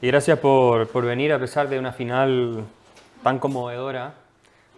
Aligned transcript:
Y 0.00 0.06
gracias 0.06 0.38
por, 0.38 0.86
por, 0.88 1.04
venir 1.04 1.32
a 1.32 1.38
pesar 1.38 1.68
de 1.68 1.78
una 1.78 1.92
final 1.92 2.64
tan 3.22 3.38
conmovedora. 3.38 4.14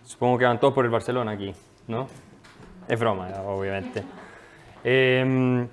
Supongo 0.04 0.38
que 0.38 0.45
van 0.45 0.58
todos 0.58 0.72
por 0.72 0.84
el 0.84 0.91
Barcelona 0.91 1.33
aquí, 1.33 1.53
¿no? 1.88 2.06
Es 2.88 2.98
broma, 2.98 3.29
obviamente. 3.46 4.03
Eh, 4.82 5.66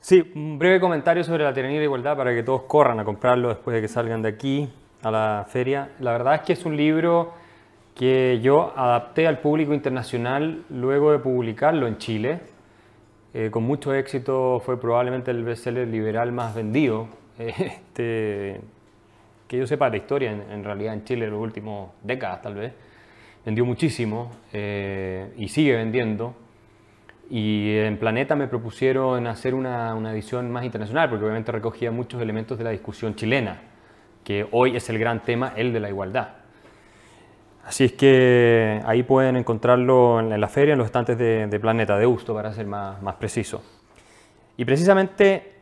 sí, 0.00 0.32
un 0.34 0.58
breve 0.58 0.80
comentario 0.80 1.24
sobre 1.24 1.44
la 1.44 1.54
tiranía 1.54 1.78
de 1.78 1.84
igualdad 1.84 2.16
para 2.16 2.34
que 2.34 2.42
todos 2.42 2.62
corran 2.62 3.00
a 3.00 3.04
comprarlo 3.04 3.48
después 3.48 3.74
de 3.74 3.80
que 3.80 3.88
salgan 3.88 4.22
de 4.22 4.28
aquí 4.28 4.68
a 5.02 5.10
la 5.10 5.46
feria. 5.48 5.90
La 6.00 6.12
verdad 6.12 6.34
es 6.36 6.40
que 6.42 6.52
es 6.52 6.64
un 6.64 6.76
libro 6.76 7.32
que 7.94 8.40
yo 8.42 8.72
adapté 8.76 9.26
al 9.26 9.38
público 9.38 9.72
internacional 9.72 10.62
luego 10.68 11.12
de 11.12 11.18
publicarlo 11.18 11.86
en 11.86 11.98
Chile. 11.98 12.40
Eh, 13.34 13.50
con 13.50 13.62
mucho 13.62 13.94
éxito 13.94 14.60
fue 14.64 14.80
probablemente 14.80 15.30
el 15.30 15.42
bestseller 15.42 15.88
liberal 15.88 16.32
más 16.32 16.54
vendido 16.54 17.08
este, 17.38 18.60
que 19.46 19.56
yo 19.56 19.66
sepa 19.66 19.90
de 19.90 19.98
historia, 19.98 20.32
en, 20.32 20.64
realidad 20.64 20.94
en 20.94 21.04
Chile 21.04 21.26
en 21.26 21.32
las 21.32 21.40
últimas 21.40 21.90
décadas 22.02 22.42
tal 22.42 22.54
vez, 22.54 22.72
vendió 23.44 23.64
muchísimo 23.64 24.30
eh, 24.52 25.32
y 25.36 25.48
sigue 25.48 25.76
vendiendo. 25.76 26.34
Y 27.30 27.76
en 27.76 27.98
Planeta 27.98 28.34
me 28.36 28.48
propusieron 28.48 29.26
hacer 29.26 29.54
una, 29.54 29.94
una, 29.94 30.12
edición 30.12 30.50
más 30.50 30.64
internacional, 30.64 31.10
porque 31.10 31.24
obviamente 31.24 31.52
recogía 31.52 31.90
muchos 31.90 32.22
elementos 32.22 32.56
de 32.56 32.64
la 32.64 32.70
discusión 32.70 33.14
chilena, 33.14 33.60
que 34.24 34.46
hoy 34.50 34.76
es 34.76 34.88
el 34.88 34.98
gran 34.98 35.22
tema, 35.22 35.52
el 35.56 35.72
de 35.72 35.80
la 35.80 35.88
igualdad. 35.90 36.28
Así 37.64 37.84
es 37.84 37.92
que 37.92 38.80
ahí 38.86 39.02
pueden 39.02 39.36
encontrarlo 39.36 40.20
en 40.20 40.40
la 40.40 40.48
feria, 40.48 40.72
en 40.72 40.78
los 40.78 40.86
estantes 40.86 41.18
de, 41.18 41.46
de 41.46 41.60
Planeta, 41.60 41.98
de 41.98 42.06
Usto, 42.06 42.32
para 42.32 42.50
ser 42.54 42.66
más, 42.66 43.02
más 43.02 43.16
preciso. 43.16 43.62
Y 44.56 44.64
precisamente 44.64 45.57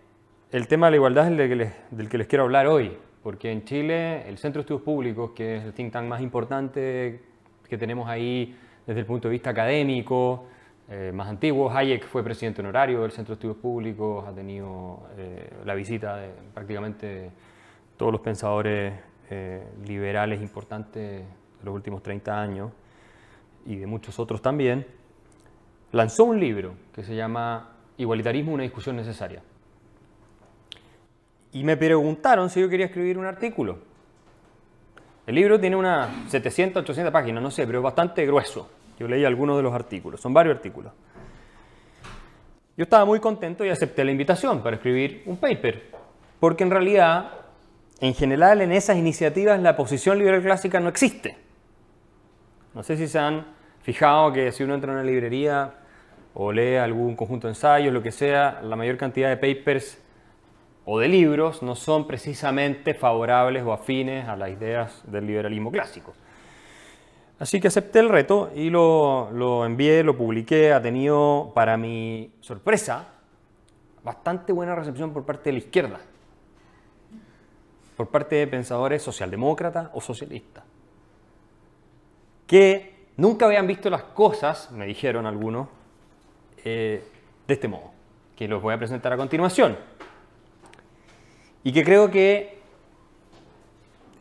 el 0.53 0.69
tema 0.69 0.87
de 0.87 0.93
la 0.93 0.97
igualdad 0.97 1.27
es 1.27 1.33
el 1.33 1.49
que, 1.49 1.57
les, 1.57 1.73
del 1.91 2.09
que 2.09 2.19
les 2.19 2.27
quiero 2.29 2.45
hablar 2.45 2.69
hoy, 2.69 2.97
porque 3.23 3.51
en 3.51 3.65
Chile 3.65 4.29
el 4.29 4.39
Centro 4.39 4.61
de 4.61 4.63
Estudios 4.63 4.83
Públicos, 4.83 5.33
que 5.33 5.57
es 5.57 5.65
el 5.65 5.73
think 5.73 5.93
tank 5.93 6.07
más 6.07 6.21
importante 6.21 7.21
que 7.69 7.77
tenemos 7.77 8.09
ahí 8.09 8.57
desde 8.87 9.01
el 9.01 9.07
punto 9.07 9.27
de 9.27 9.33
vista 9.33 9.51
académico, 9.51 10.47
eh, 10.89 11.11
más 11.13 11.27
antiguo, 11.27 11.69
Hayek 11.69 12.07
fue 12.07 12.23
presidente 12.23 12.61
honorario 12.61 13.03
del 13.03 13.11
Centro 13.11 13.35
de 13.35 13.39
Estudios 13.39 13.57
Públicos, 13.57 14.25
ha 14.25 14.33
tenido 14.33 15.09
eh, 15.17 15.51
la 15.65 15.75
visita 15.75 16.17
de 16.17 16.31
prácticamente 16.55 17.33
todos 17.97 18.13
los 18.13 18.21
pensadores 18.21 18.95
eh, 19.29 19.65
liberales 19.85 20.41
importantes 20.41 21.23
de 21.23 21.65
los 21.65 21.75
últimos 21.75 22.05
30 22.05 22.41
años 22.41 22.71
y 23.65 23.75
de 23.75 23.87
muchos 23.87 24.21
otros 24.21 24.41
también, 24.41 24.87
lanzó 25.91 26.23
un 26.23 26.39
libro 26.39 26.75
que 26.95 27.03
se 27.03 27.17
llama 27.17 27.73
Igualitarismo, 27.97 28.53
una 28.53 28.63
discusión 28.63 28.95
necesaria 28.95 29.43
y 31.53 31.65
me 31.65 31.77
preguntaron 31.77 32.51
si 32.51 32.61
yo 32.61 32.69
quería 32.69 32.87
escribir 32.87 33.19
un 33.19 33.27
artículo. 33.27 33.79
El 35.27 35.35
libro 35.35 35.59
tiene 35.59 35.75
unas 35.75 36.31
700, 36.31 36.83
800 36.83 37.13
páginas, 37.13 37.43
no 37.43 37.51
sé, 37.51 37.67
pero 37.67 37.79
es 37.79 37.85
bastante 37.85 38.25
grueso. 38.27 38.71
Yo 38.99 39.09
leí 39.09 39.25
algunos 39.25 39.57
de 39.57 39.63
los 39.63 39.75
artículos, 39.75 40.21
son 40.21 40.33
varios 40.33 40.57
artículos. 40.57 40.93
Yo 42.77 42.85
estaba 42.85 43.05
muy 43.05 43.21
contento 43.21 43.65
y 43.65 43.71
acepté 43.71 44.05
la 44.05 44.13
invitación 44.13 44.63
para 44.63 44.77
escribir 44.77 45.23
un 45.27 45.39
paper, 45.39 45.91
porque 46.39 46.63
en 46.63 46.71
realidad, 46.71 47.31
en 48.01 48.15
general, 48.15 48.61
en 48.61 48.71
esas 48.71 48.97
iniciativas 48.97 49.61
la 49.61 49.77
posición 49.77 50.19
liberal 50.19 50.43
clásica 50.43 50.79
no 50.79 50.89
existe. 50.89 51.37
No 52.75 52.83
sé 52.83 52.97
si 52.97 53.09
se 53.09 53.19
han 53.19 53.47
fijado 53.83 54.33
que 54.33 54.53
si 54.53 54.63
uno 54.63 54.75
entra 54.75 54.93
en 54.93 54.99
una 54.99 55.07
librería 55.07 55.73
o 56.35 56.53
lee 56.53 56.77
algún 56.77 57.17
conjunto 57.17 57.47
de 57.47 57.53
ensayos, 57.53 57.93
lo 57.93 58.03
que 58.03 58.13
sea, 58.13 58.61
la 58.63 58.77
mayor 58.77 58.99
cantidad 58.99 59.31
de 59.31 59.37
papers 59.39 59.99
o 60.89 61.01
de 61.01 61.09
libros 61.09 61.63
no 61.63 61.75
son 61.75 62.07
precisamente 62.07 62.95
favorables 62.95 63.65
o 63.65 63.73
afines 63.73 64.29
a 64.29 64.37
las 64.37 64.51
ideas 64.51 65.03
del 65.05 65.27
liberalismo 65.27 65.73
clásico. 65.73 66.15
Así 67.41 67.61
que 67.61 67.69
acepté 67.69 67.99
el 67.99 68.09
reto 68.09 68.51
y 68.55 68.71
lo, 68.71 69.31
lo, 69.33 69.67
envié, 69.67 70.05
lo 70.05 70.17
publiqué. 70.17 70.73
Ha 70.73 70.81
tenido, 70.81 71.51
para 71.55 71.77
mi 71.77 72.33
sorpresa, 72.41 73.09
bastante 74.05 74.53
buena 74.53 74.77
recepción 74.77 75.13
por 75.13 75.27
parte 75.27 75.51
de 75.51 75.55
la 75.55 75.59
izquierda, 75.59 76.01
por 77.97 78.09
parte 78.09 78.37
de 78.37 78.47
pensadores 78.47 79.03
socialdemócratas 79.03 79.91
o 79.93 80.01
socialistas, 80.01 80.63
que 82.47 83.09
nunca 83.17 83.47
habían 83.47 83.67
visto 83.67 83.91
las 83.91 84.05
cosas, 84.05 84.71
me 84.71 84.87
dijeron 84.87 85.27
algunos, 85.27 85.69
eh, 86.65 87.05
de 87.49 87.55
este 87.55 87.67
modo, 87.67 87.91
que 88.37 88.47
los 88.47 88.63
voy 88.63 88.73
a 88.73 88.79
presentar 88.79 89.13
a 89.13 89.17
continuación 89.17 89.77
y 91.67 91.73
que 91.73 91.83
creo 91.83 92.13
que 92.13 92.61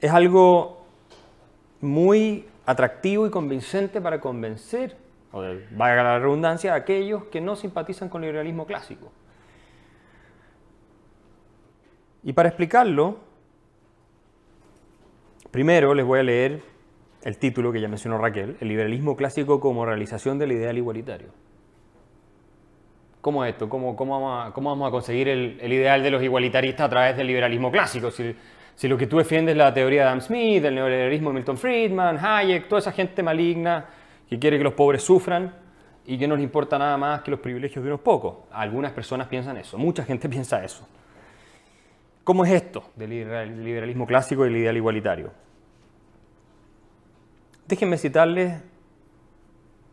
es 0.01 0.11
algo 0.11 0.83
muy 1.79 2.47
atractivo 2.65 3.27
y 3.27 3.29
convincente 3.29 4.01
para 4.01 4.19
convencer, 4.19 4.97
o 5.31 5.43
valga 5.77 6.01
la 6.01 6.17
redundancia, 6.17 6.73
a 6.73 6.77
aquellos 6.77 7.25
que 7.25 7.41
no 7.41 7.55
simpatizan 7.55 8.09
con 8.09 8.23
el 8.23 8.31
liberalismo 8.31 8.65
clásico. 8.65 9.11
Y 12.23 12.33
para 12.33 12.49
explicarlo, 12.49 13.19
primero 15.51 15.93
les 15.93 16.03
voy 16.03 16.21
a 16.21 16.23
leer 16.23 16.63
el 17.21 17.37
título 17.37 17.71
que 17.71 17.79
ya 17.79 17.87
mencionó 17.87 18.17
Raquel, 18.17 18.57
El 18.59 18.69
liberalismo 18.69 19.15
clásico 19.15 19.59
como 19.59 19.85
realización 19.85 20.39
del 20.39 20.51
ideal 20.53 20.79
igualitario. 20.79 21.44
¿Cómo 23.25 23.43
es 23.43 23.53
esto? 23.53 23.67
¿Cómo, 23.67 23.95
cómo, 23.95 24.21
vamos, 24.21 24.87
a, 24.87 24.91
conseguir 24.91 25.29
el, 25.29 25.73
ideal 25.73 26.03
de 26.03 26.11
los 26.11 26.21
igualitaristas 26.21 26.85
a 26.85 26.89
través 26.91 27.17
del 27.17 27.25
liberalismo 27.25 27.71
clásico? 27.71 28.11
Si, 28.11 28.35
si, 28.75 28.87
lo 28.87 28.99
que 28.99 29.07
tú 29.07 29.17
defiendes 29.17 29.53
es 29.53 29.57
la 29.57 29.73
teoría 29.73 30.01
de 30.03 30.07
Adam 30.09 30.21
Smith, 30.21 30.63
el 30.63 30.75
neoliberalismo 30.75 31.31
de 31.31 31.33
Milton 31.33 31.57
Friedman, 31.57 32.19
Hayek, 32.23 32.67
toda 32.67 32.77
esa 32.77 32.91
gente 32.91 33.23
maligna 33.23 33.83
que 34.29 34.37
quiere 34.37 34.59
que 34.59 34.63
los 34.63 34.73
pobres 34.73 35.01
sufran 35.01 35.51
y 36.05 36.19
que 36.19 36.27
no 36.27 36.35
les 36.35 36.43
importa 36.43 36.77
nada 36.77 36.97
más 36.97 37.21
que 37.23 37.31
los 37.31 37.39
privilegios 37.39 37.83
de 37.83 37.89
unos 37.89 38.01
pocos. 38.01 38.47
Algunas 38.51 38.91
personas 38.91 39.25
piensan 39.25 39.57
eso, 39.57 39.79
mucha 39.79 40.03
gente 40.03 40.29
piensa 40.35 40.63
eso. 40.63 40.87
¿Cómo 42.23 42.45
es 42.45 42.51
esto 42.51 42.91
del 42.95 43.09
liberalismo 43.63 44.05
clásico 44.05 44.45
y 44.45 44.49
el 44.49 44.57
ideal 44.57 44.77
igualitario? 44.77 45.31
Déjenme 47.67 47.97
citarles 47.97 48.61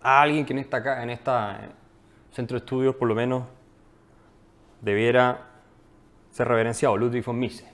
a 0.02 0.20
alguien 0.20 0.44
que 0.44 0.52
en 0.52 0.58
esta, 0.58 1.02
en 1.02 1.08
esta 1.08 1.60
centro 2.32 2.58
de 2.58 2.64
estudios 2.64 2.96
por 2.96 3.08
lo 3.08 3.14
menos 3.14 3.44
debiera 4.80 5.48
ser 6.30 6.48
reverenciado, 6.48 6.96
Ludwig 6.96 7.24
von 7.24 7.38
Mises. 7.38 7.68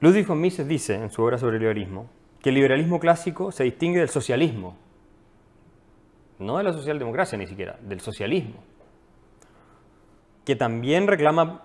Ludwig 0.00 0.26
von 0.26 0.40
Mises 0.40 0.68
dice 0.68 0.94
en 0.94 1.10
su 1.10 1.22
obra 1.22 1.38
sobre 1.38 1.56
el 1.56 1.60
liberalismo 1.60 2.10
que 2.42 2.50
el 2.50 2.56
liberalismo 2.56 3.00
clásico 3.00 3.50
se 3.50 3.64
distingue 3.64 4.00
del 4.00 4.08
socialismo, 4.08 4.76
no 6.38 6.58
de 6.58 6.64
la 6.64 6.72
socialdemocracia 6.72 7.38
ni 7.38 7.46
siquiera, 7.46 7.78
del 7.80 8.00
socialismo, 8.00 8.62
que 10.44 10.54
también 10.54 11.06
reclama 11.06 11.64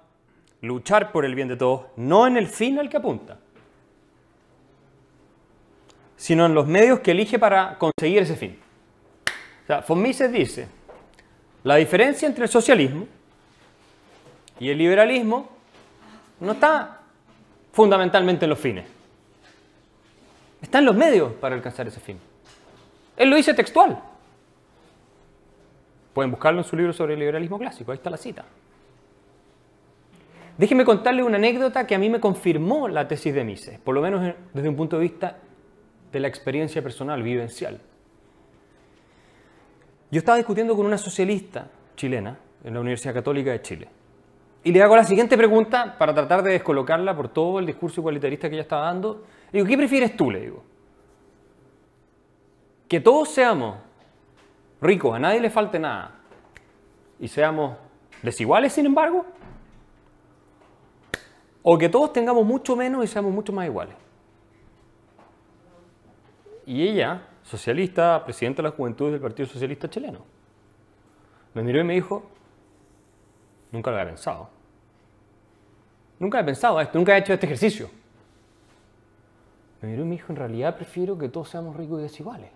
luchar 0.62 1.12
por 1.12 1.26
el 1.26 1.36
bien 1.36 1.50
de 1.50 1.58
todos, 1.58 1.88
no 1.98 2.26
en 2.26 2.38
el 2.38 2.48
fin 2.48 2.80
al 2.80 2.90
que 2.90 2.98
apunta, 2.98 3.40
sino 6.16 6.46
en 6.46 6.54
los 6.54 6.68
medios 6.68 7.00
que 7.00 7.12
elige 7.12 7.38
para 7.38 7.78
conseguir 7.78 8.22
ese 8.22 8.36
fin. 8.36 8.58
O 9.70 9.82
von 9.88 10.02
Mises 10.02 10.32
dice, 10.32 10.68
la 11.64 11.76
diferencia 11.76 12.28
entre 12.28 12.46
el 12.46 12.50
socialismo 12.50 13.08
y 14.60 14.70
el 14.70 14.78
liberalismo 14.78 15.50
no 16.40 16.54
está 16.54 17.00
fundamentalmente 17.72 18.46
en 18.46 18.50
los 18.50 18.60
fines. 18.60 18.86
Está 20.62 20.80
en 20.80 20.86
los 20.86 20.96
medios 20.96 21.34
para 21.34 21.56
alcanzar 21.56 21.88
ese 21.88 22.00
fin. 22.00 22.20
Él 23.18 23.30
lo 23.30 23.36
dice 23.36 23.54
textual. 23.54 24.02
Pueden 26.14 26.32
buscarlo 26.32 26.60
en 26.60 26.66
su 26.66 26.76
libro 26.76 26.94
sobre 26.94 27.14
el 27.14 27.20
liberalismo 27.20 27.58
clásico, 27.58 27.92
ahí 27.92 27.98
está 27.98 28.10
la 28.10 28.18
cita. 28.18 28.46
Déjenme 30.58 30.84
contarle 30.84 31.24
una 31.24 31.38
anécdota 31.38 31.88
que 31.88 31.96
a 31.96 31.98
mí 31.98 32.10
me 32.10 32.20
confirmó 32.20 32.88
la 32.88 33.08
tesis 33.08 33.34
de 33.34 33.44
Mises, 33.44 33.80
por 33.80 33.96
lo 33.96 34.02
menos 34.02 34.36
desde 34.54 34.70
un 34.70 34.76
punto 34.76 34.98
de 34.98 35.04
vista 35.04 35.38
de 36.12 36.20
la 36.20 36.28
experiencia 36.28 36.84
personal, 36.84 37.24
vivencial. 37.24 37.80
Yo 40.12 40.20
estaba 40.20 40.38
discutiendo 40.38 40.76
con 40.76 40.86
una 40.86 40.98
socialista 40.98 41.68
chilena 41.96 42.38
en 42.64 42.74
la 42.74 42.82
Universidad 42.82 43.14
Católica 43.14 43.52
de 43.52 43.62
Chile. 43.62 43.88
Y 44.64 44.72
le 44.72 44.84
hago 44.84 44.96
la 44.96 45.06
siguiente 45.06 45.38
pregunta 45.38 45.98
para 45.98 46.14
tratar 46.14 46.44
de 46.44 46.52
descolocarla 46.52 47.16
por 47.16 47.30
todo 47.30 47.60
el 47.60 47.66
discurso 47.66 48.02
igualitarista 48.02 48.50
que 48.50 48.56
ella 48.56 48.64
estaba 48.64 48.86
dando. 48.86 49.24
Le 49.52 49.60
digo, 49.60 49.68
¿qué 49.68 49.78
prefieres 49.78 50.16
tú? 50.16 50.30
Le 50.30 50.42
digo. 50.42 50.64
Que 52.88 53.00
todos 53.00 53.30
seamos 53.30 53.78
ricos, 54.82 55.16
a 55.16 55.20
nadie 55.20 55.40
le 55.40 55.50
falte 55.50 55.80
nada, 55.80 56.20
y 57.20 57.28
seamos 57.28 57.78
desiguales, 58.22 58.74
sin 58.74 58.88
embargo, 58.88 59.26
o 61.62 61.78
que 61.78 61.88
todos 61.88 62.12
tengamos 62.12 62.46
mucho 62.46 62.76
menos 62.76 63.04
y 63.06 63.08
seamos 63.08 63.32
mucho 63.32 63.54
más 63.54 63.68
iguales. 63.68 63.96
Y 66.66 66.88
ella 66.88 67.22
socialista, 67.52 68.24
presidente 68.24 68.62
de 68.62 68.70
la 68.70 68.76
juventud 68.76 69.12
del 69.12 69.20
Partido 69.20 69.48
Socialista 69.48 69.90
Chileno. 69.90 70.24
Me 71.54 71.62
miró 71.62 71.82
y 71.82 71.84
me 71.84 71.94
dijo, 71.94 72.24
nunca 73.72 73.92
lo 73.92 73.98
había 73.98 74.10
pensado. 74.10 74.50
nunca 76.18 76.40
he 76.40 76.44
pensado 76.44 76.80
esto, 76.80 76.98
nunca 76.98 77.16
he 77.16 77.20
hecho 77.20 77.34
este 77.34 77.46
ejercicio. 77.46 77.90
Me 79.82 79.90
miró 79.90 80.04
y 80.04 80.06
me 80.06 80.12
dijo, 80.16 80.32
en 80.32 80.38
realidad 80.38 80.76
prefiero 80.76 81.18
que 81.18 81.28
todos 81.28 81.50
seamos 81.50 81.76
ricos 81.76 82.00
y 82.00 82.04
desiguales. 82.04 82.50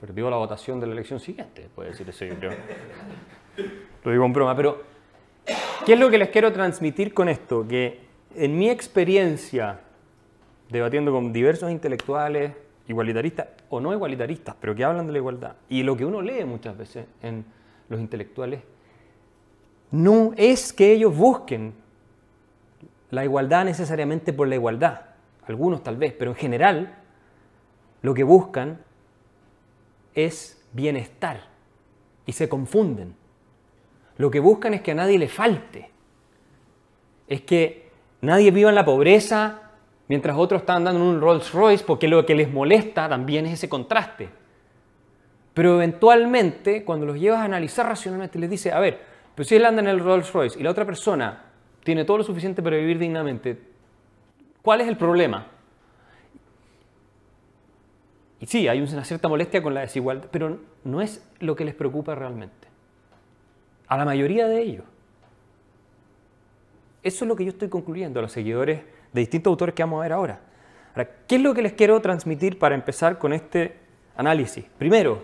Perdió 0.00 0.28
la 0.28 0.36
votación 0.36 0.80
de 0.80 0.86
la 0.86 0.94
elección 0.94 1.20
siguiente, 1.20 1.68
puede 1.74 1.90
decir 1.90 2.08
eso 2.08 2.24
yo. 2.24 2.50
Lo 4.02 4.10
digo 4.10 4.24
en 4.24 4.32
broma, 4.32 4.56
pero 4.56 4.82
¿qué 5.86 5.92
es 5.92 6.00
lo 6.00 6.10
que 6.10 6.18
les 6.18 6.30
quiero 6.30 6.52
transmitir 6.52 7.14
con 7.14 7.28
esto? 7.28 7.66
Que 7.68 8.00
en 8.34 8.58
mi 8.58 8.68
experiencia 8.68 9.83
debatiendo 10.70 11.12
con 11.12 11.32
diversos 11.32 11.70
intelectuales, 11.70 12.52
igualitaristas 12.88 13.48
o 13.70 13.80
no 13.80 13.92
igualitaristas, 13.92 14.56
pero 14.60 14.74
que 14.74 14.84
hablan 14.84 15.06
de 15.06 15.12
la 15.12 15.18
igualdad, 15.18 15.56
y 15.68 15.82
lo 15.82 15.96
que 15.96 16.04
uno 16.04 16.22
lee 16.22 16.44
muchas 16.44 16.76
veces 16.76 17.06
en 17.22 17.44
los 17.88 18.00
intelectuales, 18.00 18.60
no 19.90 20.32
es 20.36 20.72
que 20.72 20.92
ellos 20.92 21.16
busquen 21.16 21.74
la 23.10 23.24
igualdad 23.24 23.64
necesariamente 23.64 24.32
por 24.32 24.48
la 24.48 24.56
igualdad, 24.56 25.02
algunos 25.46 25.82
tal 25.82 25.96
vez, 25.96 26.12
pero 26.18 26.32
en 26.32 26.36
general 26.36 26.98
lo 28.02 28.12
que 28.12 28.24
buscan 28.24 28.80
es 30.14 30.62
bienestar 30.72 31.40
y 32.26 32.32
se 32.32 32.48
confunden. 32.48 33.14
Lo 34.16 34.30
que 34.30 34.40
buscan 34.40 34.74
es 34.74 34.82
que 34.82 34.92
a 34.92 34.94
nadie 34.94 35.18
le 35.18 35.28
falte, 35.28 35.90
es 37.28 37.42
que 37.42 37.90
nadie 38.20 38.50
viva 38.50 38.68
en 38.68 38.74
la 38.74 38.84
pobreza 38.84 39.63
mientras 40.08 40.36
otros 40.36 40.62
están 40.62 40.84
dando 40.84 41.02
un 41.02 41.20
Rolls 41.20 41.52
Royce 41.52 41.84
porque 41.84 42.08
lo 42.08 42.24
que 42.26 42.34
les 42.34 42.50
molesta 42.50 43.08
también 43.08 43.46
es 43.46 43.54
ese 43.54 43.68
contraste. 43.68 44.28
Pero 45.54 45.76
eventualmente, 45.76 46.84
cuando 46.84 47.06
los 47.06 47.18
llevas 47.18 47.40
a 47.40 47.44
analizar 47.44 47.86
racionalmente, 47.86 48.38
les 48.38 48.50
dice, 48.50 48.72
a 48.72 48.80
ver, 48.80 49.00
pero 49.34 49.48
si 49.48 49.56
él 49.56 49.64
anda 49.64 49.82
en 49.82 49.88
el 49.88 50.00
Rolls 50.00 50.32
Royce 50.32 50.58
y 50.58 50.62
la 50.62 50.70
otra 50.70 50.84
persona 50.84 51.44
tiene 51.82 52.04
todo 52.04 52.18
lo 52.18 52.24
suficiente 52.24 52.62
para 52.62 52.76
vivir 52.76 52.98
dignamente, 52.98 53.58
¿cuál 54.62 54.80
es 54.80 54.88
el 54.88 54.96
problema? 54.96 55.46
Y 58.40 58.46
sí, 58.46 58.68
hay 58.68 58.80
una 58.80 59.04
cierta 59.04 59.28
molestia 59.28 59.62
con 59.62 59.74
la 59.74 59.82
desigualdad, 59.82 60.28
pero 60.30 60.58
no 60.82 61.00
es 61.00 61.26
lo 61.40 61.56
que 61.56 61.64
les 61.64 61.74
preocupa 61.74 62.14
realmente. 62.14 62.68
A 63.86 63.96
la 63.96 64.04
mayoría 64.04 64.48
de 64.48 64.60
ellos. 64.60 64.84
Eso 67.02 67.24
es 67.24 67.28
lo 67.28 67.36
que 67.36 67.44
yo 67.44 67.50
estoy 67.50 67.68
concluyendo 67.68 68.18
a 68.18 68.22
los 68.22 68.32
seguidores 68.32 68.80
de 69.14 69.20
distintos 69.20 69.50
autores 69.52 69.74
que 69.74 69.82
vamos 69.82 70.00
a 70.00 70.02
ver 70.02 70.12
ahora. 70.12 70.40
Ahora, 70.94 71.08
¿qué 71.26 71.36
es 71.36 71.40
lo 71.40 71.54
que 71.54 71.62
les 71.62 71.72
quiero 71.72 72.00
transmitir 72.00 72.58
para 72.58 72.74
empezar 72.74 73.16
con 73.16 73.32
este 73.32 73.78
análisis? 74.16 74.64
Primero, 74.76 75.22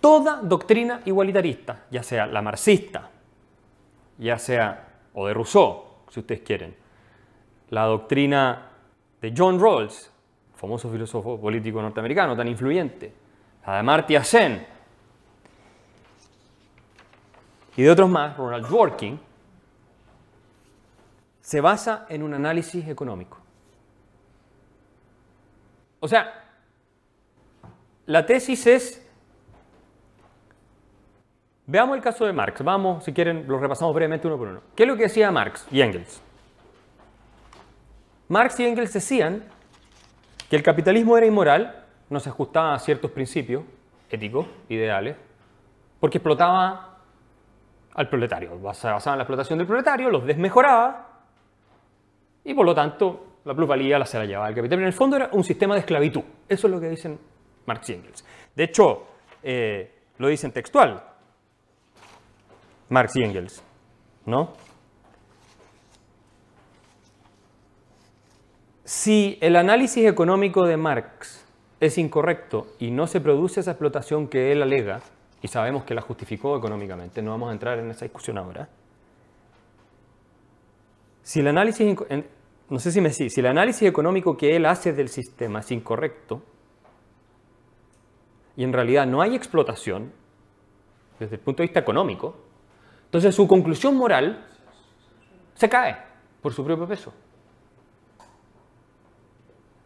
toda 0.00 0.40
doctrina 0.42 1.00
igualitarista, 1.06 1.86
ya 1.90 2.02
sea 2.02 2.26
la 2.26 2.42
marxista, 2.42 3.10
ya 4.18 4.38
sea, 4.38 4.88
o 5.14 5.26
de 5.26 5.34
Rousseau, 5.34 5.84
si 6.10 6.20
ustedes 6.20 6.42
quieren, 6.42 6.76
la 7.70 7.84
doctrina 7.84 8.68
de 9.20 9.34
John 9.36 9.58
Rawls, 9.58 10.12
famoso 10.54 10.90
filósofo 10.90 11.40
político 11.40 11.80
norteamericano 11.80 12.36
tan 12.36 12.46
influyente, 12.46 13.12
la 13.66 13.78
de 13.78 13.82
Marty 13.82 14.16
Sen, 14.22 14.66
y 17.74 17.82
de 17.82 17.90
otros 17.90 18.08
más, 18.08 18.36
Ronald 18.36 18.66
Dworkin, 18.66 19.20
se 21.46 21.60
basa 21.60 22.06
en 22.08 22.24
un 22.24 22.34
análisis 22.34 22.88
económico. 22.88 23.38
O 26.00 26.08
sea, 26.08 26.42
la 28.06 28.26
tesis 28.26 28.66
es, 28.66 29.08
veamos 31.64 31.96
el 31.96 32.02
caso 32.02 32.26
de 32.26 32.32
Marx, 32.32 32.64
vamos, 32.64 33.04
si 33.04 33.12
quieren, 33.12 33.46
lo 33.46 33.60
repasamos 33.60 33.94
brevemente 33.94 34.26
uno 34.26 34.36
por 34.36 34.48
uno. 34.48 34.60
¿Qué 34.74 34.82
es 34.82 34.88
lo 34.88 34.96
que 34.96 35.04
decía 35.04 35.30
Marx 35.30 35.64
y 35.70 35.82
Engels? 35.82 36.20
Marx 38.26 38.58
y 38.58 38.66
Engels 38.66 38.92
decían 38.92 39.44
que 40.50 40.56
el 40.56 40.64
capitalismo 40.64 41.16
era 41.16 41.28
inmoral, 41.28 41.84
no 42.10 42.18
se 42.18 42.28
ajustaba 42.28 42.74
a 42.74 42.78
ciertos 42.80 43.12
principios 43.12 43.62
éticos, 44.10 44.48
ideales, 44.68 45.16
porque 46.00 46.18
explotaba 46.18 46.98
al 47.94 48.08
proletario, 48.08 48.58
basaba 48.58 48.98
en 49.12 49.18
la 49.18 49.22
explotación 49.22 49.58
del 49.60 49.68
proletario, 49.68 50.10
los 50.10 50.26
desmejoraba 50.26 51.12
y 52.46 52.54
por 52.54 52.64
lo 52.64 52.74
tanto 52.74 53.40
la 53.44 53.54
plusvalía 53.54 53.98
la 53.98 54.06
se 54.06 54.18
la 54.18 54.24
llevaba 54.24 54.48
el 54.48 54.54
capital. 54.54 54.78
Pero 54.78 54.82
en 54.82 54.88
el 54.88 54.92
fondo 54.92 55.16
era 55.16 55.28
un 55.32 55.44
sistema 55.44 55.74
de 55.74 55.80
esclavitud. 55.80 56.22
Eso 56.48 56.66
es 56.66 56.72
lo 56.72 56.80
que 56.80 56.88
dicen 56.88 57.18
Marx 57.66 57.90
y 57.90 57.92
Engels. 57.92 58.24
De 58.54 58.64
hecho, 58.64 59.04
eh, 59.42 59.92
lo 60.18 60.28
dicen 60.28 60.52
textual 60.52 61.02
Marx 62.88 63.16
y 63.16 63.22
Engels, 63.22 63.62
¿no? 64.24 64.52
Si 68.84 69.36
el 69.40 69.56
análisis 69.56 70.06
económico 70.06 70.64
de 70.64 70.76
Marx 70.76 71.44
es 71.80 71.98
incorrecto 71.98 72.68
y 72.78 72.92
no 72.92 73.08
se 73.08 73.20
produce 73.20 73.60
esa 73.60 73.72
explotación 73.72 74.28
que 74.28 74.52
él 74.52 74.62
alega, 74.62 75.00
y 75.42 75.48
sabemos 75.48 75.84
que 75.84 75.94
la 75.94 76.00
justificó 76.00 76.56
económicamente, 76.56 77.20
no 77.20 77.32
vamos 77.32 77.50
a 77.50 77.52
entrar 77.52 77.78
en 77.80 77.90
esa 77.90 78.04
discusión 78.04 78.38
ahora, 78.38 78.68
si 81.22 81.40
el 81.40 81.48
análisis, 81.48 81.96
no 82.68 82.78
sé 82.78 82.90
si 82.90 83.00
me 83.00 83.10
si 83.10 83.28
el 83.38 83.46
análisis 83.46 83.88
económico 83.88 84.36
que 84.36 84.56
él 84.56 84.66
hace 84.66 84.92
del 84.92 85.08
sistema 85.08 85.60
es 85.60 85.70
incorrecto 85.70 86.42
y 88.56 88.64
en 88.64 88.72
realidad 88.72 89.06
no 89.06 89.22
hay 89.22 89.36
explotación 89.36 90.12
desde 91.18 91.36
el 91.36 91.40
punto 91.40 91.62
de 91.62 91.68
vista 91.68 91.80
económico, 91.80 92.36
entonces 93.04 93.34
su 93.34 93.46
conclusión 93.46 93.96
moral 93.96 94.44
se 95.54 95.68
cae 95.68 95.96
por 96.42 96.52
su 96.52 96.64
propio 96.64 96.86
peso. 96.86 97.12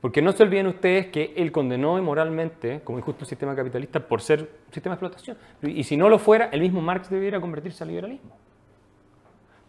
Porque 0.00 0.22
no 0.22 0.32
se 0.32 0.42
olviden 0.42 0.66
ustedes 0.66 1.08
que 1.08 1.34
él 1.36 1.52
condenó 1.52 2.00
moralmente 2.02 2.80
como 2.82 2.98
injusto 2.98 3.24
el 3.24 3.28
sistema 3.28 3.54
capitalista 3.54 4.00
por 4.00 4.22
ser 4.22 4.40
un 4.40 4.72
sistema 4.72 4.94
de 4.94 5.06
explotación. 5.06 5.36
Y 5.62 5.84
si 5.84 5.96
no 5.96 6.08
lo 6.08 6.18
fuera, 6.18 6.46
el 6.46 6.62
mismo 6.62 6.80
Marx 6.80 7.10
debiera 7.10 7.38
convertirse 7.38 7.84
al 7.84 7.88
liberalismo. 7.88 8.34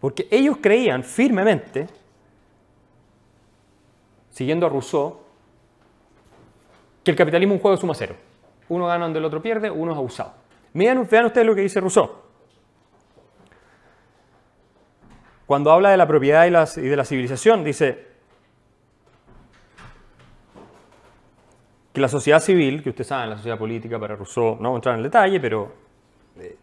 Porque 0.00 0.26
ellos 0.30 0.56
creían 0.60 1.04
firmemente 1.04 1.86
siguiendo 4.32 4.66
a 4.66 4.68
Rousseau, 4.68 5.20
que 7.04 7.10
el 7.10 7.16
capitalismo 7.16 7.54
es 7.54 7.58
un 7.58 7.62
juego 7.62 7.76
de 7.76 7.80
suma 7.80 7.94
cero. 7.94 8.16
Uno 8.68 8.86
gana 8.86 9.04
donde 9.04 9.18
el 9.18 9.24
otro 9.24 9.42
pierde, 9.42 9.70
uno 9.70 9.92
es 9.92 9.98
abusado. 9.98 10.32
Vean, 10.72 11.06
vean 11.08 11.26
ustedes 11.26 11.46
lo 11.46 11.54
que 11.54 11.60
dice 11.60 11.80
Rousseau. 11.80 12.10
Cuando 15.46 15.70
habla 15.70 15.90
de 15.90 15.96
la 15.98 16.06
propiedad 16.06 16.46
y, 16.46 16.50
de 16.80 16.96
la 16.96 17.04
civilización, 17.04 17.62
dice 17.62 18.06
que 21.92 22.00
la 22.00 22.08
sociedad 22.08 22.40
civil, 22.40 22.82
que 22.82 22.88
ustedes 22.88 23.08
saben, 23.08 23.28
la 23.28 23.36
sociedad 23.36 23.58
política 23.58 23.98
para 23.98 24.16
Rousseau, 24.16 24.56
no 24.56 24.70
vamos 24.70 24.76
a 24.76 24.78
entrar 24.78 24.94
en 24.94 24.98
el 25.00 25.04
detalle, 25.04 25.40
pero 25.40 25.72
eh, 26.38 26.56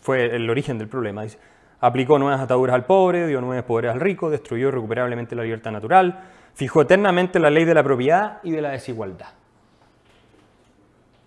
fue 0.00 0.36
el 0.36 0.50
origen 0.50 0.76
del 0.76 0.88
problema. 0.88 1.22
Dice, 1.22 1.38
aplicó 1.80 2.18
nuevas 2.18 2.40
ataduras 2.40 2.74
al 2.74 2.84
pobre, 2.84 3.26
dio 3.26 3.40
nuevos 3.40 3.64
poderes 3.64 3.92
al 3.92 4.00
rico, 4.00 4.30
destruyó 4.30 4.68
irrecuperablemente 4.68 5.34
la 5.34 5.42
libertad 5.42 5.72
natural, 5.72 6.24
fijó 6.54 6.82
eternamente 6.82 7.38
la 7.38 7.50
ley 7.50 7.64
de 7.64 7.74
la 7.74 7.82
propiedad 7.82 8.40
y 8.42 8.50
de 8.50 8.60
la 8.60 8.70
desigualdad. 8.70 9.28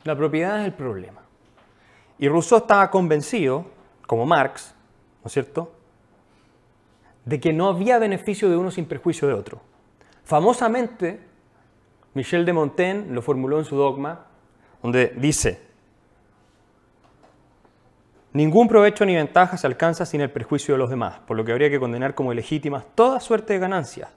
La 0.03 0.15
propiedad 0.15 0.59
es 0.59 0.65
el 0.65 0.73
problema. 0.73 1.21
Y 2.19 2.27
Rousseau 2.27 2.59
estaba 2.59 2.91
convencido, 2.91 3.65
como 4.05 4.25
Marx, 4.25 4.75
¿no 5.23 5.27
es 5.27 5.33
cierto?, 5.33 5.71
de 7.25 7.39
que 7.39 7.53
no 7.53 7.69
había 7.69 7.99
beneficio 7.99 8.49
de 8.49 8.57
uno 8.57 8.69
sin 8.69 8.85
perjuicio 8.85 9.27
de 9.27 9.33
otro. 9.33 9.61
Famosamente, 10.25 11.21
Michel 12.13 12.45
de 12.45 12.53
Montaigne 12.53 13.13
lo 13.13 13.21
formuló 13.21 13.59
en 13.59 13.65
su 13.65 13.77
dogma, 13.77 14.25
donde 14.81 15.13
dice, 15.17 15.61
Ningún 18.33 18.67
provecho 18.67 19.05
ni 19.05 19.15
ventaja 19.15 19.57
se 19.57 19.67
alcanza 19.67 20.07
sin 20.07 20.21
el 20.21 20.31
perjuicio 20.31 20.73
de 20.73 20.79
los 20.79 20.89
demás, 20.89 21.19
por 21.27 21.37
lo 21.37 21.45
que 21.45 21.51
habría 21.51 21.69
que 21.69 21.79
condenar 21.79 22.15
como 22.15 22.33
ilegítimas 22.33 22.83
toda 22.95 23.19
suerte 23.19 23.53
de 23.53 23.59
ganancias, 23.59 24.09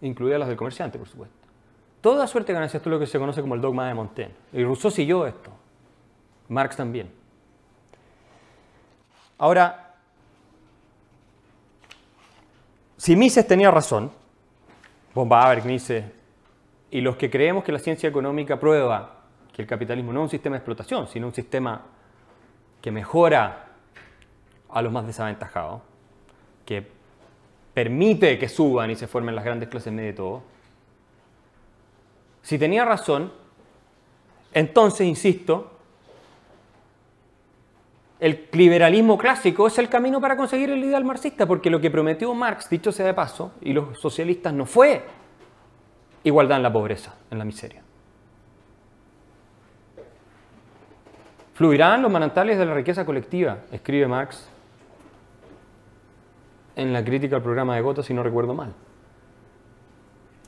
incluidas 0.00 0.40
las 0.40 0.48
del 0.48 0.56
comerciante, 0.56 0.98
por 0.98 1.08
supuesto. 1.08 1.36
Toda 2.00 2.26
suerte 2.26 2.48
de 2.48 2.54
ganancias, 2.54 2.80
esto 2.80 2.90
es 2.90 2.94
lo 2.94 2.98
que 2.98 3.06
se 3.06 3.18
conoce 3.18 3.40
como 3.40 3.54
el 3.54 3.60
dogma 3.60 3.86
de 3.86 3.94
Montaigne. 3.94 4.34
Y 4.52 4.64
Rousseau 4.64 4.90
siguió 4.90 5.24
esto, 5.26 5.52
Marx 6.48 6.76
también. 6.76 7.12
Ahora, 9.38 9.94
si 12.96 13.14
Mises 13.14 13.46
tenía 13.46 13.70
razón, 13.70 14.10
von 15.14 15.28
Mises, 15.64 16.04
y 16.90 17.00
los 17.02 17.16
que 17.16 17.30
creemos 17.30 17.62
que 17.62 17.70
la 17.70 17.78
ciencia 17.78 18.08
económica 18.08 18.58
prueba 18.58 19.14
que 19.52 19.62
el 19.62 19.68
capitalismo 19.68 20.12
no 20.12 20.20
es 20.20 20.24
un 20.24 20.30
sistema 20.30 20.54
de 20.54 20.58
explotación, 20.58 21.06
sino 21.06 21.28
un 21.28 21.34
sistema 21.34 21.82
que 22.80 22.90
mejora 22.90 23.66
a 24.70 24.82
los 24.82 24.92
más 24.92 25.06
desaventajados, 25.06 25.82
que 26.64 26.86
permite 27.74 28.38
que 28.38 28.48
suban 28.48 28.90
y 28.90 28.96
se 28.96 29.06
formen 29.06 29.34
las 29.34 29.44
grandes 29.44 29.68
clases 29.68 29.92
medias 29.92 30.14
de 30.14 30.16
todo. 30.16 30.42
Si 32.42 32.58
tenía 32.58 32.84
razón, 32.84 33.32
entonces, 34.52 35.06
insisto, 35.06 35.72
el 38.20 38.48
liberalismo 38.52 39.16
clásico 39.16 39.66
es 39.66 39.78
el 39.78 39.88
camino 39.88 40.20
para 40.20 40.36
conseguir 40.36 40.70
el 40.70 40.82
ideal 40.82 41.04
marxista, 41.04 41.46
porque 41.46 41.70
lo 41.70 41.80
que 41.80 41.90
prometió 41.90 42.34
Marx, 42.34 42.68
dicho 42.68 42.90
sea 42.90 43.06
de 43.06 43.14
paso, 43.14 43.52
y 43.60 43.72
los 43.72 44.00
socialistas 44.00 44.52
no 44.52 44.66
fue 44.66 45.04
igualdad 46.24 46.56
en 46.56 46.62
la 46.64 46.72
pobreza, 46.72 47.14
en 47.30 47.38
la 47.38 47.44
miseria. 47.44 47.82
Fluirán 51.58 52.02
los 52.02 52.12
manantiales 52.12 52.56
de 52.56 52.64
la 52.64 52.72
riqueza 52.72 53.04
colectiva, 53.04 53.58
escribe 53.72 54.06
Marx 54.06 54.48
en 56.76 56.92
la 56.92 57.04
crítica 57.04 57.34
al 57.34 57.42
programa 57.42 57.74
de 57.74 57.80
Gotha, 57.80 58.00
si 58.04 58.14
no 58.14 58.22
recuerdo 58.22 58.54
mal. 58.54 58.72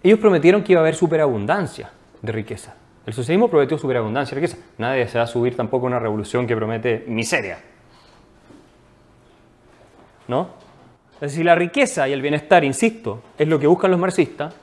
Ellos 0.04 0.20
prometieron 0.20 0.62
que 0.62 0.70
iba 0.70 0.80
a 0.80 0.84
haber 0.84 0.94
superabundancia 0.94 1.90
de 2.22 2.30
riqueza. 2.30 2.76
El 3.04 3.12
socialismo 3.12 3.50
prometió 3.50 3.76
superabundancia 3.76 4.36
de 4.36 4.40
riqueza. 4.40 4.62
Nadie 4.78 5.08
se 5.08 5.18
va 5.18 5.24
a 5.24 5.26
subir 5.26 5.56
tampoco 5.56 5.86
a 5.86 5.88
una 5.88 5.98
revolución 5.98 6.46
que 6.46 6.54
promete 6.54 7.04
miseria. 7.08 7.58
¿No? 10.28 10.50
Es 11.14 11.32
decir, 11.32 11.44
la 11.44 11.56
riqueza 11.56 12.08
y 12.08 12.12
el 12.12 12.22
bienestar, 12.22 12.62
insisto, 12.62 13.20
es 13.36 13.48
lo 13.48 13.58
que 13.58 13.66
buscan 13.66 13.90
los 13.90 13.98
marxistas, 13.98 14.54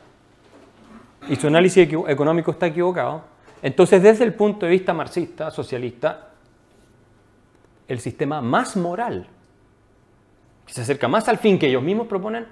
y 1.28 1.36
su 1.36 1.48
análisis 1.48 1.90
económico 2.08 2.52
está 2.52 2.68
equivocado, 2.68 3.24
entonces 3.62 4.02
desde 4.02 4.24
el 4.24 4.34
punto 4.34 4.66
de 4.66 4.72
vista 4.72 4.94
marxista, 4.94 5.52
socialista, 5.52 6.27
el 7.88 8.00
sistema 8.00 8.42
más 8.42 8.76
moral, 8.76 9.28
que 10.66 10.74
se 10.74 10.82
acerca 10.82 11.08
más 11.08 11.28
al 11.30 11.38
fin 11.38 11.58
que 11.58 11.68
ellos 11.68 11.84
mismos 11.84 12.08
proponen, 12.08 12.46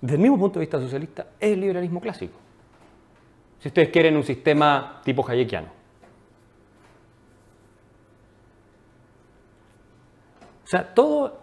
desde 0.00 0.16
el 0.16 0.22
mismo 0.22 0.38
punto 0.38 0.58
de 0.58 0.66
vista 0.66 0.78
socialista, 0.78 1.26
es 1.38 1.52
el 1.52 1.60
liberalismo 1.60 2.00
clásico. 2.00 2.38
Si 3.60 3.68
ustedes 3.68 3.88
quieren 3.88 4.16
un 4.16 4.22
sistema 4.22 5.00
tipo 5.04 5.26
hayekiano. 5.26 5.68
O 10.64 10.68
sea, 10.68 10.94
todo, 10.94 11.38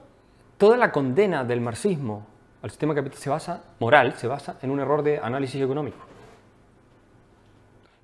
toda 0.58 0.78
la 0.78 0.92
condena 0.92 1.44
del 1.44 1.62
marxismo 1.62 2.26
al 2.62 2.70
sistema 2.70 2.96
capitalista 2.96 3.24
se 3.24 3.30
basa, 3.30 3.64
moral, 3.80 4.14
se 4.18 4.28
basa 4.28 4.58
en 4.62 4.72
un 4.72 4.80
error 4.80 5.04
de 5.04 5.18
análisis 5.18 5.62
económico. 5.62 5.98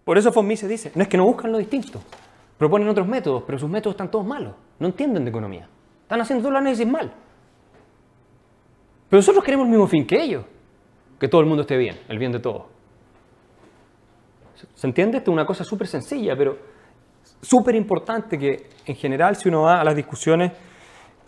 Por 0.04 0.18
eso 0.18 0.32
von 0.32 0.48
Mises 0.48 0.68
dice, 0.68 0.92
no 0.96 1.04
es 1.04 1.08
que 1.08 1.18
no 1.18 1.26
buscan 1.26 1.52
lo 1.52 1.58
distinto, 1.58 2.02
proponen 2.60 2.90
otros 2.90 3.08
métodos, 3.08 3.44
pero 3.48 3.58
sus 3.58 3.70
métodos 3.70 3.94
están 3.96 4.12
todos 4.12 4.26
malos, 4.26 4.54
no 4.80 4.88
entienden 4.88 5.24
de 5.24 5.30
economía, 5.30 5.68
están 6.02 6.20
haciendo 6.20 6.44
todo 6.44 6.52
el 6.52 6.58
análisis 6.58 6.86
mal. 6.86 7.12
Pero 9.10 9.18
nosotros 9.18 9.44
queremos 9.44 9.66
el 9.66 9.72
mismo 9.72 9.88
fin 9.88 10.06
que 10.06 10.22
ellos, 10.22 10.46
que 11.18 11.30
todo 11.30 11.40
el 11.40 11.48
mundo 11.48 11.62
esté 11.62 11.78
bien, 11.78 11.96
el 12.10 12.20
bien 12.20 12.34
de 12.34 12.40
todos. 12.40 12.64
¿Se 14.76 14.86
entiende? 14.86 15.20
Esto 15.20 15.32
es 15.32 15.34
una 15.34 15.46
cosa 15.46 15.64
súper 15.64 15.88
sencilla, 15.88 16.36
pero 16.38 16.58
súper 17.42 17.76
importante 17.76 18.38
que 18.38 18.70
en 18.86 18.96
general 18.96 19.38
si 19.38 19.48
uno 19.48 19.62
va 19.62 19.80
a 19.80 19.84
las 19.86 19.96
discusiones 19.96 20.52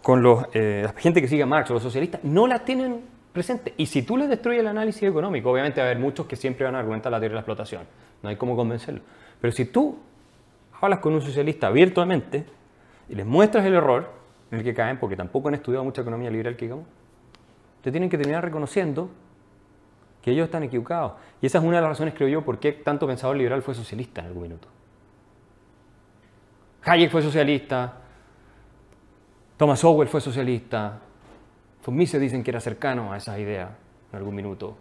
con 0.02 0.22
los, 0.22 0.44
eh, 0.54 0.82
la 0.84 0.94
gente 0.94 1.22
que 1.22 1.30
sigue 1.30 1.44
a 1.44 1.46
Marx 1.46 1.72
o 1.72 1.76
los 1.76 1.84
socialistas, 1.84 2.22
no 2.26 2.46
la 2.46 2.60
tienen 2.60 3.06
presente. 3.32 3.74
Y 3.78 3.86
si 3.86 4.02
tú 4.02 4.18
les 4.18 4.28
destruyes 4.28 4.60
el 4.60 4.68
análisis 4.68 5.04
económico, 5.04 5.50
obviamente 5.50 5.80
va 5.80 5.88
a 5.88 5.92
haber 5.92 6.04
muchos 6.04 6.28
que 6.28 6.36
siempre 6.36 6.66
van 6.66 6.76
a 6.76 6.80
argumentar 6.80 7.10
la 7.10 7.20
teoría 7.20 7.30
de 7.30 7.36
la 7.36 7.42
explotación. 7.42 7.84
No 8.22 8.30
hay 8.30 8.36
cómo 8.36 8.58
convencerlo. 8.58 9.02
Pero 9.40 9.54
si 9.54 9.66
tú 9.66 9.98
hablas 10.82 11.00
con 11.00 11.14
un 11.14 11.22
socialista 11.22 11.68
abiertamente 11.68 12.46
y 13.08 13.16
les 13.16 13.26
muestras 13.26 13.66
el 13.66 13.74
error 13.74 14.12
en 14.52 14.58
el 14.58 14.64
que 14.64 14.74
caen, 14.74 15.00
porque 15.00 15.16
tampoco 15.16 15.48
han 15.48 15.54
estudiado 15.54 15.84
mucha 15.84 16.02
economía 16.02 16.30
liberal 16.30 16.56
que 16.56 16.66
digamos, 16.66 16.86
te 17.82 17.92
tienen 17.92 18.10
que 18.10 18.18
terminar 18.18 18.44
reconociendo 18.44 19.10
que 20.22 20.32
ellos 20.32 20.46
están 20.46 20.64
equivocados. 20.64 21.14
Y 21.42 21.46
esa 21.46 21.60
es 21.60 21.64
una 21.64 21.78
de 21.78 21.82
las 21.82 21.92
razones, 21.92 22.14
creo 22.14 22.28
yo, 22.28 22.44
por 22.44 22.60
qué 22.60 22.74
tanto 22.74 23.08
pensador 23.08 23.38
liberal 23.38 23.62
fue 23.62 23.74
socialista 23.74 24.22
en 24.22 24.28
algún 24.28 24.44
minuto. 24.44 24.68
Hayek 26.84 27.12
fue 27.12 27.22
socialista, 27.22 27.94
Thomas 29.58 29.80
Sowell 29.80 30.08
fue 30.08 30.20
socialista, 30.20 31.00
von 31.86 31.96
Mises 31.96 32.20
dicen 32.20 32.44
que 32.44 32.52
era 32.52 32.60
cercano 32.60 33.14
a 33.14 33.18
esas 33.18 33.40
ideas 33.40 33.70
en 34.12 34.18
algún 34.18 34.36
minuto. 34.36 34.78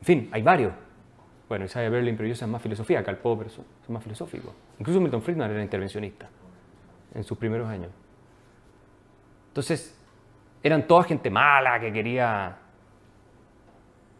En 0.00 0.04
fin, 0.04 0.28
hay 0.32 0.42
varios. 0.42 0.72
Bueno, 1.48 1.64
Isaiah 1.64 1.88
Berlin, 1.88 2.16
pero 2.16 2.26
ellos 2.26 2.38
son 2.38 2.50
más 2.50 2.60
filosofía, 2.60 3.04
Karl 3.04 3.18
Popper 3.18 3.50
son 3.50 3.64
más 3.88 4.02
filosóficos. 4.02 4.52
Incluso 4.78 5.00
Milton 5.00 5.22
Friedman 5.22 5.50
era 5.50 5.62
intervencionista 5.62 6.28
en 7.14 7.24
sus 7.24 7.38
primeros 7.38 7.68
años. 7.68 7.90
Entonces, 9.48 9.98
eran 10.62 10.86
toda 10.86 11.04
gente 11.04 11.30
mala 11.30 11.80
que 11.80 11.92
quería, 11.92 12.56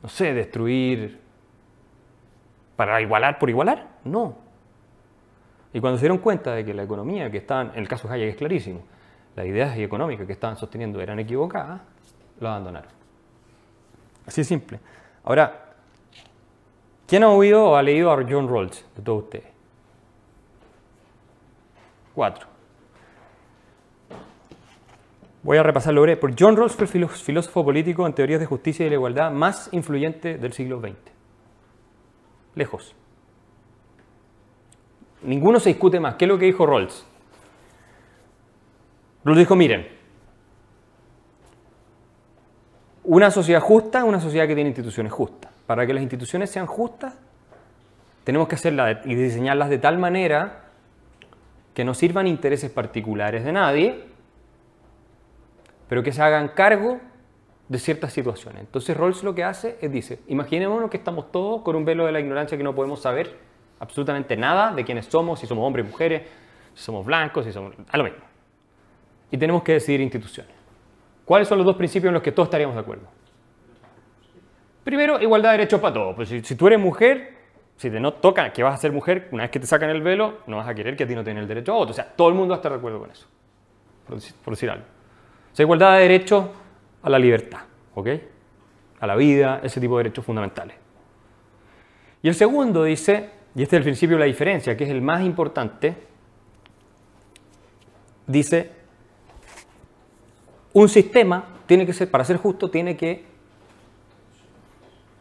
no 0.02 0.08
sé, 0.08 0.32
destruir 0.32 1.20
para 2.76 3.00
igualar 3.00 3.38
por 3.38 3.50
igualar. 3.50 3.86
No. 4.04 4.36
Y 5.72 5.80
cuando 5.80 5.98
se 5.98 6.02
dieron 6.02 6.18
cuenta 6.18 6.54
de 6.54 6.64
que 6.64 6.72
la 6.72 6.84
economía 6.84 7.30
que 7.30 7.38
estaban, 7.38 7.72
en 7.74 7.80
el 7.80 7.88
caso 7.88 8.08
de 8.08 8.14
Hayek 8.14 8.30
es 8.30 8.36
clarísimo, 8.36 8.80
las 9.34 9.44
ideas 9.44 9.76
económicas 9.76 10.26
que 10.26 10.32
estaban 10.32 10.56
sosteniendo 10.56 11.00
eran 11.00 11.18
equivocadas, 11.18 11.82
lo 12.40 12.48
abandonaron. 12.48 12.90
Así 14.26 14.40
de 14.40 14.44
simple. 14.44 14.80
Ahora, 15.24 15.74
¿quién 17.06 17.24
ha 17.24 17.28
oído 17.28 17.70
o 17.70 17.76
ha 17.76 17.82
leído 17.82 18.10
a 18.10 18.16
John 18.26 18.48
Rawls 18.48 18.86
de 18.96 19.02
todos 19.02 19.24
ustedes? 19.24 19.55
Cuatro. 22.16 22.46
Voy 25.42 25.58
a 25.58 25.62
repasarlo 25.62 26.00
breve. 26.00 26.18
Por 26.18 26.34
John 26.36 26.56
Rawls 26.56 26.74
fue 26.74 26.86
el 26.86 27.08
filósofo 27.08 27.62
político 27.62 28.06
en 28.06 28.14
teorías 28.14 28.40
de 28.40 28.46
justicia 28.46 28.86
y 28.86 28.88
la 28.88 28.94
igualdad 28.94 29.30
más 29.30 29.68
influyente 29.72 30.38
del 30.38 30.54
siglo 30.54 30.80
XX. 30.80 30.96
Lejos. 32.54 32.96
Ninguno 35.24 35.60
se 35.60 35.68
discute 35.68 36.00
más. 36.00 36.14
¿Qué 36.14 36.24
es 36.24 36.28
lo 36.30 36.38
que 36.38 36.46
dijo 36.46 36.64
Rawls? 36.64 37.06
Rawls 39.22 39.38
dijo, 39.38 39.54
miren, 39.54 39.86
una 43.04 43.30
sociedad 43.30 43.60
justa 43.60 43.98
es 43.98 44.04
una 44.06 44.20
sociedad 44.20 44.46
que 44.46 44.54
tiene 44.54 44.70
instituciones 44.70 45.12
justas. 45.12 45.52
Para 45.66 45.86
que 45.86 45.92
las 45.92 46.02
instituciones 46.02 46.48
sean 46.48 46.64
justas, 46.64 47.14
tenemos 48.24 48.48
que 48.48 48.54
hacerlas 48.54 49.04
y 49.04 49.14
diseñarlas 49.14 49.68
de 49.68 49.76
tal 49.76 49.98
manera 49.98 50.62
que 51.76 51.84
no 51.84 51.92
sirvan 51.92 52.26
intereses 52.26 52.70
particulares 52.70 53.44
de 53.44 53.52
nadie, 53.52 54.02
pero 55.90 56.02
que 56.02 56.10
se 56.10 56.22
hagan 56.22 56.48
cargo 56.48 56.98
de 57.68 57.78
ciertas 57.78 58.14
situaciones. 58.14 58.62
Entonces 58.62 58.96
Rawls 58.96 59.22
lo 59.22 59.34
que 59.34 59.44
hace 59.44 59.76
es 59.82 59.92
dice, 59.92 60.20
imaginémonos 60.28 60.88
que 60.88 60.96
estamos 60.96 61.30
todos 61.30 61.60
con 61.60 61.76
un 61.76 61.84
velo 61.84 62.06
de 62.06 62.12
la 62.12 62.20
ignorancia 62.20 62.56
que 62.56 62.64
no 62.64 62.74
podemos 62.74 63.02
saber 63.02 63.36
absolutamente 63.78 64.38
nada 64.38 64.72
de 64.72 64.84
quiénes 64.86 65.04
somos, 65.04 65.38
si 65.38 65.46
somos 65.46 65.66
hombres 65.66 65.84
y 65.84 65.90
mujeres, 65.90 66.22
si 66.72 66.82
somos 66.82 67.04
blancos, 67.04 67.44
si 67.44 67.52
somos... 67.52 67.74
a 67.90 67.98
lo 67.98 68.04
mismo. 68.04 68.24
Y 69.30 69.36
tenemos 69.36 69.62
que 69.62 69.72
decidir 69.72 70.00
instituciones. 70.00 70.54
¿Cuáles 71.26 71.46
son 71.46 71.58
los 71.58 71.66
dos 71.66 71.76
principios 71.76 72.08
en 72.08 72.14
los 72.14 72.22
que 72.22 72.32
todos 72.32 72.46
estaríamos 72.46 72.74
de 72.74 72.80
acuerdo? 72.80 73.06
Primero, 74.82 75.20
igualdad 75.20 75.50
de 75.50 75.58
derechos 75.58 75.78
para 75.78 75.92
todos. 75.92 76.16
Pues 76.16 76.30
si, 76.30 76.54
tú 76.54 76.68
eres 76.68 76.80
mujer, 76.80 77.35
si 77.76 77.90
te 77.90 78.00
no 78.00 78.14
toca 78.14 78.52
que 78.52 78.62
vas 78.62 78.74
a 78.74 78.78
ser 78.78 78.92
mujer, 78.92 79.28
una 79.32 79.44
vez 79.44 79.50
que 79.50 79.60
te 79.60 79.66
sacan 79.66 79.90
el 79.90 80.02
velo, 80.02 80.38
no 80.46 80.56
vas 80.56 80.68
a 80.68 80.74
querer 80.74 80.96
que 80.96 81.04
a 81.04 81.06
ti 81.06 81.14
no 81.14 81.22
tengas 81.22 81.42
el 81.42 81.48
derecho 81.48 81.72
a 81.72 81.76
voto. 81.76 81.90
O 81.90 81.94
sea, 81.94 82.04
todo 82.04 82.28
el 82.28 82.34
mundo 82.34 82.54
estar 82.54 82.72
de 82.72 82.78
acuerdo 82.78 83.00
con 83.00 83.10
eso, 83.10 83.26
por 84.44 84.54
decir, 84.54 84.70
algo. 84.70 84.84
O 85.52 85.56
sea, 85.56 85.64
igualdad 85.64 85.94
de 85.96 86.02
derechos 86.02 86.46
a 87.02 87.10
la 87.10 87.18
libertad, 87.18 87.60
¿ok? 87.94 88.08
A 89.00 89.06
la 89.06 89.16
vida, 89.16 89.60
ese 89.62 89.80
tipo 89.80 89.98
de 89.98 90.04
derechos 90.04 90.24
fundamentales. 90.24 90.76
Y 92.22 92.28
el 92.28 92.34
segundo 92.34 92.84
dice, 92.84 93.30
y 93.54 93.62
este 93.62 93.76
es 93.76 93.78
el 93.78 93.84
principio 93.84 94.16
de 94.16 94.20
la 94.20 94.26
diferencia, 94.26 94.76
que 94.76 94.84
es 94.84 94.90
el 94.90 95.02
más 95.02 95.22
importante, 95.22 95.94
dice, 98.26 98.70
un 100.72 100.88
sistema 100.88 101.44
tiene 101.66 101.86
que 101.86 101.92
ser, 101.92 102.10
para 102.10 102.24
ser 102.24 102.38
justo, 102.38 102.70
tiene 102.70 102.96
que 102.96 103.24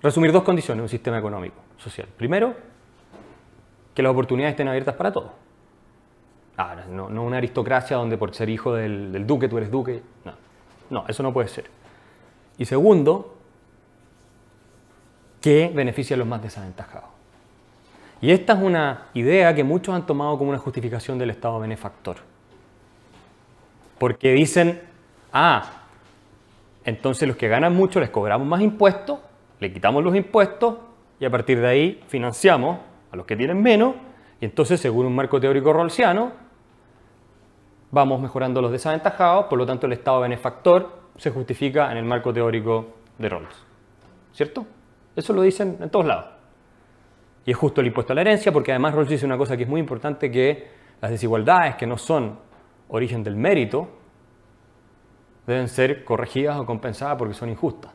resumir 0.01 0.31
dos 0.31 0.43
condiciones, 0.43 0.81
un 0.81 0.89
sistema 0.89 1.17
económico, 1.17 1.55
social. 1.77 2.07
Primero, 2.17 2.55
que 3.93 4.03
las 4.03 4.11
oportunidades 4.11 4.53
estén 4.53 4.67
abiertas 4.67 4.95
para 4.95 5.11
todos. 5.11 5.31
Ahora, 6.57 6.85
no, 6.85 7.05
una 7.07 7.37
aristocracia 7.37 7.97
donde 7.97 8.17
por 8.17 8.33
ser 8.33 8.49
hijo 8.49 8.73
del, 8.73 9.25
duque 9.27 9.47
tú 9.47 9.57
eres 9.57 9.71
duque. 9.71 10.01
No, 10.23 10.33
no, 10.89 11.05
eso 11.07 11.21
no 11.23 11.33
puede 11.33 11.47
ser. 11.47 11.65
Y 12.57 12.65
segundo, 12.65 13.35
que 15.41 15.71
beneficie 15.73 16.13
a 16.13 16.17
los 16.17 16.27
más 16.27 16.41
desaventajados. 16.41 17.09
Y 18.21 18.31
esta 18.31 18.53
es 18.53 18.59
una 18.59 19.07
idea 19.13 19.53
que 19.53 19.63
muchos 19.63 19.93
han 19.93 20.05
tomado 20.05 20.37
como 20.37 20.49
una 20.49 20.59
justificación 20.59 21.19
del 21.19 21.29
Estado 21.31 21.59
benefactor. 21.59 22.17
Porque 23.99 24.31
dicen, 24.31 24.81
Ah, 25.37 25.65
entonces 26.85 27.27
los 27.27 27.35
que 27.35 27.49
ganan 27.49 27.75
mucho 27.75 27.99
les 27.99 28.09
cobramos 28.09 28.47
más 28.47 28.61
impuestos, 28.61 29.19
le 29.59 29.73
quitamos 29.73 30.01
los 30.01 30.15
impuestos 30.15 30.75
y 31.19 31.25
a 31.25 31.29
partir 31.29 31.59
de 31.59 31.67
ahí 31.67 32.03
financiamos 32.07 32.79
a 33.11 33.15
los 33.15 33.25
que 33.25 33.35
tienen 33.35 33.61
menos 33.61 33.95
y 34.39 34.45
entonces 34.45 34.79
según 34.79 35.05
un 35.05 35.15
marco 35.15 35.39
teórico 35.39 35.71
rolsiano 35.73 36.31
vamos 37.91 38.19
mejorando 38.19 38.61
los 38.61 38.71
desaventajados, 38.71 39.45
por 39.45 39.57
lo 39.57 39.65
tanto 39.65 39.85
el 39.85 39.93
Estado 39.93 40.19
benefactor 40.21 41.05
se 41.17 41.31
justifica 41.31 41.91
en 41.91 41.97
el 41.97 42.05
marco 42.05 42.33
teórico 42.33 42.95
de 43.17 43.29
Rawls. 43.29 43.65
¿Cierto? 44.33 44.65
Eso 45.15 45.31
lo 45.31 45.41
dicen 45.41 45.77
en 45.79 45.89
todos 45.89 46.05
lados. 46.05 46.25
Y 47.45 47.51
es 47.51 47.57
justo 47.57 47.79
el 47.79 47.87
impuesto 47.87 48.11
a 48.11 48.15
la 48.15 48.21
herencia 48.21 48.51
porque 48.51 48.71
además 48.71 48.95
Rawls 48.95 49.09
dice 49.09 49.25
una 49.25 49.37
cosa 49.37 49.55
que 49.55 49.63
es 49.63 49.69
muy 49.69 49.79
importante 49.79 50.29
que 50.29 50.67
las 50.99 51.11
desigualdades 51.11 51.75
que 51.75 51.87
no 51.87 51.97
son 51.97 52.37
origen 52.89 53.23
del 53.23 53.35
mérito 53.35 53.87
deben 55.47 55.67
ser 55.67 56.03
corregidas 56.03 56.57
o 56.57 56.65
compensadas 56.65 57.17
porque 57.17 57.33
son 57.33 57.49
injustas. 57.49 57.91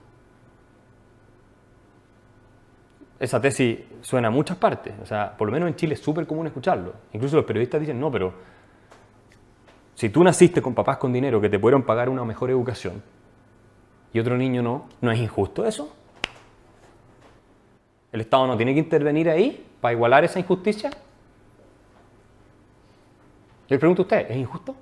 Esa 3.21 3.39
tesis 3.39 3.79
suena 4.01 4.29
a 4.29 4.31
muchas 4.31 4.57
partes, 4.57 4.95
o 5.03 5.05
sea, 5.05 5.37
por 5.37 5.47
lo 5.47 5.53
menos 5.53 5.69
en 5.69 5.77
Chile 5.77 5.93
es 5.93 6.01
súper 6.01 6.27
común 6.27 6.47
escucharlo. 6.47 6.95
Incluso 7.13 7.37
los 7.37 7.45
periodistas 7.45 7.79
dicen, 7.79 8.01
no, 8.01 8.11
pero 8.11 8.33
si 9.95 10.09
tú 10.09 10.25
naciste 10.25 10.63
con 10.63 10.75
papás 10.75 10.97
con 10.97 11.13
dinero 11.13 11.39
que 11.39 11.51
te 11.51 11.59
pudieron 11.59 11.83
pagar 11.83 12.09
una 12.09 12.25
mejor 12.25 12.49
educación 12.49 13.03
y 14.15 14.19
otro 14.19 14.39
niño 14.39 14.63
no, 14.63 14.89
¿no 15.03 15.13
es 15.13 15.19
injusto 15.19 15.67
eso? 15.67 15.95
¿El 18.11 18.23
Estado 18.23 18.47
no 18.47 18.57
tiene 18.57 18.73
que 18.73 18.81
intervenir 18.81 19.29
ahí 19.29 19.67
para 19.83 19.93
igualar 19.93 20.25
esa 20.25 20.39
injusticia? 20.39 20.89
Yo 20.89 20.97
le 23.69 23.79
pregunto 23.79 24.01
a 24.01 24.05
usted, 24.05 24.31
¿es 24.31 24.37
injusto? 24.39 24.75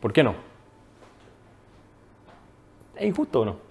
¿Por 0.00 0.10
qué 0.10 0.22
no? 0.22 0.34
¿Es 2.96 3.06
injusto 3.06 3.42
o 3.42 3.44
no? 3.44 3.67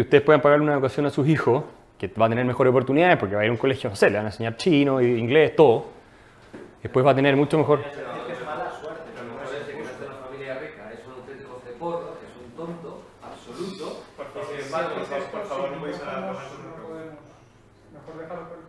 Que 0.00 0.04
ustedes 0.04 0.24
puedan 0.24 0.40
pagar 0.40 0.62
una 0.62 0.72
educación 0.72 1.04
a 1.04 1.10
sus 1.10 1.28
hijos, 1.28 1.62
que 1.98 2.08
va 2.08 2.24
a 2.24 2.28
tener 2.30 2.42
mejores 2.46 2.70
oportunidades 2.70 3.18
porque 3.18 3.34
va 3.34 3.42
a 3.42 3.44
ir 3.44 3.50
a 3.50 3.52
un 3.52 3.58
colegio, 3.58 3.90
no 3.90 3.96
sé, 3.96 4.08
le 4.08 4.16
van 4.16 4.24
a 4.24 4.28
enseñar 4.30 4.56
chino, 4.56 4.98
inglés, 4.98 5.54
todo. 5.54 5.88
Después 6.82 7.04
va 7.04 7.10
a 7.10 7.14
tener 7.14 7.36
mucho 7.36 7.58
mejor. 7.58 7.80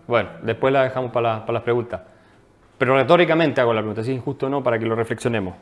Bueno, 0.08 0.30
después 0.44 0.74
la 0.74 0.84
dejamos 0.84 1.12
para, 1.12 1.34
la- 1.36 1.40
para 1.46 1.54
las 1.54 1.64
preguntas. 1.64 2.02
Pero 2.78 2.96
retóricamente 2.98 3.62
hago 3.62 3.74
la 3.74 3.80
pregunta, 3.82 4.04
si 4.04 4.12
es 4.12 4.18
injusto 4.18 4.48
o 4.48 4.50
no, 4.50 4.62
para 4.64 4.78
que 4.80 4.86
lo 4.86 4.96
reflexionemos. 4.96 5.56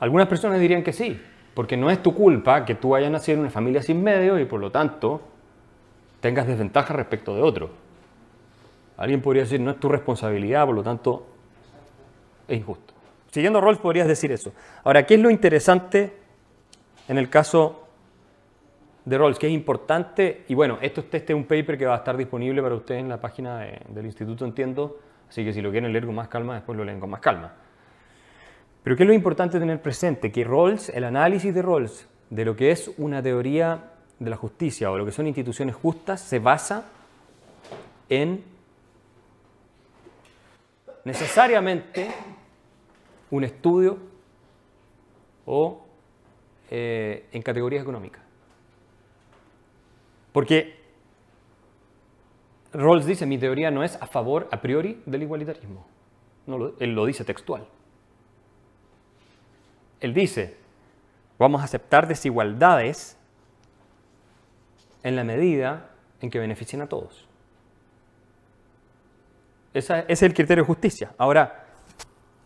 Algunas 0.00 0.28
personas 0.28 0.58
dirían 0.60 0.82
que 0.82 0.92
sí, 0.92 1.20
porque 1.56 1.74
no 1.78 1.90
es 1.90 2.02
tu 2.02 2.14
culpa 2.14 2.66
que 2.66 2.74
tú 2.74 2.94
hayas 2.94 3.10
nacido 3.10 3.36
en 3.36 3.40
una 3.40 3.50
familia 3.50 3.82
sin 3.82 4.02
medios 4.02 4.38
y 4.38 4.44
por 4.44 4.60
lo 4.60 4.70
tanto 4.70 5.22
tengas 6.20 6.46
desventaja 6.46 6.92
respecto 6.92 7.34
de 7.34 7.40
otro. 7.40 7.70
Alguien 8.98 9.22
podría 9.22 9.44
decir, 9.44 9.58
no 9.58 9.70
es 9.70 9.80
tu 9.80 9.88
responsabilidad, 9.88 10.66
por 10.66 10.74
lo 10.74 10.82
tanto 10.82 11.26
es 12.46 12.58
injusto. 12.58 12.92
Siguiendo 13.30 13.58
Rawls 13.62 13.78
podrías 13.78 14.06
decir 14.06 14.30
eso. 14.32 14.52
Ahora, 14.84 15.06
¿qué 15.06 15.14
es 15.14 15.20
lo 15.20 15.30
interesante 15.30 16.12
en 17.08 17.16
el 17.16 17.30
caso 17.30 17.86
de 19.06 19.16
Rawls? 19.16 19.38
¿Qué 19.38 19.46
es 19.46 19.52
importante? 19.54 20.44
Y 20.48 20.54
bueno, 20.54 20.76
esto 20.82 21.00
este 21.00 21.16
es 21.32 21.34
un 21.34 21.44
paper 21.44 21.78
que 21.78 21.86
va 21.86 21.94
a 21.94 21.98
estar 21.98 22.18
disponible 22.18 22.60
para 22.60 22.74
ustedes 22.74 23.00
en 23.00 23.08
la 23.08 23.18
página 23.18 23.60
de- 23.60 23.80
del 23.88 24.04
Instituto 24.04 24.44
Entiendo, 24.44 24.98
así 25.26 25.42
que 25.42 25.54
si 25.54 25.62
lo 25.62 25.70
quieren 25.70 25.90
leer 25.90 26.04
con 26.04 26.14
más 26.16 26.28
calma, 26.28 26.54
después 26.56 26.76
lo 26.76 26.84
leen 26.84 27.00
con 27.00 27.08
más 27.08 27.20
calma. 27.20 27.52
Pero 28.86 28.96
¿qué 28.96 29.02
es 29.02 29.08
lo 29.08 29.14
importante 29.14 29.58
tener 29.58 29.82
presente? 29.82 30.30
Que 30.30 30.44
Rawls, 30.44 30.90
el 30.90 31.02
análisis 31.02 31.52
de 31.52 31.60
Rawls 31.60 32.06
de 32.30 32.44
lo 32.44 32.54
que 32.54 32.70
es 32.70 32.88
una 32.98 33.20
teoría 33.20 33.90
de 34.20 34.30
la 34.30 34.36
justicia 34.36 34.92
o 34.92 34.96
lo 34.96 35.04
que 35.04 35.10
son 35.10 35.26
instituciones 35.26 35.74
justas 35.74 36.20
se 36.20 36.38
basa 36.38 36.84
en 38.08 38.44
necesariamente 41.02 42.12
un 43.32 43.42
estudio 43.42 43.98
o 45.46 45.84
eh, 46.70 47.26
en 47.32 47.42
categorías 47.42 47.82
económicas. 47.82 48.22
Porque 50.32 50.78
Rawls 52.72 53.04
dice, 53.04 53.26
mi 53.26 53.36
teoría 53.36 53.72
no 53.72 53.82
es 53.82 54.00
a 54.00 54.06
favor 54.06 54.46
a 54.52 54.60
priori 54.60 55.02
del 55.06 55.24
igualitarismo. 55.24 55.84
No 56.46 56.70
él 56.78 56.94
lo 56.94 57.04
dice 57.04 57.24
textual. 57.24 57.66
Él 60.00 60.14
dice, 60.14 60.56
vamos 61.38 61.60
a 61.60 61.64
aceptar 61.64 62.06
desigualdades 62.06 63.16
en 65.02 65.16
la 65.16 65.24
medida 65.24 65.90
en 66.20 66.30
que 66.30 66.38
beneficien 66.38 66.82
a 66.82 66.88
todos. 66.88 67.26
Ese 69.72 70.04
es 70.08 70.22
el 70.22 70.34
criterio 70.34 70.64
de 70.64 70.66
justicia. 70.66 71.12
Ahora, 71.18 71.66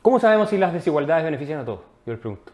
¿cómo 0.03 0.19
sabemos 0.19 0.51
si 0.51 0.59
las 0.59 0.73
desigualdades 0.73 1.25
benefician 1.25 1.61
a 1.61 1.65
todos? 1.65 1.81
Yo 2.05 2.13
les 2.13 2.21
pregunto. 2.21 2.53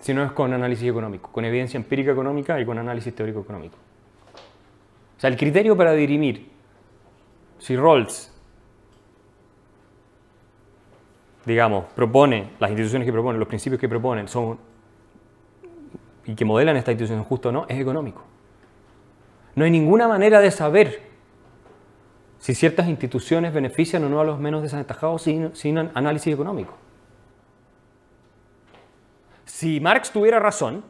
Si 0.00 0.12
no 0.12 0.24
es 0.24 0.32
con 0.32 0.52
análisis 0.52 0.88
económico, 0.88 1.30
con 1.30 1.44
evidencia 1.44 1.78
empírica 1.78 2.12
económica 2.12 2.60
y 2.60 2.66
con 2.66 2.78
análisis 2.78 3.14
teórico 3.14 3.40
económico. 3.40 3.76
O 5.16 5.20
sea, 5.20 5.30
el 5.30 5.36
criterio 5.36 5.76
para 5.76 5.92
dirimir 5.92 6.50
si 7.58 7.76
Rawls, 7.76 8.33
digamos, 11.46 11.84
propone, 11.94 12.50
las 12.58 12.70
instituciones 12.70 13.06
que 13.06 13.12
proponen, 13.12 13.38
los 13.38 13.48
principios 13.48 13.80
que 13.80 13.88
proponen 13.88 14.28
son 14.28 14.58
y 16.26 16.34
que 16.34 16.44
modelan 16.44 16.76
esta 16.76 16.92
institución 16.92 17.22
justo 17.24 17.50
o 17.50 17.52
no, 17.52 17.66
es 17.68 17.78
económico. 17.78 18.22
No 19.54 19.64
hay 19.64 19.70
ninguna 19.70 20.08
manera 20.08 20.40
de 20.40 20.50
saber 20.50 21.02
si 22.38 22.54
ciertas 22.54 22.88
instituciones 22.88 23.52
benefician 23.52 24.04
o 24.04 24.08
no 24.08 24.20
a 24.20 24.24
los 24.24 24.38
menos 24.38 24.62
desaventajados 24.62 25.22
sin, 25.22 25.54
sin 25.54 25.78
an- 25.78 25.90
análisis 25.94 26.32
económico. 26.32 26.74
Si 29.44 29.80
Marx 29.80 30.10
tuviera 30.10 30.38
razón 30.40 30.82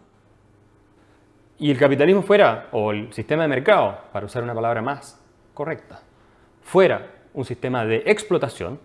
y 1.59 1.71
el 1.71 1.79
capitalismo 1.79 2.23
fuera, 2.23 2.69
o 2.73 2.93
el 2.93 3.12
sistema 3.12 3.43
de 3.43 3.49
mercado, 3.49 3.99
para 4.12 4.27
usar 4.27 4.43
una 4.43 4.55
palabra 4.55 4.83
más 4.83 5.21
correcta, 5.53 6.01
fuera 6.62 7.11
un 7.35 7.45
sistema 7.45 7.85
de 7.85 8.03
explotación, 8.07 8.81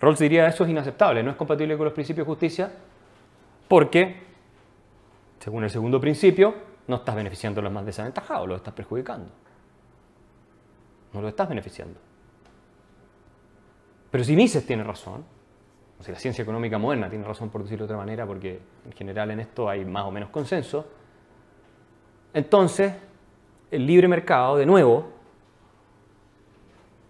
Rawls 0.00 0.18
diría 0.18 0.46
eso 0.46 0.64
es 0.64 0.70
inaceptable, 0.70 1.22
no 1.22 1.30
es 1.30 1.36
compatible 1.36 1.76
con 1.76 1.84
los 1.84 1.94
principios 1.94 2.26
de 2.26 2.30
justicia, 2.30 2.72
porque, 3.68 4.16
según 5.38 5.64
el 5.64 5.70
segundo 5.70 6.00
principio, 6.00 6.54
no 6.86 6.96
estás 6.96 7.14
beneficiando 7.16 7.60
a 7.60 7.64
los 7.64 7.72
más 7.72 7.84
desaventajados, 7.84 8.48
los 8.48 8.56
estás 8.58 8.74
perjudicando. 8.74 9.30
No 11.12 11.20
lo 11.22 11.28
estás 11.28 11.48
beneficiando. 11.48 11.98
Pero 14.10 14.22
si 14.22 14.36
Mises 14.36 14.66
tiene 14.66 14.84
razón, 14.84 15.24
o 15.98 16.02
si 16.02 16.12
la 16.12 16.18
ciencia 16.18 16.42
económica 16.42 16.78
moderna 16.78 17.08
tiene 17.08 17.24
razón 17.24 17.48
por 17.48 17.62
decirlo 17.62 17.86
de 17.86 17.92
otra 17.92 17.96
manera, 17.96 18.26
porque 18.26 18.60
en 18.84 18.92
general 18.92 19.30
en 19.30 19.40
esto 19.40 19.68
hay 19.68 19.84
más 19.84 20.04
o 20.04 20.10
menos 20.10 20.28
consenso, 20.28 20.86
entonces 22.34 22.92
el 23.70 23.86
libre 23.86 24.08
mercado, 24.08 24.56
de 24.56 24.66
nuevo, 24.66 25.15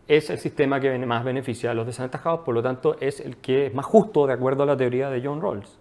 es 0.09 0.31
el 0.31 0.39
sistema 0.39 0.79
que 0.81 0.97
más 0.99 1.25
beneficia 1.25 1.71
a 1.71 1.75
los 1.75 1.87
desaventajados, 1.87 2.41
por 2.41 2.55
lo 2.55 2.63
tanto 2.63 2.97
es 3.01 3.21
el 3.21 3.37
que 3.39 3.67
es 3.67 3.75
más 3.75 3.87
justo 3.87 4.27
de 4.27 4.33
acuerdo 4.35 4.63
a 4.63 4.67
la 4.67 4.77
teoría 4.77 5.11
de 5.11 5.21
John 5.25 5.41
Rawls. 5.41 5.79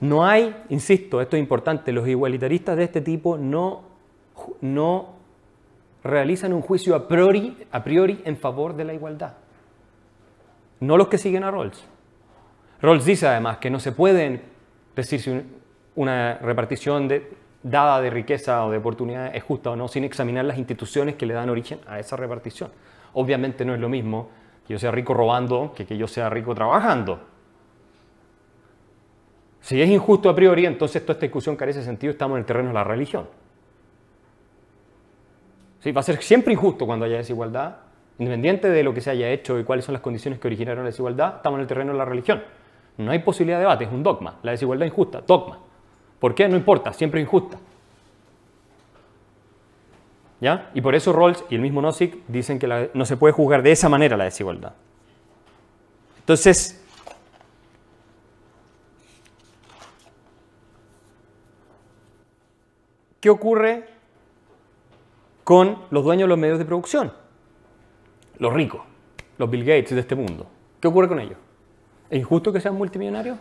No 0.00 0.26
hay, 0.26 0.54
insisto, 0.68 1.20
esto 1.22 1.36
es 1.36 1.40
importante, 1.40 1.90
los 1.90 2.06
igualitaristas 2.06 2.76
de 2.76 2.84
este 2.84 3.00
tipo 3.00 3.38
no, 3.38 3.82
no 4.60 5.14
realizan 6.04 6.52
un 6.52 6.60
juicio 6.60 6.94
a 6.94 7.08
priori, 7.08 7.56
en 8.24 8.36
favor 8.36 8.76
de 8.76 8.84
la 8.84 8.92
igualdad. 8.92 9.34
No 10.80 10.98
los 10.98 11.08
que 11.08 11.16
siguen 11.16 11.44
a 11.44 11.50
Rawls. 11.50 11.82
Rawls 12.82 13.06
dice 13.06 13.26
además 13.26 13.56
que 13.56 13.70
no 13.70 13.80
se 13.80 13.92
pueden 13.92 14.42
decir 14.94 15.44
una 15.94 16.34
repartición 16.38 17.08
de- 17.08 17.32
dada 17.70 18.00
de 18.00 18.10
riqueza 18.10 18.64
o 18.64 18.70
de 18.70 18.78
oportunidades 18.78 19.34
es 19.34 19.42
justa 19.42 19.70
o 19.70 19.76
no 19.76 19.88
sin 19.88 20.04
examinar 20.04 20.44
las 20.44 20.56
instituciones 20.56 21.16
que 21.16 21.26
le 21.26 21.34
dan 21.34 21.50
origen 21.50 21.80
a 21.86 21.98
esa 21.98 22.16
repartición. 22.16 22.70
Obviamente 23.14 23.64
no 23.64 23.74
es 23.74 23.80
lo 23.80 23.88
mismo 23.88 24.28
que 24.66 24.74
yo 24.74 24.78
sea 24.78 24.90
rico 24.90 25.14
robando 25.14 25.72
que 25.74 25.84
que 25.84 25.96
yo 25.96 26.06
sea 26.06 26.30
rico 26.30 26.54
trabajando. 26.54 27.20
Si 29.60 29.82
es 29.82 29.90
injusto 29.90 30.30
a 30.30 30.34
priori, 30.34 30.64
entonces 30.64 31.02
toda 31.02 31.14
esta 31.14 31.26
discusión 31.26 31.56
carece 31.56 31.80
de 31.80 31.84
sentido, 31.84 32.12
estamos 32.12 32.36
en 32.36 32.40
el 32.40 32.46
terreno 32.46 32.68
de 32.68 32.74
la 32.74 32.84
religión. 32.84 33.26
Sí, 35.80 35.90
va 35.90 36.00
a 36.00 36.04
ser 36.04 36.22
siempre 36.22 36.52
injusto 36.52 36.86
cuando 36.86 37.04
haya 37.04 37.16
desigualdad, 37.16 37.78
independiente 38.18 38.70
de 38.70 38.82
lo 38.84 38.94
que 38.94 39.00
se 39.00 39.10
haya 39.10 39.28
hecho 39.30 39.58
y 39.58 39.64
cuáles 39.64 39.84
son 39.84 39.92
las 39.92 40.02
condiciones 40.02 40.38
que 40.38 40.46
originaron 40.46 40.84
la 40.84 40.90
desigualdad, 40.90 41.36
estamos 41.36 41.58
en 41.58 41.62
el 41.62 41.66
terreno 41.66 41.92
de 41.92 41.98
la 41.98 42.04
religión. 42.04 42.42
No 42.98 43.10
hay 43.10 43.18
posibilidad 43.18 43.58
de 43.58 43.64
debate, 43.64 43.84
es 43.84 43.92
un 43.92 44.04
dogma. 44.04 44.38
La 44.44 44.52
desigualdad 44.52 44.86
es 44.86 44.92
injusta, 44.92 45.20
dogma. 45.26 45.65
¿Por 46.20 46.34
qué? 46.34 46.48
No 46.48 46.56
importa, 46.56 46.92
siempre 46.92 47.20
es 47.20 47.26
injusta. 47.26 47.58
¿Ya? 50.40 50.70
Y 50.74 50.80
por 50.80 50.94
eso 50.94 51.12
Rawls 51.12 51.44
y 51.48 51.54
el 51.54 51.60
mismo 51.60 51.80
Nozick 51.80 52.18
dicen 52.28 52.58
que 52.58 52.90
no 52.92 53.04
se 53.06 53.16
puede 53.16 53.32
juzgar 53.32 53.62
de 53.62 53.72
esa 53.72 53.88
manera 53.88 54.16
la 54.16 54.24
desigualdad. 54.24 54.74
Entonces, 56.18 56.82
¿qué 63.20 63.30
ocurre 63.30 63.88
con 65.44 65.84
los 65.90 66.04
dueños 66.04 66.24
de 66.24 66.28
los 66.28 66.38
medios 66.38 66.58
de 66.58 66.64
producción? 66.64 67.12
Los 68.38 68.52
ricos, 68.52 68.82
los 69.38 69.48
Bill 69.48 69.64
Gates 69.64 69.90
de 69.90 70.00
este 70.00 70.14
mundo. 70.14 70.46
¿Qué 70.80 70.88
ocurre 70.88 71.08
con 71.08 71.20
ellos? 71.20 71.38
¿Es 72.10 72.18
injusto 72.18 72.52
que 72.52 72.60
sean 72.60 72.74
multimillonarios? 72.74 73.38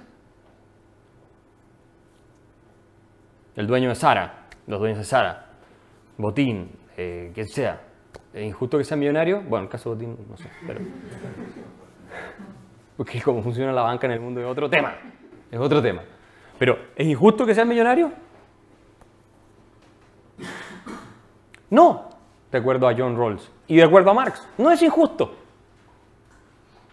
El 3.56 3.68
dueño 3.68 3.90
de 3.90 3.96
Sara, 3.96 4.48
los 4.68 4.80
dueños 4.80 5.00
de 5.00 5.06
Sara, 5.06 5.46
Botín, 6.18 6.72
eh, 6.98 7.32
quien 7.34 7.48
sea, 7.48 7.82
¿es 8.34 8.44
injusto 8.44 8.78
que 8.78 8.84
sea 8.84 8.98
millonario? 8.98 9.42
Bueno, 9.42 9.58
en 9.58 9.64
el 9.64 9.70
caso 9.70 9.90
de 9.90 9.96
Botín, 9.96 10.18
no 10.30 10.38
sé, 10.38 10.50
pero... 10.66 10.80
Porque 12.98 13.22
cómo 13.22 13.42
funciona 13.42 13.74
la 13.74 13.82
banca 13.82 14.08
en 14.08 14.14
el 14.14 14.20
mundo 14.20 14.42
es 14.42 14.48
otro 14.48 14.70
tema, 14.70 14.96
es 15.52 15.60
otro 15.60 15.82
tema. 15.82 16.02
Pero, 16.58 16.78
¿es 16.96 17.06
injusto 17.06 17.46
que 17.46 17.54
sea 17.54 17.66
millonario? 17.66 18.12
No, 21.70 22.10
de 22.52 22.58
acuerdo 22.58 22.88
a 22.88 22.96
John 22.98 23.18
Rawls. 23.18 23.52
Y 23.68 23.78
de 23.78 23.84
acuerdo 23.84 24.12
a 24.12 24.14
Marx, 24.14 24.48
no 24.58 24.72
es 24.72 24.82
injusto. 24.82 25.36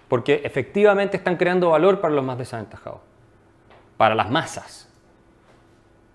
Porque 0.08 0.42
efectivamente 0.44 1.16
están 1.16 1.36
creando 1.36 1.70
valor 1.70 2.00
para 2.00 2.14
los 2.14 2.24
más 2.24 2.36
desaventajados, 2.36 3.00
para 3.96 4.14
las 4.14 4.30
masas. 4.30 4.91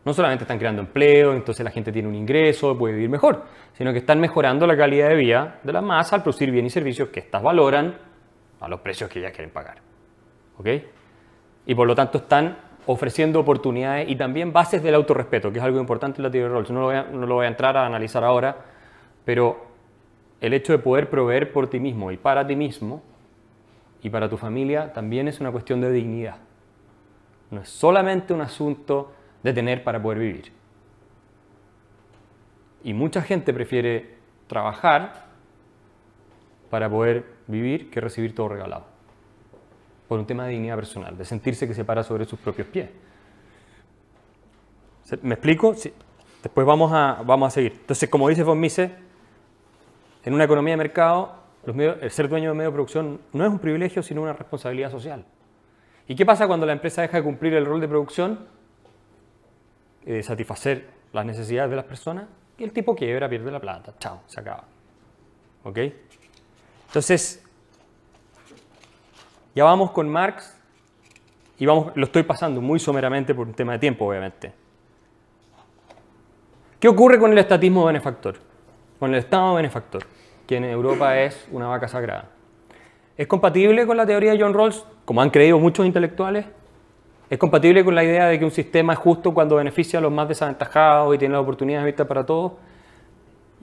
No 0.07 0.13
solamente 0.13 0.45
están 0.45 0.57
creando 0.57 0.81
empleo, 0.81 1.33
entonces 1.33 1.65
la 1.65 1.69
gente 1.69 1.91
tiene 1.91 2.07
un 2.07 2.15
ingreso, 2.15 2.77
puede 2.77 2.93
vivir 2.93 3.09
mejor, 3.09 3.43
sino 3.73 3.91
que 3.91 3.99
están 3.99 4.21
mejorando 4.21 4.65
la 4.65 4.77
calidad 4.77 5.09
de 5.09 5.15
vida 5.15 5.59
de 5.63 5.73
la 5.73 5.81
masa 5.81 6.15
al 6.15 6.23
producir 6.23 6.49
bienes 6.49 6.71
y 6.71 6.75
servicios 6.75 7.09
que 7.09 7.19
éstas 7.19 7.43
valoran 7.43 7.93
a 8.61 8.69
los 8.69 8.79
precios 8.79 9.09
que 9.09 9.19
ellas 9.19 9.33
quieren 9.33 9.51
pagar. 9.51 9.79
¿Ok? 10.59 10.67
Y 11.65 11.75
por 11.75 11.85
lo 11.85 11.93
tanto 11.93 12.19
están 12.19 12.57
ofreciendo 12.85 13.41
oportunidades 13.41 14.09
y 14.09 14.15
también 14.15 14.53
bases 14.53 14.81
del 14.81 14.95
autorrespeto, 14.95 15.51
que 15.51 15.59
es 15.59 15.65
algo 15.65 15.77
importante 15.77 16.19
en 16.19 16.23
la 16.23 16.31
teoría 16.31 16.47
de 16.47 16.53
Rawls. 16.53 16.71
No 16.71 16.79
lo, 16.79 16.85
voy 16.85 16.95
a, 16.95 17.03
no 17.03 17.27
lo 17.27 17.35
voy 17.35 17.45
a 17.45 17.49
entrar 17.49 17.75
a 17.75 17.85
analizar 17.85 18.23
ahora, 18.23 18.55
pero 19.25 19.57
el 20.39 20.53
hecho 20.53 20.71
de 20.71 20.79
poder 20.79 21.09
proveer 21.09 21.51
por 21.51 21.69
ti 21.69 21.81
mismo 21.81 22.13
y 22.13 22.17
para 22.17 22.47
ti 22.47 22.55
mismo 22.55 23.03
y 24.01 24.09
para 24.09 24.29
tu 24.29 24.37
familia 24.37 24.93
también 24.93 25.27
es 25.27 25.41
una 25.41 25.51
cuestión 25.51 25.81
de 25.81 25.91
dignidad. 25.91 26.37
No 27.51 27.59
es 27.59 27.67
solamente 27.67 28.33
un 28.33 28.39
asunto 28.39 29.11
de 29.43 29.54
tener 29.54 29.84
para 29.84 30.02
poder 30.02 30.19
vivir. 30.19 30.52
Y 32.84 32.93
mucha 32.93 33.21
gente 33.21 33.54
prefiere 33.54 34.17
trabajar 34.47 35.26
para 36.69 36.89
poder 36.89 37.26
vivir 37.47 37.89
que 37.89 38.02
recibir 38.02 38.36
todo 38.36 38.50
regalado. 38.50 38.86
Por 40.08 40.19
un 40.19 40.26
tema 40.26 40.45
de 40.45 40.52
dignidad 40.52 40.76
personal, 40.76 41.17
de 41.17 41.26
sentirse 41.26 41.67
que 41.67 41.73
se 41.73 41.84
para 41.84 42.04
sobre 42.04 42.26
sus 42.26 42.39
propios 42.39 42.67
pies. 42.67 42.89
¿Me 45.21 45.36
explico? 45.36 45.73
Sí. 45.73 45.93
Después 46.43 46.67
vamos 46.67 46.91
a, 46.93 47.23
vamos 47.26 47.47
a 47.47 47.52
seguir. 47.52 47.73
Entonces, 47.73 48.10
como 48.10 48.30
dice 48.30 48.43
von 48.43 48.60
Mises, 48.60 48.91
en 50.23 50.34
una 50.34 50.43
economía 50.43 50.73
de 50.73 50.78
mercado, 50.78 51.36
el 51.65 52.12
ser 52.12 52.30
dueño 52.30 52.50
de 52.50 52.56
medio 52.56 52.69
de 52.69 52.73
producción 52.73 53.19
no 53.34 53.45
es 53.45 53.52
un 53.52 53.60
privilegio, 53.60 54.02
sino 54.04 54.21
una 54.21 54.34
responsabilidad 54.34 54.91
social. 54.91 55.26
¿Y 56.08 56.15
qué 56.15 56.26
pasa 56.26 56.47
cuando 56.47 56.65
la 56.65 56.73
empresa 56.73 57.02
deja 57.02 57.17
de 57.17 57.23
cumplir 57.23 57.54
el 57.54 57.65
rol 57.65 57.82
de 57.82 57.88
producción 57.88 58.47
de 60.13 60.23
satisfacer 60.23 60.87
las 61.13 61.25
necesidades 61.25 61.69
de 61.69 61.75
las 61.75 61.85
personas? 61.85 62.25
Y 62.57 62.63
el 62.63 62.71
tipo 62.71 62.95
quiebra, 62.95 63.29
pierde 63.29 63.51
la 63.51 63.59
plata. 63.59 63.93
Chao, 63.99 64.21
se 64.25 64.39
acaba. 64.39 64.63
¿Ok? 65.63 65.79
Entonces, 66.87 67.43
ya 69.53 69.63
vamos 69.63 69.91
con 69.91 70.07
Marx 70.07 70.57
y 71.59 71.65
vamos, 71.65 71.91
lo 71.95 72.05
estoy 72.05 72.23
pasando 72.23 72.61
muy 72.61 72.79
someramente 72.79 73.35
por 73.35 73.47
un 73.47 73.53
tema 73.53 73.73
de 73.73 73.79
tiempo, 73.79 74.05
obviamente. 74.07 74.53
¿Qué 76.79 76.87
ocurre 76.87 77.19
con 77.19 77.31
el 77.31 77.37
estatismo 77.37 77.85
benefactor? 77.85 78.35
Con 78.99 79.13
el 79.13 79.19
Estado 79.19 79.55
benefactor, 79.55 80.03
que 80.45 80.57
en 80.57 80.65
Europa 80.65 81.19
es 81.19 81.47
una 81.51 81.67
vaca 81.67 81.87
sagrada. 81.87 82.29
¿Es 83.17 83.27
compatible 83.27 83.85
con 83.87 83.97
la 83.97 84.05
teoría 84.05 84.31
de 84.31 84.39
John 84.39 84.53
Rawls, 84.53 84.85
como 85.03 85.21
han 85.21 85.31
creído 85.31 85.59
muchos 85.59 85.85
intelectuales? 85.85 86.45
¿Es 87.29 87.37
compatible 87.37 87.83
con 87.83 87.93
la 87.93 88.05
idea 88.05 88.27
de 88.27 88.39
que 88.39 88.45
un 88.45 88.51
sistema 88.51 88.93
es 88.93 88.99
justo 88.99 89.33
cuando 89.33 89.57
beneficia 89.57 89.99
a 89.99 90.01
los 90.01 90.11
más 90.11 90.29
desaventajados 90.29 91.13
y 91.13 91.17
tiene 91.17 91.33
las 91.33 91.41
oportunidades 91.41 91.85
vistas 91.85 92.07
para 92.07 92.25
todos? 92.25 92.53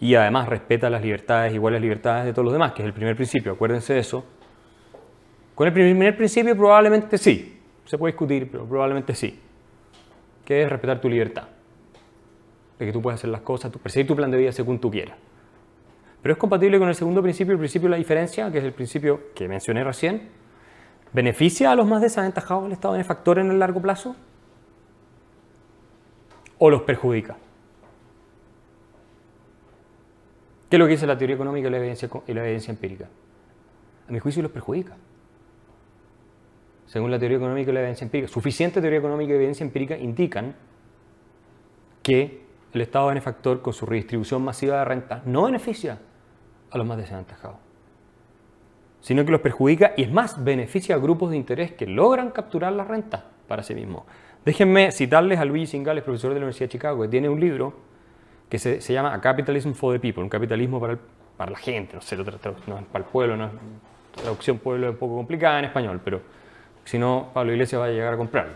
Y 0.00 0.14
además 0.16 0.48
respeta 0.48 0.90
las 0.90 1.00
libertades, 1.00 1.54
iguales 1.54 1.80
libertades 1.80 2.26
de 2.26 2.32
todos 2.32 2.44
los 2.44 2.52
demás, 2.52 2.72
que 2.72 2.82
es 2.82 2.86
el 2.86 2.92
primer 2.92 3.16
principio, 3.16 3.52
acuérdense 3.52 3.94
de 3.94 4.00
eso. 4.00 4.24
Con 5.54 5.66
el 5.66 5.72
primer 5.72 6.14
principio 6.14 6.54
probablemente 6.54 7.16
sí, 7.16 7.58
se 7.86 7.96
puede 7.96 8.12
discutir, 8.12 8.50
pero 8.50 8.66
probablemente 8.66 9.14
sí, 9.14 9.40
que 10.44 10.62
es 10.62 10.68
respetar 10.68 11.00
tu 11.00 11.08
libertad, 11.08 11.44
de 12.78 12.84
que 12.84 12.92
tú 12.92 13.00
puedes 13.00 13.20
hacer 13.20 13.30
las 13.30 13.40
cosas, 13.40 13.72
perseguir 13.72 14.06
tu 14.06 14.16
plan 14.16 14.30
de 14.30 14.36
vida 14.36 14.52
según 14.52 14.78
tú 14.78 14.90
quieras. 14.90 15.16
Pero 16.20 16.32
es 16.32 16.38
compatible 16.38 16.78
con 16.78 16.88
el 16.88 16.94
segundo 16.94 17.22
principio, 17.22 17.52
el 17.52 17.58
principio 17.58 17.86
de 17.86 17.92
la 17.92 17.96
diferencia, 17.96 18.50
que 18.50 18.58
es 18.58 18.64
el 18.64 18.72
principio 18.72 19.32
que 19.34 19.48
mencioné 19.48 19.84
recién. 19.84 20.43
¿Beneficia 21.14 21.70
a 21.70 21.76
los 21.76 21.86
más 21.86 22.02
desaventajados 22.02 22.66
el 22.66 22.72
Estado 22.72 22.92
benefactor 22.92 23.38
en 23.38 23.50
el 23.50 23.58
largo 23.60 23.80
plazo? 23.80 24.16
¿O 26.58 26.70
los 26.70 26.82
perjudica? 26.82 27.36
¿Qué 30.68 30.76
es 30.76 30.80
lo 30.80 30.86
que 30.86 30.92
dice 30.92 31.06
la 31.06 31.16
teoría 31.16 31.36
económica 31.36 31.68
y 31.68 31.70
la 31.70 31.76
evidencia, 31.76 32.10
y 32.26 32.34
la 32.34 32.42
evidencia 32.42 32.72
empírica? 32.72 33.08
A 34.08 34.12
mi 34.12 34.18
juicio 34.18 34.42
los 34.42 34.50
perjudica. 34.50 34.96
Según 36.86 37.12
la 37.12 37.18
teoría 37.20 37.36
económica 37.36 37.70
y 37.70 37.74
la 37.74 37.80
evidencia 37.80 38.04
empírica, 38.04 38.28
suficiente 38.28 38.80
teoría 38.80 38.98
económica 38.98 39.32
y 39.32 39.36
evidencia 39.36 39.64
empírica 39.64 39.96
indican 39.96 40.56
que 42.02 42.44
el 42.72 42.80
Estado 42.80 43.06
benefactor 43.06 43.62
con 43.62 43.72
su 43.72 43.86
redistribución 43.86 44.42
masiva 44.42 44.80
de 44.80 44.84
renta 44.84 45.22
no 45.26 45.44
beneficia 45.44 46.00
a 46.72 46.76
los 46.76 46.84
más 46.84 46.96
desaventajados, 46.96 47.56
sino 49.04 49.22
que 49.26 49.32
los 49.32 49.42
perjudica 49.42 49.92
y 49.98 50.02
es 50.02 50.10
más, 50.10 50.42
beneficia 50.42 50.94
a 50.94 50.98
grupos 50.98 51.30
de 51.30 51.36
interés 51.36 51.72
que 51.72 51.86
logran 51.86 52.30
capturar 52.30 52.72
la 52.72 52.84
renta 52.84 53.26
para 53.46 53.62
sí 53.62 53.74
mismos. 53.74 54.04
Déjenme 54.46 54.92
citarles 54.92 55.38
a 55.38 55.44
Luigi 55.44 55.66
Singales, 55.66 56.02
profesor 56.02 56.30
de 56.30 56.36
la 56.36 56.46
Universidad 56.46 56.68
de 56.68 56.72
Chicago, 56.72 57.02
que 57.02 57.08
tiene 57.08 57.28
un 57.28 57.38
libro 57.38 57.74
que 58.48 58.58
se, 58.58 58.80
se 58.80 58.94
llama 58.94 59.12
A 59.12 59.20
Capitalism 59.20 59.72
for 59.72 59.92
the 59.92 60.00
People, 60.00 60.22
un 60.22 60.30
capitalismo 60.30 60.80
para, 60.80 60.94
el, 60.94 60.98
para 61.36 61.50
la 61.50 61.58
gente, 61.58 61.96
no 61.96 62.00
sé, 62.00 62.16
no, 62.16 62.24
para 62.24 63.04
el 63.04 63.10
pueblo, 63.10 63.36
no, 63.36 63.50
traducción 64.14 64.56
pueblo 64.56 64.86
es 64.86 64.92
un 64.92 64.98
poco 64.98 65.16
complicada 65.16 65.58
en 65.58 65.66
español, 65.66 66.00
pero 66.02 66.22
si 66.84 66.98
no, 66.98 67.28
Pablo 67.34 67.52
Iglesias 67.52 67.82
va 67.82 67.84
a 67.84 67.90
llegar 67.90 68.14
a 68.14 68.16
comprarlo. 68.16 68.54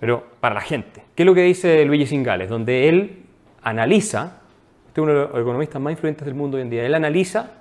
Pero 0.00 0.24
para 0.40 0.56
la 0.56 0.62
gente. 0.62 1.04
¿Qué 1.14 1.22
es 1.22 1.26
lo 1.26 1.34
que 1.34 1.42
dice 1.42 1.84
Luigi 1.84 2.06
Singales? 2.06 2.48
Donde 2.48 2.88
él 2.88 3.26
analiza, 3.62 4.40
este 4.88 5.00
es 5.00 5.02
uno 5.04 5.12
de 5.12 5.18
los 5.20 5.30
economistas 5.30 5.80
más 5.80 5.92
influyentes 5.92 6.24
del 6.24 6.34
mundo 6.34 6.56
hoy 6.56 6.62
en 6.62 6.70
día, 6.70 6.84
él 6.84 6.94
analiza 6.96 7.59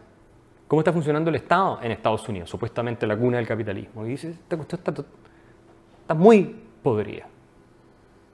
cómo 0.70 0.82
está 0.82 0.94
funcionando 0.94 1.32
el 1.32 1.36
Estado 1.36 1.80
en 1.82 1.92
Estados 1.92 2.30
Unidos, 2.30 2.48
supuestamente 2.48 3.08
la 3.08 3.18
cuna 3.18 3.38
del 3.38 3.48
capitalismo. 3.48 4.06
Y 4.06 4.10
dice, 4.10 4.30
esta 4.30 4.56
cuestión 4.56 4.80
está, 4.86 6.14
muy 6.14 6.56
podrida. 6.84 7.28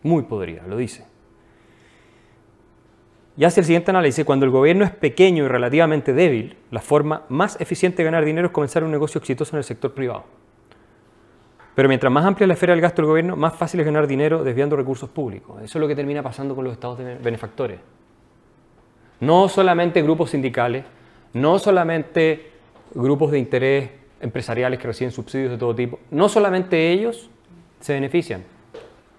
Muy 0.03 0.23
podrida, 0.23 0.63
lo 0.67 0.75
dice. 0.75 1.05
Y 3.37 3.45
hace 3.45 3.61
el 3.61 3.65
siguiente 3.65 3.89
análisis, 3.91 4.25
cuando 4.25 4.45
el 4.45 4.51
gobierno 4.51 4.83
es 4.83 4.91
pequeño 4.91 5.45
y 5.45 5.47
relativamente 5.47 6.11
débil, 6.11 6.57
la 6.71 6.81
forma 6.81 7.23
más 7.29 7.59
eficiente 7.61 7.99
de 7.99 8.03
ganar 8.03 8.25
dinero 8.25 8.47
es 8.47 8.53
comenzar 8.53 8.83
un 8.83 8.91
negocio 8.91 9.19
exitoso 9.19 9.55
en 9.55 9.59
el 9.59 9.63
sector 9.63 9.93
privado. 9.93 10.25
Pero 11.73 11.87
mientras 11.87 12.11
más 12.11 12.25
amplia 12.25 12.47
la 12.47 12.53
esfera 12.53 12.73
del 12.73 12.81
gasto 12.81 13.01
del 13.01 13.07
gobierno, 13.07 13.37
más 13.37 13.55
fácil 13.55 13.79
es 13.79 13.85
ganar 13.85 14.07
dinero 14.07 14.43
desviando 14.43 14.75
recursos 14.75 15.09
públicos. 15.09 15.61
Eso 15.63 15.77
es 15.77 15.81
lo 15.81 15.87
que 15.87 15.95
termina 15.95 16.21
pasando 16.21 16.53
con 16.53 16.65
los 16.65 16.73
estados 16.73 16.99
benefactores. 17.23 17.79
No 19.21 19.47
solamente 19.47 20.01
grupos 20.01 20.31
sindicales, 20.31 20.83
no 21.35 21.59
solamente 21.59 22.49
grupos 22.93 23.31
de 23.31 23.39
interés 23.39 23.89
empresariales 24.21 24.79
que 24.79 24.87
reciben 24.87 25.11
subsidios 25.11 25.51
de 25.51 25.57
todo 25.57 25.75
tipo, 25.75 25.99
no 26.09 26.29
solamente 26.29 26.91
ellos 26.91 27.29
se 27.79 27.93
benefician, 27.93 28.43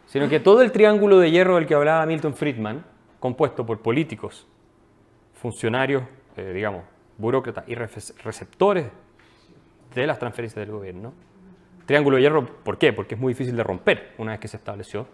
sino 0.06 0.28
que 0.28 0.40
todo 0.40 0.62
el 0.62 0.72
triángulo 0.72 1.18
de 1.18 1.30
hierro 1.30 1.56
del 1.56 1.66
que 1.66 1.74
hablaba 1.74 2.04
Milton 2.06 2.34
Friedman, 2.34 2.84
compuesto 3.20 3.64
por 3.64 3.80
políticos, 3.80 4.46
funcionarios, 5.34 6.02
eh, 6.36 6.52
digamos, 6.54 6.84
burócratas 7.18 7.64
y 7.68 7.74
receptores 7.74 8.86
de 9.94 10.06
las 10.06 10.18
transferencias 10.18 10.66
del 10.66 10.74
gobierno, 10.74 11.12
Triángulo 11.86 12.16
de 12.16 12.22
hierro, 12.22 12.44
¿por 12.44 12.78
qué? 12.78 12.92
Porque 12.92 13.14
es 13.14 13.20
muy 13.20 13.32
difícil 13.32 13.56
de 13.56 13.62
romper 13.62 14.14
una 14.18 14.32
vez 14.32 14.40
que 14.40 14.48
se 14.48 14.56
estableció. 14.56 15.06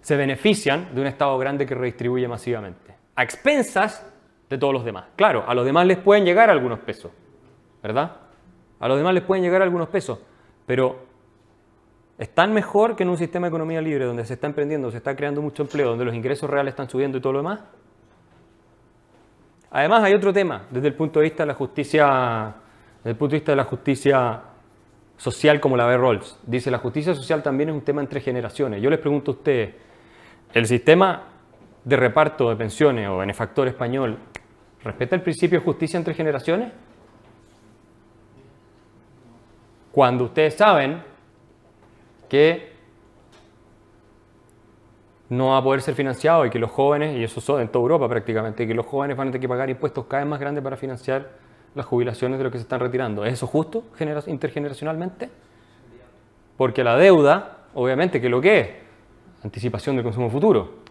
Se 0.00 0.16
benefician 0.16 0.94
de 0.94 1.00
un 1.00 1.08
Estado 1.08 1.36
grande 1.36 1.66
que 1.66 1.74
redistribuye 1.74 2.28
masivamente, 2.28 2.94
a 3.16 3.24
expensas 3.24 4.06
de 4.48 4.58
todos 4.58 4.72
los 4.72 4.84
demás. 4.84 5.04
Claro, 5.16 5.44
a 5.46 5.54
los 5.54 5.64
demás 5.64 5.86
les 5.86 5.98
pueden 5.98 6.24
llegar 6.24 6.50
algunos 6.50 6.78
pesos, 6.80 7.12
¿verdad? 7.82 8.16
A 8.80 8.88
los 8.88 8.98
demás 8.98 9.14
les 9.14 9.22
pueden 9.22 9.42
llegar 9.42 9.62
algunos 9.62 9.88
pesos, 9.88 10.18
pero 10.66 10.98
están 12.18 12.52
mejor 12.52 12.96
que 12.96 13.02
en 13.02 13.08
un 13.08 13.18
sistema 13.18 13.46
de 13.46 13.48
economía 13.48 13.80
libre 13.80 14.04
donde 14.04 14.24
se 14.24 14.34
está 14.34 14.46
emprendiendo, 14.46 14.90
se 14.90 14.98
está 14.98 15.16
creando 15.16 15.42
mucho 15.42 15.62
empleo, 15.62 15.90
donde 15.90 16.04
los 16.04 16.14
ingresos 16.14 16.48
reales 16.48 16.72
están 16.72 16.88
subiendo 16.88 17.18
y 17.18 17.20
todo 17.20 17.32
lo 17.32 17.38
demás. 17.40 17.60
Además 19.70 20.04
hay 20.04 20.14
otro 20.14 20.32
tema 20.32 20.66
desde 20.70 20.88
el 20.88 20.94
punto 20.94 21.18
de 21.18 21.24
vista 21.24 21.42
de 21.42 21.48
la 21.48 21.54
justicia, 21.54 22.54
desde 22.98 23.10
el 23.10 23.16
punto 23.16 23.32
de 23.32 23.38
vista 23.38 23.52
de 23.52 23.56
la 23.56 23.64
justicia 23.64 24.40
social 25.16 25.60
como 25.60 25.76
la 25.76 25.86
ve 25.86 25.96
Rawls. 25.96 26.38
Dice, 26.46 26.70
la 26.70 26.78
justicia 26.78 27.14
social 27.14 27.42
también 27.42 27.70
es 27.70 27.74
un 27.74 27.82
tema 27.82 28.00
entre 28.00 28.20
generaciones. 28.20 28.80
Yo 28.80 28.90
les 28.90 29.00
pregunto 29.00 29.32
a 29.32 29.34
ustedes, 29.34 29.74
¿el 30.52 30.66
sistema 30.66 31.24
de 31.84 31.96
reparto 31.96 32.48
de 32.50 32.56
pensiones 32.56 33.08
o 33.08 33.18
benefactor 33.18 33.66
español 33.66 34.18
respeta 34.84 35.16
el 35.16 35.22
principio 35.22 35.58
de 35.58 35.64
justicia 35.64 35.98
entre 35.98 36.14
generaciones? 36.14 36.72
Cuando 39.90 40.24
ustedes 40.24 40.54
saben 40.54 41.02
que 42.28 42.74
no 45.28 45.48
va 45.48 45.58
a 45.58 45.62
poder 45.62 45.80
ser 45.80 45.94
financiado 45.94 46.44
y 46.44 46.50
que 46.50 46.58
los 46.58 46.70
jóvenes, 46.70 47.16
y 47.16 47.24
eso 47.24 47.40
es 47.40 47.62
en 47.62 47.68
toda 47.68 47.82
Europa 47.82 48.08
prácticamente, 48.08 48.66
que 48.66 48.74
los 48.74 48.86
jóvenes 48.86 49.16
van 49.16 49.28
a 49.28 49.30
tener 49.30 49.40
que 49.40 49.48
pagar 49.48 49.70
impuestos 49.70 50.04
cada 50.06 50.22
vez 50.22 50.30
más 50.30 50.40
grandes 50.40 50.62
para 50.62 50.76
financiar 50.76 51.30
las 51.74 51.86
jubilaciones 51.86 52.38
de 52.38 52.44
los 52.44 52.52
que 52.52 52.58
se 52.58 52.62
están 52.62 52.80
retirando. 52.80 53.24
¿Es 53.24 53.34
eso 53.34 53.46
justo 53.46 53.84
intergeneracionalmente? 54.26 55.30
Porque 56.56 56.84
la 56.84 56.96
deuda, 56.96 57.66
obviamente, 57.74 58.20
que 58.20 58.28
lo 58.28 58.40
que 58.40 58.60
es? 58.60 58.68
Anticipación 59.42 59.96
del 59.96 60.04
consumo 60.04 60.30
futuro. 60.30 60.84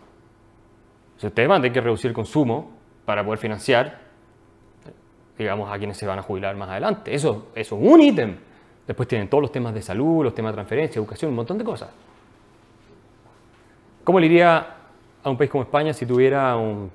Si 1.17 1.27
ustedes 1.27 1.47
van 1.47 1.63
a 1.63 1.71
que 1.71 1.79
reducir 1.79 2.09
el 2.09 2.15
consumo 2.15 2.82
para 3.05 3.23
poder 3.23 3.39
financiar, 3.39 3.99
digamos, 5.37 5.71
a 5.71 5.77
quienes 5.77 5.97
se 5.97 6.05
van 6.05 6.19
a 6.19 6.21
jubilar 6.21 6.55
más 6.55 6.69
adelante. 6.69 7.13
Eso, 7.13 7.47
eso 7.55 7.77
es 7.77 7.91
un 7.91 8.01
ítem. 8.01 8.37
Después 8.87 9.07
tienen 9.07 9.29
todos 9.29 9.41
los 9.41 9.51
temas 9.51 9.73
de 9.73 9.81
salud, 9.81 10.23
los 10.23 10.35
temas 10.35 10.51
de 10.51 10.55
transferencia, 10.55 10.99
educación, 10.99 11.29
un 11.29 11.35
montón 11.35 11.57
de 11.57 11.63
cosas. 11.63 11.89
¿Cómo 14.03 14.19
le 14.19 14.25
iría 14.25 14.67
a 15.23 15.29
un 15.29 15.37
país 15.37 15.49
como 15.49 15.63
España 15.63 15.93
si 15.93 16.05
tuviera 16.05 16.55
un, 16.57 16.91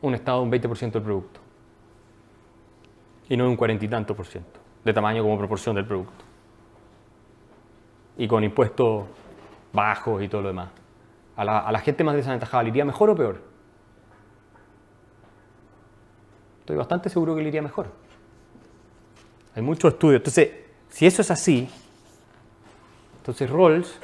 un 0.00 0.14
Estado 0.14 0.42
un 0.42 0.50
20% 0.50 0.92
del 0.92 1.02
producto? 1.02 1.40
Y 3.28 3.36
no 3.36 3.48
un 3.48 3.56
cuarenta 3.56 3.84
y 3.84 3.88
tanto 3.88 4.14
por 4.14 4.26
ciento 4.26 4.58
de 4.84 4.92
tamaño 4.92 5.22
como 5.22 5.36
proporción 5.36 5.74
del 5.74 5.84
producto. 5.84 6.24
Y 8.16 8.26
con 8.26 8.42
impuestos 8.42 9.06
bajos 9.72 10.22
y 10.22 10.28
todo 10.28 10.42
lo 10.42 10.48
demás. 10.48 10.70
A 11.36 11.44
la, 11.44 11.58
a 11.58 11.72
la 11.72 11.78
gente 11.80 12.02
más 12.04 12.14
desaventajada, 12.14 12.62
¿le 12.62 12.70
iría 12.70 12.84
mejor 12.84 13.10
o 13.10 13.14
peor? 13.14 13.47
Estoy 16.68 16.76
bastante 16.76 17.08
seguro 17.08 17.34
que 17.34 17.40
le 17.40 17.48
iría 17.48 17.62
mejor. 17.62 17.86
Hay 19.54 19.62
muchos 19.62 19.94
estudios. 19.94 20.20
Entonces, 20.20 20.50
si 20.90 21.06
eso 21.06 21.22
es 21.22 21.30
así, 21.30 21.66
entonces 23.16 23.48
Rawls 23.48 23.98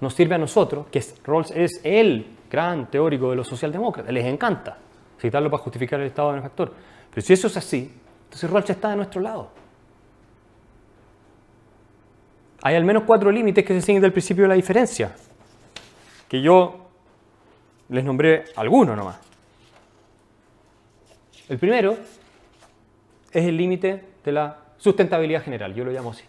nos 0.00 0.14
sirve 0.14 0.36
a 0.36 0.38
nosotros, 0.38 0.86
que 0.86 1.02
Rawls 1.24 1.50
es 1.50 1.80
el 1.82 2.28
gran 2.48 2.88
teórico 2.92 3.30
de 3.30 3.34
los 3.34 3.48
socialdemócratas, 3.48 4.14
les 4.14 4.24
encanta 4.24 4.78
citarlo 5.20 5.50
para 5.50 5.64
justificar 5.64 5.98
el 5.98 6.06
estado 6.06 6.30
benefactor. 6.30 6.72
Pero 7.10 7.26
si 7.26 7.32
eso 7.32 7.48
es 7.48 7.56
así, 7.56 7.92
entonces 8.26 8.48
Rawls 8.48 8.70
está 8.70 8.90
de 8.90 8.96
nuestro 8.96 9.20
lado. 9.20 9.50
Hay 12.62 12.76
al 12.76 12.84
menos 12.84 13.02
cuatro 13.02 13.32
límites 13.32 13.64
que 13.64 13.74
se 13.74 13.84
siguen 13.84 14.00
del 14.00 14.12
principio 14.12 14.44
de 14.44 14.48
la 14.50 14.54
diferencia, 14.54 15.12
que 16.28 16.40
yo 16.40 16.86
les 17.88 18.04
nombré 18.04 18.44
algunos 18.54 18.96
nomás. 18.96 19.23
El 21.48 21.58
primero 21.58 21.96
es 23.32 23.44
el 23.44 23.56
límite 23.56 24.02
de 24.24 24.32
la 24.32 24.56
sustentabilidad 24.78 25.42
general, 25.42 25.74
yo 25.74 25.84
lo 25.84 25.90
llamo 25.90 26.10
así. 26.10 26.24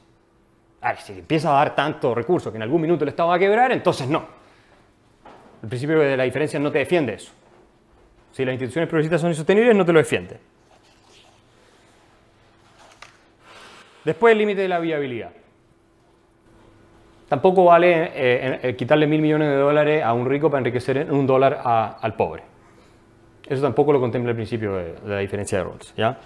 Si 1.00 1.14
empieza 1.14 1.50
a 1.50 1.54
dar 1.54 1.76
tanto 1.76 2.14
recurso 2.14 2.52
que 2.52 2.58
en 2.58 2.64
algún 2.64 2.82
minuto 2.82 3.04
el 3.04 3.10
Estado 3.10 3.30
va 3.30 3.36
a 3.36 3.40
quebrar, 3.40 3.72
entonces 3.72 4.08
no. 4.08 4.26
El 5.64 5.70
principio 5.70 6.00
de 6.00 6.16
la 6.16 6.24
diferencia 6.24 6.60
no 6.60 6.72
te 6.72 6.80
defiende 6.80 7.14
eso. 7.14 7.32
Si 8.32 8.46
las 8.46 8.54
instituciones 8.54 8.88
progresistas 8.88 9.22
son 9.22 9.32
insostenibles, 9.32 9.76
no 9.76 9.86
te 9.86 9.94
lo 9.94 10.00
defiende. 10.00 10.38
Después 14.04 14.34
el 14.34 14.38
límite 14.38 14.62
de 14.62 14.68
la 14.68 14.80
viabilidad. 14.80 15.32
Tampoco 17.28 17.66
vale 17.66 18.12
eh, 18.14 18.60
eh, 18.62 18.76
quitarle 18.76 19.08
mil 19.08 19.22
millones 19.22 19.50
de 19.50 19.56
dólares 19.56 20.04
a 20.04 20.14
un 20.14 20.30
rico 20.30 20.52
para 20.52 20.60
enriquecer 20.60 20.98
en 20.98 21.12
un 21.12 21.26
dólar 21.26 21.62
al 21.64 22.14
pobre. 22.16 22.44
Eso 23.48 23.62
tampoco 23.62 23.94
lo 23.94 24.00
contempla 24.00 24.32
el 24.32 24.36
principio 24.36 24.76
de, 24.76 24.96
la 25.06 25.20
diferencia 25.20 25.60
de 25.60 25.64
Rawls. 25.64 25.94
¿ya? 25.96 26.20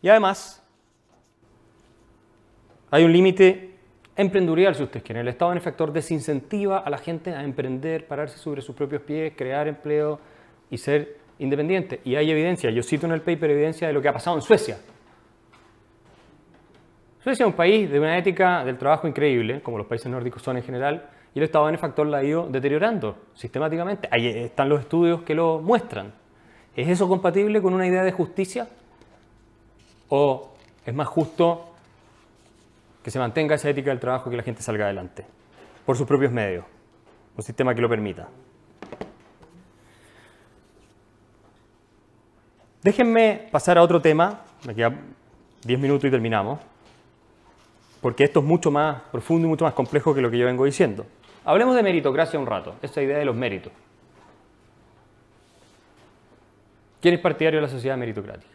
Y 0.00 0.08
además, 0.08 0.62
hay 2.90 3.04
un 3.04 3.12
límite 3.12 3.74
emprendurial, 4.16 4.74
si 4.74 4.82
ustedes 4.82 5.02
quieren. 5.02 5.22
El 5.22 5.28
Estado 5.28 5.50
benefactor 5.50 5.92
desincentiva 5.92 6.78
a 6.78 6.90
la 6.90 6.98
gente 6.98 7.34
a 7.34 7.42
emprender, 7.42 8.06
pararse 8.06 8.38
sobre 8.38 8.62
sus 8.62 8.74
propios 8.74 9.02
pies, 9.02 9.32
crear 9.36 9.66
empleo 9.66 10.20
y 10.70 10.78
ser 10.78 11.16
independiente. 11.38 12.00
Y 12.04 12.14
hay 12.14 12.30
evidencia, 12.30 12.70
yo 12.70 12.82
cito 12.82 13.06
en 13.06 13.12
el 13.12 13.22
paper 13.22 13.50
evidencia 13.50 13.88
de 13.88 13.92
lo 13.92 14.00
que 14.00 14.08
ha 14.08 14.12
pasado 14.12 14.36
en 14.36 14.42
Suecia. 14.42 14.78
Suecia 17.22 17.44
es 17.44 17.46
un 17.46 17.56
país 17.56 17.90
de 17.90 18.00
una 18.00 18.18
ética 18.18 18.64
del 18.64 18.76
trabajo 18.78 19.06
increíble, 19.06 19.62
como 19.62 19.78
los 19.78 19.86
países 19.86 20.10
nórdicos 20.10 20.42
son 20.42 20.56
en 20.56 20.64
general, 20.64 21.08
y 21.34 21.38
el 21.38 21.44
Estado 21.44 21.64
benefactor 21.64 22.06
la 22.06 22.18
ha 22.18 22.24
ido 22.24 22.46
deteriorando 22.48 23.16
sistemáticamente. 23.34 24.08
Ahí 24.10 24.26
están 24.26 24.68
los 24.68 24.80
estudios 24.80 25.22
que 25.22 25.34
lo 25.34 25.60
muestran. 25.60 26.12
¿Es 26.76 26.88
eso 26.88 27.08
compatible 27.08 27.62
con 27.62 27.72
una 27.74 27.86
idea 27.86 28.02
de 28.02 28.12
justicia? 28.12 28.68
¿O 30.08 30.52
es 30.84 30.94
más 30.94 31.08
justo 31.08 31.70
que 33.02 33.10
se 33.10 33.18
mantenga 33.18 33.54
esa 33.54 33.70
ética 33.70 33.90
del 33.90 34.00
trabajo 34.00 34.28
y 34.28 34.32
que 34.32 34.36
la 34.36 34.42
gente 34.42 34.62
salga 34.62 34.84
adelante 34.84 35.24
por 35.86 35.96
sus 35.96 36.06
propios 36.06 36.32
medios? 36.32 36.64
Un 37.36 37.42
sistema 37.42 37.74
que 37.74 37.80
lo 37.80 37.88
permita. 37.88 38.28
Déjenme 42.82 43.48
pasar 43.50 43.78
a 43.78 43.82
otro 43.82 44.02
tema, 44.02 44.40
me 44.66 44.74
quedan 44.74 45.14
10 45.64 45.78
minutos 45.78 46.04
y 46.04 46.10
terminamos, 46.10 46.58
porque 48.00 48.24
esto 48.24 48.40
es 48.40 48.44
mucho 48.44 48.70
más 48.72 49.00
profundo 49.12 49.46
y 49.46 49.48
mucho 49.48 49.64
más 49.64 49.72
complejo 49.72 50.12
que 50.12 50.20
lo 50.20 50.30
que 50.30 50.36
yo 50.36 50.46
vengo 50.46 50.64
diciendo. 50.64 51.06
Hablemos 51.44 51.74
de 51.74 51.82
meritocracia 51.82 52.38
un 52.38 52.46
rato, 52.46 52.76
esta 52.82 53.02
idea 53.02 53.18
de 53.18 53.24
los 53.24 53.36
méritos. 53.36 53.72
¿Quién 57.00 57.14
es 57.14 57.20
partidario 57.20 57.58
de 57.58 57.66
la 57.66 57.72
sociedad 57.72 57.96
meritocrática? 57.96 58.52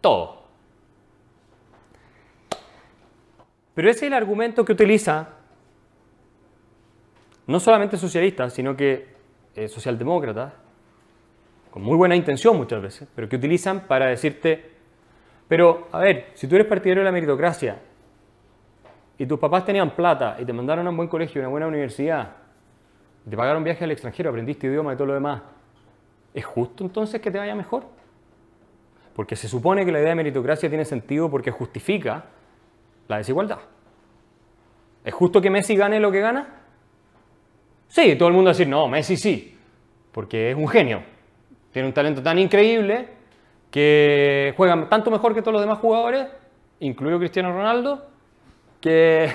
todo. 0.00 0.38
Pero 3.74 3.90
ese 3.90 3.98
es 3.98 4.02
el 4.04 4.14
argumento 4.14 4.64
que 4.64 4.72
utiliza 4.72 5.28
no 7.46 7.60
solamente 7.60 7.96
socialistas, 7.96 8.52
sino 8.52 8.76
que 8.76 9.08
eh, 9.54 9.68
socialdemócratas, 9.68 10.52
con 11.70 11.82
muy 11.82 11.96
buena 11.96 12.16
intención 12.16 12.56
muchas 12.56 12.82
veces, 12.82 13.08
pero 13.14 13.28
que 13.28 13.36
utilizan 13.36 13.86
para 13.86 14.06
decirte, 14.06 14.72
pero 15.46 15.88
a 15.92 16.00
ver, 16.00 16.30
si 16.34 16.46
tú 16.46 16.56
eres 16.56 16.66
partidario 16.66 17.02
de 17.02 17.06
la 17.06 17.12
meritocracia 17.12 17.78
y 19.18 19.26
tus 19.26 19.38
papás 19.38 19.64
tenían 19.64 19.90
plata 19.90 20.36
y 20.38 20.44
te 20.44 20.52
mandaron 20.52 20.86
a 20.86 20.90
un 20.90 20.96
buen 20.96 21.08
colegio, 21.08 21.40
a 21.40 21.44
una 21.44 21.50
buena 21.50 21.66
universidad, 21.66 22.36
te 23.28 23.36
pagaron 23.36 23.64
viaje 23.64 23.84
al 23.84 23.90
extranjero, 23.90 24.30
aprendiste 24.30 24.68
idioma 24.68 24.94
y 24.94 24.96
todo 24.96 25.08
lo 25.08 25.14
demás, 25.14 25.42
¿es 26.32 26.44
justo 26.44 26.84
entonces 26.84 27.20
que 27.20 27.30
te 27.30 27.38
vaya 27.38 27.54
mejor? 27.54 27.84
Porque 29.14 29.34
se 29.34 29.48
supone 29.48 29.84
que 29.84 29.90
la 29.90 29.98
idea 29.98 30.10
de 30.10 30.14
meritocracia 30.14 30.68
tiene 30.68 30.84
sentido 30.84 31.28
porque 31.28 31.50
justifica 31.50 32.26
la 33.08 33.18
desigualdad. 33.18 33.58
¿Es 35.04 35.12
justo 35.12 35.40
que 35.40 35.50
Messi 35.50 35.74
gane 35.74 35.98
lo 35.98 36.12
que 36.12 36.20
gana? 36.20 36.46
Sí, 37.88 38.14
todo 38.16 38.28
el 38.28 38.34
mundo 38.34 38.48
va 38.48 38.50
a 38.50 38.54
decir, 38.54 38.68
no, 38.68 38.86
Messi 38.86 39.16
sí, 39.16 39.58
porque 40.12 40.52
es 40.52 40.56
un 40.56 40.68
genio. 40.68 41.02
Tiene 41.72 41.88
un 41.88 41.94
talento 41.94 42.22
tan 42.22 42.38
increíble 42.38 43.08
que 43.70 44.54
juega 44.56 44.88
tanto 44.88 45.10
mejor 45.10 45.34
que 45.34 45.42
todos 45.42 45.54
los 45.54 45.62
demás 45.62 45.78
jugadores, 45.78 46.28
incluido 46.80 47.18
Cristiano 47.18 47.52
Ronaldo, 47.52 48.06
que 48.80 49.32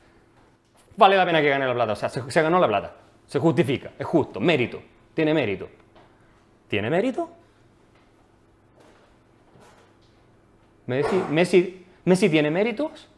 vale 0.96 1.16
la 1.16 1.24
pena 1.24 1.40
que 1.40 1.48
gane 1.48 1.66
la 1.66 1.74
plata. 1.74 1.92
O 1.92 1.96
sea, 1.96 2.08
se, 2.08 2.30
se 2.30 2.42
ganó 2.42 2.58
la 2.58 2.68
plata. 2.68 2.94
Se 3.26 3.38
justifica, 3.38 3.92
es 3.98 4.06
justo, 4.06 4.40
mérito, 4.40 4.80
tiene 5.14 5.34
mérito. 5.34 5.68
¿Tiene 6.68 6.90
mérito? 6.90 7.30
Messi, 10.86 11.84
Messi, 12.04 12.28
tiene 12.28 12.50
méritos. 12.50 13.08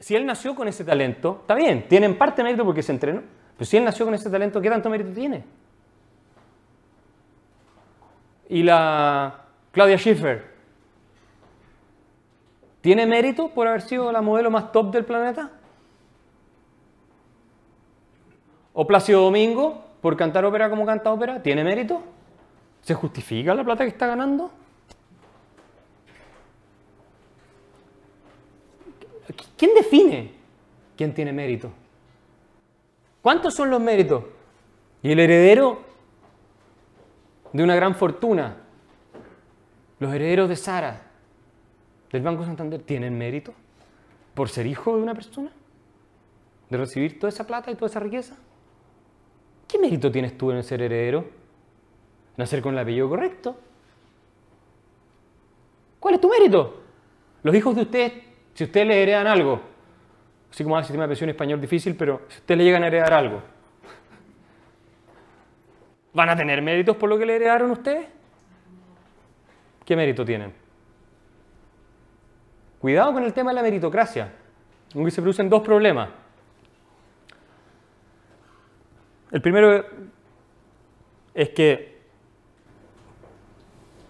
Si 0.00 0.14
él 0.14 0.24
nació 0.26 0.54
con 0.54 0.68
ese 0.68 0.84
talento, 0.84 1.38
está 1.40 1.54
bien, 1.54 1.88
tiene 1.88 2.06
en 2.06 2.16
parte 2.16 2.42
mérito 2.42 2.64
porque 2.64 2.82
se 2.82 2.92
entrenó. 2.92 3.22
Pero 3.56 3.66
si 3.66 3.76
él 3.76 3.84
nació 3.84 4.04
con 4.04 4.14
ese 4.14 4.30
talento, 4.30 4.60
¿qué 4.60 4.70
tanto 4.70 4.88
mérito 4.88 5.10
tiene? 5.12 5.44
Y 8.48 8.62
la 8.62 9.44
Claudia 9.72 9.98
Schiffer, 9.98 10.47
¿tiene 12.88 13.04
mérito 13.04 13.50
por 13.50 13.68
haber 13.68 13.82
sido 13.82 14.10
la 14.10 14.22
modelo 14.22 14.50
más 14.50 14.72
top 14.72 14.90
del 14.90 15.04
planeta? 15.04 15.50
¿O 18.72 18.86
Plácido 18.86 19.20
Domingo 19.20 19.84
por 20.00 20.16
cantar 20.16 20.46
ópera 20.46 20.70
como 20.70 20.86
canta 20.86 21.12
ópera? 21.12 21.42
¿Tiene 21.42 21.62
mérito? 21.62 22.00
¿Se 22.80 22.94
justifica 22.94 23.54
la 23.54 23.62
plata 23.62 23.84
que 23.84 23.90
está 23.90 24.06
ganando? 24.06 24.50
¿Quién 29.58 29.74
define 29.74 30.32
quién 30.96 31.12
tiene 31.12 31.34
mérito? 31.34 31.70
¿Cuántos 33.20 33.52
son 33.52 33.68
los 33.68 33.82
méritos? 33.82 34.24
Y 35.02 35.12
el 35.12 35.20
heredero 35.20 35.82
de 37.52 37.62
una 37.62 37.74
gran 37.74 37.94
fortuna, 37.94 38.56
los 39.98 40.10
herederos 40.14 40.48
de 40.48 40.56
Sara, 40.56 41.07
del 42.10 42.22
Banco 42.22 42.44
Santander, 42.44 42.82
¿tienen 42.82 43.16
mérito 43.16 43.52
por 44.34 44.48
ser 44.48 44.66
hijo 44.66 44.96
de 44.96 45.02
una 45.02 45.14
persona? 45.14 45.50
¿De 46.70 46.76
recibir 46.76 47.18
toda 47.18 47.28
esa 47.28 47.46
plata 47.46 47.70
y 47.70 47.74
toda 47.74 47.86
esa 47.86 48.00
riqueza? 48.00 48.36
¿Qué 49.66 49.78
mérito 49.78 50.10
tienes 50.10 50.36
tú 50.36 50.50
en 50.50 50.62
ser 50.62 50.80
heredero? 50.82 51.26
¿Nacer 52.36 52.62
con 52.62 52.74
el 52.74 52.80
apellido 52.80 53.08
correcto? 53.08 53.58
¿Cuál 56.00 56.14
es 56.14 56.20
tu 56.20 56.28
mérito? 56.28 56.82
Los 57.42 57.54
hijos 57.54 57.74
de 57.74 57.82
ustedes, 57.82 58.12
si 58.54 58.64
ustedes 58.64 58.86
les 58.86 58.96
heredan 58.96 59.26
algo, 59.26 59.60
así 60.50 60.62
como 60.62 60.78
el 60.78 60.84
sistema 60.84 61.04
de 61.04 61.08
pensión 61.08 61.30
español 61.30 61.60
difícil, 61.60 61.96
pero 61.96 62.22
si 62.28 62.38
ustedes 62.38 62.58
le 62.58 62.64
llegan 62.64 62.82
a 62.84 62.86
heredar 62.86 63.12
algo, 63.12 63.42
¿van 66.14 66.30
a 66.30 66.36
tener 66.36 66.62
méritos 66.62 66.96
por 66.96 67.08
lo 67.08 67.18
que 67.18 67.26
le 67.26 67.36
heredaron 67.36 67.70
ustedes? 67.70 68.06
¿Qué 69.84 69.96
mérito 69.96 70.24
tienen? 70.24 70.67
Cuidado 72.88 73.12
con 73.12 73.22
el 73.22 73.34
tema 73.34 73.50
de 73.50 73.56
la 73.56 73.62
meritocracia, 73.62 74.32
aunque 74.94 75.10
se 75.10 75.20
producen 75.20 75.50
dos 75.50 75.60
problemas. 75.60 76.08
El 79.30 79.42
primero 79.42 79.84
es 81.34 81.50
que 81.50 81.98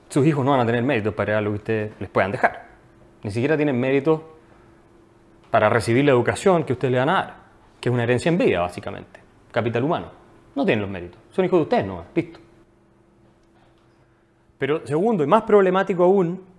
sus 0.08 0.24
hijos 0.24 0.44
no 0.44 0.52
van 0.52 0.60
a 0.60 0.66
tener 0.66 0.84
méritos 0.84 1.12
para 1.12 1.40
lo 1.40 1.50
que 1.50 1.56
ustedes 1.56 1.92
les 1.98 2.08
puedan 2.08 2.30
dejar. 2.30 2.68
Ni 3.24 3.32
siquiera 3.32 3.56
tienen 3.56 3.80
méritos 3.80 4.20
para 5.50 5.68
recibir 5.68 6.04
la 6.04 6.12
educación 6.12 6.62
que 6.62 6.74
ustedes 6.74 6.92
le 6.92 6.98
van 7.00 7.08
a 7.08 7.14
dar, 7.14 7.36
que 7.80 7.88
es 7.88 7.92
una 7.92 8.04
herencia 8.04 8.28
en 8.28 8.38
vida, 8.38 8.60
básicamente, 8.60 9.18
capital 9.50 9.82
humano. 9.82 10.12
No 10.54 10.64
tienen 10.64 10.82
los 10.82 10.90
méritos, 10.92 11.18
son 11.32 11.44
hijos 11.44 11.58
de 11.58 11.62
ustedes, 11.64 11.84
no, 11.84 12.04
listo. 12.14 12.38
Pero 14.56 14.86
segundo, 14.86 15.24
y 15.24 15.26
más 15.26 15.42
problemático 15.42 16.04
aún, 16.04 16.57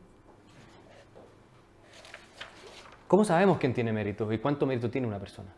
¿cómo 3.10 3.26
sabemos 3.26 3.58
quién 3.58 3.74
tiene 3.74 3.92
méritos 3.92 4.32
y 4.34 4.38
cuánto 4.38 4.66
mérito 4.66 4.90
tiene 4.90 5.08
una 5.08 5.20
persona? 5.20 5.50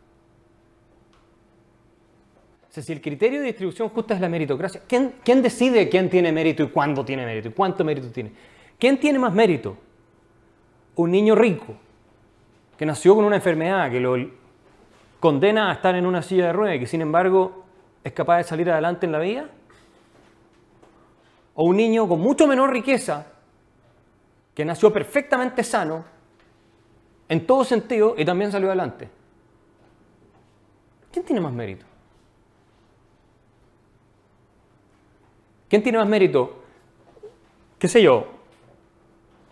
Si 2.70 2.90
el 2.90 3.02
criterio 3.02 3.40
de 3.40 3.46
distribución 3.46 3.90
justa 3.90 4.14
es 4.14 4.20
la 4.20 4.30
meritocracia, 4.30 4.80
¿quién, 4.88 5.16
¿quién, 5.22 5.42
decide 5.42 5.90
quién 5.90 6.08
tiene 6.08 6.32
mérito 6.32 6.62
y 6.62 6.70
cuándo 6.70 7.04
tiene 7.04 7.26
mérito 7.26 7.48
y 7.48 7.52
cuánto 7.52 7.84
mérito 7.84 8.10
tiene? 8.10 8.32
¿Quién 8.78 8.98
tiene 8.98 9.18
más 9.18 9.34
mérito? 9.34 9.76
Un 10.96 11.10
niño 11.10 11.34
rico 11.34 11.76
que 12.78 12.86
nació 12.86 13.14
con 13.14 13.26
una 13.26 13.36
enfermedad 13.36 13.90
que 13.90 14.00
lo 14.00 14.16
condena 15.20 15.70
a 15.70 15.74
estar 15.74 15.94
en 15.94 16.06
una 16.06 16.22
silla 16.22 16.46
de 16.46 16.52
ruedas 16.52 16.76
y 16.76 16.80
que 16.80 16.86
sin 16.86 17.02
embargo 17.02 17.62
es 18.02 18.12
capaz 18.12 18.38
de 18.38 18.44
salir 18.44 18.70
adelante 18.70 19.06
en 19.06 19.12
la 19.12 19.18
vida? 19.18 19.48
¿O 21.54 21.64
un 21.64 21.76
niño 21.76 22.08
con 22.08 22.20
mucho 22.20 22.46
menor 22.46 22.72
riqueza 22.72 23.26
que 24.54 24.64
nació 24.64 24.92
perfectamente 24.92 25.62
sano 25.62 26.04
en 27.32 27.46
todo 27.46 27.64
sentido 27.64 28.14
y 28.18 28.26
también 28.26 28.52
salió 28.52 28.68
adelante? 28.68 29.08
¿Quién 31.10 31.24
tiene 31.24 31.40
más 31.40 31.54
mérito? 31.54 31.86
¿Quién 35.66 35.82
tiene 35.82 35.96
más 35.96 36.06
mérito? 36.06 36.62
¿Qué 37.78 37.88
sé 37.88 38.02
yo? 38.02 38.26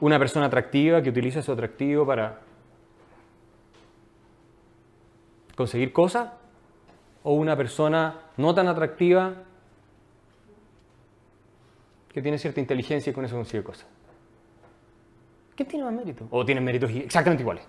Una 0.01 0.19
persona 0.19 0.45
atractiva 0.45 1.01
que 1.01 1.09
utiliza 1.09 1.40
su 1.40 1.53
atractivo 1.53 2.05
para 2.05 2.40
conseguir 5.57 5.95
cosas 5.95 6.33
o 7.23 7.33
una 7.33 7.57
persona 7.57 8.25
no 8.37 8.55
tan 8.55 8.69
atractiva 8.69 9.37
que 12.12 12.21
tiene 12.21 12.37
cierta 12.37 12.61
inteligencia 12.61 13.11
y 13.11 13.14
con 13.14 13.25
eso 13.25 13.37
consigue 13.37 13.64
cosas. 13.64 13.87
¿Quién 15.61 15.68
tiene 15.68 15.85
más 15.85 15.92
mérito? 15.92 16.27
O 16.31 16.42
tienen 16.42 16.64
méritos 16.64 16.90
exactamente 16.90 17.42
iguales. 17.42 17.62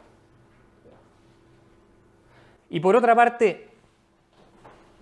Y 2.69 2.79
por 2.79 2.95
otra 2.95 3.13
parte, 3.13 3.67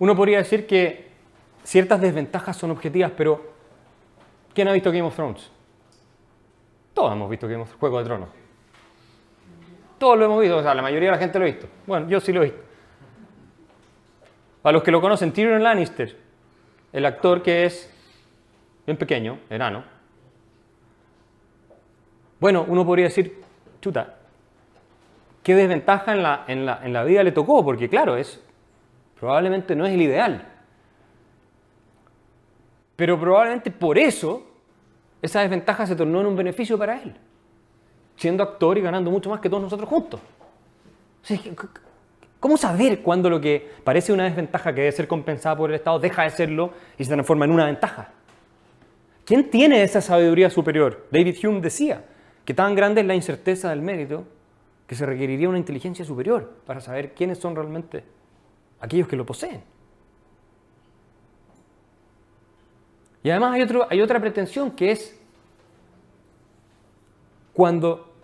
uno 0.00 0.16
podría 0.16 0.38
decir 0.38 0.66
que 0.66 1.08
ciertas 1.62 2.00
desventajas 2.00 2.56
son 2.56 2.72
objetivas, 2.72 3.12
pero 3.16 3.52
¿quién 4.52 4.66
ha 4.66 4.72
visto 4.72 4.90
Game 4.90 5.04
of 5.04 5.14
Thrones? 5.14 5.52
Todos 6.92 7.12
hemos 7.12 7.30
visto 7.30 7.46
Game 7.46 7.62
of 7.62 7.72
Juego 7.76 7.98
de 8.00 8.04
Tronos. 8.06 8.28
Todos 9.96 10.18
lo 10.18 10.24
hemos 10.24 10.40
visto, 10.40 10.56
o 10.56 10.62
sea, 10.64 10.74
la 10.74 10.82
mayoría 10.82 11.10
de 11.10 11.16
la 11.16 11.22
gente 11.22 11.38
lo 11.38 11.44
ha 11.44 11.46
visto. 11.46 11.68
Bueno, 11.86 12.08
yo 12.08 12.18
sí 12.18 12.32
lo 12.32 12.42
he 12.42 12.46
visto. 12.46 12.60
Para 14.62 14.72
los 14.72 14.82
que 14.82 14.90
lo 14.90 15.00
conocen, 15.00 15.30
Tyrion 15.30 15.62
Lannister, 15.62 16.16
el 16.92 17.06
actor 17.06 17.40
que 17.40 17.66
es 17.66 17.88
bien 18.84 18.96
pequeño, 18.96 19.38
enano. 19.48 19.99
Bueno, 22.40 22.64
uno 22.66 22.86
podría 22.86 23.04
decir, 23.04 23.38
chuta, 23.82 24.16
¿qué 25.42 25.54
desventaja 25.54 26.12
en 26.12 26.22
la, 26.22 26.44
en 26.48 26.64
la, 26.64 26.80
en 26.82 26.92
la 26.92 27.04
vida 27.04 27.22
le 27.22 27.32
tocó? 27.32 27.62
Porque 27.62 27.88
claro, 27.88 28.16
es, 28.16 28.42
probablemente 29.18 29.76
no 29.76 29.86
es 29.86 29.92
el 29.92 30.00
ideal. 30.00 30.48
Pero 32.96 33.20
probablemente 33.20 33.70
por 33.70 33.98
eso 33.98 34.46
esa 35.20 35.40
desventaja 35.40 35.86
se 35.86 35.94
tornó 35.94 36.20
en 36.20 36.26
un 36.26 36.36
beneficio 36.36 36.78
para 36.78 37.00
él, 37.02 37.14
siendo 38.16 38.42
actor 38.42 38.78
y 38.78 38.80
ganando 38.80 39.10
mucho 39.10 39.28
más 39.28 39.40
que 39.40 39.50
todos 39.50 39.62
nosotros 39.62 39.88
juntos. 39.88 40.20
¿Cómo 42.40 42.56
saber 42.56 43.02
cuándo 43.02 43.28
lo 43.28 43.38
que 43.38 43.70
parece 43.84 44.14
una 44.14 44.24
desventaja 44.24 44.72
que 44.72 44.80
debe 44.80 44.92
ser 44.92 45.06
compensada 45.06 45.56
por 45.56 45.68
el 45.68 45.76
Estado 45.76 45.98
deja 45.98 46.22
de 46.22 46.30
serlo 46.30 46.72
y 46.96 47.04
se 47.04 47.12
transforma 47.12 47.44
en 47.44 47.50
una 47.50 47.66
ventaja? 47.66 48.12
¿Quién 49.26 49.50
tiene 49.50 49.82
esa 49.82 50.00
sabiduría 50.00 50.48
superior? 50.48 51.06
David 51.10 51.36
Hume 51.44 51.60
decía 51.60 52.02
que 52.44 52.54
tan 52.54 52.74
grande 52.74 53.00
es 53.00 53.06
la 53.06 53.14
incerteza 53.14 53.70
del 53.70 53.82
mérito 53.82 54.24
que 54.86 54.94
se 54.94 55.06
requeriría 55.06 55.48
una 55.48 55.58
inteligencia 55.58 56.04
superior 56.04 56.62
para 56.66 56.80
saber 56.80 57.14
quiénes 57.14 57.38
son 57.38 57.54
realmente 57.54 58.02
aquellos 58.80 59.06
que 59.06 59.16
lo 59.16 59.24
poseen. 59.24 59.62
Y 63.22 63.30
además 63.30 63.54
hay, 63.54 63.62
otro, 63.62 63.86
hay 63.88 64.00
otra 64.00 64.18
pretensión 64.18 64.72
que 64.72 64.92
es 64.92 65.20
cuando 67.52 68.14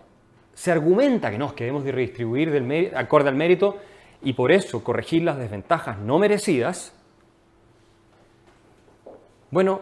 se 0.53 0.71
argumenta 0.71 1.29
que 1.29 1.37
no, 1.37 1.53
que 1.53 1.65
debemos 1.65 1.83
de 1.83 1.91
redistribuir 1.91 2.51
del 2.51 2.95
acorde 2.95 3.29
al 3.29 3.35
mérito 3.35 3.77
y 4.23 4.33
por 4.33 4.51
eso 4.51 4.83
corregir 4.83 5.23
las 5.23 5.37
desventajas 5.37 5.99
no 5.99 6.17
merecidas, 6.17 6.93
bueno, 9.51 9.81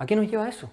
¿a 0.00 0.06
qué 0.06 0.16
nos 0.16 0.26
lleva 0.26 0.48
eso? 0.48 0.68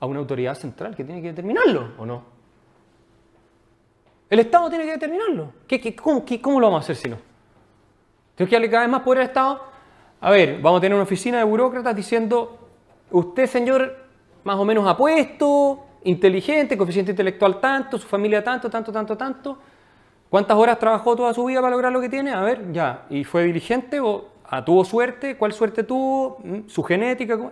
A 0.00 0.06
una 0.06 0.18
autoridad 0.18 0.56
central 0.56 0.94
que 0.94 1.04
tiene 1.04 1.22
que 1.22 1.28
determinarlo, 1.28 1.92
¿o 1.96 2.04
no? 2.04 2.24
El 4.28 4.40
Estado 4.40 4.68
tiene 4.68 4.84
que 4.84 4.92
determinarlo. 4.92 5.52
¿Qué, 5.68 5.94
cómo, 5.94 6.24
cómo, 6.42 6.60
lo 6.60 6.66
vamos 6.66 6.80
a 6.80 6.84
hacer 6.84 6.96
si 6.96 7.08
no? 7.08 7.16
Tengo 8.34 8.48
que 8.48 8.56
darle 8.56 8.68
cada 8.68 8.82
vez 8.82 8.90
más 8.90 9.02
poder 9.02 9.20
al 9.20 9.26
Estado. 9.28 9.62
A 10.20 10.30
ver, 10.30 10.60
vamos 10.60 10.78
a 10.78 10.80
tener 10.80 10.94
una 10.94 11.04
oficina 11.04 11.38
de 11.38 11.44
burócratas 11.44 11.94
diciendo, 11.94 12.58
usted 13.12 13.46
señor, 13.46 13.96
más 14.42 14.56
o 14.56 14.64
menos 14.64 14.88
apuesto, 14.88 15.84
inteligente, 16.02 16.76
coeficiente 16.76 17.12
intelectual 17.12 17.60
tanto, 17.60 17.98
su 17.98 18.08
familia 18.08 18.42
tanto, 18.42 18.68
tanto, 18.68 18.90
tanto, 18.90 19.16
tanto. 19.16 19.58
¿Cuántas 20.28 20.56
horas 20.56 20.78
trabajó 20.78 21.14
toda 21.14 21.32
su 21.34 21.44
vida 21.44 21.60
para 21.60 21.70
lograr 21.70 21.92
lo 21.92 22.00
que 22.00 22.08
tiene? 22.08 22.32
A 22.32 22.40
ver, 22.40 22.72
ya. 22.72 23.06
¿Y 23.10 23.22
fue 23.22 23.44
diligente 23.44 24.00
o 24.00 24.31
ah, 24.52 24.64
tuvo 24.64 24.84
suerte? 24.84 25.36
¿Cuál 25.36 25.52
suerte 25.52 25.82
tuvo? 25.82 26.38
¿Mm? 26.44 26.68
¿Su 26.68 26.82
genética? 26.82 27.50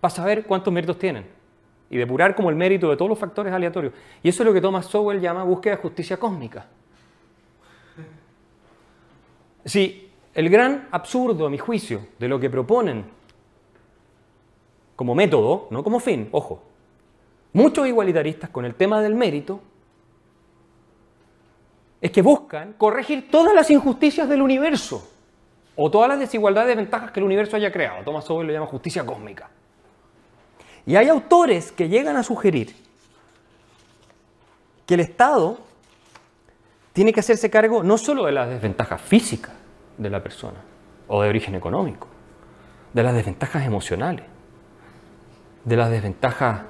Para 0.00 0.14
saber 0.14 0.44
cuántos 0.44 0.72
méritos 0.72 0.98
tienen. 0.98 1.26
Y 1.88 1.96
depurar 1.96 2.34
como 2.36 2.50
el 2.50 2.56
mérito 2.56 2.90
de 2.90 2.96
todos 2.96 3.08
los 3.08 3.18
factores 3.18 3.52
aleatorios. 3.52 3.94
Y 4.22 4.28
eso 4.28 4.42
es 4.42 4.46
lo 4.46 4.52
que 4.52 4.60
Thomas 4.60 4.86
Sowell 4.86 5.20
llama 5.20 5.42
búsqueda 5.44 5.76
de 5.76 5.82
justicia 5.82 6.18
cósmica. 6.18 6.66
Si 9.64 10.10
el 10.34 10.50
gran 10.50 10.88
absurdo, 10.90 11.46
a 11.46 11.50
mi 11.50 11.58
juicio, 11.58 12.06
de 12.18 12.28
lo 12.28 12.38
que 12.38 12.50
proponen 12.50 13.04
como 14.94 15.14
método, 15.14 15.68
no 15.70 15.82
como 15.82 16.00
fin, 16.00 16.28
ojo, 16.32 16.62
muchos 17.54 17.88
igualitaristas 17.88 18.50
con 18.50 18.66
el 18.66 18.74
tema 18.74 19.00
del 19.00 19.14
mérito, 19.14 19.60
es 22.00 22.10
que 22.10 22.20
buscan 22.20 22.74
corregir 22.74 23.30
todas 23.30 23.54
las 23.54 23.70
injusticias 23.70 24.28
del 24.28 24.42
universo 24.42 25.19
o 25.82 25.90
todas 25.90 26.10
las 26.10 26.18
desigualdades 26.18 26.74
y 26.74 26.76
ventajas 26.76 27.10
que 27.10 27.20
el 27.20 27.24
universo 27.24 27.56
haya 27.56 27.72
creado. 27.72 28.04
Thomas 28.04 28.26
Sowell 28.26 28.46
lo 28.46 28.52
llama 28.52 28.66
justicia 28.66 29.06
cósmica. 29.06 29.48
Y 30.84 30.94
hay 30.94 31.08
autores 31.08 31.72
que 31.72 31.88
llegan 31.88 32.18
a 32.18 32.22
sugerir 32.22 32.76
que 34.84 34.92
el 34.92 35.00
Estado 35.00 35.58
tiene 36.92 37.14
que 37.14 37.20
hacerse 37.20 37.48
cargo 37.48 37.82
no 37.82 37.96
solo 37.96 38.26
de 38.26 38.32
las 38.32 38.50
desventajas 38.50 39.00
físicas 39.00 39.54
de 39.96 40.10
la 40.10 40.22
persona 40.22 40.58
o 41.08 41.22
de 41.22 41.30
origen 41.30 41.54
económico, 41.54 42.08
de 42.92 43.02
las 43.02 43.14
desventajas 43.14 43.64
emocionales, 43.64 44.26
de 45.64 45.76
las 45.76 45.90
desventajas 45.90 46.60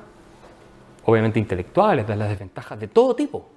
obviamente 1.04 1.40
intelectuales, 1.40 2.06
de 2.06 2.14
las 2.14 2.28
desventajas 2.28 2.78
de 2.78 2.86
todo 2.86 3.16
tipo. 3.16 3.48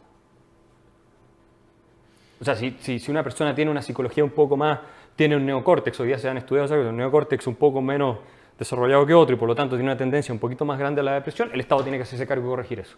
O 2.44 2.46
sea, 2.46 2.56
si, 2.56 2.72
si, 2.82 3.10
una 3.12 3.24
persona 3.24 3.56
tiene 3.56 3.72
una 3.72 3.82
psicología 3.82 4.22
un 4.22 4.32
poco 4.32 4.58
más, 4.58 4.80
tiene 5.16 5.36
un 5.36 5.46
neocórtex, 5.46 6.00
hoy 6.00 6.08
día 6.08 6.18
se 6.18 6.30
han 6.30 6.38
estudiado 6.38 6.90
un 6.90 6.98
neocórtex 6.98 7.48
un 7.48 7.56
poco 7.56 7.82
menos 7.82 8.18
desarrollado 8.58 9.06
que 9.06 9.14
otro 9.14 9.36
y 9.36 9.40
por 9.40 9.48
lo 9.48 9.56
tanto 9.56 9.76
tiene 9.76 9.90
una 9.90 9.98
tendencia 9.98 10.34
un 10.34 10.40
poquito 10.40 10.66
más 10.66 10.80
grande 10.80 11.02
a 11.02 11.04
la 11.04 11.14
depresión, 11.14 11.50
el 11.54 11.60
Estado 11.60 11.84
tiene 11.84 11.98
que 11.98 12.04
hacerse 12.04 12.26
cargo 12.28 12.44
de 12.44 12.50
corregir 12.50 12.80
eso. 12.80 12.98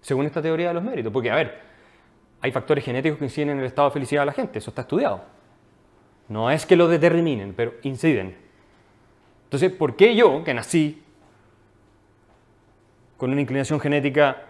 Según 0.00 0.26
esta 0.26 0.40
teoría 0.40 0.68
de 0.68 0.74
los 0.74 0.84
méritos. 0.84 1.12
Porque, 1.12 1.30
a 1.30 1.34
ver, 1.34 1.60
hay 2.40 2.52
factores 2.52 2.84
genéticos 2.84 3.18
que 3.18 3.24
inciden 3.24 3.50
en 3.50 3.58
el 3.58 3.64
estado 3.64 3.88
de 3.88 3.94
felicidad 3.94 4.22
de 4.22 4.26
la 4.26 4.32
gente, 4.32 4.58
eso 4.58 4.70
está 4.70 4.82
estudiado. 4.82 5.24
No 6.28 6.50
es 6.50 6.64
que 6.64 6.76
lo 6.76 6.86
determinen, 6.86 7.54
pero 7.54 7.74
inciden. 7.82 8.36
Entonces, 9.44 9.72
¿por 9.72 9.96
qué 9.96 10.14
yo, 10.14 10.44
que 10.44 10.54
nací 10.54 11.02
con 13.16 13.32
una 13.32 13.40
inclinación 13.40 13.80
genética 13.80 14.42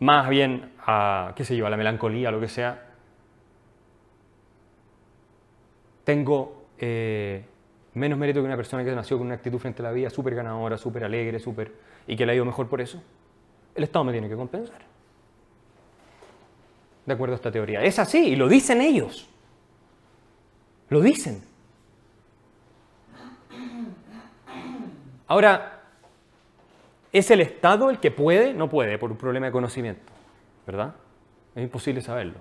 más 0.00 0.28
bien 0.28 0.72
a, 0.86 1.32
qué 1.36 1.44
sé 1.44 1.56
yo, 1.56 1.66
a 1.66 1.70
la 1.70 1.76
melancolía, 1.76 2.30
lo 2.30 2.40
que 2.40 2.48
sea, 2.48 2.93
tengo 6.04 6.66
eh, 6.78 7.44
menos 7.94 8.18
mérito 8.18 8.40
que 8.40 8.46
una 8.46 8.56
persona 8.56 8.84
que 8.84 8.94
nació 8.94 9.18
con 9.18 9.26
una 9.26 9.36
actitud 9.36 9.58
frente 9.58 9.82
a 9.82 9.84
la 9.84 9.92
vida 9.92 10.10
súper 10.10 10.34
ganadora, 10.34 10.76
súper 10.76 11.04
alegre, 11.04 11.38
súper... 11.38 11.72
y 12.06 12.16
que 12.16 12.26
le 12.26 12.32
ha 12.32 12.34
ido 12.34 12.44
mejor 12.44 12.68
por 12.68 12.80
eso? 12.80 13.02
El 13.74 13.84
Estado 13.84 14.04
me 14.04 14.12
tiene 14.12 14.28
que 14.28 14.36
compensar. 14.36 14.82
De 17.06 17.12
acuerdo 17.12 17.34
a 17.34 17.36
esta 17.36 17.50
teoría. 17.50 17.82
Es 17.82 17.98
así, 17.98 18.28
y 18.28 18.36
lo 18.36 18.48
dicen 18.48 18.80
ellos. 18.80 19.28
Lo 20.88 21.00
dicen. 21.00 21.42
Ahora, 25.26 25.82
¿es 27.12 27.30
el 27.30 27.40
Estado 27.40 27.90
el 27.90 27.98
que 27.98 28.10
puede? 28.10 28.54
No 28.54 28.68
puede, 28.68 28.98
por 28.98 29.10
un 29.10 29.16
problema 29.16 29.46
de 29.46 29.52
conocimiento. 29.52 30.12
¿Verdad? 30.66 30.94
Es 31.54 31.62
imposible 31.62 32.00
saberlo. 32.00 32.38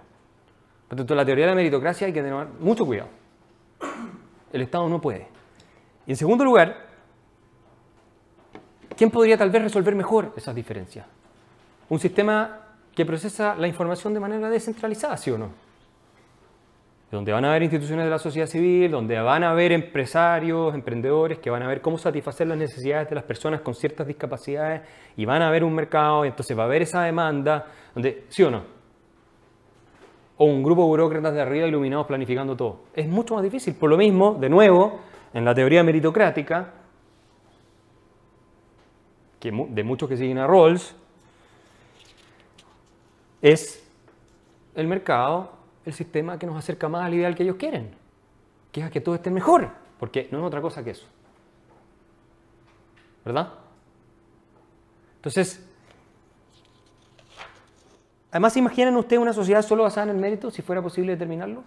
Por 0.88 0.98
tanto, 0.98 1.16
la 1.16 1.26
teoría 1.26 1.46
de 1.46 1.52
la 1.52 1.56
meritocracia 1.56 2.08
hay 2.08 2.14
que 2.14 2.22
tener 2.22 2.48
mucho 2.60 2.86
cuidado. 2.86 3.23
El 4.52 4.62
Estado 4.62 4.88
no 4.88 5.02
puede. 5.02 5.28
Y 6.06 6.12
en 6.12 6.18
segundo 6.18 6.44
lugar, 6.44 6.86
¿quién 8.96 9.10
podría 9.10 9.38
tal 9.38 9.50
vez 9.50 9.64
resolver 9.64 9.96
mejor 9.96 10.34
esas 10.36 10.54
diferencias? 10.54 11.06
Un 11.90 12.00
sistema 12.00 12.60
que 12.96 13.06
procesa 13.06 13.56
la 13.56 13.68
información 13.68 14.14
de 14.14 14.20
manera 14.20 14.50
descentralizada, 14.50 15.18
¿sí 15.18 15.32
o 15.32 15.38
no? 15.38 15.50
Donde 17.12 17.32
van 17.32 17.46
a 17.46 17.50
haber 17.50 17.64
instituciones 17.64 18.06
de 18.06 18.12
la 18.12 18.18
sociedad 18.18 18.48
civil, 18.48 18.92
donde 18.92 19.20
van 19.20 19.44
a 19.44 19.52
haber 19.52 19.72
empresarios, 19.72 20.74
emprendedores 20.74 21.40
que 21.40 21.50
van 21.50 21.62
a 21.62 21.68
ver 21.68 21.82
cómo 21.82 21.98
satisfacer 21.98 22.48
las 22.48 22.58
necesidades 22.58 23.10
de 23.10 23.16
las 23.16 23.24
personas 23.24 23.62
con 23.62 23.76
ciertas 23.76 24.08
discapacidades 24.08 24.82
y 25.16 25.26
van 25.26 25.42
a 25.44 25.52
ver 25.52 25.64
un 25.64 25.76
mercado 25.76 26.26
entonces 26.26 26.58
va 26.58 26.64
a 26.64 26.66
haber 26.66 26.82
esa 26.82 27.04
demanda, 27.04 27.68
donde, 27.94 28.26
¿sí 28.30 28.44
o 28.44 28.50
no? 28.50 28.73
O 30.38 30.46
un 30.46 30.64
grupo 30.64 30.82
de 30.82 30.88
burócratas 30.88 31.34
de 31.34 31.42
arriba 31.42 31.68
iluminados 31.68 32.08
planificando 32.08 32.56
todo. 32.56 32.82
Es 32.94 33.08
mucho 33.08 33.36
más 33.36 33.44
difícil. 33.44 33.76
Por 33.76 33.90
lo 33.90 33.98
mismo, 33.98 34.34
de 34.40 34.50
nuevo, 34.50 35.00
en 35.34 35.46
la 35.46 35.54
teoría 35.54 35.84
meritocrática, 35.84 36.72
que 39.40 39.52
de 39.52 39.84
muchos 39.84 40.10
que 40.10 40.18
siguen 40.18 40.38
a 40.38 40.48
Rawls, 40.48 40.96
es 43.42 43.86
el 44.74 44.88
mercado, 44.88 45.52
el 45.86 45.94
sistema 45.94 46.40
que 46.40 46.46
nos 46.48 46.56
acerca 46.56 46.88
más 46.88 47.06
al 47.06 47.14
ideal 47.14 47.36
que 47.36 47.44
ellos 47.44 47.58
quieren, 47.58 47.94
que 48.72 48.80
es 48.80 48.88
a 48.88 48.90
que 48.90 49.02
todo 49.02 49.16
esté 49.16 49.30
mejor, 49.30 49.70
porque 50.00 50.30
no 50.32 50.40
es 50.40 50.46
otra 50.46 50.62
cosa 50.62 50.84
que 50.84 50.92
eso. 50.92 51.06
¿Verdad? 53.26 53.50
Entonces, 55.18 55.66
además, 58.34 58.58
¿imaginan 58.58 58.98
ustedes 58.98 59.22
una 59.22 59.32
sociedad 59.32 59.62
solo 59.62 59.84
basada 59.84 60.10
en 60.10 60.16
el 60.18 60.22
mérito, 60.22 60.52
si 60.52 60.62
fuera 60.62 60.82
posible 60.82 61.14
determinarlo? 61.14 61.64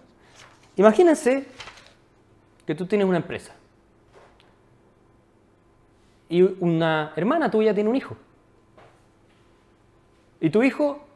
Imagínense 0.75 1.47
que 2.65 2.75
tú 2.75 2.85
tienes 2.85 3.07
una 3.07 3.17
empresa 3.17 3.55
y 6.29 6.41
una 6.41 7.13
hermana 7.15 7.49
tuya 7.49 7.73
tiene 7.73 7.89
un 7.89 7.95
hijo. 7.95 8.15
Y 10.39 10.49
tu 10.49 10.61
hijo 10.61 11.07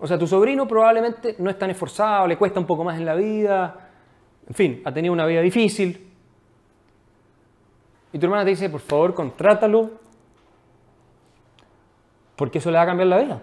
o 0.00 0.06
sea, 0.06 0.18
tu 0.18 0.26
sobrino 0.26 0.66
probablemente 0.66 1.34
no 1.38 1.50
es 1.50 1.58
tan 1.58 1.70
esforzado, 1.70 2.26
le 2.26 2.38
cuesta 2.38 2.60
un 2.60 2.66
poco 2.66 2.84
más 2.84 2.98
en 2.98 3.04
la 3.04 3.14
vida, 3.14 3.88
en 4.46 4.54
fin, 4.54 4.82
ha 4.84 4.92
tenido 4.92 5.12
una 5.12 5.26
vida 5.26 5.40
difícil. 5.40 6.06
Y 8.12 8.18
tu 8.18 8.26
hermana 8.26 8.44
te 8.44 8.50
dice, 8.50 8.70
por 8.70 8.80
favor, 8.80 9.12
contrátalo, 9.12 9.90
porque 12.38 12.58
eso 12.58 12.70
le 12.70 12.76
va 12.76 12.84
a 12.84 12.86
cambiar 12.86 13.08
la 13.08 13.18
vida. 13.18 13.42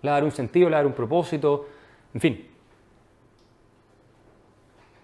Le 0.00 0.10
va 0.10 0.16
a 0.16 0.18
dar 0.18 0.24
un 0.24 0.32
sentido, 0.32 0.68
le 0.68 0.72
va 0.72 0.78
a 0.78 0.80
dar 0.80 0.86
un 0.86 0.94
propósito, 0.94 1.68
en 2.14 2.20
fin. 2.20 2.48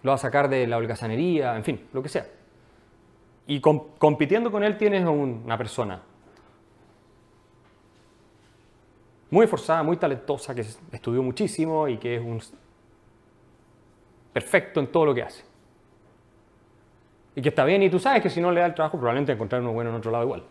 Lo 0.03 0.11
va 0.11 0.15
a 0.15 0.19
sacar 0.19 0.49
de 0.49 0.67
la 0.67 0.79
holgazanería, 0.79 1.55
en 1.55 1.65
fin, 1.65 1.87
lo 1.93 2.03
que 2.03 2.09
sea. 2.09 2.27
Y 3.47 3.61
compitiendo 3.61 4.51
con 4.51 4.65
él 4.65 4.79
tienes 4.79 5.05
una 5.07 5.59
persona 5.59 6.01
muy 9.31 9.45
esforzada, 9.45 9.83
muy 9.83 9.99
talentosa, 9.99 10.55
que 10.55 10.65
estudió 10.93 11.23
muchísimo 11.23 11.89
y 11.89 11.99
que 11.99 12.17
es 12.17 12.23
un 12.23 12.41
perfecto 14.33 14.81
en 14.81 14.87
todo 14.87 15.05
lo 15.05 15.15
que 15.15 15.23
hace. 15.23 15.45
Y 17.37 17.43
que 17.43 17.51
está 17.51 17.65
bien, 17.65 17.83
y 17.83 17.91
tú 17.91 17.99
sabes 17.99 18.23
que 18.23 18.31
si 18.31 18.41
no 18.41 18.51
le 18.51 18.61
da 18.61 18.67
el 18.67 18.75
trabajo, 18.75 18.97
probablemente 18.97 19.33
encontrar 19.33 19.61
uno 19.61 19.73
bueno 19.73 19.91
en 19.91 19.97
otro 19.97 20.11
lado 20.11 20.25
igual. 20.25 20.45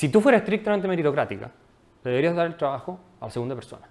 Si 0.00 0.08
tú 0.08 0.22
fueras 0.22 0.40
estrictamente 0.40 0.88
meritocrática, 0.88 1.50
le 2.04 2.10
deberías 2.10 2.34
dar 2.34 2.46
el 2.46 2.56
trabajo 2.56 2.98
a 3.20 3.26
la 3.26 3.30
segunda 3.30 3.54
persona. 3.54 3.86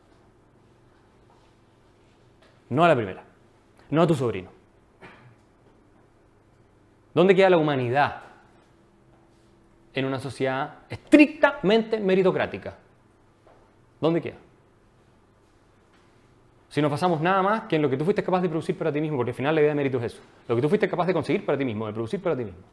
No 2.69 2.83
a 2.83 2.87
la 2.87 2.95
primera. 2.95 3.23
No 3.91 4.01
a 4.01 4.07
tu 4.07 4.15
sobrino. 4.15 4.49
¿Dónde 7.13 7.35
queda 7.35 7.51
la 7.51 7.57
humanidad 7.59 8.23
en 9.93 10.05
una 10.05 10.17
sociedad 10.17 10.79
estrictamente 10.89 11.99
meritocrática? 11.99 12.73
¿Dónde 14.01 14.19
queda? 14.19 14.37
Si 16.69 16.81
no 16.81 16.89
pasamos 16.89 17.21
nada 17.21 17.43
más 17.43 17.61
que 17.65 17.75
en 17.75 17.83
lo 17.83 17.89
que 17.91 17.97
tú 17.97 18.03
fuiste 18.03 18.23
capaz 18.23 18.41
de 18.41 18.49
producir 18.49 18.75
para 18.75 18.91
ti 18.91 18.99
mismo, 18.99 19.15
porque 19.15 19.29
al 19.29 19.35
final 19.35 19.53
la 19.53 19.61
idea 19.61 19.69
de 19.69 19.75
mérito 19.75 19.99
es 19.99 20.05
eso. 20.05 20.23
Lo 20.47 20.55
que 20.55 20.61
tú 20.63 20.69
fuiste 20.69 20.89
capaz 20.89 21.05
de 21.05 21.13
conseguir 21.13 21.45
para 21.45 21.55
ti 21.55 21.65
mismo, 21.65 21.85
de 21.85 21.93
producir 21.93 22.19
para 22.19 22.35
ti 22.35 22.45
mismo, 22.45 22.63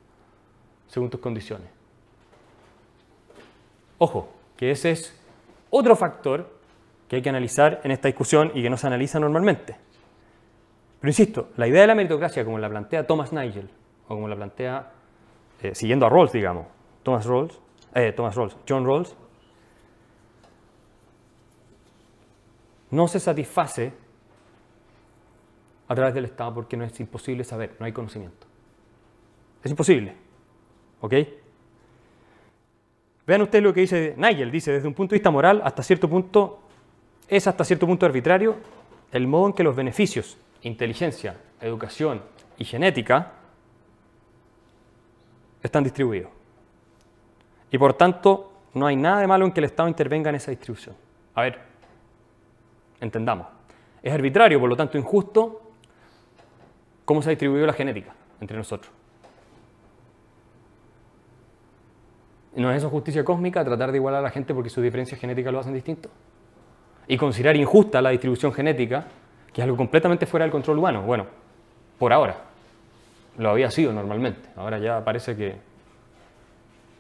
según 0.89 1.11
tus 1.11 1.20
condiciones. 1.20 1.68
Ojo, 3.99 4.28
que 4.57 4.70
ese 4.70 4.90
es 4.90 5.18
otro 5.70 5.97
factor 5.97 6.57
que 7.09 7.16
hay 7.16 7.22
que 7.22 7.28
analizar 7.28 7.80
en 7.84 7.90
esta 7.90 8.09
discusión 8.09 8.51
y 8.55 8.62
que 8.62 8.70
no 8.70 8.76
se 8.76 8.86
analiza 8.86 9.18
normalmente. 9.18 9.76
Pero 11.01 11.11
insisto, 11.11 11.49
la 11.57 11.68
idea 11.68 11.82
de 11.82 11.86
la 11.86 11.94
meritocracia, 11.94 12.44
como 12.44 12.59
la 12.59 12.68
plantea 12.68 13.07
Thomas 13.07 13.32
Nigel, 13.32 13.70
o 14.05 14.09
como 14.09 14.28
la 14.28 14.36
plantea, 14.36 14.90
eh, 15.62 15.74
siguiendo 15.74 16.07
a 16.07 16.09
Rawls, 16.09 16.32
digamos, 16.32 16.66
Thomas 17.03 17.24
Rawls, 17.26 17.61
eh, 17.94 18.12
Thomas 18.12 18.34
Rawls, 18.34 18.57
John 18.68 18.84
Rawls, 18.84 19.14
no 22.90 23.09
se 23.09 23.20
satisface 23.20 23.92
a 25.88 25.94
través 25.94 26.14
del 26.14 26.24
Estado 26.24 26.55
porque 26.55 26.76
no 26.76 26.84
es 26.84 26.99
imposible 26.99 27.44
saber, 27.44 27.76
no 27.78 27.86
hay 27.86 27.92
conocimiento. 27.92 28.47
Es 29.62 29.70
imposible. 29.70 30.14
¿Ok? 31.01 31.14
Vean 33.27 33.43
ustedes 33.43 33.64
lo 33.64 33.74
que 33.74 33.81
dice 33.81 34.14
Nigel, 34.16 34.51
dice, 34.51 34.72
desde 34.72 34.87
un 34.87 34.95
punto 34.95 35.11
de 35.11 35.16
vista 35.16 35.31
moral, 35.31 35.61
hasta 35.64 35.83
cierto 35.83 36.09
punto, 36.09 36.61
es 37.29 37.47
hasta 37.47 37.64
cierto 37.64 37.87
punto 37.87 38.07
arbitrario 38.07 38.57
el 39.11 39.27
modo 39.27 39.49
en 39.49 39.53
que 39.53 39.64
los 39.64 39.74
beneficios, 39.74 40.39
inteligencia, 40.62 41.37
educación 41.61 42.22
y 42.57 42.64
genética 42.64 43.33
están 45.62 45.83
distribuidos. 45.83 46.31
Y 47.70 47.79
por 47.79 47.95
tanto, 47.95 48.53
no 48.74 48.87
hay 48.87 48.95
nada 48.95 49.20
de 49.20 49.27
malo 49.27 49.45
en 49.45 49.53
que 49.53 49.61
el 49.61 49.64
Estado 49.64 49.89
intervenga 49.89 50.31
en 50.31 50.37
esa 50.37 50.51
distribución. 50.53 50.95
A 51.35 51.43
ver, 51.43 51.59
entendamos. 53.01 53.49
Es 54.03 54.12
arbitrario, 54.12 54.61
por 54.61 54.68
lo 54.68 54.77
tanto 54.77 54.97
injusto, 54.97 55.62
cómo 57.05 57.22
se 57.22 57.29
ha 57.29 57.31
distribuido 57.31 57.66
la 57.66 57.72
genética 57.72 58.14
entre 58.41 58.57
nosotros. 58.57 58.93
¿No 62.57 62.71
es 62.71 62.79
eso 62.79 62.89
justicia 62.89 63.23
cósmica 63.23 63.63
tratar 63.63 63.93
de 63.93 63.99
igualar 63.99 64.21
a 64.21 64.23
la 64.23 64.31
gente 64.31 64.55
porque 64.55 64.71
sus 64.71 64.83
diferencias 64.83 65.21
genéticas 65.21 65.53
lo 65.53 65.61
hacen 65.61 65.75
distinto? 65.75 66.09
Y 67.07 67.19
considerar 67.19 67.55
injusta 67.55 68.01
la 68.01 68.11
distribución 68.11 68.53
genética, 68.53 69.05
que 69.53 69.61
es 69.61 69.65
algo 69.65 69.77
completamente 69.77 70.25
fuera 70.25 70.45
del 70.45 70.51
control 70.51 70.79
humano. 70.79 71.03
Bueno, 71.03 71.27
por 71.99 72.13
ahora. 72.13 72.37
Lo 73.37 73.51
había 73.51 73.71
sido 73.71 73.93
normalmente. 73.93 74.49
Ahora 74.57 74.79
ya 74.79 75.05
parece 75.05 75.37
que 75.37 75.57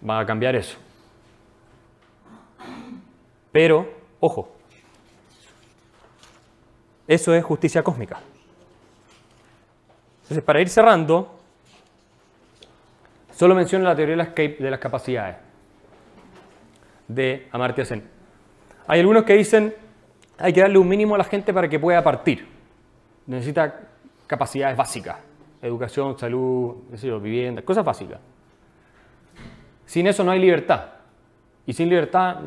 va 0.08 0.20
a 0.20 0.26
cambiar 0.26 0.54
eso. 0.54 0.76
Pero, 3.50 3.88
ojo, 4.20 4.50
eso 7.08 7.32
es 7.32 7.42
justicia 7.42 7.82
cósmica. 7.82 8.20
Entonces, 10.24 10.44
para 10.44 10.60
ir 10.60 10.68
cerrando, 10.68 11.34
solo 13.32 13.54
menciono 13.54 13.86
la 13.86 13.96
teoría 13.96 14.16
de 14.16 14.70
las, 14.70 14.80
capacidades 14.80 15.45
de 17.08 17.48
Amartya 17.52 17.84
Sen. 17.84 18.02
Hay 18.86 19.00
algunos 19.00 19.24
que 19.24 19.34
dicen 19.34 19.74
hay 20.38 20.52
que 20.52 20.60
darle 20.60 20.78
un 20.78 20.88
mínimo 20.88 21.14
a 21.14 21.18
la 21.18 21.24
gente 21.24 21.52
para 21.52 21.68
que 21.68 21.78
pueda 21.78 22.02
partir. 22.02 22.46
Necesita 23.26 23.80
capacidades 24.26 24.76
básicas, 24.76 25.16
educación, 25.62 26.18
salud, 26.18 26.76
vivienda, 27.22 27.62
cosas 27.62 27.84
básicas. 27.84 28.20
Sin 29.86 30.06
eso 30.06 30.22
no 30.24 30.30
hay 30.32 30.40
libertad. 30.40 30.84
Y 31.64 31.72
sin 31.72 31.88
libertad 31.88 32.40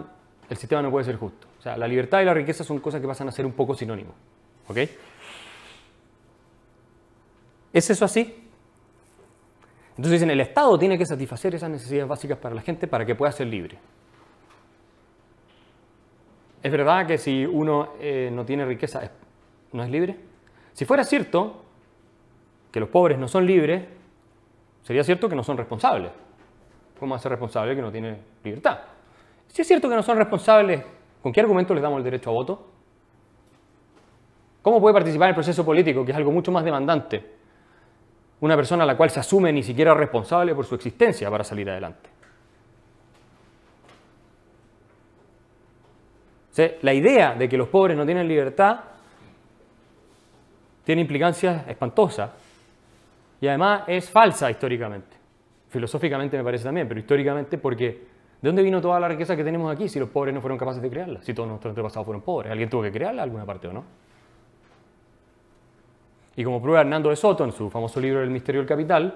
el 0.49 0.57
sistema 0.57 0.81
no 0.81 0.91
puede 0.91 1.05
ser 1.05 1.15
justo. 1.15 1.47
O 1.57 1.61
sea, 1.61 1.77
la 1.77 1.87
libertad 1.87 2.21
y 2.21 2.25
la 2.25 2.33
riqueza 2.33 2.63
son 2.63 2.79
cosas 2.79 3.01
que 3.01 3.07
pasan 3.07 3.27
a 3.27 3.31
ser 3.31 3.45
un 3.45 3.53
poco 3.53 3.73
sinónimos. 3.73 4.13
¿Ok? 4.67 4.77
¿Es 7.73 7.89
eso 7.89 8.05
así? 8.05 8.47
Entonces 9.91 10.13
dicen, 10.13 10.31
el 10.31 10.39
Estado 10.39 10.77
tiene 10.79 10.97
que 10.97 11.05
satisfacer 11.05 11.55
esas 11.55 11.69
necesidades 11.69 12.07
básicas 12.07 12.37
para 12.37 12.55
la 12.55 12.61
gente 12.61 12.87
para 12.87 13.05
que 13.05 13.15
pueda 13.15 13.31
ser 13.31 13.47
libre. 13.47 13.77
¿Es 16.61 16.71
verdad 16.71 17.07
que 17.07 17.17
si 17.17 17.45
uno 17.45 17.93
eh, 17.99 18.29
no 18.31 18.45
tiene 18.45 18.65
riqueza 18.65 19.09
no 19.71 19.83
es 19.83 19.89
libre? 19.89 20.17
Si 20.73 20.85
fuera 20.85 21.03
cierto 21.03 21.63
que 22.71 22.79
los 22.79 22.89
pobres 22.89 23.17
no 23.17 23.27
son 23.27 23.45
libres, 23.45 23.85
sería 24.81 25.03
cierto 25.03 25.29
que 25.29 25.35
no 25.35 25.43
son 25.43 25.57
responsables. 25.57 26.11
¿Cómo 26.99 27.17
ser 27.17 27.31
responsable 27.31 27.75
que 27.75 27.81
no 27.81 27.91
tiene 27.91 28.17
libertad? 28.43 28.79
Si 29.47 29.61
es 29.61 29.67
cierto 29.67 29.89
que 29.89 29.95
no 29.95 30.03
son 30.03 30.17
responsables, 30.17 30.83
¿con 31.23 31.31
qué 31.31 31.39
argumento 31.39 31.73
les 31.73 31.81
damos 31.81 31.97
el 31.97 32.03
derecho 32.03 32.29
a 32.29 32.33
voto? 32.33 32.67
¿Cómo 34.61 34.81
puede 34.81 34.93
participar 34.93 35.27
en 35.27 35.29
el 35.29 35.35
proceso 35.35 35.65
político, 35.65 36.03
que 36.03 36.11
es 36.11 36.17
algo 36.17 36.31
mucho 36.31 36.51
más 36.51 36.65
demandante? 36.65 37.37
Una 38.41 38.55
persona 38.55 38.83
a 38.83 38.87
la 38.87 38.97
cual 38.97 39.09
se 39.09 39.21
asume 39.21 39.51
ni 39.53 39.63
siquiera 39.63 39.93
responsable 39.93 40.53
por 40.53 40.65
su 40.65 40.75
existencia 40.75 41.29
para 41.31 41.43
salir 41.43 41.69
adelante. 41.69 42.09
La 46.81 46.93
idea 46.93 47.35
de 47.35 47.47
que 47.47 47.57
los 47.57 47.67
pobres 47.67 47.95
no 47.95 48.05
tienen 48.05 48.27
libertad 48.27 48.79
tiene 50.83 51.01
implicancias 51.01 51.67
espantosas 51.67 52.31
y 53.39 53.47
además 53.47 53.83
es 53.87 54.09
falsa 54.09 54.49
históricamente. 54.49 55.15
Filosóficamente 55.69 56.35
me 56.37 56.43
parece 56.43 56.63
también, 56.63 56.87
pero 56.87 56.99
históricamente 56.99 57.57
porque 57.57 57.85
¿de 58.41 58.49
dónde 58.49 58.63
vino 58.63 58.81
toda 58.81 58.99
la 58.99 59.07
riqueza 59.07 59.35
que 59.35 59.43
tenemos 59.43 59.71
aquí 59.71 59.87
si 59.87 59.99
los 59.99 60.09
pobres 60.09 60.33
no 60.33 60.41
fueron 60.41 60.57
capaces 60.57 60.81
de 60.81 60.89
crearla? 60.89 61.21
Si 61.21 61.33
todos 61.33 61.47
nuestros 61.47 61.71
antepasados 61.71 62.05
fueron 62.05 62.21
pobres, 62.21 62.51
alguien 62.51 62.69
tuvo 62.69 62.81
que 62.81 62.91
crearla 62.91 63.23
alguna 63.23 63.45
parte 63.45 63.67
o 63.67 63.73
no. 63.73 63.83
Y 66.35 66.43
como 66.43 66.61
prueba 66.61 66.81
Hernando 66.81 67.09
de 67.09 67.15
Soto 67.15 67.43
en 67.43 67.51
su 67.51 67.69
famoso 67.69 67.99
libro 67.99 68.23
El 68.23 68.31
misterio 68.31 68.61
del 68.61 68.67
capital, 68.67 69.15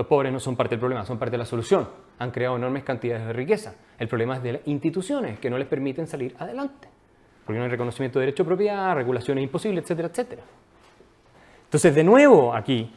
los 0.00 0.06
pobres 0.06 0.32
no 0.32 0.40
son 0.40 0.56
parte 0.56 0.70
del 0.70 0.80
problema, 0.80 1.04
son 1.04 1.18
parte 1.18 1.32
de 1.32 1.38
la 1.38 1.44
solución. 1.44 1.86
Han 2.20 2.30
creado 2.30 2.56
enormes 2.56 2.84
cantidades 2.84 3.26
de 3.26 3.34
riqueza. 3.34 3.74
El 3.98 4.08
problema 4.08 4.36
es 4.36 4.42
de 4.42 4.52
las 4.54 4.62
instituciones 4.66 5.38
que 5.38 5.50
no 5.50 5.58
les 5.58 5.68
permiten 5.68 6.06
salir 6.06 6.34
adelante. 6.38 6.88
Porque 7.44 7.58
no 7.58 7.64
hay 7.64 7.70
reconocimiento 7.70 8.18
de 8.18 8.24
derecho 8.24 8.44
de 8.44 8.46
propiedad, 8.46 8.94
regulaciones 8.94 9.44
imposibles, 9.44 9.84
etcétera, 9.84 10.08
etcétera. 10.08 10.42
Entonces, 11.64 11.94
de 11.94 12.02
nuevo, 12.02 12.54
aquí, 12.54 12.90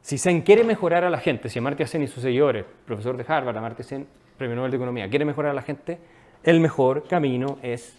si 0.00 0.16
Sen 0.16 0.40
quiere 0.40 0.64
mejorar 0.64 1.04
a 1.04 1.10
la 1.10 1.18
gente, 1.18 1.50
si 1.50 1.58
Amartya 1.58 1.86
Sen 1.86 2.02
y 2.02 2.06
sus 2.06 2.22
seguidores, 2.22 2.64
profesor 2.86 3.14
de 3.18 3.26
Harvard, 3.28 3.58
Amartya 3.58 3.84
Sen, 3.84 4.06
premio 4.38 4.56
Nobel 4.56 4.70
de 4.70 4.78
Economía, 4.78 5.10
quiere 5.10 5.26
mejorar 5.26 5.50
a 5.50 5.54
la 5.54 5.62
gente, 5.62 5.98
el 6.42 6.58
mejor 6.58 7.06
camino 7.06 7.58
es 7.60 7.98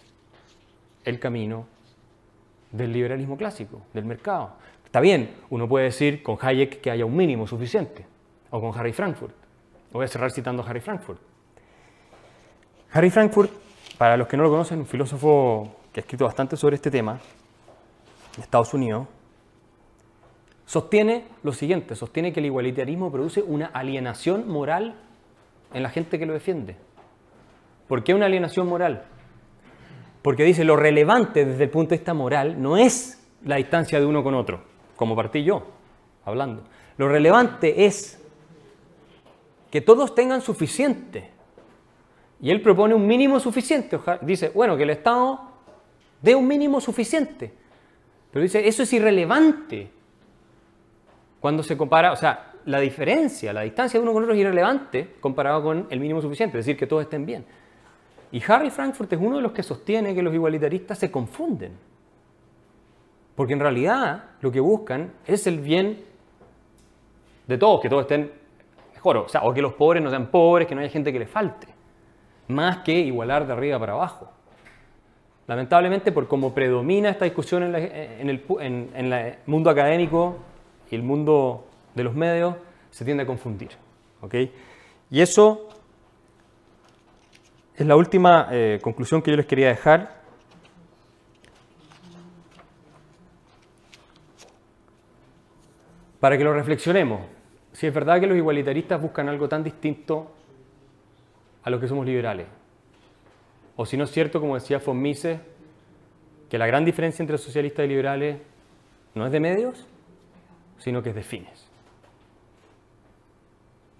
el 1.04 1.20
camino 1.20 1.68
del 2.72 2.92
liberalismo 2.92 3.36
clásico, 3.36 3.82
del 3.94 4.04
mercado. 4.04 4.56
Está 4.90 4.98
bien, 4.98 5.30
uno 5.50 5.68
puede 5.68 5.84
decir 5.84 6.20
con 6.20 6.36
Hayek 6.40 6.80
que 6.80 6.90
haya 6.90 7.06
un 7.06 7.14
mínimo 7.14 7.46
suficiente, 7.46 8.04
o 8.50 8.60
con 8.60 8.76
Harry 8.76 8.92
Frankfurt. 8.92 9.32
Voy 9.92 10.04
a 10.04 10.08
cerrar 10.08 10.32
citando 10.32 10.64
a 10.64 10.66
Harry 10.68 10.80
Frankfurt. 10.80 11.20
Harry 12.90 13.08
Frankfurt, 13.08 13.52
para 13.96 14.16
los 14.16 14.26
que 14.26 14.36
no 14.36 14.42
lo 14.42 14.50
conocen, 14.50 14.80
un 14.80 14.86
filósofo 14.86 15.76
que 15.92 16.00
ha 16.00 16.02
escrito 16.02 16.24
bastante 16.24 16.56
sobre 16.56 16.74
este 16.74 16.90
tema, 16.90 17.20
de 18.34 18.42
Estados 18.42 18.74
Unidos, 18.74 19.06
sostiene 20.66 21.24
lo 21.44 21.52
siguiente, 21.52 21.94
sostiene 21.94 22.32
que 22.32 22.40
el 22.40 22.46
igualitarismo 22.46 23.12
produce 23.12 23.42
una 23.42 23.66
alienación 23.66 24.48
moral 24.48 24.96
en 25.72 25.84
la 25.84 25.90
gente 25.90 26.18
que 26.18 26.26
lo 26.26 26.32
defiende. 26.32 26.74
¿Por 27.86 28.02
qué 28.02 28.12
una 28.12 28.26
alienación 28.26 28.66
moral? 28.66 29.04
Porque 30.20 30.42
dice, 30.42 30.64
lo 30.64 30.74
relevante 30.74 31.44
desde 31.44 31.62
el 31.62 31.70
punto 31.70 31.90
de 31.90 31.98
vista 31.98 32.12
moral 32.12 32.60
no 32.60 32.76
es 32.76 33.24
la 33.44 33.54
distancia 33.54 34.00
de 34.00 34.06
uno 34.06 34.24
con 34.24 34.34
otro, 34.34 34.68
como 35.00 35.16
partí 35.16 35.42
yo 35.42 35.62
hablando. 36.26 36.62
Lo 36.98 37.08
relevante 37.08 37.86
es 37.86 38.22
que 39.70 39.80
todos 39.80 40.14
tengan 40.14 40.42
suficiente. 40.42 41.30
Y 42.38 42.50
él 42.50 42.60
propone 42.60 42.94
un 42.94 43.06
mínimo 43.06 43.40
suficiente. 43.40 43.98
Dice, 44.20 44.50
bueno, 44.50 44.76
que 44.76 44.82
el 44.82 44.90
Estado 44.90 45.40
dé 46.20 46.34
un 46.34 46.46
mínimo 46.46 46.82
suficiente. 46.82 47.50
Pero 48.30 48.42
dice, 48.42 48.68
eso 48.68 48.82
es 48.82 48.92
irrelevante. 48.92 49.90
Cuando 51.40 51.62
se 51.62 51.78
compara, 51.78 52.12
o 52.12 52.16
sea, 52.16 52.52
la 52.66 52.78
diferencia, 52.78 53.54
la 53.54 53.62
distancia 53.62 53.98
de 53.98 54.02
uno 54.02 54.12
con 54.12 54.24
otro 54.24 54.34
es 54.34 54.40
irrelevante 54.40 55.14
comparado 55.18 55.62
con 55.62 55.86
el 55.88 55.98
mínimo 55.98 56.20
suficiente, 56.20 56.58
es 56.58 56.66
decir, 56.66 56.78
que 56.78 56.86
todos 56.86 57.04
estén 57.04 57.24
bien. 57.24 57.46
Y 58.32 58.42
Harry 58.46 58.68
Frankfurt 58.68 59.10
es 59.14 59.18
uno 59.18 59.36
de 59.36 59.42
los 59.42 59.52
que 59.52 59.62
sostiene 59.62 60.14
que 60.14 60.22
los 60.22 60.34
igualitaristas 60.34 60.98
se 60.98 61.10
confunden. 61.10 61.72
Porque 63.40 63.54
en 63.54 63.60
realidad 63.60 64.24
lo 64.42 64.52
que 64.52 64.60
buscan 64.60 65.12
es 65.26 65.46
el 65.46 65.60
bien 65.60 65.98
de 67.46 67.56
todos, 67.56 67.80
que 67.80 67.88
todos 67.88 68.02
estén 68.02 68.30
mejor, 68.92 69.16
o 69.16 69.28
sea, 69.30 69.44
o 69.44 69.54
que 69.54 69.62
los 69.62 69.72
pobres 69.72 70.02
no 70.02 70.10
sean 70.10 70.26
pobres, 70.26 70.68
que 70.68 70.74
no 70.74 70.82
haya 70.82 70.90
gente 70.90 71.10
que 71.10 71.18
les 71.18 71.30
falte, 71.30 71.66
más 72.48 72.80
que 72.84 72.92
igualar 72.92 73.46
de 73.46 73.54
arriba 73.54 73.78
para 73.78 73.94
abajo. 73.94 74.30
Lamentablemente, 75.46 76.12
por 76.12 76.28
cómo 76.28 76.52
predomina 76.52 77.08
esta 77.08 77.24
discusión 77.24 77.62
en, 77.62 77.72
la- 77.72 77.78
en 77.78 78.28
el 78.28 78.44
en- 78.60 78.90
en 78.94 79.36
mundo 79.46 79.70
académico 79.70 80.36
y 80.90 80.94
el 80.96 81.02
mundo 81.02 81.66
de 81.94 82.04
los 82.04 82.14
medios, 82.14 82.56
se 82.90 83.06
tiende 83.06 83.22
a 83.22 83.26
confundir. 83.26 83.70
¿ok? 84.20 84.34
Y 85.10 85.22
eso 85.22 85.66
es 87.74 87.86
la 87.86 87.96
última 87.96 88.48
eh, 88.50 88.80
conclusión 88.82 89.22
que 89.22 89.30
yo 89.30 89.38
les 89.38 89.46
quería 89.46 89.68
dejar. 89.68 90.19
Para 96.20 96.36
que 96.36 96.44
lo 96.44 96.52
reflexionemos. 96.52 97.22
Si 97.72 97.86
es 97.86 97.94
verdad 97.94 98.20
que 98.20 98.26
los 98.26 98.36
igualitaristas 98.36 99.00
buscan 99.00 99.28
algo 99.28 99.48
tan 99.48 99.64
distinto 99.64 100.30
a 101.62 101.70
los 101.70 101.80
que 101.80 101.88
somos 101.88 102.06
liberales. 102.06 102.46
O 103.76 103.86
si 103.86 103.96
no 103.96 104.04
es 104.04 104.10
cierto, 104.10 104.40
como 104.40 104.54
decía 104.54 104.78
von 104.78 105.00
Mises, 105.00 105.40
que 106.50 106.58
la 106.58 106.66
gran 106.66 106.84
diferencia 106.84 107.22
entre 107.22 107.38
socialistas 107.38 107.84
y 107.84 107.88
liberales 107.88 108.38
no 109.14 109.24
es 109.24 109.32
de 109.32 109.40
medios, 109.40 109.86
sino 110.78 111.02
que 111.02 111.10
es 111.10 111.14
de 111.14 111.22
fines. 111.22 111.68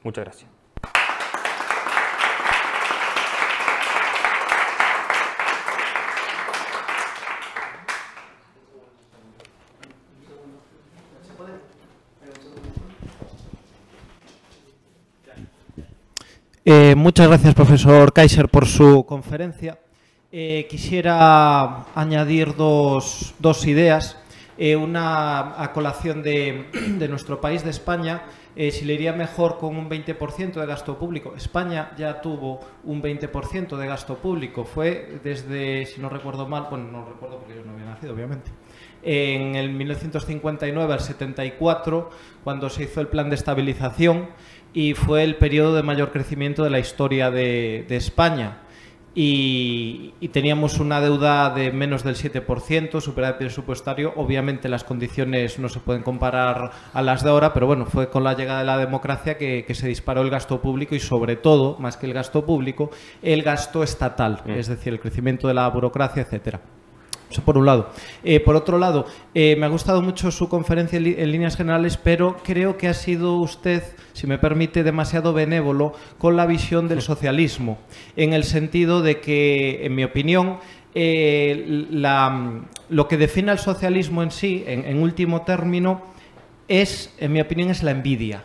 Muchas 0.02 0.24
gracias. 0.24 0.59
Eh, 16.72 16.94
muchas 16.94 17.26
gracias, 17.26 17.52
profesor 17.52 18.12
Kaiser, 18.12 18.48
por 18.48 18.64
su 18.64 19.04
conferencia. 19.04 19.80
Eh, 20.30 20.68
quisiera 20.70 21.86
añadir 21.96 22.54
dos, 22.54 23.34
dos 23.40 23.66
ideas. 23.66 24.16
Eh, 24.56 24.76
una 24.76 25.60
a 25.60 25.72
colación 25.72 26.22
de, 26.22 26.66
de 26.98 27.08
nuestro 27.08 27.40
país, 27.40 27.64
de 27.64 27.70
España, 27.70 28.22
si 28.54 28.84
le 28.84 28.94
iría 28.94 29.12
mejor 29.12 29.58
con 29.58 29.76
un 29.76 29.88
20% 29.90 30.60
de 30.60 30.66
gasto 30.66 30.96
público. 30.96 31.34
España 31.36 31.90
ya 31.98 32.20
tuvo 32.20 32.60
un 32.84 33.02
20% 33.02 33.76
de 33.76 33.86
gasto 33.88 34.18
público. 34.18 34.64
Fue 34.64 35.18
desde, 35.24 35.86
si 35.86 36.00
no 36.00 36.08
recuerdo 36.08 36.46
mal, 36.46 36.68
bueno, 36.70 36.84
no 36.92 37.04
recuerdo 37.04 37.38
porque 37.38 37.56
yo 37.56 37.64
no 37.64 37.72
había 37.72 37.86
nacido, 37.86 38.12
obviamente, 38.12 38.52
en 39.02 39.56
el 39.56 39.70
1959 39.70 40.92
al 40.92 41.00
74, 41.00 42.10
cuando 42.44 42.68
se 42.68 42.84
hizo 42.84 43.00
el 43.00 43.08
plan 43.08 43.28
de 43.28 43.36
estabilización 43.36 44.28
y 44.72 44.94
fue 44.94 45.24
el 45.24 45.36
periodo 45.36 45.74
de 45.74 45.82
mayor 45.82 46.12
crecimiento 46.12 46.62
de 46.64 46.70
la 46.70 46.78
historia 46.78 47.30
de, 47.30 47.84
de 47.88 47.96
España. 47.96 48.58
Y, 49.12 50.14
y 50.20 50.28
teníamos 50.28 50.78
una 50.78 51.00
deuda 51.00 51.50
de 51.50 51.72
menos 51.72 52.04
del 52.04 52.14
7%, 52.14 53.00
superávit 53.00 53.38
presupuestario. 53.38 54.12
Obviamente 54.14 54.68
las 54.68 54.84
condiciones 54.84 55.58
no 55.58 55.68
se 55.68 55.80
pueden 55.80 56.04
comparar 56.04 56.70
a 56.92 57.02
las 57.02 57.24
de 57.24 57.30
ahora, 57.30 57.52
pero 57.52 57.66
bueno, 57.66 57.86
fue 57.86 58.08
con 58.08 58.22
la 58.22 58.34
llegada 58.34 58.60
de 58.60 58.66
la 58.66 58.78
democracia 58.78 59.36
que, 59.36 59.64
que 59.66 59.74
se 59.74 59.88
disparó 59.88 60.22
el 60.22 60.30
gasto 60.30 60.62
público 60.62 60.94
y 60.94 61.00
sobre 61.00 61.34
todo, 61.34 61.76
más 61.80 61.96
que 61.96 62.06
el 62.06 62.12
gasto 62.12 62.46
público, 62.46 62.90
el 63.20 63.42
gasto 63.42 63.82
estatal, 63.82 64.42
Mm. 64.44 64.50
es 64.52 64.68
decir, 64.68 64.92
el 64.92 65.00
crecimiento 65.00 65.48
de 65.48 65.54
la 65.54 65.68
burocracia, 65.68 66.22
etcétera. 66.22 66.60
Eso 67.30 67.42
por 67.42 67.56
un 67.56 67.66
lado. 67.66 67.90
Eh, 68.24 68.40
por 68.40 68.56
otro 68.56 68.78
lado, 68.78 69.06
eh, 69.34 69.54
me 69.56 69.66
ha 69.66 69.68
gustado 69.68 70.02
mucho 70.02 70.30
su 70.30 70.48
conferencia 70.48 70.96
en, 70.98 71.30
líneas 71.30 71.56
generales, 71.56 71.96
pero 71.96 72.36
creo 72.42 72.76
que 72.76 72.88
ha 72.88 72.94
sido 72.94 73.36
usted, 73.36 73.84
si 74.12 74.26
me 74.26 74.38
permite, 74.38 74.82
demasiado 74.82 75.32
benévolo 75.32 75.92
con 76.18 76.36
la 76.36 76.46
visión 76.46 76.88
del 76.88 77.02
socialismo, 77.02 77.78
en 78.16 78.32
el 78.32 78.42
sentido 78.42 79.00
de 79.00 79.20
que, 79.20 79.86
en 79.86 79.94
mi 79.94 80.02
opinión, 80.02 80.58
eh, 80.94 81.86
lo 82.88 83.06
que 83.06 83.16
define 83.16 83.52
al 83.52 83.60
socialismo 83.60 84.24
en 84.24 84.32
sí, 84.32 84.64
en, 84.66 84.84
en 84.84 85.00
último 85.00 85.42
término, 85.42 86.02
es, 86.66 87.14
en 87.18 87.32
mi 87.32 87.40
opinión, 87.40 87.70
es 87.70 87.84
la 87.84 87.92
envidia. 87.92 88.42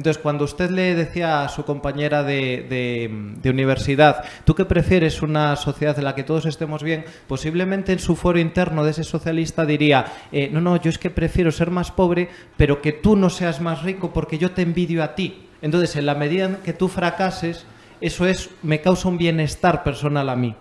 Entonces, 0.00 0.22
cuando 0.22 0.44
usted 0.46 0.70
le 0.70 0.94
decía 0.94 1.44
a 1.44 1.50
su 1.50 1.66
compañera 1.66 2.22
de, 2.22 3.36
de- 3.42 3.50
universidad, 3.50 4.24
¿tú 4.46 4.54
qué 4.54 4.64
prefieres 4.64 5.20
una 5.20 5.56
sociedad 5.56 5.98
en 5.98 6.04
la 6.04 6.14
que 6.14 6.22
todos 6.22 6.46
estemos 6.46 6.82
bien? 6.82 7.04
Posiblemente 7.28 7.92
en 7.92 7.98
su 7.98 8.16
foro 8.16 8.38
interno 8.38 8.82
de 8.82 8.92
ese 8.92 9.04
socialista 9.04 9.66
diría, 9.66 10.06
eh, 10.32 10.48
no, 10.50 10.62
no, 10.62 10.80
yo 10.80 10.88
es 10.88 10.96
que 10.96 11.10
prefiero 11.10 11.52
ser 11.52 11.70
más 11.70 11.90
pobre, 11.90 12.30
pero 12.56 12.80
que 12.80 12.92
tú 12.92 13.14
no 13.14 13.28
seas 13.28 13.60
más 13.60 13.82
rico 13.82 14.10
porque 14.10 14.38
yo 14.38 14.52
te 14.52 14.62
envidio 14.62 15.04
a 15.04 15.14
ti. 15.14 15.42
Entonces, 15.60 15.94
en 15.96 16.06
la 16.06 16.14
medida 16.14 16.46
en 16.46 16.56
que 16.64 16.72
tú 16.72 16.88
fracases, 16.88 17.66
eso 18.00 18.24
es, 18.24 18.48
me 18.62 18.80
causa 18.80 19.06
un 19.06 19.18
bienestar 19.18 19.84
personal 19.84 20.30
a 20.30 20.34
mí. 20.36 20.54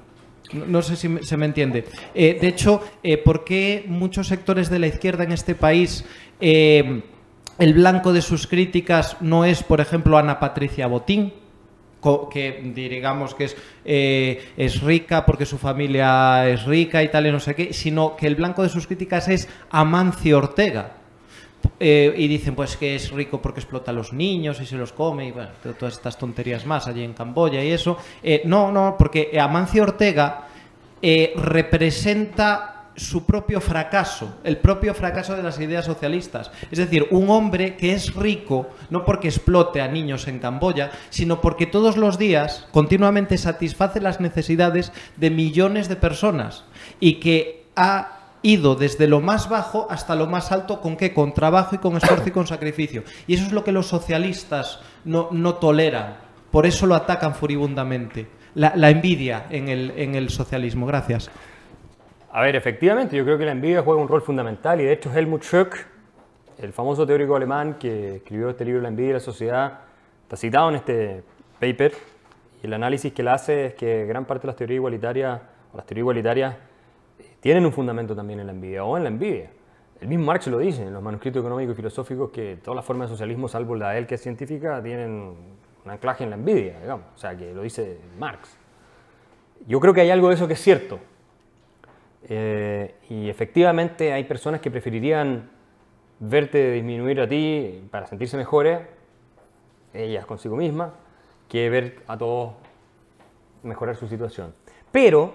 No, 0.52 0.82
sé 0.82 0.98
si 0.98 1.08
se 1.22 1.38
me 1.38 1.46
entiende. 1.46 1.86
Eh, 2.14 2.38
de 2.42 2.48
hecho, 2.50 2.82
eh, 3.04 3.16
¿por 3.18 3.46
qué 3.46 3.86
muchos 3.88 4.28
sectores 4.28 4.70
de 4.70 4.80
la 4.80 4.88
izquierda 4.88 5.24
en 5.24 5.32
este 5.32 5.56
país 5.56 6.04
eh, 6.42 7.04
el 7.60 7.74
blanco 7.74 8.14
de 8.14 8.22
sus 8.22 8.48
críticas 8.48 9.18
no 9.22 9.46
es, 9.46 9.64
por 9.64 9.82
ejemplo, 9.82 10.18
Ana 10.18 10.40
Patricia 10.40 10.88
Botín? 10.88 11.34
que 12.32 12.62
digamos 12.74 13.36
que 13.36 13.44
es, 13.44 13.58
eh, 13.84 14.52
es 14.56 14.80
rica 14.82 15.26
porque 15.26 15.46
su 15.46 15.58
familia 15.58 16.48
es 16.48 16.64
rica 16.64 17.04
y 17.04 17.10
tal 17.10 17.28
y 17.28 17.32
no 17.34 17.42
sé 17.42 17.56
qué, 17.56 17.74
sino 17.74 18.16
que 18.16 18.26
el 18.26 18.36
blanco 18.36 18.64
de 18.64 18.70
sus 18.70 18.88
críticas 18.88 19.28
es 19.28 19.50
Amancio 19.70 20.38
Ortega. 20.38 20.94
Eh, 21.78 22.14
y 22.18 22.30
dicen 22.30 22.56
pues 22.56 22.78
que 22.78 22.96
es 22.96 23.12
rico 23.12 23.42
porque 23.42 23.60
explota 23.60 23.92
a 23.92 23.94
los 23.94 24.14
niños 24.14 24.62
y 24.62 24.66
se 24.66 24.78
los 24.78 24.94
come 24.94 25.28
y 25.28 25.32
bueno, 25.32 25.50
to- 25.62 25.74
todas 25.74 25.96
estas 25.96 26.18
tonterías 26.18 26.66
más 26.66 26.88
allí 26.88 27.04
en 27.04 27.12
Camboya 27.14 27.62
y 27.62 27.72
eso. 27.72 27.98
Eh, 28.24 28.44
no, 28.46 28.72
no, 28.72 28.96
porque 28.98 29.38
Amancio 29.38 29.84
Ortega 29.84 30.48
representa 31.36 32.79
su 33.00 33.26
propio 33.26 33.62
fracaso, 33.62 34.36
el 34.44 34.58
propio 34.58 34.94
fracaso 34.94 35.36
de 35.36 35.44
las 35.44 35.60
ideas 35.60 35.86
socialistas. 35.86 36.52
Es 36.70 36.80
decir, 36.80 37.08
un 37.12 37.30
hombre 37.30 37.78
que 37.78 37.94
es 37.94 38.14
rico 38.14 38.70
no 38.90 39.06
porque 39.06 39.30
explote 39.30 39.82
a 39.82 39.88
niños 39.88 40.28
en 40.28 40.40
Camboya, 40.40 40.92
sino 41.10 41.40
porque 41.40 41.66
todos 41.66 41.98
los 41.98 42.18
días 42.18 42.68
continuamente 42.72 43.38
satisface 43.38 44.02
las 44.02 44.20
necesidades 44.20 44.92
de 45.16 45.30
millones 45.30 45.88
de 45.88 45.96
personas 45.96 46.66
y 47.00 47.16
que 47.16 47.66
ha 47.76 48.20
ido 48.42 48.76
desde 48.76 49.08
lo 49.08 49.22
más 49.22 49.50
bajo 49.50 49.88
hasta 49.90 50.16
lo 50.16 50.28
más 50.28 50.52
alto 50.52 50.82
con 50.82 50.98
qué? 50.98 51.14
Con 51.14 51.34
trabajo 51.34 51.76
y 51.76 51.80
con 51.80 51.96
esfuerzo 51.96 52.28
y 52.28 52.32
con 52.32 52.48
sacrificio. 52.48 53.04
Y 53.28 53.36
eso 53.36 53.46
es 53.46 53.52
lo 53.52 53.64
que 53.64 53.72
los 53.72 53.88
socialistas 53.88 54.80
no, 55.06 55.30
no 55.32 55.56
toleran. 55.56 56.18
Por 56.52 56.66
eso 56.66 56.86
lo 56.86 56.96
atacan 56.96 57.36
furibundamente. 57.36 58.28
La, 58.56 58.90
envidia 58.90 59.46
en 59.52 59.70
el, 59.70 59.94
en 59.96 60.16
el 60.16 60.30
socialismo. 60.30 60.86
Gracias. 60.86 61.30
A 62.32 62.42
ver, 62.42 62.56
efectivamente, 62.56 63.18
yo 63.18 63.26
creo 63.26 63.40
que 63.40 63.46
la 63.46 63.54
envidia 63.54 63.82
juega 63.82 64.00
un 64.00 64.08
rol 64.08 64.22
fundamental 64.22 64.80
y 64.80 64.84
de 64.84 64.94
hecho 64.94 65.12
Helmut 65.12 65.42
Schück, 65.42 65.76
el 66.60 66.74
famoso 66.74 67.08
teórico 67.08 67.36
alemán 67.36 67.78
que 67.80 68.18
escribió 68.18 68.52
este 68.52 68.66
libro 68.66 68.82
La 68.82 68.90
envidia 68.90 69.10
y 69.10 69.14
la 69.14 69.20
sociedad, 69.20 69.80
está 70.24 70.38
citado 70.38 70.70
en 70.70 70.76
este 70.76 71.24
paper 71.60 71.92
y 72.62 72.68
el 72.68 72.74
análisis 72.74 73.14
que 73.14 73.24
él 73.24 73.30
hace 73.30 73.66
es 73.66 73.74
que 73.74 74.06
gran 74.06 74.26
parte 74.26 74.44
de 74.44 74.48
las 74.50 74.56
teorías 74.58 74.76
igualitarias 74.76 75.42
o 75.74 75.78
las 75.78 75.88
teorías 75.88 76.04
igualitarias 76.04 76.56
tienen 77.40 77.66
un 77.66 77.72
fundamento 77.72 78.16
también 78.16 78.40
en 78.40 78.46
la 78.46 78.52
envidia 78.52 78.84
o 78.84 78.96
en 78.96 79.04
la 79.04 79.10
envidia. 79.10 79.50
El 80.00 80.08
mismo 80.08 80.26
Marx 80.26 80.46
lo 80.46 80.60
dice 80.60 80.84
en 80.84 80.94
los 80.94 81.02
manuscritos 81.02 81.40
económicos 81.40 81.74
y 81.74 81.78
filosóficos 81.78 82.30
que 82.30 82.60
todas 82.64 82.76
las 82.76 82.86
formas 82.86 83.10
de 83.10 83.16
socialismo, 83.16 83.48
salvo 83.48 83.76
la 83.76 83.90
de 83.90 83.98
él 83.98 84.06
que 84.06 84.16
es 84.16 84.22
científica, 84.22 84.84
tienen 84.84 85.36
un 85.84 85.92
anclaje 85.92 86.26
en 86.26 86.30
la 86.30 86.36
envidia, 86.36 86.80
digamos. 86.80 87.08
O 87.16 87.18
sea, 87.18 87.36
que 87.36 87.56
lo 87.56 87.64
dice 87.64 87.98
Marx. 88.20 88.56
Yo 89.68 89.80
creo 89.80 89.96
que 89.96 90.02
hay 90.02 90.12
algo 90.12 90.30
de 90.30 90.36
eso 90.36 90.48
que 90.48 90.54
es 90.54 90.62
cierto. 90.62 91.00
Eh, 92.32 92.94
y 93.10 93.28
efectivamente 93.28 94.14
hay 94.14 94.24
personas 94.24 94.62
que 94.62 94.70
preferirían 94.70 95.50
verte 96.20 96.72
disminuir 96.72 97.20
a 97.22 97.28
ti 97.28 97.88
para 97.90 98.06
sentirse 98.06 98.38
mejores, 98.38 98.82
ellas 99.96 100.28
consigo 100.28 100.56
mismas, 100.56 100.92
que 101.48 101.68
ver 101.72 102.04
a 102.08 102.16
todos 102.16 102.54
mejorar 103.64 103.96
su 103.96 104.08
situación. 104.08 104.54
Pero, 104.92 105.34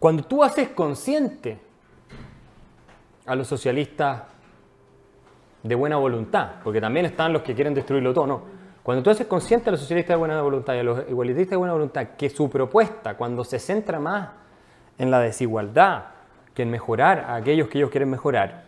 cuando 0.00 0.24
tú 0.24 0.42
haces 0.42 0.70
consciente 0.70 1.58
a 3.24 3.36
los 3.36 3.46
socialistas 3.46 4.22
de 5.62 5.74
buena 5.76 5.96
voluntad, 5.96 6.54
porque 6.64 6.80
también 6.80 7.06
están 7.06 7.32
los 7.32 7.42
que 7.42 7.54
quieren 7.54 7.72
destruirlo 7.72 8.12
todo, 8.12 8.26
no. 8.26 8.42
Cuando 8.82 9.02
tú 9.04 9.10
haces 9.10 9.28
consciente 9.28 9.68
a 9.68 9.72
los 9.72 9.80
socialistas 9.80 10.14
de 10.14 10.18
buena 10.18 10.42
voluntad 10.42 10.74
y 10.74 10.78
a 10.78 10.82
los 10.82 11.08
igualitaristas 11.08 11.50
de 11.50 11.56
buena 11.56 11.74
voluntad 11.74 12.08
que 12.16 12.28
su 12.30 12.50
propuesta, 12.50 13.16
cuando 13.16 13.44
se 13.44 13.60
centra 13.60 14.00
más 14.00 14.30
en 14.98 15.10
la 15.10 15.20
desigualdad 15.20 16.04
que 16.54 16.62
en 16.62 16.70
mejorar 16.70 17.20
a 17.20 17.36
aquellos 17.36 17.68
que 17.68 17.78
ellos 17.78 17.90
quieren 17.90 18.10
mejorar, 18.10 18.64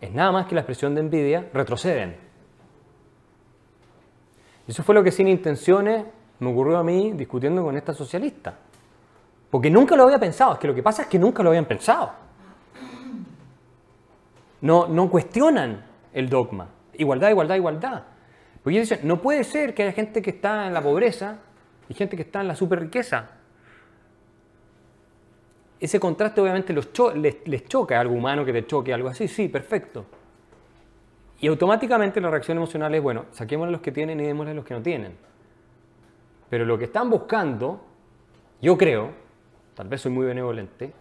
es 0.00 0.12
nada 0.12 0.30
más 0.30 0.46
que 0.46 0.54
la 0.54 0.60
expresión 0.60 0.94
de 0.94 1.00
envidia, 1.00 1.48
retroceden. 1.52 2.16
Eso 4.66 4.82
fue 4.82 4.94
lo 4.94 5.02
que 5.02 5.10
sin 5.10 5.26
intenciones 5.28 6.04
me 6.38 6.50
ocurrió 6.50 6.78
a 6.78 6.84
mí 6.84 7.12
discutiendo 7.12 7.64
con 7.64 7.76
esta 7.76 7.92
socialista. 7.92 8.54
Porque 9.50 9.70
nunca 9.70 9.96
lo 9.96 10.04
había 10.04 10.18
pensado, 10.18 10.52
es 10.52 10.58
que 10.58 10.68
lo 10.68 10.74
que 10.74 10.82
pasa 10.82 11.02
es 11.02 11.08
que 11.08 11.18
nunca 11.18 11.42
lo 11.42 11.48
habían 11.48 11.64
pensado. 11.64 12.12
No, 14.60 14.86
no 14.86 15.08
cuestionan 15.08 15.84
el 16.12 16.28
dogma. 16.28 16.68
Igualdad, 16.94 17.30
igualdad, 17.30 17.56
igualdad. 17.56 18.02
Porque 18.62 18.78
ellos 18.78 18.88
dicen, 18.88 19.06
no 19.06 19.22
puede 19.22 19.44
ser 19.44 19.74
que 19.74 19.84
haya 19.84 19.92
gente 19.92 20.20
que 20.20 20.30
está 20.30 20.66
en 20.66 20.74
la 20.74 20.82
pobreza 20.82 21.38
y 21.88 21.94
gente 21.94 22.16
que 22.16 22.22
está 22.22 22.40
en 22.40 22.48
la 22.48 22.56
superriqueza. 22.56 23.30
Ese 25.80 26.00
contraste 26.00 26.40
obviamente 26.40 26.72
los 26.72 26.92
cho- 26.92 27.12
les, 27.14 27.46
les 27.46 27.64
choca, 27.66 28.00
algo 28.00 28.14
humano 28.14 28.44
que 28.44 28.52
te 28.52 28.66
choque, 28.66 28.92
algo 28.92 29.08
así, 29.08 29.28
sí, 29.28 29.48
perfecto. 29.48 30.04
Y 31.40 31.46
automáticamente 31.46 32.20
la 32.20 32.30
reacción 32.30 32.56
emocional 32.58 32.92
es, 32.94 33.02
bueno, 33.02 33.26
saquémosle 33.30 33.68
a 33.68 33.72
los 33.72 33.80
que 33.80 33.92
tienen 33.92 34.18
y 34.20 34.24
démosle 34.24 34.50
a 34.50 34.54
los 34.54 34.64
que 34.64 34.74
no 34.74 34.82
tienen. 34.82 35.16
Pero 36.50 36.64
lo 36.64 36.76
que 36.78 36.84
están 36.86 37.08
buscando, 37.10 37.80
yo 38.60 38.76
creo, 38.76 39.10
tal 39.74 39.86
vez 39.88 40.00
soy 40.00 40.10
muy 40.10 40.26
benevolente, 40.26 40.92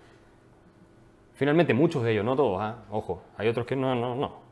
finalmente 1.34 1.74
muchos 1.74 2.04
de 2.04 2.12
ellos, 2.12 2.24
no 2.26 2.36
todos, 2.36 2.60
¿ah? 2.62 2.84
ojo, 2.92 3.24
hay 3.38 3.48
otros 3.48 3.66
que 3.66 3.76
no, 3.76 3.96
no, 3.96 4.14
no. 4.16 4.46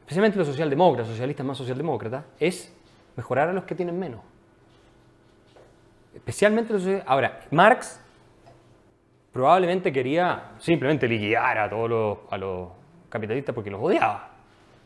Especialmente 0.00 0.38
los 0.38 0.46
socialdemócratas, 0.46 1.08
socialistas 1.10 1.44
más 1.44 1.58
socialdemócratas, 1.58 2.24
es 2.38 2.74
mejorar 3.16 3.48
a 3.48 3.52
los 3.52 3.64
que 3.64 3.74
tienen 3.74 3.98
menos. 3.98 4.20
Especialmente 6.14 6.72
los 6.72 6.82
social- 6.82 7.02
Ahora, 7.06 7.40
Marx 7.50 8.00
probablemente 9.34 9.92
quería 9.92 10.52
simplemente 10.60 11.08
liquidar 11.08 11.58
a 11.58 11.68
todos 11.68 11.90
los, 11.90 12.18
a 12.30 12.38
los 12.38 12.68
capitalistas 13.08 13.52
porque 13.52 13.68
los 13.68 13.82
odiaba. 13.82 14.30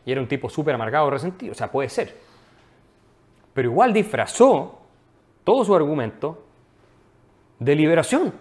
Y 0.03 0.11
era 0.11 0.19
un 0.19 0.27
tipo 0.27 0.49
súper 0.49 0.73
amargado, 0.73 1.07
resentido. 1.11 1.51
O 1.51 1.55
sea, 1.55 1.71
puede 1.71 1.87
ser. 1.87 2.17
Pero 3.53 3.69
igual 3.69 3.93
disfrazó 3.93 4.79
todo 5.43 5.63
su 5.63 5.75
argumento 5.75 6.45
de 7.59 7.75
liberación. 7.75 8.33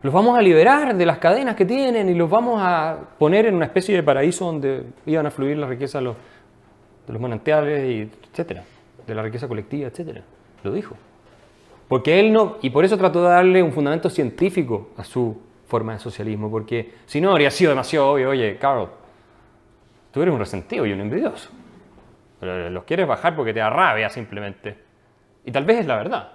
Los 0.00 0.12
vamos 0.12 0.38
a 0.38 0.40
liberar 0.40 0.96
de 0.96 1.04
las 1.04 1.18
cadenas 1.18 1.54
que 1.54 1.66
tienen 1.66 2.08
y 2.08 2.14
los 2.14 2.30
vamos 2.30 2.60
a 2.62 2.98
poner 3.18 3.44
en 3.44 3.54
una 3.54 3.66
especie 3.66 3.94
de 3.94 4.02
paraíso 4.02 4.46
donde 4.46 4.86
iban 5.04 5.26
a 5.26 5.30
fluir 5.30 5.58
la 5.58 5.66
riqueza 5.66 5.98
de 5.98 6.04
los, 6.04 6.16
de 7.06 7.12
los 7.12 7.20
manantiales, 7.20 7.90
y 7.90 8.10
etcétera, 8.30 8.64
de 9.06 9.14
la 9.14 9.22
riqueza 9.22 9.48
colectiva, 9.48 9.88
etcétera. 9.88 10.22
Lo 10.62 10.72
dijo. 10.72 10.96
Porque 11.88 12.18
él 12.18 12.32
no, 12.32 12.56
y 12.62 12.70
por 12.70 12.84
eso 12.84 12.96
trató 12.96 13.22
de 13.22 13.28
darle 13.28 13.62
un 13.62 13.72
fundamento 13.72 14.08
científico 14.08 14.90
a 14.96 15.04
su 15.04 15.36
forma 15.66 15.94
de 15.94 15.98
socialismo, 15.98 16.50
porque 16.50 16.94
si 17.06 17.20
no 17.20 17.30
habría 17.30 17.50
sido 17.50 17.70
demasiado 17.70 18.10
obvio, 18.10 18.30
oye, 18.30 18.56
Carl, 18.58 18.88
tú 20.10 20.22
eres 20.22 20.32
un 20.32 20.40
resentido 20.40 20.86
y 20.86 20.92
un 20.92 21.00
envidioso. 21.00 21.50
Pero 22.40 22.70
los 22.70 22.84
quieres 22.84 23.06
bajar 23.06 23.34
porque 23.34 23.52
te 23.52 23.60
da 23.60 23.70
rabia 23.70 24.08
simplemente. 24.10 24.76
Y 25.44 25.52
tal 25.52 25.64
vez 25.64 25.80
es 25.80 25.86
la 25.86 25.96
verdad. 25.96 26.32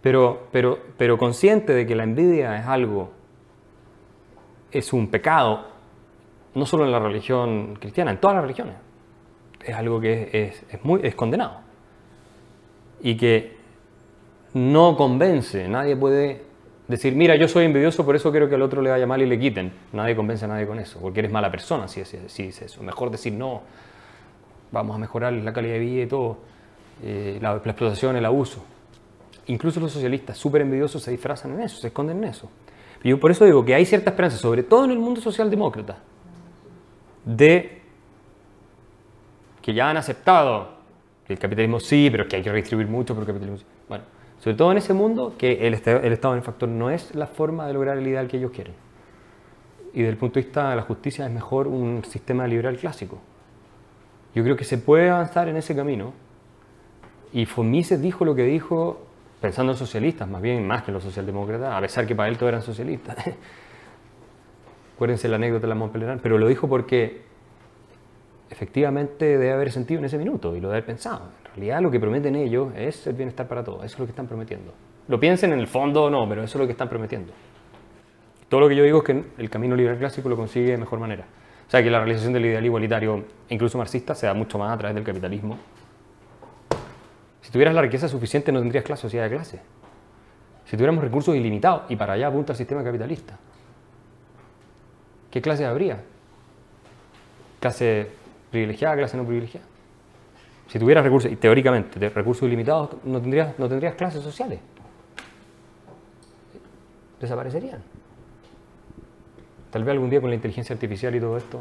Pero, 0.00 0.48
pero, 0.52 0.78
pero 0.96 1.18
consciente 1.18 1.74
de 1.74 1.86
que 1.86 1.94
la 1.94 2.04
envidia 2.04 2.56
es 2.56 2.66
algo, 2.66 3.10
es 4.70 4.92
un 4.92 5.10
pecado, 5.10 5.66
no 6.54 6.66
solo 6.66 6.84
en 6.84 6.92
la 6.92 6.98
religión 6.98 7.76
cristiana, 7.76 8.12
en 8.12 8.18
todas 8.18 8.36
las 8.36 8.44
religiones. 8.44 8.76
Es 9.62 9.74
algo 9.74 10.00
que 10.00 10.30
es, 10.70 10.84
muy, 10.84 11.00
es 11.02 11.14
condenado. 11.14 11.60
Y 13.00 13.16
que 13.16 13.57
no 14.58 14.96
convence, 14.96 15.68
nadie 15.68 15.96
puede 15.96 16.42
decir, 16.88 17.14
mira, 17.14 17.36
yo 17.36 17.48
soy 17.48 17.64
envidioso, 17.64 18.04
por 18.04 18.16
eso 18.16 18.30
quiero 18.30 18.48
que 18.48 18.54
al 18.54 18.62
otro 18.62 18.82
le 18.82 18.90
vaya 18.90 19.06
mal 19.06 19.22
y 19.22 19.26
le 19.26 19.38
quiten. 19.38 19.72
Nadie 19.92 20.16
convence 20.16 20.44
a 20.44 20.48
nadie 20.48 20.66
con 20.66 20.78
eso, 20.78 20.98
porque 21.00 21.20
eres 21.20 21.30
mala 21.30 21.50
persona 21.50 21.86
si 21.86 22.00
es, 22.00 22.16
si 22.26 22.42
dice 22.44 22.64
eso. 22.64 22.82
Mejor 22.82 23.10
decir, 23.10 23.32
no, 23.32 23.62
vamos 24.72 24.96
a 24.96 24.98
mejorar 24.98 25.32
la 25.32 25.52
calidad 25.52 25.74
de 25.74 25.80
vida 25.80 26.02
y 26.02 26.06
todo, 26.06 26.38
eh, 27.02 27.38
la, 27.40 27.52
la 27.52 27.56
explotación, 27.56 28.16
el 28.16 28.24
abuso. 28.24 28.64
Incluso 29.46 29.80
los 29.80 29.92
socialistas 29.92 30.36
súper 30.36 30.62
envidiosos 30.62 31.02
se 31.02 31.10
disfrazan 31.10 31.52
en 31.52 31.60
eso, 31.60 31.78
se 31.78 31.88
esconden 31.88 32.18
en 32.18 32.24
eso. 32.24 32.50
Y 33.02 33.10
yo 33.10 33.20
por 33.20 33.30
eso 33.30 33.44
digo 33.44 33.64
que 33.64 33.74
hay 33.74 33.84
cierta 33.84 34.10
esperanza, 34.10 34.38
sobre 34.38 34.62
todo 34.62 34.84
en 34.84 34.90
el 34.90 34.98
mundo 34.98 35.20
socialdemócrata, 35.20 35.98
de 37.24 37.82
que 39.62 39.74
ya 39.74 39.90
han 39.90 39.96
aceptado 39.98 40.78
el 41.28 41.38
capitalismo 41.38 41.78
sí, 41.78 42.08
pero 42.10 42.26
que 42.26 42.36
hay 42.36 42.42
que 42.42 42.50
redistribuir 42.50 42.88
mucho, 42.88 43.14
pero 43.14 43.22
el 43.22 43.26
capitalismo 43.26 43.58
sí. 43.58 43.64
Bueno, 43.88 44.04
sobre 44.38 44.56
todo 44.56 44.72
en 44.72 44.78
ese 44.78 44.94
mundo, 44.94 45.34
que 45.36 45.66
el, 45.66 45.74
el 45.74 46.12
Estado 46.12 46.34
benefactor 46.34 46.68
no 46.68 46.90
es 46.90 47.14
la 47.14 47.26
forma 47.26 47.66
de 47.66 47.72
lograr 47.72 47.98
el 47.98 48.06
ideal 48.06 48.28
que 48.28 48.36
ellos 48.36 48.52
quieren. 48.52 48.74
y 49.92 49.98
desde 49.98 50.10
el 50.10 50.16
punto 50.16 50.34
de 50.34 50.46
vista 50.46 50.70
de 50.70 50.76
la 50.76 50.82
justicia 50.82 51.26
es 51.26 51.32
mejor 51.32 51.66
un 51.66 52.04
sistema 52.04 52.46
liberal 52.46 52.76
clásico. 52.76 53.18
Yo 54.34 54.44
creo 54.44 54.56
que 54.56 54.64
se 54.64 54.78
puede 54.78 55.10
avanzar 55.10 55.48
en 55.48 55.56
ese 55.56 55.74
camino. 55.74 56.12
Y 57.32 57.46
Fomises 57.46 58.00
dijo 58.00 58.24
lo 58.24 58.34
que 58.34 58.44
dijo 58.44 59.00
pensando 59.40 59.72
en 59.72 59.78
socialistas, 59.78 60.28
más 60.28 60.42
bien 60.42 60.66
más 60.66 60.82
que 60.82 60.90
en 60.90 60.94
los 60.94 61.04
socialdemócratas, 61.04 61.72
a 61.72 61.80
pesar 61.80 62.06
que 62.06 62.14
para 62.14 62.28
él 62.28 62.36
todos 62.36 62.50
eran 62.50 62.62
socialistas. 62.62 63.16
Acuérdense 64.94 65.28
la 65.28 65.36
anécdota 65.36 65.62
de 65.62 65.68
la 65.68 65.74
Montpellier, 65.74 66.18
pero 66.22 66.38
lo 66.38 66.48
dijo 66.48 66.68
porque 66.68 67.22
efectivamente 68.50 69.26
debe 69.26 69.52
haber 69.52 69.70
sentido 69.70 69.98
en 69.98 70.06
ese 70.06 70.18
minuto 70.18 70.56
y 70.56 70.60
lo 70.60 70.68
debe 70.68 70.78
haber 70.78 70.86
pensado. 70.86 71.30
En 71.44 71.54
realidad 71.54 71.82
lo 71.82 71.90
que 71.90 72.00
prometen 72.00 72.36
ellos 72.36 72.72
es 72.76 73.06
el 73.06 73.14
bienestar 73.14 73.46
para 73.48 73.64
todos, 73.64 73.84
eso 73.84 73.94
es 73.94 73.98
lo 73.98 74.06
que 74.06 74.12
están 74.12 74.26
prometiendo. 74.26 74.72
Lo 75.08 75.18
piensen 75.18 75.52
en 75.52 75.58
el 75.58 75.66
fondo 75.66 76.04
o 76.04 76.10
no, 76.10 76.28
pero 76.28 76.42
eso 76.42 76.58
es 76.58 76.60
lo 76.60 76.66
que 76.66 76.72
están 76.72 76.88
prometiendo. 76.88 77.32
Todo 78.48 78.60
lo 78.60 78.68
que 78.68 78.76
yo 78.76 78.82
digo 78.82 78.98
es 78.98 79.04
que 79.04 79.24
el 79.38 79.50
camino 79.50 79.76
liberal 79.76 79.98
clásico 79.98 80.28
lo 80.28 80.36
consigue 80.36 80.70
de 80.72 80.78
mejor 80.78 80.98
manera. 80.98 81.24
O 81.66 81.70
sea, 81.70 81.82
que 81.82 81.90
la 81.90 81.98
realización 81.98 82.32
del 82.32 82.46
ideal 82.46 82.64
igualitario, 82.64 83.24
incluso 83.50 83.76
marxista, 83.76 84.14
se 84.14 84.26
da 84.26 84.32
mucho 84.32 84.58
más 84.58 84.72
a 84.72 84.78
través 84.78 84.94
del 84.94 85.04
capitalismo. 85.04 85.58
Si 87.42 87.52
tuvieras 87.52 87.74
la 87.74 87.82
riqueza 87.82 88.08
suficiente 88.08 88.52
no 88.52 88.60
tendrías 88.60 88.84
clase 88.84 89.02
sociedad 89.02 89.24
de 89.24 89.36
clase. 89.36 89.60
Si 90.64 90.76
tuviéramos 90.76 91.04
recursos 91.04 91.34
ilimitados, 91.34 91.82
y 91.90 91.96
para 91.96 92.14
allá 92.14 92.28
apunta 92.28 92.52
el 92.52 92.58
sistema 92.58 92.82
capitalista, 92.82 93.38
¿qué 95.30 95.42
clase 95.42 95.64
habría? 95.64 96.02
¿Clase 97.60 98.08
privilegiada, 98.50 98.96
clase 98.96 99.16
no 99.16 99.24
privilegiada? 99.24 99.66
Si 100.68 100.78
tuvieras 100.78 101.04
recursos, 101.04 101.30
y 101.30 101.36
teóricamente, 101.36 101.98
de 101.98 102.10
recursos 102.10 102.46
ilimitados, 102.46 102.90
no 103.04 103.20
tendrías, 103.20 103.58
no 103.58 103.68
tendrías 103.68 103.94
clases 103.94 104.22
sociales. 104.22 104.60
Desaparecerían. 107.20 107.82
Tal 109.70 109.84
vez 109.84 109.92
algún 109.92 110.10
día 110.10 110.20
con 110.20 110.30
la 110.30 110.36
inteligencia 110.36 110.72
artificial 110.74 111.14
y 111.14 111.20
todo 111.20 111.36
esto 111.36 111.60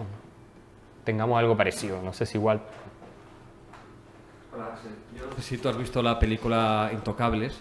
tengamos 1.03 1.39
algo 1.39 1.57
parecido. 1.57 2.01
No 2.01 2.13
sé 2.13 2.25
si 2.25 2.37
igual. 2.37 2.61
Hola, 4.53 4.67
Axel. 4.73 4.91
Yo 5.17 5.25
no 5.25 5.35
sé 5.35 5.41
si 5.41 5.57
tú 5.57 5.69
has 5.69 5.77
visto 5.77 6.01
la 6.01 6.19
película 6.19 6.89
Intocables. 6.93 7.59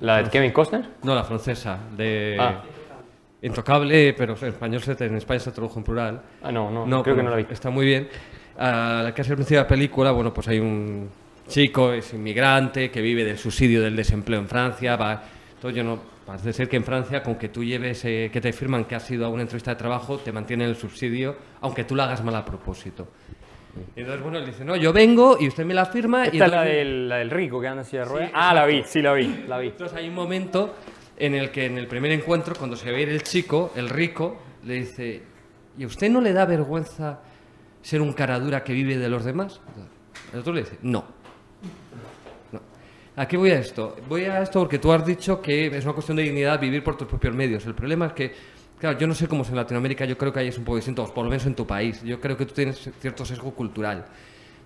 ¿La 0.00 0.22
de 0.22 0.30
Kevin 0.30 0.52
Costner? 0.52 0.88
No, 1.02 1.14
la 1.14 1.24
francesa, 1.24 1.78
de 1.96 2.36
Ah. 2.38 2.62
Intocable, 3.42 4.12
pero 4.12 4.36
en 4.40 4.48
español 4.48 4.82
se, 4.82 4.92
en 5.04 5.16
España 5.16 5.40
se 5.40 5.50
tradujo 5.52 5.78
en 5.78 5.84
plural. 5.84 6.22
Ah, 6.42 6.52
no, 6.52 6.86
no, 6.86 7.02
creo 7.02 7.16
que 7.16 7.22
no 7.22 7.30
la 7.30 7.36
vi. 7.36 7.46
Está 7.50 7.70
muy 7.70 7.86
bien. 7.86 8.08
Ah, 8.58 9.00
la 9.04 9.14
que 9.14 9.22
de 9.22 9.56
la 9.56 9.66
película, 9.66 10.10
bueno, 10.10 10.32
pues 10.34 10.48
hay 10.48 10.58
un 10.58 11.08
chico, 11.48 11.92
es 11.92 12.12
inmigrante, 12.12 12.90
que 12.90 13.00
vive 13.00 13.24
del 13.24 13.38
subsidio 13.38 13.80
del 13.82 13.96
desempleo 13.96 14.38
en 14.40 14.48
Francia. 14.48 14.96
Va, 14.96 15.22
entonces 15.54 15.76
yo 15.76 15.84
no, 15.84 15.98
parece 16.26 16.52
ser 16.52 16.68
que 16.68 16.76
en 16.76 16.84
Francia, 16.84 17.22
con 17.22 17.36
que 17.36 17.48
tú 17.48 17.64
lleves, 17.64 18.04
eh, 18.04 18.28
que 18.30 18.40
te 18.42 18.52
firman 18.52 18.84
que 18.84 18.94
has 18.94 19.10
ido 19.10 19.24
a 19.24 19.30
una 19.30 19.42
entrevista 19.42 19.70
de 19.70 19.76
trabajo, 19.76 20.18
te 20.18 20.32
mantienen 20.32 20.68
el 20.68 20.76
subsidio, 20.76 21.36
aunque 21.62 21.84
tú 21.84 21.96
la 21.96 22.04
hagas 22.04 22.22
mal 22.22 22.36
a 22.36 22.44
propósito. 22.44 23.08
Y 23.96 24.00
entonces, 24.00 24.22
bueno, 24.22 24.38
él 24.38 24.46
dice, 24.46 24.64
no, 24.64 24.76
yo 24.76 24.92
vengo 24.92 25.38
y 25.40 25.48
usted 25.48 25.64
me 25.64 25.72
la 25.74 25.86
firma. 25.86 26.24
y 26.26 26.30
Esta 26.32 26.44
es 26.44 26.50
la 26.50 26.56
entonces- 26.62 26.74
del, 26.76 27.08
la 27.08 27.16
del 27.16 27.30
rico 27.30 27.60
que 27.60 27.68
anda 27.68 27.84
silla 27.84 28.00
de 28.00 28.06
Sí, 28.08 28.12
ruedas. 28.12 28.30
ah, 28.34 28.52
la 28.52 28.66
vi, 28.66 28.82
sí 28.84 29.00
la 29.00 29.12
vi, 29.14 29.44
la 29.48 29.58
vi. 29.58 29.68
entonces 29.68 29.96
hay 29.96 30.08
un 30.08 30.14
momento 30.14 30.74
en 31.20 31.34
el 31.34 31.50
que 31.50 31.66
en 31.66 31.76
el 31.76 31.86
primer 31.86 32.10
encuentro, 32.12 32.54
cuando 32.56 32.76
se 32.76 32.90
ve 32.90 32.96
a 32.96 33.00
ir 33.00 33.08
el 33.10 33.22
chico, 33.22 33.72
el 33.76 33.90
rico, 33.90 34.38
le 34.64 34.74
dice, 34.74 35.22
¿y 35.78 35.84
a 35.84 35.86
usted 35.86 36.10
no 36.10 36.20
le 36.20 36.32
da 36.32 36.46
vergüenza 36.46 37.20
ser 37.82 38.00
un 38.00 38.14
caradura 38.14 38.64
que 38.64 38.72
vive 38.72 38.96
de 38.96 39.08
los 39.08 39.24
demás? 39.24 39.60
El 40.32 40.40
otro 40.40 40.54
le 40.54 40.62
dice, 40.62 40.78
no. 40.80 41.04
No. 42.50 42.60
¿A 43.16 43.28
qué 43.28 43.36
voy 43.36 43.50
a 43.50 43.58
esto? 43.58 43.96
Voy 44.08 44.24
a 44.24 44.40
esto 44.40 44.60
porque 44.60 44.78
tú 44.78 44.90
has 44.92 45.04
dicho 45.04 45.42
que 45.42 45.66
es 45.66 45.84
una 45.84 45.92
cuestión 45.92 46.16
de 46.16 46.22
dignidad 46.22 46.58
vivir 46.58 46.82
por 46.82 46.96
tus 46.96 47.06
propios 47.06 47.34
medios. 47.34 47.66
El 47.66 47.74
problema 47.74 48.06
es 48.06 48.12
que, 48.14 48.32
claro, 48.78 48.98
yo 48.98 49.06
no 49.06 49.14
sé 49.14 49.28
cómo 49.28 49.42
es 49.42 49.50
en 49.50 49.56
Latinoamérica, 49.56 50.06
yo 50.06 50.16
creo 50.16 50.32
que 50.32 50.40
ahí 50.40 50.48
es 50.48 50.56
un 50.56 50.64
poco 50.64 50.76
distinto, 50.76 51.04
por 51.12 51.24
lo 51.24 51.30
menos 51.30 51.44
en 51.44 51.54
tu 51.54 51.66
país. 51.66 52.02
Yo 52.02 52.18
creo 52.18 52.34
que 52.34 52.46
tú 52.46 52.54
tienes 52.54 52.90
cierto 52.98 53.26
sesgo 53.26 53.50
cultural. 53.50 54.06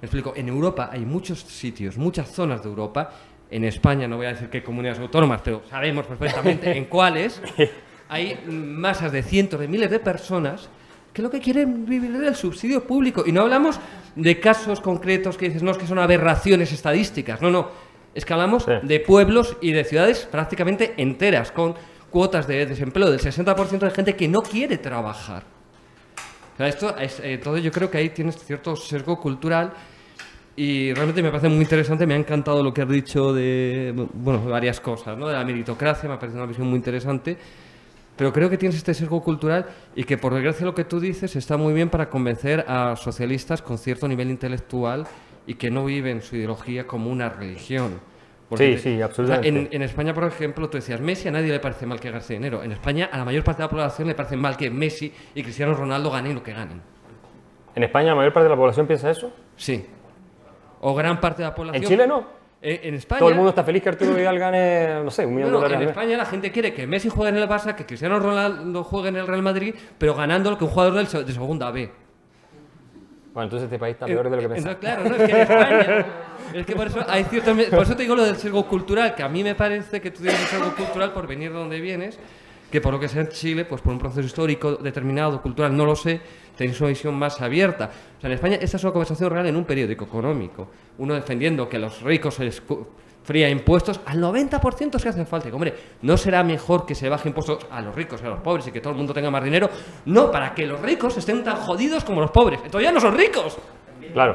Me 0.01 0.07
explico, 0.07 0.35
en 0.37 0.49
Europa 0.49 0.91
hay 0.93 1.05
muchos 1.05 1.41
sitios, 1.41 1.99
muchas 1.99 2.31
zonas 2.31 2.63
de 2.63 2.69
Europa, 2.69 3.11
en 3.55 3.65
España, 3.65 4.09
no 4.09 4.17
voy 4.17 4.27
a 4.27 4.31
decir 4.31 4.49
qué 4.51 4.65
comunidades 4.65 4.99
autónomas, 5.01 5.41
pero 5.45 5.63
sabemos 5.71 6.07
perfectamente 6.07 6.77
en 6.77 6.85
cuáles, 6.97 7.41
hay 8.09 8.37
masas 8.49 9.13
de 9.13 9.23
cientos 9.23 9.61
de 9.61 9.69
miles 9.69 9.91
de 9.91 10.01
personas 10.01 10.69
que 11.13 11.23
lo 11.23 11.31
que 11.31 11.39
quieren 11.41 11.87
vivir 11.87 12.19
del 12.19 12.35
subsidio 12.35 12.85
público. 12.85 13.23
Y 13.25 13.31
no 13.31 13.43
hablamos 13.43 13.79
de 14.17 14.41
casos 14.41 14.81
concretos 14.81 15.37
que 15.37 15.47
dices, 15.47 15.63
no, 15.63 15.71
es 15.71 15.79
que 15.79 15.87
son 15.87 16.01
aberraciones 16.01 16.73
estadísticas. 16.73 17.41
No, 17.41 17.51
no. 17.53 17.69
Es 18.13 18.25
que 18.25 18.33
hablamos 18.33 18.65
Sí. 18.65 18.73
de 18.83 18.99
pueblos 18.99 19.57
y 19.61 19.71
de 19.71 19.85
ciudades 19.85 20.27
prácticamente 20.31 20.95
enteras, 20.97 21.53
con 21.53 21.77
cuotas 22.11 22.49
de 22.49 22.67
desempleo 22.67 23.11
del 23.11 23.21
60% 23.21 23.79
de 23.79 23.91
gente 23.93 24.17
que 24.17 24.27
no 24.27 24.43
quiere 24.43 24.79
trabajar. 24.79 25.45
O 26.55 26.57
sea, 26.57 26.67
esto 26.69 26.97
es, 26.99 27.21
eh, 27.21 27.39
todo 27.39 27.59
yo 27.59 27.71
creo 27.71 27.89
que 27.91 27.99
ahí 27.99 28.11
tienes 28.11 28.37
cierto 28.45 28.75
sesgo 28.75 29.21
cultural 29.21 29.73
y 30.57 30.93
realmente 30.95 31.23
me 31.23 31.31
parece 31.31 31.49
muy 31.49 31.63
interesante, 31.63 32.07
me 32.07 32.15
ha 32.15 32.17
encantado 32.17 32.63
lo 32.63 32.73
que 32.73 32.83
has 32.83 32.89
dicho 32.89 33.33
de, 33.33 33.93
bueno, 34.15 34.45
varias 34.45 34.81
cosas, 34.81 35.19
¿no? 35.19 35.27
De 35.27 35.35
la 35.35 35.45
meritocracia, 35.45 36.09
me 36.09 36.15
ha 36.15 36.19
parecido 36.19 36.43
una 36.43 36.49
visión 36.49 36.69
muy 36.69 36.77
interesante, 36.77 37.37
pero 38.17 38.33
creo 38.33 38.49
que 38.49 38.57
tienes 38.57 38.77
este 38.77 38.95
sesgo 38.95 39.21
cultural 39.23 39.67
y 39.97 40.05
que 40.05 40.17
por 40.17 40.33
desgracia 40.33 40.65
lo 40.65 40.75
que 40.75 40.85
tú 40.85 41.01
dices 41.01 41.35
está 41.35 41.57
muy 41.57 41.75
bien 41.75 41.91
para 41.91 42.09
convencer 42.09 42.65
a 42.69 42.95
socialistas 42.97 43.63
con 43.63 43.79
cierto 43.79 44.07
nivel 44.07 44.31
intelectual 44.31 45.07
y 45.47 45.55
que 45.55 45.71
no 45.71 45.85
viven 45.85 46.23
su 46.23 46.37
ideología 46.37 46.87
como 46.87 47.11
una 47.11 47.29
religión. 47.29 48.01
Sí, 48.57 48.79
sí, 48.79 48.95
o 48.95 48.97
sea, 48.99 49.07
absolutamente. 49.07 49.49
en, 49.49 49.69
en 49.73 49.83
España, 49.83 50.15
por 50.15 50.25
ejemplo, 50.25 50.69
tú 50.71 50.77
decías, 50.77 51.01
Messi 51.01 51.27
a 51.27 51.33
nadie 51.33 51.51
le 51.51 51.59
parece 51.59 51.87
mal 51.87 51.99
que 51.99 52.11
gaste 52.13 52.35
dinero. 52.35 52.63
En 52.63 52.71
España, 52.71 53.09
a 53.11 53.19
la 53.19 53.25
mayor 53.25 53.43
parte 53.43 53.63
de 53.63 53.67
la 53.67 53.71
población 53.71 54.07
le 54.07 54.15
parece 54.15 54.37
mal 54.37 54.57
que 54.57 54.71
Messi 54.71 55.13
y 55.35 55.43
Cristiano 55.43 55.75
Ronaldo 55.75 56.11
ganen 56.11 56.35
lo 56.37 56.43
que 56.43 56.53
ganen. 56.53 56.81
¿En 57.75 57.83
España 57.83 58.11
la 58.11 58.15
mayor 58.15 58.33
parte 58.33 58.45
de 58.45 58.51
la 58.51 58.57
población 58.57 58.87
piensa 58.87 59.11
eso? 59.11 59.33
Sí. 59.57 59.85
O 60.87 60.95
gran 60.95 61.19
parte 61.19 61.43
de 61.43 61.49
la 61.49 61.55
población. 61.55 61.83
¿En 61.83 61.89
Chile 61.89 62.07
no? 62.07 62.25
Eh, 62.61 62.81
en 62.85 62.95
España. 62.95 63.19
Todo 63.19 63.31
el 63.31 63.35
mundo 63.35 63.51
está 63.51 63.65
feliz 63.65 63.83
que 63.83 63.89
Arturo 63.89 64.15
Vidal 64.15 64.39
gane, 64.39 65.03
no 65.03 65.11
sé, 65.11 65.25
un 65.25 65.35
millón 65.35 65.51
de 65.51 65.57
dólares. 65.57 65.81
en. 65.81 65.89
España 65.89 66.17
la 66.17 66.27
gente 66.27 66.53
quiere 66.53 66.75
que 66.75 66.87
Messi 66.87 67.09
juegue 67.09 67.31
en 67.31 67.43
el 67.43 67.49
Barça, 67.49 67.75
que 67.75 67.87
Cristiano 67.87 68.19
Ronaldo 68.19 68.85
juegue 68.85 69.09
en 69.09 69.17
el 69.17 69.27
Real 69.27 69.43
Madrid, 69.43 69.75
pero 69.97 70.15
ganando 70.15 70.51
lo 70.51 70.59
que 70.59 70.65
un 70.65 70.71
jugador 70.71 71.07
de 71.07 71.33
segunda 71.33 71.71
B. 71.71 71.91
Bueno, 73.33 73.45
entonces 73.45 73.65
este 73.65 73.79
país 73.79 73.95
está 73.95 74.07
peor 74.07 74.29
de 74.29 74.37
lo 74.37 74.43
que 74.43 74.49
pensaba. 74.49 74.75
no, 74.75 74.81
claro, 74.81 75.05
no, 75.09 75.17
es 75.17 75.23
que 75.23 75.33
en 75.33 75.41
España. 75.41 76.07
Es 76.55 76.67
que 76.67 76.77
por 76.77 76.87
eso, 76.87 77.01
hay 77.09 77.25
cierto, 77.25 77.53
por 77.71 77.83
eso 77.83 77.97
te 77.97 78.03
digo 78.03 78.15
lo 78.15 78.25
del 78.25 78.37
sesgo 78.37 78.67
cultural, 78.67 79.15
que 79.15 79.23
a 79.23 79.29
mí 79.29 79.43
me 79.43 79.55
parece 79.55 80.01
que 80.01 80.11
tú 80.11 80.23
tienes 80.23 80.39
un 80.41 80.47
sesgo 80.47 80.77
cultural 80.77 81.13
por 81.13 81.27
venir 81.27 81.51
de 81.51 81.59
donde 81.59 81.81
vienes, 81.81 82.19
que 82.71 82.81
por 82.81 82.93
lo 82.93 83.01
que 83.01 83.09
sea 83.09 83.23
en 83.23 83.29
Chile, 83.29 83.65
pues 83.65 83.81
por 83.81 83.93
un 83.93 83.99
proceso 83.99 84.21
histórico 84.21 84.77
determinado, 84.77 85.41
cultural, 85.41 85.75
no 85.75 85.87
lo 85.87 85.97
sé, 85.97 86.21
tenéis 86.57 86.81
una 86.81 86.89
visión 86.89 87.15
más 87.15 87.41
abierta. 87.41 87.91
O 88.19 88.21
sea, 88.21 88.29
en 88.29 88.35
España 88.35 88.59
esta 88.61 88.77
es 88.77 88.85
una 88.85 88.93
conversación 88.93 89.31
real 89.31 89.47
en 89.47 89.57
un 89.57 89.65
periódico 89.65 90.05
económico. 90.05 90.69
Uno 90.99 91.15
defendiendo 91.15 91.69
que 91.69 91.79
los 91.79 92.03
ricos 92.03 92.35
se 92.35 92.45
les 92.45 92.63
fría 93.25 93.49
impuestos 93.49 94.01
al 94.07 94.21
90% 94.21 94.99
se 94.99 95.09
hacen 95.09 95.27
falta. 95.27 95.49
Y, 95.49 95.53
hombre, 95.53 95.75
¿no 96.03 96.17
será 96.17 96.45
mejor 96.45 96.87
que 96.87 96.95
se 96.95 97.09
baje 97.09 97.29
impuestos 97.29 97.67
a 97.71 97.81
los 97.81 97.95
ricos 97.95 98.21
y 98.23 98.27
a 98.27 98.29
los 98.29 98.41
pobres 98.41 98.67
y 98.69 98.71
que 98.71 98.81
todo 98.81 98.93
el 98.93 98.97
mundo 98.97 99.13
tenga 99.13 99.31
más 99.31 99.43
dinero? 99.43 99.69
No, 100.05 100.31
para 100.31 100.55
que 100.55 100.67
los 100.67 100.81
ricos 100.81 101.17
estén 101.17 101.43
tan 101.43 101.57
jodidos 101.57 102.05
como 102.05 102.21
los 102.21 102.31
pobres. 102.31 102.61
Entonces 102.65 102.89
ya 102.89 102.93
no 102.93 103.01
son 103.01 103.17
ricos. 103.17 103.59
Claro. 104.13 104.35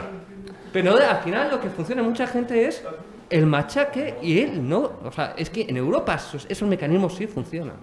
Pero 0.74 0.98
al 0.98 1.18
final 1.18 1.52
lo 1.52 1.60
que 1.60 1.70
funciona 1.70 2.02
en 2.02 2.10
mucha 2.10 2.28
gente 2.28 2.68
es 2.68 2.84
el 3.30 3.46
machaque 3.46 4.16
y 4.22 4.40
él 4.40 4.68
no. 4.68 4.92
O 5.04 5.12
sea, 5.12 5.34
es 5.38 5.50
que 5.50 5.62
en 5.62 5.78
Europa 5.78 6.16
esos, 6.16 6.46
esos 6.50 6.68
mecanismos 6.68 7.16
sí 7.16 7.28
funcionan. 7.28 7.76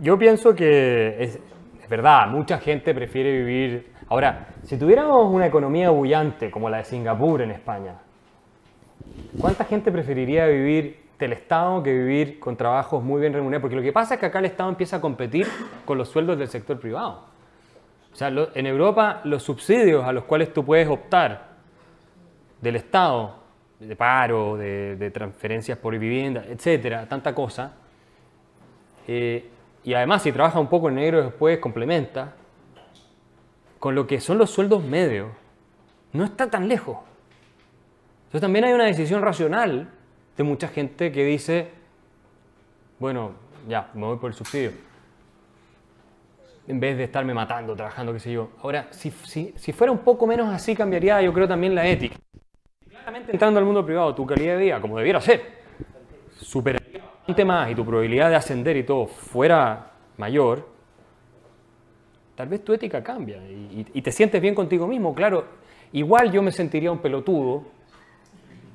Yo 0.00 0.18
pienso 0.18 0.54
que 0.54 1.16
es 1.18 1.38
verdad, 1.90 2.28
mucha 2.28 2.58
gente 2.58 2.94
prefiere 2.94 3.32
vivir... 3.32 3.92
Ahora, 4.08 4.46
si 4.62 4.78
tuviéramos 4.78 5.32
una 5.32 5.46
economía 5.46 5.90
bullante 5.90 6.50
como 6.50 6.70
la 6.70 6.78
de 6.78 6.84
Singapur 6.84 7.42
en 7.42 7.50
España, 7.50 7.96
¿cuánta 9.40 9.64
gente 9.64 9.90
preferiría 9.90 10.46
vivir 10.46 11.00
del 11.18 11.32
Estado 11.32 11.82
que 11.82 11.92
vivir 11.92 12.38
con 12.40 12.56
trabajos 12.56 13.02
muy 13.02 13.20
bien 13.20 13.32
remunerados? 13.32 13.62
Porque 13.62 13.76
lo 13.76 13.82
que 13.82 13.92
pasa 13.92 14.14
es 14.14 14.20
que 14.20 14.26
acá 14.26 14.38
el 14.38 14.46
Estado 14.46 14.70
empieza 14.70 14.96
a 14.96 15.00
competir 15.00 15.46
con 15.84 15.98
los 15.98 16.08
sueldos 16.08 16.38
del 16.38 16.48
sector 16.48 16.78
privado. 16.78 17.24
O 18.12 18.16
sea, 18.16 18.28
en 18.28 18.66
Europa 18.66 19.20
los 19.24 19.42
subsidios 19.42 20.04
a 20.04 20.12
los 20.12 20.24
cuales 20.24 20.52
tú 20.52 20.64
puedes 20.64 20.88
optar 20.88 21.50
del 22.60 22.76
Estado, 22.76 23.34
de 23.80 23.96
paro, 23.96 24.56
de, 24.56 24.96
de 24.96 25.10
transferencias 25.10 25.76
por 25.78 25.96
vivienda, 25.98 26.44
etcétera, 26.48 27.06
tanta 27.08 27.34
cosa, 27.34 27.72
eh, 29.08 29.48
y 29.82 29.94
además, 29.94 30.22
si 30.22 30.32
trabaja 30.32 30.60
un 30.60 30.68
poco 30.68 30.88
en 30.88 30.96
negro 30.96 31.22
después, 31.22 31.58
complementa 31.58 32.34
con 33.78 33.94
lo 33.94 34.06
que 34.06 34.20
son 34.20 34.36
los 34.36 34.50
sueldos 34.50 34.84
medios. 34.84 35.28
No 36.12 36.24
está 36.24 36.50
tan 36.50 36.68
lejos. 36.68 36.98
Entonces 38.24 38.42
también 38.42 38.64
hay 38.66 38.72
una 38.72 38.84
decisión 38.84 39.22
racional 39.22 39.88
de 40.36 40.42
mucha 40.44 40.68
gente 40.68 41.10
que 41.10 41.24
dice, 41.24 41.70
bueno, 42.98 43.32
ya, 43.68 43.90
me 43.94 44.06
voy 44.06 44.18
por 44.18 44.30
el 44.30 44.36
subsidio. 44.36 44.72
En 46.68 46.78
vez 46.78 46.96
de 46.98 47.04
estarme 47.04 47.32
matando, 47.32 47.74
trabajando, 47.74 48.12
qué 48.12 48.20
sé 48.20 48.32
yo. 48.32 48.50
Ahora, 48.62 48.88
si, 48.90 49.10
si, 49.10 49.54
si 49.56 49.72
fuera 49.72 49.92
un 49.92 49.98
poco 50.00 50.26
menos 50.26 50.52
así, 50.52 50.76
cambiaría 50.76 51.22
yo 51.22 51.32
creo 51.32 51.48
también 51.48 51.74
la 51.74 51.86
ética. 51.86 52.16
Claramente 52.88 53.32
entrando 53.32 53.58
al 53.58 53.64
mundo 53.64 53.84
privado, 53.84 54.14
tu 54.14 54.26
calidad 54.26 54.56
de 54.56 54.64
vida, 54.64 54.80
como 54.80 54.98
debiera 54.98 55.20
ser, 55.20 55.42
superaría 56.36 57.09
más 57.44 57.70
y 57.70 57.74
tu 57.74 57.84
probabilidad 57.84 58.28
de 58.30 58.36
ascender 58.36 58.76
y 58.76 58.82
todo 58.82 59.06
fuera 59.06 59.92
mayor, 60.16 60.68
tal 62.34 62.48
vez 62.48 62.64
tu 62.64 62.72
ética 62.72 63.02
cambia 63.02 63.38
y, 63.38 64.02
te 64.02 64.12
sientes 64.12 64.40
bien 64.40 64.54
contigo 64.54 64.86
mismo. 64.86 65.14
Claro, 65.14 65.44
igual 65.92 66.32
yo 66.32 66.42
me 66.42 66.52
sentiría 66.52 66.90
un 66.90 66.98
pelotudo 66.98 67.64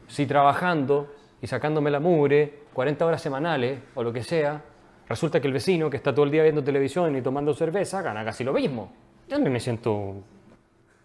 si 0.07 0.25
trabajando 0.25 1.13
y 1.41 1.47
sacándome 1.47 1.91
la 1.91 1.99
mugre 1.99 2.65
40 2.73 3.05
horas 3.05 3.21
semanales 3.21 3.79
o 3.95 4.03
lo 4.03 4.13
que 4.13 4.23
sea, 4.23 4.61
resulta 5.07 5.39
que 5.39 5.47
el 5.47 5.53
vecino 5.53 5.89
que 5.89 5.97
está 5.97 6.13
todo 6.13 6.25
el 6.25 6.31
día 6.31 6.43
viendo 6.43 6.63
televisión 6.63 7.15
y 7.15 7.21
tomando 7.21 7.53
cerveza 7.53 8.01
gana 8.01 8.23
casi 8.23 8.43
lo 8.43 8.53
mismo. 8.53 8.91
Yo 9.27 9.39
me 9.39 9.59
siento 9.59 10.15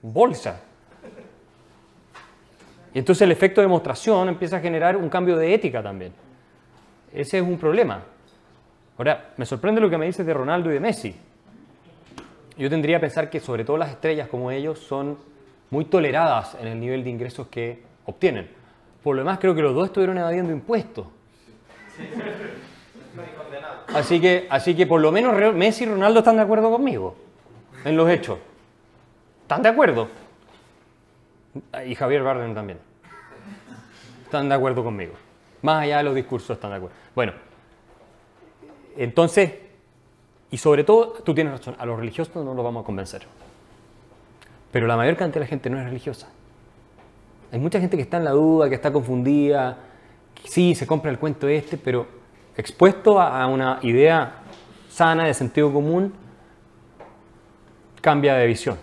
bolsa. 0.03 0.61
Y 2.93 2.99
entonces 2.99 3.23
el 3.23 3.33
efecto 3.33 3.61
de 3.61 3.67
demostración 3.67 4.29
empieza 4.29 4.57
a 4.57 4.61
generar 4.61 4.97
un 4.97 5.09
cambio 5.09 5.37
de 5.37 5.55
ética 5.55 5.83
también. 5.83 6.13
Ese 7.13 7.39
es 7.39 7.45
un 7.45 7.59
problema. 7.59 8.03
Ahora, 8.99 9.31
me 9.37 9.47
sorprende 9.47 9.81
lo 9.81 9.89
que 9.91 9.99
me 9.99 10.07
dices 10.07 10.25
de 10.27 10.35
Ronaldo 10.35 10.71
y 10.71 10.75
de 10.75 10.81
Messi. 10.81 11.15
Yo 12.57 12.69
tendría 12.69 12.99
que 12.99 13.01
pensar 13.01 13.31
que 13.31 13.41
sobre 13.41 13.65
todo 13.65 13.79
las 13.79 13.91
estrellas 13.91 14.29
como 14.29 14.51
ellos 14.51 14.79
son 14.79 15.19
muy 15.71 15.87
toleradas 15.87 16.57
en 16.61 16.69
el 16.69 16.79
nivel 16.79 17.03
de 17.03 17.11
ingresos 17.11 17.47
que 17.47 17.83
obtienen. 18.05 18.51
Por 19.03 19.17
lo 19.17 19.23
demás, 19.23 19.39
creo 19.39 19.55
que 19.55 19.63
los 19.63 19.75
dos 19.75 19.87
estuvieron 19.87 20.19
evadiendo 20.19 20.53
impuestos. 20.53 21.07
Así 23.95 24.21
que, 24.21 24.47
así 24.51 24.77
que 24.77 24.87
por 24.87 25.01
lo 25.01 25.11
menos 25.11 25.35
Messi 25.55 25.85
y 25.85 25.89
Ronaldo 25.89 26.21
están 26.21 26.37
de 26.37 26.43
acuerdo 26.43 26.71
conmigo 26.71 27.17
en 27.85 27.97
los 27.97 28.09
hechos. 28.11 28.39
¿Están 29.43 29.63
de 29.63 29.69
acuerdo? 29.71 30.09
Y 31.87 31.95
Javier 31.95 32.23
Bardem 32.23 32.55
también. 32.55 32.79
Están 34.25 34.49
de 34.49 34.55
acuerdo 34.55 34.85
conmigo. 34.85 35.15
Más 35.63 35.83
allá 35.83 35.99
de 35.99 36.05
los 36.05 36.15
discursos 36.15 36.51
están 36.51 36.71
de 36.71 36.77
acuerdo. 36.77 36.97
Bueno, 37.15 37.33
entonces, 38.97 39.53
y 40.51 40.57
sobre 40.57 40.85
todo, 40.85 41.13
tú 41.25 41.35
tienes 41.35 41.53
razón, 41.53 41.77
a 41.79 41.87
los 41.87 41.99
religiosos 41.99 42.45
no 42.45 42.55
los 42.55 42.65
vamos 42.65 42.83
a 42.83 42.87
convencer. 42.87 43.23
Pero 44.73 44.87
la 44.87 44.97
mayor 44.97 45.17
cantidad 45.17 45.41
de 45.41 45.47
la 45.47 45.47
gente 45.47 45.71
no 45.71 45.79
es 45.79 45.85
religiosa. 45.85 46.29
Hay 47.53 47.59
mucha 47.59 47.81
gente 47.81 47.97
que 47.97 48.03
está 48.03 48.17
en 48.17 48.25
la 48.25 48.31
duda, 48.31 48.69
que 48.69 48.77
está 48.77 48.93
confundida, 48.93 49.77
que 50.35 50.49
sí, 50.49 50.75
se 50.75 50.87
compra 50.87 51.11
el 51.11 51.19
cuento 51.19 51.49
este, 51.49 51.77
pero 51.77 52.07
expuesto 52.57 53.21
a 53.21 53.47
una 53.47 53.79
idea 53.83 54.35
sana 54.89 55.25
de 55.25 55.35
sentido 55.35 55.73
común, 55.73 56.13
cambia 58.01 58.35
de 58.35 58.47
visión. 58.47 58.77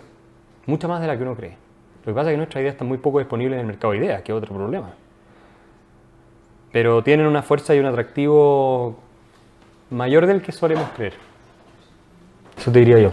Mucha 0.66 0.88
más 0.88 1.00
de 1.00 1.06
la 1.06 1.16
que 1.16 1.22
uno 1.22 1.34
cree. 1.34 1.56
Lo 2.04 2.12
que 2.12 2.14
pasa 2.14 2.30
es 2.30 2.34
que 2.34 2.36
nuestra 2.38 2.60
idea 2.60 2.70
está 2.70 2.84
muy 2.84 2.98
poco 2.98 3.18
disponible 3.18 3.54
en 3.54 3.60
el 3.60 3.66
mercado 3.66 3.92
de 3.92 3.98
ideas, 3.98 4.22
que 4.22 4.32
es 4.32 4.36
otro 4.36 4.54
problema. 4.54 4.92
Pero 6.72 7.02
tienen 7.02 7.26
una 7.26 7.42
fuerza 7.42 7.74
y 7.74 7.78
un 7.78 7.86
atractivo 7.86 8.98
mayor 9.90 10.26
del 10.26 10.42
que 10.42 10.52
solemos 10.52 10.88
creer. 10.90 11.14
Eso 12.58 12.70
te 12.70 12.80
diría 12.80 12.98
yo. 12.98 13.12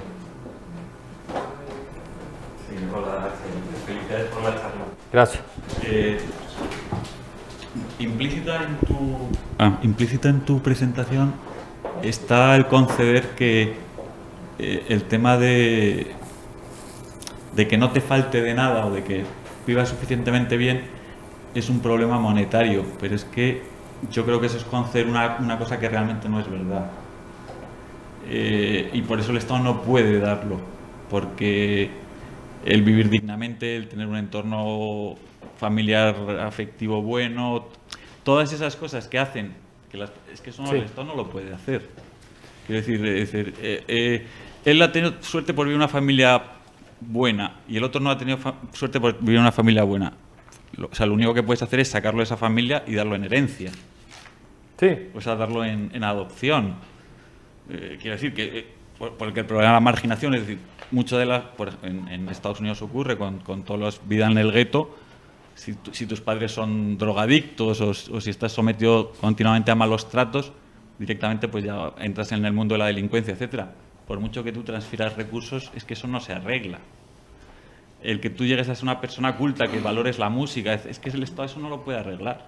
Sí, 2.67 2.75
hola, 2.93 3.29
felicidades 3.85 4.25
por 4.27 4.43
la 4.43 4.49
charla. 4.49 4.85
Gracias. 5.13 5.43
Eh, 5.83 6.19
implícita, 7.99 8.63
en 8.63 8.77
tu, 8.87 9.17
ah, 9.59 9.77
implícita 9.83 10.29
en 10.29 10.41
tu 10.41 10.61
presentación 10.61 11.33
está 12.03 12.55
el 12.55 12.67
conceder 12.67 13.29
que 13.29 13.75
eh, 14.59 14.85
el 14.89 15.03
tema 15.03 15.37
de, 15.37 16.11
de 17.55 17.67
que 17.67 17.77
no 17.77 17.91
te 17.91 18.01
falte 18.01 18.41
de 18.41 18.53
nada 18.53 18.85
o 18.85 18.91
de 18.91 19.03
que 19.03 19.23
vivas 19.65 19.89
suficientemente 19.89 20.57
bien 20.57 20.94
es 21.55 21.69
un 21.69 21.79
problema 21.79 22.19
monetario, 22.19 22.85
pero 22.99 23.15
es 23.15 23.23
que 23.25 23.63
yo 24.11 24.25
creo 24.25 24.39
que 24.39 24.47
eso 24.47 24.57
es 24.57 24.63
conceder 24.65 25.07
una, 25.07 25.37
una 25.39 25.57
cosa 25.57 25.79
que 25.79 25.89
realmente 25.89 26.29
no 26.29 26.39
es 26.39 26.49
verdad. 26.49 26.91
Eh, 28.27 28.89
y 28.93 29.01
por 29.03 29.19
eso 29.19 29.31
el 29.31 29.37
Estado 29.37 29.59
no 29.63 29.81
puede 29.81 30.19
darlo, 30.19 30.59
porque 31.09 31.89
el 32.65 32.81
vivir 32.81 33.09
dignamente, 33.09 33.75
el 33.75 33.87
tener 33.87 34.07
un 34.07 34.17
entorno 34.17 35.15
familiar 35.57 36.15
afectivo 36.41 37.01
bueno, 37.01 37.65
todas 38.23 38.51
esas 38.51 38.75
cosas 38.75 39.07
que 39.07 39.19
hacen, 39.19 39.53
que 39.91 39.97
las- 39.97 40.11
es 40.33 40.41
que 40.41 40.49
eso 40.49 40.63
no, 40.63 40.69
Sí. 40.71 40.77
el 40.77 40.83
Estado 40.83 41.07
no 41.07 41.15
lo 41.15 41.29
puede 41.29 41.53
hacer. 41.53 41.87
Quiero 42.65 42.81
decir, 42.81 43.05
es 43.05 43.31
decir, 43.31 43.53
eh, 43.61 43.83
eh, 43.87 44.25
él 44.65 44.81
ha 44.81 44.91
tenido 44.91 45.13
suerte 45.21 45.53
por 45.53 45.65
vivir 45.67 45.77
una 45.77 45.87
familia 45.87 46.41
buena 46.99 47.57
y 47.69 47.77
el 47.77 47.83
otro 47.83 48.01
no 48.01 48.09
ha 48.09 48.17
tenido 48.17 48.39
suerte 48.73 48.99
por 48.99 49.19
vivir 49.21 49.39
una 49.39 49.51
familia 49.51 49.83
buena. 49.83 50.11
Lo- 50.77 50.87
o 50.91 50.95
sea, 50.95 51.05
lo 51.05 51.13
único 51.13 51.33
que 51.33 51.43
puedes 51.43 51.61
hacer 51.63 51.79
es 51.79 51.89
sacarlo 51.89 52.19
de 52.19 52.23
esa 52.25 52.37
familia 52.37 52.83
y 52.87 52.95
darlo 52.95 53.15
en 53.15 53.23
herencia, 53.23 53.71
Sí, 54.77 54.89
o 55.13 55.21
sea, 55.21 55.35
darlo 55.35 55.63
en, 55.63 55.89
en 55.93 56.03
adopción. 56.03 56.75
Eh, 57.69 57.97
quiero 58.01 58.15
decir 58.17 58.33
que, 58.33 58.59
eh, 58.59 58.67
por- 58.99 59.13
porque 59.13 59.39
el 59.39 59.45
problema 59.45 59.69
de 59.69 59.75
la 59.75 59.79
marginación, 59.79 60.33
es 60.35 60.41
decir, 60.41 60.59
mucho 60.91 61.17
de 61.17 61.25
las, 61.25 61.43
por 61.43 61.71
en, 61.83 62.07
en 62.09 62.27
Estados 62.29 62.59
Unidos 62.59 62.81
ocurre 62.81 63.17
con, 63.17 63.39
con 63.39 63.63
todos 63.63 63.79
los 63.79 64.01
vida 64.07 64.29
en 64.29 64.37
el 64.37 64.51
gueto, 64.51 64.97
si, 65.55 65.73
tu- 65.75 65.93
si 65.93 66.05
tus 66.05 66.19
padres 66.19 66.51
son 66.51 66.97
drogadictos 66.97 67.79
o 67.79 68.19
si 68.21 68.29
estás 68.29 68.51
sometido 68.51 69.13
continuamente 69.21 69.71
a 69.71 69.75
malos 69.75 70.09
tratos, 70.09 70.51
directamente 70.99 71.47
pues 71.47 71.63
ya 71.63 71.93
entras 71.99 72.33
en 72.33 72.43
el 72.45 72.51
mundo 72.51 72.75
de 72.75 72.79
la 72.79 72.87
delincuencia, 72.87 73.33
etcétera. 73.33 73.71
Por 74.05 74.19
mucho 74.19 74.43
que 74.43 74.51
tú 74.51 74.63
transfieras 74.63 75.15
recursos, 75.15 75.71
es 75.73 75.85
que 75.85 75.93
eso 75.93 76.07
no 76.09 76.19
se 76.19 76.33
arregla. 76.33 76.79
El 78.05 78.19
que 78.19 78.29
tú 78.29 78.45
llegues 78.45 78.69
a 78.69 78.75
ser 78.75 78.83
una 78.83 79.01
persona 79.01 79.35
culta, 79.37 79.67
que 79.67 79.79
valores 79.79 80.19
la 80.19 80.29
música, 80.29 80.73
es, 80.73 80.85
es 80.85 80.99
que 80.99 81.09
el 81.09 81.23
Estado 81.23 81.45
eso 81.45 81.59
no 81.59 81.69
lo 81.69 81.83
puede 81.83 81.99
arreglar. 81.99 82.47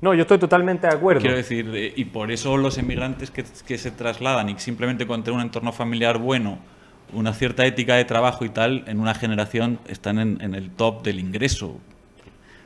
no, 0.00 0.14
yo 0.14 0.22
estoy 0.22 0.38
totalmente 0.38 0.86
de 0.86 0.92
acuerdo. 0.94 1.20
Quiero 1.20 1.36
decir, 1.36 1.70
eh, 1.74 1.92
y 1.96 2.04
por 2.06 2.30
eso 2.32 2.56
los 2.56 2.76
emigrantes 2.78 3.30
que, 3.30 3.44
que 3.66 3.78
se 3.78 3.90
trasladan 3.90 4.48
y 4.48 4.58
simplemente 4.58 5.06
con 5.06 5.22
tener 5.22 5.36
un 5.38 5.42
entorno 5.44 5.72
familiar 5.72 6.18
bueno, 6.18 6.58
una 7.12 7.32
cierta 7.34 7.64
ética 7.66 7.94
de 7.96 8.04
trabajo 8.04 8.44
y 8.44 8.48
tal, 8.48 8.84
en 8.86 8.98
una 8.98 9.14
generación 9.14 9.78
están 9.86 10.18
en, 10.18 10.40
en 10.40 10.54
el 10.54 10.70
top 10.70 11.02
del 11.04 11.20
ingreso. 11.20 11.76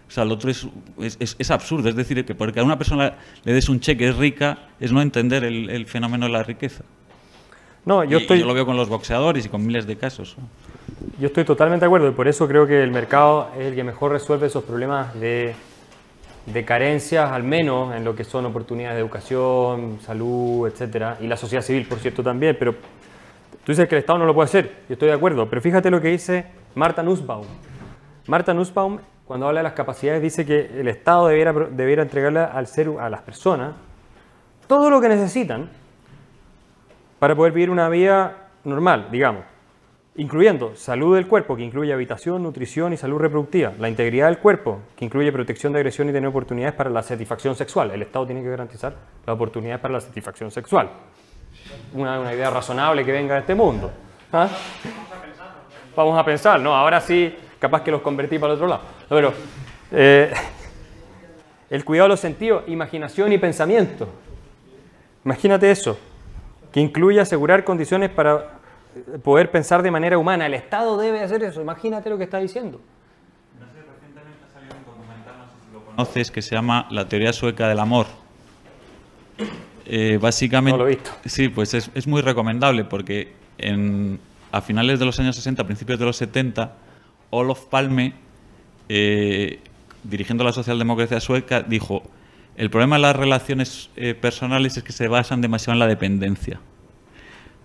O 0.09 0.11
sea, 0.11 0.24
lo 0.24 0.34
otro 0.34 0.51
es, 0.51 0.66
es, 1.01 1.16
es- 1.20 1.34
es 1.39 1.51
absurdo. 1.51 1.89
Es 1.89 1.97
decir, 1.97 2.24
que 2.24 2.34
porque 2.34 2.61
a 2.61 2.64
una 2.64 2.78
persona 2.78 3.14
le 3.45 3.53
des 3.53 3.68
un 3.68 3.80
cheque 3.80 4.09
es 4.09 4.16
rica, 4.16 4.59
es 4.78 4.93
no 4.93 5.03
entender 5.03 5.43
el, 5.45 5.68
el 5.68 5.87
fenómeno 5.87 6.26
de 6.26 6.32
la 6.32 6.43
riqueza. 6.45 6.84
No, 7.84 8.03
yo 8.05 8.18
y 8.18 8.22
estoy, 8.22 8.39
yo 8.41 8.47
lo 8.47 8.55
veo 8.55 8.64
con 8.66 8.76
los 8.76 8.89
boxeadores 8.89 9.47
y 9.47 9.49
con 9.49 9.66
miles 9.66 9.87
de 9.87 9.97
casos. 9.97 10.37
Yo 11.18 11.26
estoy 11.26 11.44
totalmente 11.44 11.84
de 11.84 11.86
acuerdo 11.86 12.09
y 12.09 12.12
por 12.12 12.28
eso 12.28 12.49
creo 12.49 12.66
que 12.66 12.82
el 12.82 12.90
mercado 12.90 13.51
es 13.59 13.66
el 13.66 13.74
que 13.74 13.84
mejor 13.84 14.12
resuelve 14.12 14.47
esos 14.47 14.64
problemas 14.64 15.14
de, 15.18 15.55
de 16.47 16.64
carencias, 16.64 17.30
al 17.30 17.42
menos 17.42 17.94
en 17.94 18.05
lo 18.05 18.14
que 18.14 18.24
son 18.24 18.47
oportunidades 18.47 18.97
de 18.97 19.03
educación, 19.03 19.99
salud, 20.01 20.66
etcétera, 20.68 21.18
y 21.20 21.26
la 21.26 21.36
sociedad 21.36 21.62
civil, 21.62 21.86
por 21.86 21.99
cierto, 21.99 22.22
también. 22.22 22.57
Pero 22.59 22.72
tú 22.72 23.72
dices 23.72 23.88
que 23.88 23.97
el 23.97 24.01
Estado 24.01 24.18
no 24.20 24.26
lo 24.26 24.34
puede 24.34 24.47
hacer, 24.47 24.84
yo 24.88 24.94
estoy 24.94 25.09
de 25.09 25.14
acuerdo, 25.14 25.49
pero 25.49 25.61
fíjate 25.61 25.90
lo 25.90 26.01
que 26.01 26.09
dice 26.09 26.47
Marta 26.74 27.03
Nussbaum. 27.03 27.47
Marta 28.26 28.55
Nussbaum, 28.55 28.99
cuando 29.26 29.49
habla 29.49 29.61
de 29.61 29.64
las 29.64 29.74
capacidades, 29.74 30.22
dice 30.22 30.47
que 30.47 30.80
el 30.80 30.88
Estado 30.88 31.28
debiera, 31.28 31.53
debiera 31.53 32.03
entregarle 32.03 32.40
al 32.40 32.66
ser, 32.66 32.90
a 33.01 33.11
las 33.11 33.22
personas 33.22 33.74
todo 34.66 34.90
lo 34.90 35.01
que 35.01 35.09
necesitan 35.09 35.68
para 37.18 37.34
poder 37.34 37.53
vivir 37.53 37.70
una 37.70 37.88
vida 37.88 38.49
normal, 38.64 39.09
digamos, 39.11 39.44
incluyendo 40.17 40.75
salud 40.77 41.14
del 41.14 41.27
cuerpo, 41.27 41.57
que 41.57 41.62
incluye 41.62 41.93
habitación, 41.93 42.43
nutrición 42.43 42.93
y 42.93 42.97
salud 42.97 43.19
reproductiva, 43.19 43.73
la 43.79 43.89
integridad 43.89 44.27
del 44.27 44.39
cuerpo, 44.39 44.81
que 44.97 45.05
incluye 45.05 45.31
protección 45.31 45.73
de 45.73 45.81
agresión 45.81 46.09
y 46.09 46.12
tener 46.12 46.29
oportunidades 46.29 46.75
para 46.75 46.91
la 46.91 47.03
satisfacción 47.03 47.55
sexual. 47.55 47.91
El 47.91 48.03
Estado 48.03 48.27
tiene 48.27 48.43
que 48.43 48.49
garantizar 48.49 48.95
las 49.27 49.35
oportunidades 49.35 49.81
para 49.81 49.95
la 49.95 50.01
satisfacción 50.01 50.51
sexual. 50.51 50.91
Una, 51.93 52.33
idea 52.33 52.51
razonable 52.51 53.05
que 53.05 53.12
venga 53.12 53.35
de 53.35 53.41
este 53.41 53.55
mundo. 53.55 53.91
¿Ah? 54.33 54.49
Vamos 55.95 56.19
a 56.19 56.25
pensar, 56.25 56.61
¿no? 56.61 56.75
Ahora 56.75 57.01
sí, 57.01 57.35
capaz 57.59 57.83
que 57.83 57.91
los 57.91 58.01
convertí 58.01 58.39
para 58.39 58.53
el 58.53 58.57
otro 58.57 58.69
lado. 58.69 58.83
Pero 59.09 59.33
eh, 59.93 60.33
el 61.69 61.85
cuidado 61.85 62.07
de 62.07 62.11
los 62.11 62.21
sentidos, 62.21 62.64
imaginación 62.69 63.33
y 63.33 63.39
pensamiento. 63.39 64.09
Imagínate 65.25 65.71
eso, 65.71 65.99
que 66.73 66.81
incluye 66.81 67.21
asegurar 67.21 67.64
condiciones 67.64 68.11
para 68.11 68.56
poder 69.22 69.51
pensar 69.51 69.82
de 69.82 69.90
manera 69.90 70.18
humana. 70.18 70.47
El 70.47 70.55
Estado 70.55 70.97
debe 70.99 71.22
hacer 71.22 71.42
eso. 71.42 71.61
Imagínate 71.61 72.11
lo 72.11 72.18
que 72.18 72.24
está 72.24 72.38
diciendo. 72.38 72.80
conoces 75.97 76.30
que 76.30 76.42
se 76.42 76.55
llama 76.55 76.86
la 76.90 77.09
teoría 77.09 77.32
sueca 77.32 77.68
del 77.68 77.78
amor. 77.78 78.07
Eh, 79.86 80.18
básicamente, 80.20 80.76
No 80.76 80.84
lo 80.84 80.90
he 80.90 80.97
visto. 80.97 81.11
Sí, 81.24 81.49
pues 81.49 81.72
es, 81.72 81.90
es 81.94 82.07
muy 82.07 82.20
recomendable 82.20 82.84
porque 82.84 83.32
en, 83.57 84.20
a 84.53 84.61
finales 84.61 84.99
de 84.99 85.07
los 85.07 85.18
años 85.20 85.36
60, 85.36 85.64
principios 85.64 85.99
de 85.99 86.05
los 86.05 86.16
70, 86.16 86.74
Olof 87.30 87.64
Palme, 87.66 88.12
eh, 88.88 89.61
dirigiendo 90.03 90.44
la 90.44 90.53
socialdemocracia 90.53 91.20
sueca, 91.20 91.62
dijo, 91.62 92.03
el 92.57 92.70
problema 92.70 92.97
de 92.97 93.03
las 93.03 93.16
relaciones 93.16 93.90
eh, 93.97 94.14
personales 94.14 94.76
es 94.76 94.82
que 94.82 94.92
se 94.92 95.09
basan 95.09 95.40
demasiado 95.40 95.74
en 95.74 95.78
la 95.78 95.86
dependencia. 95.86 96.61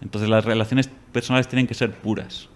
Entonces 0.02 0.30
las 0.30 0.46
relaciones 0.46 0.90
personales 1.12 1.48
tienen 1.48 1.68
que 1.68 1.74
ser 1.74 1.92
puras. 1.92 2.50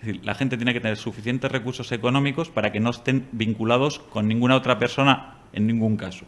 Es 0.00 0.06
decir, 0.06 0.24
la 0.24 0.34
gente 0.34 0.56
tiene 0.56 0.72
que 0.72 0.80
tener 0.80 0.96
suficientes 0.96 1.50
recursos 1.50 1.90
económicos 1.92 2.48
para 2.50 2.70
que 2.72 2.80
no 2.80 2.90
estén 2.90 3.26
vinculados 3.32 3.98
con 3.98 4.28
ninguna 4.28 4.56
otra 4.56 4.78
persona 4.78 5.38
en 5.52 5.66
ningún 5.66 5.96
caso. 5.96 6.24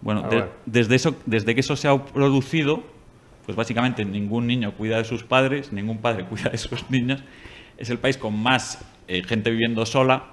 Bueno, 0.00 0.22
Ah, 0.24 0.28
de- 0.28 0.36
bueno. 0.36 0.52
desde, 0.66 0.94
eso, 0.94 1.16
desde 1.26 1.54
que 1.54 1.60
eso 1.60 1.76
se 1.76 1.88
ha 1.88 2.04
producido, 2.04 2.82
pues 3.44 3.56
básicamente 3.56 4.04
ningún 4.04 4.46
niño 4.46 4.72
cuida 4.72 4.98
de 4.98 5.04
sus 5.04 5.22
padres, 5.24 5.72
ningún 5.72 5.98
padre 5.98 6.24
cuida 6.28 6.50
de 6.50 6.58
sus 6.58 6.88
niños. 6.90 7.22
Es 7.76 7.90
el 7.90 7.98
país 7.98 8.16
con 8.18 8.36
más 8.40 8.84
eh, 9.08 9.22
gente 9.24 9.50
viviendo 9.50 9.84
sola, 9.86 10.24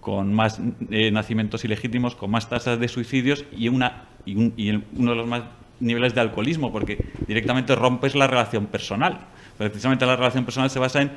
con 0.00 0.32
más 0.34 0.60
eh, 0.90 1.10
nacimientos 1.10 1.64
ilegítimos, 1.64 2.14
con 2.16 2.30
más 2.30 2.48
tasas 2.48 2.78
de 2.80 2.88
suicidios 2.88 3.44
y, 3.56 3.68
una, 3.68 4.04
y, 4.26 4.34
un- 4.36 4.52
y 4.56 4.68
el- 4.68 4.84
uno 4.96 5.10
de 5.12 5.16
los 5.16 5.26
más 5.26 5.42
niveles 5.82 6.14
de 6.14 6.20
alcoholismo, 6.20 6.72
porque 6.72 6.96
directamente 7.26 7.74
rompes 7.74 8.14
la 8.14 8.26
relación 8.26 8.66
personal. 8.66 9.18
Precisamente 9.58 10.06
la 10.06 10.16
relación 10.16 10.44
personal 10.44 10.70
se 10.70 10.78
basa 10.78 11.02
en 11.02 11.10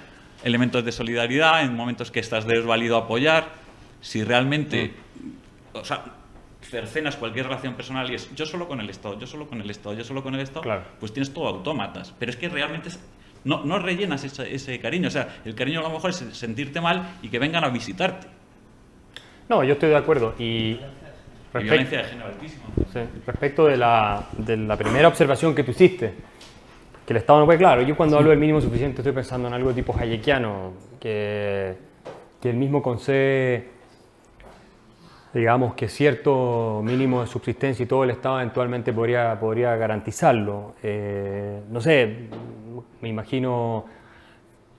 elementos 0.43 0.83
de 0.83 0.91
solidaridad, 0.91 1.63
en 1.63 1.75
momentos 1.75 2.11
que 2.11 2.19
estás 2.19 2.45
desvalido 2.45 2.97
apoyar. 2.97 3.47
Si 4.01 4.23
realmente, 4.23 4.93
o 5.73 5.83
sea, 5.85 6.03
cercenas 6.61 7.15
cualquier 7.15 7.45
relación 7.47 7.75
personal 7.75 8.09
y 8.11 8.15
es 8.15 8.29
yo 8.35 8.45
solo 8.45 8.67
con 8.67 8.79
el 8.81 8.89
Estado, 8.89 9.17
yo 9.19 9.27
solo 9.27 9.47
con 9.47 9.61
el 9.61 9.69
Estado, 9.69 9.95
yo 9.95 10.03
solo 10.03 10.21
con 10.23 10.33
el 10.35 10.41
Estado, 10.41 10.61
Claro. 10.61 10.83
pues 10.99 11.13
tienes 11.13 11.33
todo 11.33 11.47
autómatas. 11.47 12.13
Pero 12.19 12.31
es 12.31 12.37
que 12.37 12.49
realmente 12.49 12.89
es- 12.89 12.99
no, 13.43 13.63
no 13.63 13.77
rellenas 13.79 14.23
ese, 14.23 14.53
ese 14.53 14.79
cariño. 14.79 15.07
O 15.07 15.11
sea, 15.11 15.37
el 15.45 15.53
cariño 15.55 15.79
a 15.79 15.83
lo 15.83 15.89
mejor 15.91 16.09
es 16.09 16.17
sentirte 16.33 16.81
mal 16.81 17.17
y 17.21 17.29
que 17.29 17.37
vengan 17.39 17.63
a 17.63 17.69
visitarte. 17.69 18.27
No, 19.47 19.63
yo 19.63 19.73
estoy 19.73 19.89
de 19.89 19.95
acuerdo. 19.97 20.33
Y 20.39 20.79
Y 21.59 21.63
violencia 21.63 21.99
de 21.99 22.03
género 22.05 22.27
altísima. 22.27 22.65
sí, 22.91 22.99
respecto 23.25 23.65
de 23.65 23.77
la, 23.77 24.27
de 24.37 24.57
la 24.57 24.77
primera 24.77 25.07
observación 25.07 25.55
que 25.55 25.63
tú 25.63 25.71
hiciste, 25.71 26.13
que 27.05 27.13
el 27.13 27.17
Estado 27.17 27.39
no 27.39 27.45
puede, 27.45 27.59
claro, 27.59 27.81
yo 27.81 27.95
cuando 27.95 28.17
hablo 28.17 28.31
del 28.31 28.39
mínimo 28.39 28.61
suficiente 28.61 29.01
estoy 29.01 29.13
pensando 29.13 29.47
en 29.47 29.53
algo 29.53 29.73
tipo 29.73 29.95
hayekiano, 29.97 30.73
que, 30.99 31.75
que 32.41 32.49
el 32.49 32.55
mismo 32.55 32.81
concede, 32.81 33.69
digamos, 35.33 35.75
que 35.75 35.87
cierto 35.87 36.81
mínimo 36.83 37.21
de 37.21 37.27
subsistencia 37.27 37.83
y 37.83 37.85
todo 37.85 38.03
el 38.03 38.09
Estado 38.09 38.39
eventualmente 38.39 38.93
podría, 38.93 39.39
podría 39.39 39.75
garantizarlo. 39.75 40.75
Eh, 40.81 41.61
no 41.69 41.81
sé, 41.81 42.29
me 43.01 43.09
imagino 43.09 43.85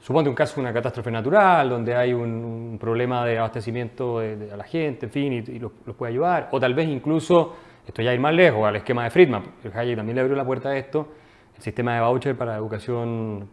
Suponte 0.07 0.31
un 0.31 0.37
caso 0.37 0.61
una 0.61 0.73
catástrofe 0.73 1.11
natural, 1.11 1.69
donde 1.69 1.97
hay 1.97 2.13
un, 2.13 2.31
un 2.31 2.79
problema 2.79 3.25
de 3.25 3.39
abastecimiento 3.39 4.21
de, 4.21 4.37
de 4.37 4.53
a 4.53 4.57
la 4.57 4.63
gente, 4.63 5.07
en 5.07 5.11
fin, 5.11 5.33
y, 5.33 5.39
y 5.39 5.59
los, 5.59 5.73
los 5.85 5.97
puede 5.97 6.13
ayudar. 6.13 6.49
O 6.53 6.61
tal 6.61 6.75
vez 6.75 6.87
incluso, 6.87 7.57
esto 7.85 8.03
ya 8.03 8.15
ir 8.15 8.21
más 8.21 8.33
lejos, 8.33 8.65
al 8.65 8.77
esquema 8.77 9.03
de 9.03 9.11
Friedman, 9.11 9.43
el 9.65 9.77
Hayek 9.77 9.97
también 9.97 10.15
le 10.15 10.21
abrió 10.21 10.37
la 10.37 10.45
puerta 10.45 10.69
a 10.69 10.77
esto, 10.77 11.09
el 11.57 11.61
sistema 11.61 11.97
de 11.97 12.03
voucher 12.03 12.37
para 12.37 12.55
educación 12.55 13.49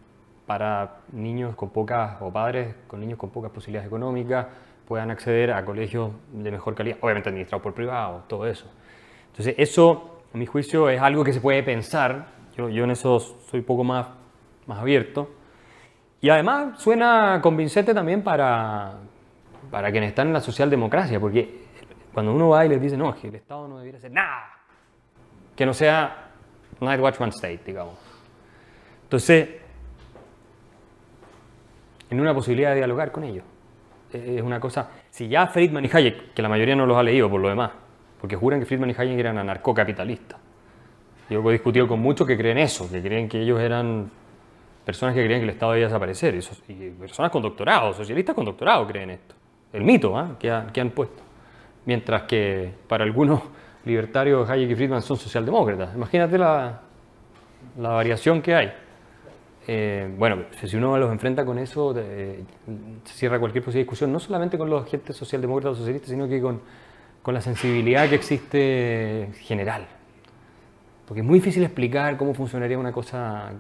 para 0.46 0.98
niños 1.12 1.56
con 1.56 1.72
pocas, 1.72 2.22
o 2.22 2.32
padres 2.32 2.76
con 2.86 3.00
niños 3.00 3.18
con 3.18 3.32
pocas 3.32 3.50
posibilidades 3.50 3.88
económicas, 3.88 4.46
puedan 4.88 5.10
acceder 5.10 5.54
a 5.54 5.66
colegios 5.66 6.12
de 6.34 6.52
mejor 6.52 6.76
calidad, 6.76 6.98
obviamente 7.02 7.30
administrados 7.30 7.64
por 7.64 7.74
privados, 7.74 8.28
todo 8.28 8.46
eso. 8.46 8.70
Entonces, 9.32 9.56
eso, 9.58 10.20
a 10.32 10.38
mi 10.38 10.46
juicio, 10.46 10.88
es 10.92 11.02
algo 11.02 11.24
que 11.24 11.34
se 11.34 11.42
puede 11.42 11.64
pensar. 11.64 12.28
Yo, 12.56 12.70
yo 12.70 12.84
en 12.84 12.92
eso 12.92 13.20
soy 13.20 13.62
un 13.62 13.66
poco 13.66 13.84
más, 13.84 14.06
más 14.68 14.78
abierto. 14.78 15.30
Y 16.24 16.30
además 16.30 16.82
suena 16.82 17.42
convincente 17.44 17.94
también 17.94 18.24
para, 18.24 18.94
para 19.70 19.92
quienes 19.92 20.12
están 20.12 20.28
en 20.28 20.34
la 20.34 20.40
socialdemocracia, 20.40 21.20
porque 21.20 21.66
cuando 22.14 22.34
uno 22.34 22.48
va 22.48 22.66
y 22.66 22.70
les 22.70 22.82
dice, 22.82 22.96
no, 22.96 23.10
es 23.10 23.18
que 23.18 23.28
el 23.28 23.36
Estado 23.36 23.68
no 23.68 23.80
debiera 23.80 23.98
hacer 23.98 24.12
nada, 24.12 24.46
que 25.54 25.66
no 25.66 25.74
sea 25.74 26.30
Night 26.80 27.02
Watchman 27.02 27.28
State, 27.32 27.60
digamos. 27.66 27.96
Entonces, 29.04 29.50
en 32.10 32.22
una 32.22 32.34
posibilidad 32.34 32.70
de 32.70 32.78
dialogar 32.78 33.12
con 33.12 33.26
ellos. 33.26 33.44
Eh, 34.14 34.36
Es 34.38 34.44
una 34.44 34.62
cosa, 34.62 34.92
si 35.10 35.28
ya 35.28 35.48
Friedman 35.48 35.84
y 35.84 35.90
Hayek, 35.92 36.34
que 36.34 36.42
la 36.42 36.48
mayoría 36.48 36.78
no 36.78 36.86
los 36.86 36.96
ha 36.96 37.04
leído 37.04 37.30
por 37.30 37.42
lo 37.42 37.50
demás, 37.50 37.72
porque 38.22 38.38
juran 38.38 38.62
que 38.62 38.66
Friedman 38.66 38.92
y 38.92 38.96
Hayek 38.98 39.20
eran 39.20 39.38
anarcocapitalistas. 39.40 40.40
Yo 41.30 41.50
he 41.50 41.52
discutido 41.52 41.86
con 41.86 42.00
muchos 42.00 42.26
que 42.26 42.38
creen 42.38 42.60
eso, 42.60 42.90
que 42.90 43.02
creen 43.02 43.28
que 43.28 43.42
ellos 43.42 43.60
eran 43.60 44.10
personas 44.86 45.16
que 45.16 45.22
creían 45.24 45.40
que 45.42 45.46
el 45.46 45.50
Estado 45.52 45.72
debía 45.74 45.88
desaparecer, 45.88 46.36
y, 46.36 46.42
so- 46.42 46.56
y 46.68 46.90
personas 46.92 47.32
con 47.32 47.42
doctorado, 47.42 47.94
socialistas 47.94 48.36
con 48.36 48.46
doctorado 48.46 48.86
creen 48.88 49.12
esto. 49.12 49.36
El 49.72 49.84
mito 49.84 50.18
¿ah? 50.18 50.36
que, 50.40 50.52
ha- 50.52 50.68
que 50.72 50.82
han 50.82 50.92
puesto. 50.92 51.24
Mientras 51.86 52.24
que 52.24 52.72
para 52.88 53.04
algunos 53.04 53.42
libertarios 53.86 54.50
Hayek 54.50 54.72
y 54.72 54.76
Friedman 54.76 55.02
son 55.02 55.18
socialdemócratas. 55.18 55.96
Imagínate 55.96 56.38
la, 56.38 56.82
la 57.78 57.90
variación 57.90 58.42
que 58.42 58.56
hay. 58.56 58.74
Eh, 59.68 60.14
bueno, 60.18 60.44
si 60.62 60.76
uno 60.76 60.98
los 60.98 61.10
enfrenta 61.12 61.46
con 61.46 61.58
eso, 61.58 61.94
se 61.94 62.44
cierra 63.06 63.40
cualquier 63.40 63.64
posible 63.64 63.84
discusión, 63.84 64.12
no 64.12 64.20
solamente 64.20 64.58
con 64.58 64.70
los 64.70 64.84
agentes 64.86 65.16
socialdemócratas 65.16 65.78
o 65.78 65.80
socialistas, 65.80 66.10
sino 66.10 66.28
que 66.28 66.42
con, 66.42 66.60
con 67.22 67.34
la 67.34 67.40
sensibilidad 67.42 68.10
que 68.10 68.16
existe 68.16 69.30
general. 69.40 69.88
Porque 71.08 71.22
es 71.22 71.26
muy 71.26 71.40
difícil 71.40 71.64
explicar 71.64 72.18
cómo 72.18 72.34
funcionaría 72.34 72.78
una 72.78 72.92
cosa 72.92 73.54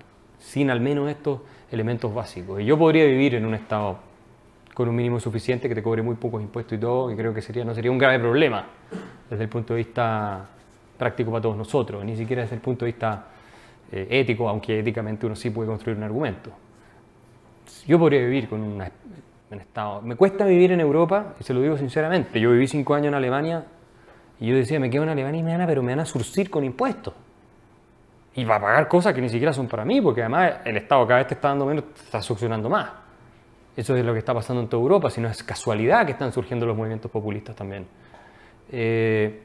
sin 0.44 0.70
al 0.70 0.82
menos 0.82 1.10
estos 1.10 1.39
elementos 1.72 2.14
básicos. 2.14 2.60
Y 2.60 2.66
yo 2.66 2.78
podría 2.78 3.06
vivir 3.06 3.36
en 3.36 3.46
un 3.46 3.56
estado 3.56 3.98
con 4.74 4.89
un 4.89 4.96
mínimo 4.96 5.20
suficiente 5.20 5.70
que 5.70 5.76
te 5.76 5.82
cobre 5.82 6.02
muy 6.02 6.16
pocos 6.16 6.41
impuestos 6.41 6.78
y 6.78 6.82
todo, 6.82 7.10
y 7.12 7.16
creo 7.16 7.34
que 7.34 7.41
sería, 7.41 7.64
no 7.64 7.74
sería 7.74 7.91
un 7.91 7.98
grave 7.98 8.20
problema 8.20 8.66
desde 9.30 9.44
el 9.44 9.50
punto 9.50 9.74
de 9.74 9.78
vista 9.78 10.46
práctico 10.98 11.32
para 11.32 11.41
todos 11.41 11.56
nosotros, 11.56 12.04
ni 12.04 12.16
siquiera 12.16 12.41
desde 12.41 12.56
el 12.56 12.62
punto 12.62 12.86
de 12.86 12.91
vista 12.91 13.28
eh, 13.91 14.08
ético, 14.10 14.50
aunque 14.50 14.80
éticamente 14.80 15.26
uno 15.26 15.36
sí 15.36 15.50
puede 15.50 15.70
construir 15.70 15.98
un 15.98 16.04
argumento. 16.04 16.52
Yo 17.88 17.98
podría 17.98 18.22
vivir 18.22 18.50
con 18.50 18.62
un 18.62 18.84
estado. 19.52 20.02
Me 20.02 20.16
cuesta 20.16 20.46
vivir 20.46 20.72
en 20.72 20.82
Europa, 20.82 21.36
y 21.39 21.44
se 21.44 21.54
lo 21.54 21.62
digo 21.62 21.78
sinceramente. 21.78 22.39
Yo 22.39 22.52
viví 22.52 22.68
cinco 22.68 22.96
años 22.96 23.08
en 23.08 23.14
Alemania 23.14 23.64
y 24.39 24.48
yo 24.48 24.56
decía, 24.56 24.80
me 24.80 24.89
quedo 24.89 25.04
en 25.04 25.10
Alemania 25.10 25.39
y 25.39 25.44
me 25.44 25.52
van 25.52 25.62
a, 25.62 25.68
pero 25.68 25.82
me 25.84 25.94
van 25.94 26.02
a 26.02 26.06
surcir 26.06 26.50
con 26.50 26.64
impuestos. 26.64 27.14
Y 28.36 28.44
va 28.46 28.56
a 28.56 28.62
pagar 28.62 28.88
cosas 28.88 29.14
que 29.14 29.22
ni 29.22 29.30
siquiera 29.30 29.54
son 29.54 29.68
para 29.68 29.86
mí, 29.86 30.02
porque 30.02 30.22
además 30.22 30.54
el 30.66 30.78
Estado 30.78 31.06
cada 31.06 31.20
vez 31.20 31.28
te 31.28 31.34
está 31.36 31.50
dando 31.50 31.66
menos, 31.66 31.94
te 31.94 32.02
está 32.02 32.22
succionando 32.22 32.70
más. 32.70 32.90
Eso 33.76 33.96
es 33.96 34.06
lo 34.06 34.14
que 34.14 34.20
está 34.20 34.34
pasando 34.34 34.62
en 34.62 34.68
toda 34.68 34.82
Europa, 34.82 35.10
si 35.10 35.22
no 35.22 35.28
es 35.28 35.44
casualidad 35.44 36.06
que 36.06 36.12
están 36.12 36.32
surgiendo 36.32 36.66
los 36.66 36.76
movimientos 36.76 37.10
populistas 37.10 37.56
también. 37.56 37.88
Eh, 38.72 39.44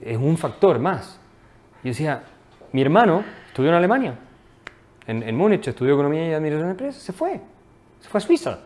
es 0.00 0.16
un 0.16 0.36
factor 0.36 0.78
más. 0.78 1.20
Yo 1.82 1.90
decía, 1.90 2.22
mi 2.72 2.82
hermano 2.82 3.24
estudió 3.46 3.70
en 3.70 3.76
Alemania, 3.76 4.18
en, 5.06 5.22
en 5.22 5.36
Múnich, 5.36 5.66
estudió 5.66 5.94
Economía 5.94 6.28
y 6.28 6.32
Administración 6.32 6.68
de 6.68 6.72
Empresas, 6.72 7.02
se 7.02 7.12
fue, 7.12 7.40
se 8.00 8.08
fue 8.08 8.18
a 8.18 8.20
Suiza. 8.20 8.58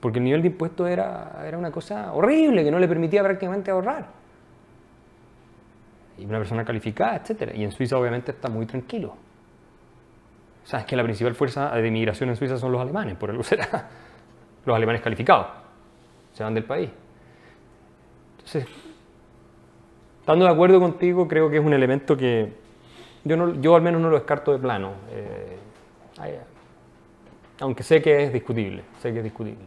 Porque 0.00 0.18
el 0.18 0.24
nivel 0.24 0.42
de 0.42 0.48
impuestos 0.48 0.88
era, 0.88 1.42
era 1.46 1.56
una 1.56 1.70
cosa 1.70 2.12
horrible, 2.12 2.64
que 2.64 2.70
no 2.70 2.78
le 2.78 2.88
permitía 2.88 3.22
prácticamente 3.22 3.70
ahorrar. 3.70 4.06
Y 6.18 6.24
una 6.24 6.38
persona 6.38 6.64
calificada, 6.64 7.16
etc. 7.16 7.52
Y 7.54 7.64
en 7.64 7.72
Suiza 7.72 7.98
obviamente 7.98 8.30
está 8.32 8.48
muy 8.48 8.66
tranquilo. 8.66 9.16
Sabes 10.64 10.86
que 10.86 10.96
la 10.96 11.02
principal 11.02 11.34
fuerza 11.34 11.70
de 11.70 11.86
inmigración 11.86 12.30
en 12.30 12.36
Suiza 12.36 12.56
son 12.56 12.72
los 12.72 12.80
alemanes, 12.80 13.16
por 13.16 13.30
algo 13.30 13.42
será. 13.42 13.90
Los 14.64 14.74
alemanes 14.74 15.02
calificados. 15.02 15.48
Se 16.32 16.42
van 16.42 16.54
del 16.54 16.64
país. 16.64 16.88
Entonces, 18.38 18.66
estando 20.20 20.46
de 20.46 20.50
acuerdo 20.50 20.80
contigo, 20.80 21.28
creo 21.28 21.50
que 21.50 21.58
es 21.58 21.64
un 21.64 21.74
elemento 21.74 22.16
que 22.16 22.50
yo, 23.24 23.36
no, 23.36 23.60
yo 23.60 23.76
al 23.76 23.82
menos 23.82 24.00
no 24.00 24.08
lo 24.08 24.16
descarto 24.16 24.52
de 24.52 24.58
plano. 24.58 24.92
Eh, 25.10 25.58
aunque 27.60 27.82
sé 27.82 28.02
que 28.02 28.24
es 28.24 28.32
discutible, 28.32 28.82
sé 29.00 29.12
que 29.12 29.18
es 29.18 29.24
discutible. 29.24 29.66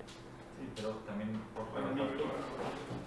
Sí, 0.59 0.67
pero 0.75 0.89
también 1.05 1.29
por 1.55 1.65
rebajarles, 1.73 2.15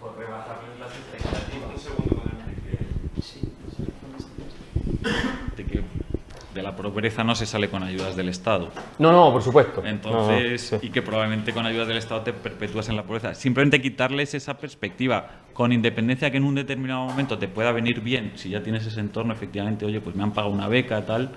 por 0.01 0.17
rebajarles 0.17 0.79
las 0.81 0.91
expectativas. 0.97 1.71
Un 1.71 1.79
segundo 1.79 2.17
con 2.17 2.31
el 2.31 2.37
De 5.57 5.65
que 5.65 5.85
de 6.55 6.63
la 6.63 6.70
pobreza 6.85 7.23
no 7.25 7.35
se 7.35 7.45
sale 7.47 7.69
con 7.69 7.83
ayudas 7.83 8.17
del 8.17 8.29
Estado. 8.29 8.69
No, 8.99 9.13
no, 9.13 9.31
por 9.33 9.43
supuesto. 9.43 9.83
Entonces, 9.85 10.71
No, 10.73 10.77
no, 10.77 10.81
sí. 10.81 10.87
y 10.87 10.91
que 10.91 11.03
probablemente 11.03 11.53
con 11.53 11.67
ayudas 11.67 11.89
del 11.89 11.99
Estado 11.99 12.23
te 12.23 12.33
perpetúas 12.33 12.89
en 12.89 12.97
la 12.97 13.03
pobreza. 13.03 13.35
Simplemente 13.35 13.81
quitarles 13.83 14.35
esa 14.35 14.57
perspectiva, 14.57 15.27
con 15.53 15.73
independencia 15.73 16.31
que 16.31 16.39
en 16.39 16.45
un 16.45 16.55
determinado 16.55 17.05
momento 17.05 17.37
te 17.39 17.49
pueda 17.49 17.73
venir 17.73 18.01
bien, 18.01 18.33
si 18.37 18.49
ya 18.51 18.63
tienes 18.63 18.87
ese 18.87 19.01
entorno, 19.01 19.33
efectivamente, 19.35 19.85
oye, 19.85 20.01
pues 20.01 20.17
me 20.17 20.23
han 20.23 20.33
pagado 20.33 20.53
una 20.55 20.69
beca, 20.69 21.05
tal, 21.05 21.31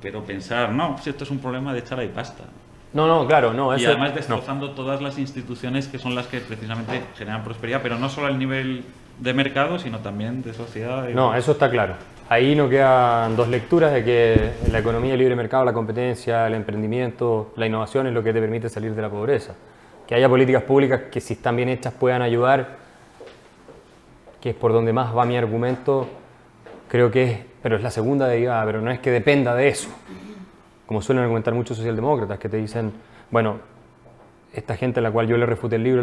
pero 0.00 0.22
pensar, 0.24 0.72
no, 0.72 0.96
si 1.02 1.10
esto 1.10 1.24
es 1.24 1.30
un 1.30 1.38
problema 1.40 1.72
de 1.72 1.80
echar 1.80 1.98
ahí 1.98 2.08
pasta. 2.08 2.44
No, 2.92 3.06
no, 3.06 3.26
claro, 3.26 3.52
no. 3.52 3.76
y 3.76 3.84
además 3.84 4.10
no. 4.10 4.16
destrozando 4.16 4.70
todas 4.70 5.02
las 5.02 5.18
instituciones 5.18 5.88
que 5.88 5.98
son 5.98 6.14
las 6.14 6.26
que 6.26 6.38
precisamente 6.40 7.02
generan 7.18 7.42
prosperidad, 7.44 7.80
pero 7.82 7.98
no 7.98 8.08
solo 8.08 8.28
al 8.28 8.38
nivel 8.38 8.84
de 9.18 9.34
mercado, 9.34 9.78
sino 9.78 9.98
también 9.98 10.42
de 10.42 10.54
sociedad. 10.54 11.06
y- 11.08 11.14
No, 11.14 11.34
eso 11.34 11.52
está 11.52 11.68
claro. 11.68 11.94
Ahí 12.30 12.54
no 12.54 12.68
quedan 12.68 13.36
dos 13.36 13.48
lecturas 13.48 13.90
de 13.92 14.04
que 14.04 14.50
la 14.70 14.80
economía 14.80 15.14
el 15.14 15.18
libre 15.18 15.34
mercado, 15.34 15.64
la 15.64 15.72
competencia, 15.72 16.46
el 16.46 16.54
emprendimiento, 16.54 17.52
la 17.56 17.66
innovación 17.66 18.06
es 18.06 18.12
lo 18.12 18.22
que 18.22 18.34
te 18.34 18.40
permite 18.40 18.68
salir 18.68 18.94
de 18.94 19.00
la 19.00 19.08
pobreza. 19.08 19.54
Que 20.06 20.14
haya 20.14 20.28
políticas 20.28 20.62
públicas 20.64 21.02
que 21.10 21.22
si 21.22 21.34
están 21.34 21.56
bien 21.56 21.70
hechas 21.70 21.94
puedan 21.94 22.20
ayudar, 22.20 22.76
que 24.42 24.50
es 24.50 24.56
por 24.56 24.74
donde 24.74 24.92
más 24.92 25.16
va 25.16 25.24
mi 25.24 25.38
argumento, 25.38 26.06
creo 26.88 27.10
que 27.10 27.24
es, 27.24 27.40
pero 27.62 27.76
es 27.76 27.82
la 27.82 27.90
segunda 27.90 28.26
derivada, 28.28 28.62
pero 28.66 28.82
no 28.82 28.90
es 28.90 29.00
que 29.00 29.10
dependa 29.10 29.54
de 29.54 29.68
eso. 29.68 29.88
Como 30.84 31.00
suelen 31.00 31.22
argumentar 31.22 31.54
muchos 31.54 31.78
socialdemócratas 31.78 32.38
que 32.38 32.50
te 32.50 32.58
dicen, 32.58 32.92
bueno, 33.30 33.56
esta 34.52 34.76
gente 34.76 35.00
a 35.00 35.02
la 35.02 35.10
cual 35.10 35.26
yo 35.28 35.38
le 35.38 35.46
refuté 35.46 35.76
el 35.76 35.82
libro, 35.82 36.02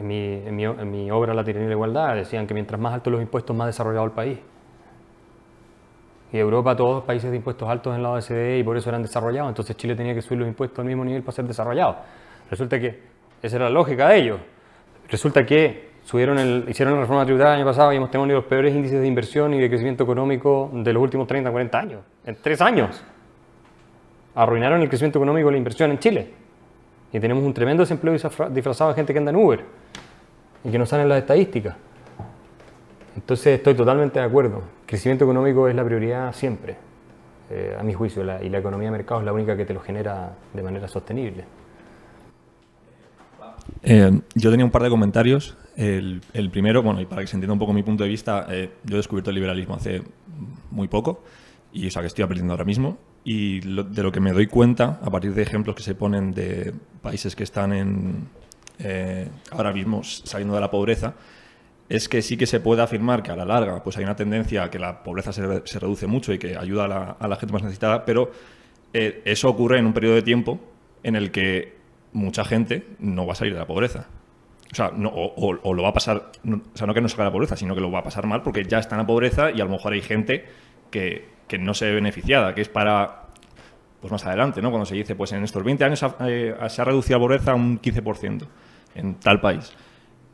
mi- 0.00 0.42
en 0.46 0.90
mi 0.90 1.10
obra 1.10 1.34
La 1.34 1.42
tiranía 1.42 1.66
y 1.66 1.70
la 1.70 1.74
igualdad, 1.74 2.14
decían 2.14 2.46
que 2.46 2.54
mientras 2.54 2.80
más 2.80 2.94
altos 2.94 3.12
los 3.12 3.20
impuestos, 3.20 3.54
más 3.56 3.66
desarrollado 3.66 4.04
el 4.04 4.12
país. 4.12 4.38
Y 6.32 6.38
Europa, 6.38 6.74
todos 6.76 7.04
países 7.04 7.30
de 7.30 7.36
impuestos 7.36 7.68
altos 7.68 7.94
en 7.94 8.02
la 8.02 8.10
OECD 8.10 8.58
y 8.58 8.62
por 8.64 8.76
eso 8.76 8.88
eran 8.88 9.02
desarrollados. 9.02 9.48
Entonces 9.48 9.76
Chile 9.76 9.94
tenía 9.94 10.14
que 10.14 10.22
subir 10.22 10.40
los 10.40 10.48
impuestos 10.48 10.78
al 10.80 10.86
mismo 10.86 11.04
nivel 11.04 11.22
para 11.22 11.32
ser 11.32 11.44
desarrollado. 11.46 11.96
Resulta 12.50 12.78
que 12.80 13.00
esa 13.42 13.56
era 13.56 13.66
la 13.66 13.70
lógica 13.70 14.08
de 14.08 14.18
ellos. 14.18 14.40
Resulta 15.08 15.44
que 15.46 15.90
subieron 16.02 16.64
hicieron 16.68 16.94
la 16.94 17.00
reforma 17.00 17.24
tributaria 17.24 17.54
el 17.54 17.60
año 17.60 17.66
pasado 17.66 17.92
y 17.92 17.96
hemos 17.96 18.10
tenido 18.10 18.34
los 18.34 18.44
peores 18.44 18.74
índices 18.74 19.00
de 19.00 19.06
inversión 19.06 19.54
y 19.54 19.60
de 19.60 19.68
crecimiento 19.68 20.04
económico 20.04 20.70
de 20.72 20.92
los 20.92 21.02
últimos 21.02 21.26
30, 21.28 21.50
40 21.50 21.78
años. 21.78 22.00
En 22.24 22.36
tres 22.42 22.60
años. 22.60 23.02
Arruinaron 24.34 24.82
el 24.82 24.88
crecimiento 24.88 25.18
económico 25.18 25.48
y 25.48 25.52
la 25.52 25.58
inversión 25.58 25.90
en 25.92 25.98
Chile. 25.98 26.30
Y 27.12 27.20
tenemos 27.20 27.42
un 27.44 27.54
tremendo 27.54 27.82
desempleo 27.82 28.14
disfra- 28.14 28.50
disfrazado 28.50 28.90
de 28.90 28.96
gente 28.96 29.12
que 29.12 29.18
anda 29.18 29.30
en 29.30 29.36
Uber 29.36 29.64
y 30.64 30.70
que 30.70 30.78
no 30.78 30.84
salen 30.84 31.08
las 31.08 31.18
estadísticas. 31.18 31.76
Entonces 33.16 33.46
estoy 33.58 33.74
totalmente 33.74 34.18
de 34.18 34.24
acuerdo. 34.24 34.62
Crecimiento 34.86 35.24
económico 35.24 35.68
es 35.68 35.74
la 35.74 35.84
prioridad 35.84 36.32
siempre, 36.34 36.76
eh, 37.50 37.76
a 37.78 37.82
mi 37.82 37.94
juicio, 37.94 38.22
la- 38.22 38.42
y 38.42 38.48
la 38.48 38.58
economía 38.58 38.88
de 38.88 38.92
mercado 38.98 39.20
es 39.20 39.26
la 39.26 39.32
única 39.32 39.56
que 39.56 39.64
te 39.64 39.74
lo 39.74 39.80
genera 39.80 40.34
de 40.52 40.62
manera 40.62 40.86
sostenible. 40.86 41.44
Eh, 43.82 44.20
yo 44.34 44.50
tenía 44.50 44.64
un 44.64 44.70
par 44.70 44.82
de 44.82 44.90
comentarios. 44.90 45.56
El, 45.76 46.22
el 46.32 46.50
primero, 46.50 46.82
bueno, 46.82 47.00
y 47.00 47.06
para 47.06 47.20
que 47.22 47.26
se 47.26 47.36
entienda 47.36 47.52
un 47.52 47.58
poco 47.58 47.72
mi 47.72 47.82
punto 47.82 48.04
de 48.04 48.08
vista, 48.10 48.46
eh, 48.48 48.70
yo 48.84 48.94
he 48.94 48.98
descubierto 48.98 49.30
el 49.30 49.34
liberalismo 49.34 49.74
hace 49.74 50.02
muy 50.70 50.88
poco, 50.88 51.22
y 51.72 51.86
o 51.86 51.90
sea 51.90 52.00
que 52.02 52.08
estoy 52.08 52.24
aprendiendo 52.24 52.52
ahora 52.52 52.64
mismo. 52.64 52.96
Y 53.24 53.60
lo- 53.62 53.84
de 53.84 54.02
lo 54.02 54.12
que 54.12 54.20
me 54.20 54.32
doy 54.32 54.46
cuenta, 54.46 54.98
a 55.02 55.10
partir 55.10 55.34
de 55.34 55.42
ejemplos 55.42 55.74
que 55.76 55.82
se 55.82 55.94
ponen 55.94 56.32
de 56.32 56.72
países 57.02 57.34
que 57.36 57.42
están 57.44 57.72
en, 57.72 58.28
eh, 58.78 59.28
ahora 59.50 59.72
mismo 59.72 60.02
saliendo 60.04 60.54
de 60.54 60.60
la 60.60 60.70
pobreza, 60.70 61.14
es 61.88 62.08
que 62.08 62.22
sí 62.22 62.36
que 62.36 62.46
se 62.46 62.60
puede 62.60 62.82
afirmar 62.82 63.22
que 63.22 63.30
a 63.30 63.36
la 63.36 63.44
larga 63.44 63.82
pues 63.82 63.96
hay 63.96 64.04
una 64.04 64.16
tendencia 64.16 64.64
a 64.64 64.70
que 64.70 64.78
la 64.78 65.02
pobreza 65.02 65.32
se, 65.32 65.42
se 65.64 65.78
reduce 65.78 66.06
mucho 66.06 66.32
y 66.32 66.38
que 66.38 66.56
ayuda 66.56 66.84
a 66.84 66.88
la, 66.88 67.16
a 67.18 67.28
la 67.28 67.36
gente 67.36 67.52
más 67.52 67.62
necesitada, 67.62 68.04
pero 68.04 68.30
eh, 68.92 69.22
eso 69.24 69.48
ocurre 69.48 69.78
en 69.78 69.86
un 69.86 69.92
periodo 69.92 70.14
de 70.16 70.22
tiempo 70.22 70.58
en 71.02 71.14
el 71.16 71.30
que 71.30 71.76
mucha 72.12 72.44
gente 72.44 72.86
no 72.98 73.26
va 73.26 73.32
a 73.34 73.36
salir 73.36 73.52
de 73.52 73.60
la 73.60 73.66
pobreza. 73.66 74.06
O 74.72 74.74
sea, 74.74 74.90
no, 74.94 75.10
o, 75.14 75.74
lo 75.74 75.82
va 75.82 75.90
a 75.90 75.92
pasar, 75.92 76.32
no- 76.42 76.56
o 76.74 76.76
sea, 76.76 76.86
no 76.88 76.94
que 76.94 77.00
no 77.00 77.08
salga 77.08 77.24
de 77.24 77.30
la 77.30 77.32
pobreza, 77.32 77.56
sino 77.56 77.74
que 77.74 77.80
lo 77.80 77.90
va 77.90 78.00
a 78.00 78.02
pasar 78.02 78.26
mal 78.26 78.42
porque 78.42 78.64
ya 78.64 78.78
está 78.80 78.96
en 78.96 79.02
la 79.02 79.06
pobreza 79.06 79.50
y 79.52 79.60
a 79.60 79.64
lo 79.64 79.70
mejor 79.70 79.92
hay 79.92 80.02
gente 80.02 80.44
que, 80.90 81.28
que 81.46 81.58
no 81.58 81.72
se 81.74 81.86
ve 81.86 81.94
beneficiada, 81.94 82.52
que 82.54 82.62
es 82.62 82.68
para, 82.68 83.26
pues 84.00 84.10
más 84.10 84.26
adelante, 84.26 84.60
¿no? 84.60 84.70
Cuando 84.70 84.86
se 84.86 84.96
dice, 84.96 85.14
pues 85.14 85.30
en 85.32 85.44
estos 85.44 85.62
20 85.62 85.84
años 85.84 86.04
eh, 86.20 86.54
se 86.68 86.82
ha 86.82 86.84
reducido 86.84 87.18
la 87.18 87.22
pobreza 87.22 87.54
un 87.54 87.80
15% 87.80 88.42
en 88.96 89.14
tal 89.16 89.40
país. 89.40 89.72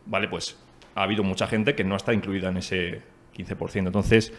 Vale, 0.06 0.28
pues 0.28 0.56
ha 0.94 1.02
habido 1.02 1.22
mucha 1.24 1.46
gente 1.46 1.74
que 1.74 1.84
no 1.84 1.96
está 1.96 2.12
incluida 2.12 2.48
en 2.48 2.58
ese 2.58 3.02
15%. 3.36 3.86
Entonces, 3.86 4.32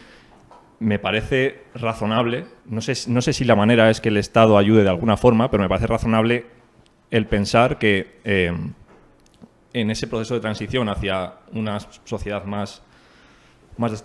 me 0.80 0.98
parece 0.98 1.62
razonable, 1.74 2.46
no 2.66 2.80
sé, 2.80 2.94
no 3.10 3.22
sé 3.22 3.32
si 3.32 3.44
la 3.44 3.56
manera 3.56 3.90
es 3.90 4.00
que 4.00 4.08
el 4.08 4.16
Estado 4.16 4.58
ayude 4.58 4.82
de 4.82 4.88
alguna 4.90 5.16
forma, 5.16 5.50
pero 5.50 5.62
me 5.62 5.68
parece 5.68 5.86
razonable 5.86 6.46
el 7.10 7.26
pensar 7.26 7.78
que 7.78 8.18
eh, 8.24 8.52
en 9.72 9.90
ese 9.90 10.06
proceso 10.08 10.34
de 10.34 10.40
transición 10.40 10.88
hacia 10.88 11.34
una 11.52 11.78
sociedad 12.04 12.44
más, 12.44 12.82
más 13.76 13.92
des- 13.92 14.04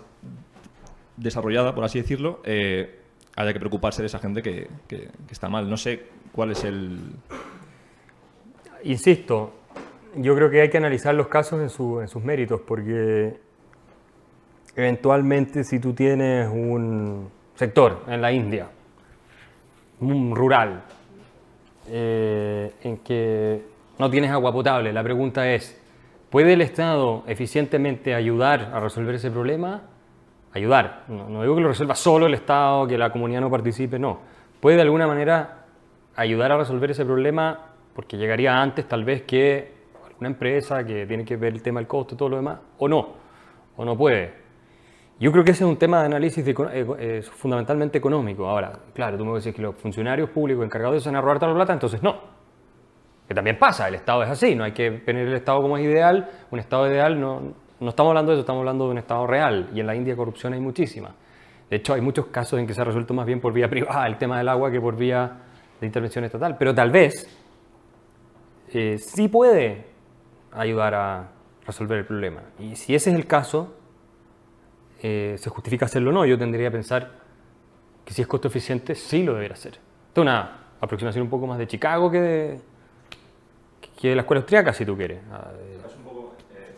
desarrollada, 1.16 1.74
por 1.74 1.84
así 1.84 2.00
decirlo, 2.00 2.40
eh, 2.44 3.00
haya 3.36 3.52
que 3.52 3.58
preocuparse 3.60 4.02
de 4.02 4.06
esa 4.06 4.18
gente 4.18 4.42
que 4.42 4.68
está 5.30 5.48
mal. 5.48 5.68
No 5.68 5.76
sé 5.76 6.06
cuál 6.32 6.52
es 6.52 6.64
el... 6.64 6.98
Insisto, 8.84 9.59
yo 10.16 10.34
creo 10.34 10.50
que 10.50 10.60
hay 10.62 10.70
que 10.70 10.78
analizar 10.78 11.14
los 11.14 11.28
casos 11.28 11.60
en, 11.60 11.70
su- 11.70 12.00
en 12.00 12.08
sus 12.08 12.22
méritos, 12.22 12.60
porque 12.60 13.38
eventualmente 14.76 15.64
si 15.64 15.78
tú 15.80 15.92
tienes 15.92 16.48
un 16.48 17.28
sector 17.54 18.04
en 18.08 18.20
la 18.22 18.32
India, 18.32 18.68
un 20.00 20.34
rural, 20.34 20.82
eh, 21.88 22.72
en 22.82 22.98
que 22.98 23.62
no 23.98 24.10
tienes 24.10 24.30
agua 24.30 24.52
potable, 24.52 24.92
la 24.92 25.02
pregunta 25.02 25.48
es, 25.50 25.78
¿puede 26.30 26.52
el 26.54 26.62
Estado 26.62 27.24
eficientemente 27.26 28.14
ayudar 28.14 28.70
a 28.72 28.80
resolver 28.80 29.14
ese 29.16 29.30
problema? 29.30 29.82
Ayudar. 30.52 31.04
No, 31.08 31.28
no 31.28 31.42
digo 31.42 31.54
que 31.54 31.60
lo 31.60 31.68
resuelva 31.68 31.94
solo 31.94 32.26
el 32.26 32.34
Estado, 32.34 32.86
que 32.86 32.96
la 32.98 33.10
comunidad 33.10 33.40
no 33.40 33.50
participe, 33.50 33.98
no. 33.98 34.18
Puede 34.60 34.76
de 34.76 34.82
alguna 34.82 35.06
manera 35.06 35.64
ayudar 36.16 36.52
a 36.52 36.58
resolver 36.58 36.90
ese 36.90 37.04
problema 37.04 37.66
porque 37.94 38.16
llegaría 38.16 38.60
antes 38.60 38.86
tal 38.88 39.04
vez 39.04 39.22
que 39.22 39.79
alguna 40.20 40.28
empresa 40.28 40.84
que 40.84 41.06
tiene 41.06 41.24
que 41.24 41.36
ver 41.36 41.54
el 41.54 41.62
tema 41.62 41.80
del 41.80 41.86
costo 41.86 42.14
y 42.14 42.18
todo 42.18 42.28
lo 42.28 42.36
demás, 42.36 42.60
o 42.78 42.86
no, 42.86 43.14
o 43.76 43.84
no 43.84 43.96
puede. 43.96 44.34
Yo 45.18 45.32
creo 45.32 45.44
que 45.44 45.52
ese 45.52 45.64
es 45.64 45.70
un 45.70 45.78
tema 45.78 46.00
de 46.00 46.06
análisis 46.06 46.44
eh, 46.46 47.22
fundamentalmente 47.22 47.98
económico. 47.98 48.46
Ahora, 48.46 48.72
claro, 48.94 49.16
tú 49.16 49.24
me 49.24 49.32
decís 49.34 49.54
que 49.54 49.62
los 49.62 49.76
funcionarios 49.76 50.30
públicos 50.30 50.64
encargados 50.64 50.94
de 50.94 50.98
eso 50.98 51.10
van 51.10 51.16
a 51.16 51.20
robar 51.20 51.38
toda 51.38 51.52
la 51.52 51.56
plata, 51.56 51.72
entonces 51.72 52.02
no. 52.02 52.20
Que 53.26 53.34
también 53.34 53.58
pasa, 53.58 53.88
el 53.88 53.94
Estado 53.94 54.22
es 54.22 54.30
así, 54.30 54.54
no 54.54 54.64
hay 54.64 54.72
que 54.72 54.90
tener 54.90 55.26
el 55.26 55.34
Estado 55.34 55.60
como 55.62 55.78
es 55.78 55.84
ideal. 55.84 56.28
Un 56.50 56.58
Estado 56.58 56.86
ideal, 56.86 57.18
no, 57.18 57.40
no 57.80 57.88
estamos 57.88 58.10
hablando 58.10 58.32
de 58.32 58.36
eso, 58.36 58.40
estamos 58.40 58.60
hablando 58.60 58.84
de 58.86 58.90
un 58.90 58.98
Estado 58.98 59.26
real. 59.26 59.70
Y 59.74 59.80
en 59.80 59.86
la 59.86 59.94
India 59.94 60.16
corrupción 60.16 60.52
hay 60.52 60.60
muchísima. 60.60 61.14
De 61.68 61.76
hecho, 61.76 61.94
hay 61.94 62.00
muchos 62.00 62.26
casos 62.26 62.58
en 62.58 62.66
que 62.66 62.74
se 62.74 62.82
ha 62.82 62.84
resuelto 62.84 63.14
más 63.14 63.26
bien 63.26 63.40
por 63.40 63.52
vía 63.52 63.68
privada 63.70 64.06
el 64.06 64.18
tema 64.18 64.36
del 64.38 64.48
agua 64.48 64.70
que 64.70 64.80
por 64.80 64.96
vía 64.96 65.30
de 65.80 65.86
intervención 65.86 66.24
estatal. 66.24 66.56
Pero 66.58 66.74
tal 66.74 66.90
vez 66.90 67.26
eh, 68.72 68.96
sí 68.98 69.28
puede 69.28 69.89
ayudar 70.52 70.94
a 70.94 71.28
resolver 71.66 71.98
el 71.98 72.04
problema. 72.04 72.40
Y 72.58 72.76
si 72.76 72.94
ese 72.94 73.10
es 73.10 73.16
el 73.16 73.26
caso, 73.26 73.74
eh, 75.02 75.36
se 75.38 75.50
justifica 75.50 75.86
hacerlo 75.86 76.10
o 76.10 76.12
no. 76.12 76.24
Yo 76.26 76.38
tendría 76.38 76.68
que 76.68 76.72
pensar 76.72 77.10
que 78.04 78.12
si 78.14 78.22
es 78.22 78.28
costo 78.28 78.48
eficiente, 78.48 78.94
sí 78.94 79.22
lo 79.22 79.34
debería 79.34 79.54
hacer. 79.54 79.74
Esto 80.08 80.20
es 80.20 80.22
una 80.22 80.58
aproximación 80.80 81.22
un 81.22 81.30
poco 81.30 81.46
más 81.46 81.58
de 81.58 81.66
Chicago 81.66 82.10
que 82.10 82.20
de, 82.20 82.60
que 84.00 84.08
de 84.10 84.14
la 84.16 84.22
escuela 84.22 84.40
austríaca, 84.40 84.72
si 84.72 84.84
tú 84.84 84.96
quieres. 84.96 85.20
Ah, 85.30 85.50
Es 85.86 85.94
un 85.96 86.02
poco 86.02 86.34
eh, 86.54 86.74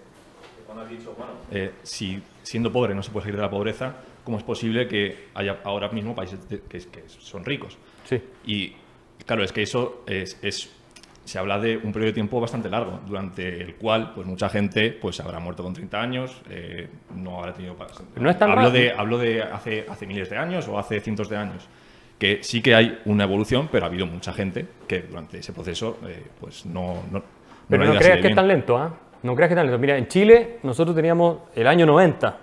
cuando 0.66 0.84
has 0.84 0.90
dicho, 0.90 1.14
bueno, 1.16 1.32
eh, 1.50 1.72
si 1.82 2.22
siendo 2.42 2.70
pobre 2.72 2.94
no 2.94 3.02
se 3.02 3.10
puede 3.10 3.24
salir 3.24 3.36
de 3.36 3.42
la 3.42 3.50
pobreza, 3.50 3.94
¿cómo 4.24 4.36
es 4.38 4.44
posible 4.44 4.86
que 4.88 5.28
haya 5.34 5.60
ahora 5.64 5.88
mismo 5.88 6.14
países 6.14 6.48
de- 6.48 6.60
que, 6.60 6.78
que 6.80 7.04
son 7.08 7.44
ricos? 7.44 7.78
sí. 8.04 8.22
Y 8.44 8.74
claro, 9.24 9.42
es 9.44 9.52
que 9.52 9.62
eso 9.62 10.02
es, 10.06 10.38
es- 10.42 10.70
se 11.24 11.38
habla 11.38 11.58
de 11.58 11.76
un 11.76 11.92
periodo 11.92 12.06
de 12.06 12.12
tiempo 12.12 12.40
bastante 12.40 12.68
largo, 12.68 13.00
durante 13.06 13.62
el 13.62 13.76
cual 13.76 14.12
pues 14.14 14.26
mucha 14.26 14.48
gente 14.48 14.90
pues 14.90 15.20
habrá 15.20 15.38
muerto 15.38 15.62
con 15.62 15.72
30 15.72 16.00
años, 16.00 16.42
eh, 16.50 16.88
no 17.14 17.38
habrá 17.38 17.52
tenido... 17.52 17.76
no 18.16 18.30
es 18.30 18.38
tan 18.38 18.50
hablo 18.50 18.62
raro. 18.62 18.72
de, 18.72 18.92
hablo 18.92 19.18
de 19.18 19.42
hace, 19.42 19.86
hace 19.88 20.06
miles 20.06 20.28
de 20.28 20.36
años 20.36 20.66
o 20.68 20.78
hace 20.78 21.00
cientos 21.00 21.28
de 21.28 21.36
años, 21.36 21.68
que 22.18 22.42
sí 22.42 22.60
que 22.60 22.74
hay 22.74 23.00
una 23.04 23.24
evolución, 23.24 23.68
pero 23.70 23.84
ha 23.84 23.88
habido 23.88 24.06
mucha 24.06 24.32
gente 24.32 24.66
que 24.86 25.02
durante 25.02 25.38
ese 25.38 25.52
proceso 25.52 25.98
eh, 26.06 26.24
pues 26.40 26.66
no... 26.66 27.02
no 27.10 27.22
Pero 27.68 27.84
no 27.84 27.92
así 27.92 28.00
creas 28.00 28.20
que 28.20 28.28
es 28.28 28.34
tan 28.34 28.48
lento, 28.48 28.76
¿ah? 28.76 28.92
No 29.22 29.36
creas 29.36 29.48
que 29.48 29.54
es 29.54 29.58
tan 29.58 29.66
lento. 29.66 29.78
Mira, 29.78 29.96
en 29.96 30.08
Chile 30.08 30.58
nosotros 30.64 30.96
teníamos 30.96 31.38
el 31.54 31.68
año 31.68 31.86
90, 31.86 32.36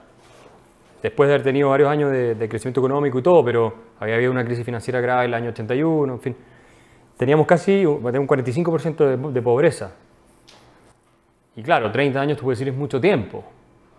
después 1.03 1.27
de 1.27 1.33
haber 1.33 1.43
tenido 1.43 1.69
varios 1.69 1.89
años 1.89 2.11
de, 2.11 2.35
de 2.35 2.49
crecimiento 2.49 2.79
económico 2.79 3.19
y 3.19 3.21
todo, 3.21 3.43
pero 3.43 3.75
había 3.99 4.15
habido 4.15 4.31
una 4.31 4.45
crisis 4.45 4.63
financiera 4.63 5.01
grave 5.01 5.25
el 5.25 5.33
año 5.33 5.49
81, 5.49 6.13
en 6.13 6.19
fin. 6.21 6.35
Teníamos 7.19 7.45
casi 7.45 7.85
un 7.85 7.97
un 8.05 8.27
45% 8.27 8.95
de, 8.95 9.33
de 9.33 9.41
pobreza. 9.41 9.91
Y 11.57 11.61
claro, 11.61 11.91
30 11.91 12.21
años, 12.21 12.37
tú 12.37 12.45
puedes 12.45 12.59
decir, 12.59 12.71
es 12.71 12.79
mucho 12.79 13.01
tiempo. 13.01 13.43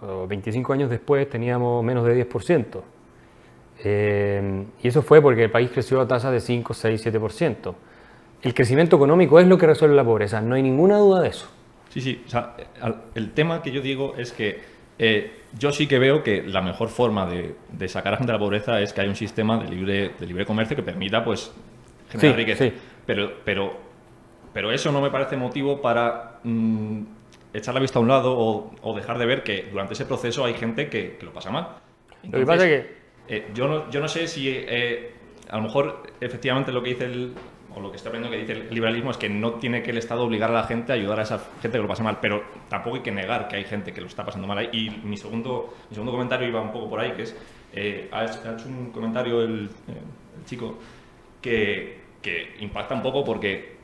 O 0.01 0.26
25 0.26 0.72
años 0.72 0.88
después 0.88 1.28
teníamos 1.28 1.84
menos 1.84 2.06
de 2.06 2.26
10%. 2.26 2.80
Eh, 3.84 4.64
y 4.82 4.88
eso 4.88 5.02
fue 5.02 5.20
porque 5.20 5.44
el 5.44 5.51
país 5.51 5.70
creció 5.70 6.01
a 6.01 6.09
tasas 6.09 6.32
de 6.32 6.40
5, 6.40 6.72
6, 6.72 7.06
7%. 7.06 7.74
El 8.40 8.55
crecimiento 8.55 8.97
económico 8.97 9.38
es 9.38 9.47
lo 9.47 9.59
que 9.59 9.66
resuelve 9.66 9.94
la 9.94 10.05
pobreza, 10.05 10.40
no 10.40 10.55
hay 10.55 10.62
ninguna 10.62 10.97
duda 10.97 11.20
de 11.20 11.28
eso. 11.28 11.47
Sí, 11.90 12.01
sí. 12.01 12.22
O 12.26 12.30
sea, 12.30 12.56
el 13.14 13.32
tema 13.32 13.60
que 13.60 13.70
yo 13.70 13.82
digo 13.82 14.14
es 14.16 14.32
que 14.32 14.60
eh, 14.98 15.42
yo 15.59 15.72
sí 15.72 15.86
que 15.86 15.98
veo 15.98 16.22
que 16.22 16.42
la 16.44 16.62
mejor 16.62 16.88
forma 16.88 17.26
de, 17.26 17.55
de 17.70 17.88
sacar 17.88 18.14
a 18.14 18.16
gente 18.16 18.32
de 18.32 18.38
la 18.38 18.42
pobreza 18.42 18.80
es 18.80 18.94
que 18.94 19.02
haya 19.02 19.10
un 19.10 19.16
sistema 19.16 19.59
de 19.62 19.68
libre, 19.68 20.12
de 20.18 20.26
libre 20.26 20.47
comercio 20.47 20.74
que 20.74 20.82
permita 20.82 21.22
pues 21.22 21.52
generar 22.10 22.32
Sí, 22.32 22.36
riqueza. 22.38 22.64
sí. 22.64 22.72
Pero, 23.11 23.32
pero, 23.45 23.73
pero 24.53 24.70
eso 24.70 24.93
no 24.93 25.01
me 25.01 25.11
parece 25.11 25.37
motivo 25.37 25.81
para 25.82 26.39
mm, 26.45 27.03
echar 27.53 27.74
la 27.74 27.81
vista 27.81 27.99
a 27.99 28.03
un 28.03 28.07
lado 28.07 28.39
o, 28.39 28.70
o 28.82 28.95
dejar 28.95 29.19
de 29.19 29.27
ver 29.27 29.43
que 29.43 29.69
durante 29.69 29.95
ese 29.95 30.07
proceso 30.07 30.45
hay 30.45 30.55
gente 30.55 30.89
que, 30.89 31.16
que 31.16 31.27
lo 31.27 31.32
pasa 31.32 31.51
mal. 31.51 31.70
Lo 32.23 32.39
que 32.39 32.47
pasa 32.47 32.69
es 32.69 32.87
eh, 33.27 33.49
yo, 33.53 33.66
no, 33.66 33.91
yo 33.91 34.01
no 34.01 34.07
sé 34.07 34.28
si 34.28 34.49
eh, 34.49 35.12
a 35.49 35.57
lo 35.57 35.65
mejor 35.65 36.05
efectivamente 36.20 36.70
lo 36.70 36.85
que 36.85 36.91
dice 36.91 37.07
el, 37.07 37.35
o 37.74 37.81
lo 37.81 37.91
que 37.91 37.97
estoy 37.97 38.11
aprendiendo 38.11 38.31
que 38.31 38.43
dice 38.43 38.69
el 38.69 38.73
liberalismo 38.73 39.11
es 39.11 39.16
que 39.16 39.28
no 39.28 39.55
tiene 39.55 39.82
que 39.82 39.91
el 39.91 39.99
Estado 39.99 40.23
obligar 40.23 40.51
a 40.51 40.55
la 40.55 40.62
gente 40.62 40.93
a 40.93 40.95
ayudar 40.95 41.19
a 41.19 41.23
esa 41.23 41.39
gente 41.61 41.78
que 41.78 41.82
lo 41.82 41.89
pasa 41.89 42.05
mal, 42.05 42.19
pero 42.20 42.45
tampoco 42.69 42.95
hay 42.95 43.03
que 43.03 43.11
negar 43.11 43.49
que 43.49 43.57
hay 43.57 43.65
gente 43.65 43.93
que 43.93 44.01
lo 44.01 44.07
está 44.07 44.24
pasando 44.24 44.47
mal 44.47 44.59
ahí. 44.59 44.69
Y 44.73 44.91
mi 45.05 45.16
segundo, 45.16 45.74
mi 45.89 45.95
segundo 45.95 46.12
comentario 46.12 46.47
iba 46.47 46.61
un 46.61 46.70
poco 46.70 46.89
por 46.89 47.01
ahí, 47.01 47.11
que 47.11 47.23
es, 47.23 47.37
eh, 47.73 48.09
ha, 48.12 48.24
hecho, 48.24 48.39
ha 48.49 48.53
hecho 48.53 48.69
un 48.69 48.93
comentario 48.93 49.43
el, 49.43 49.65
eh, 49.89 50.01
el 50.39 50.45
chico 50.45 50.78
que, 51.43 51.99
que 52.22 52.55
impacta 52.60 52.94
un 52.94 53.02
poco 53.02 53.24
porque 53.24 53.78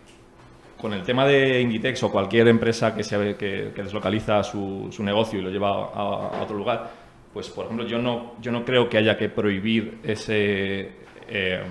con 0.81 0.93
el 0.93 1.03
tema 1.03 1.25
de 1.27 1.61
Inditex 1.63 2.03
o 2.03 2.13
cualquier 2.13 2.49
empresa 2.49 2.95
que, 2.95 3.03
se, 3.03 3.37
que, 3.37 3.73
que 3.75 3.83
deslocaliza 3.83 4.43
su, 4.43 4.89
su 4.91 5.03
negocio 5.03 5.39
y 5.39 5.43
lo 5.43 5.51
lleva 5.51 5.71
a, 5.71 6.39
a 6.39 6.43
otro 6.43 6.57
lugar, 6.57 6.91
pues 7.33 7.49
por 7.49 7.65
ejemplo, 7.65 7.87
yo 7.87 7.99
no, 7.99 8.35
yo 8.41 8.53
no 8.53 8.65
creo 8.65 8.89
que 8.89 8.99
haya 8.99 9.17
que 9.17 9.29
prohibir 9.31 9.99
ese, 10.03 10.91
eh, 11.29 11.63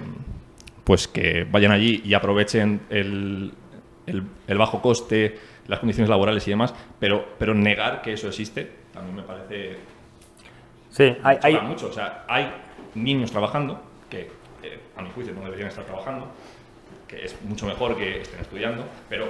pues 0.83 1.07
que 1.07 1.43
vayan 1.49 1.71
allí 1.71 2.01
y 2.03 2.13
aprovechen 2.15 2.81
el, 2.89 3.53
el- 4.07 4.23
el 4.47 4.57
bajo 4.57 4.81
coste, 4.81 5.37
las 5.67 5.79
condiciones 5.79 6.09
laborales 6.09 6.47
y 6.47 6.51
demás, 6.51 6.73
pero, 6.99 7.25
pero 7.39 7.53
negar 7.53 8.01
que 8.01 8.13
eso 8.13 8.27
existe 8.27 8.69
también 8.93 9.15
me 9.17 9.23
parece 9.23 9.77
Sí, 10.89 11.15
hay, 11.23 11.37
hay- 11.41 11.61
mucho. 11.61 11.87
O 11.89 11.91
sea, 11.93 12.23
hay 12.27 12.49
niños 12.95 13.29
trabajando 13.31 13.81
que, 14.09 14.21
eh, 14.63 14.79
a 14.95 15.01
mi 15.01 15.09
juicio, 15.11 15.33
no 15.33 15.41
deberían 15.43 15.67
estar 15.69 15.83
trabajando, 15.83 16.27
que 17.07 17.25
es 17.25 17.35
mucho 17.43 17.65
mejor 17.65 17.95
que 17.95 18.21
estén 18.21 18.39
estudiando, 18.41 18.83
pero 19.09 19.25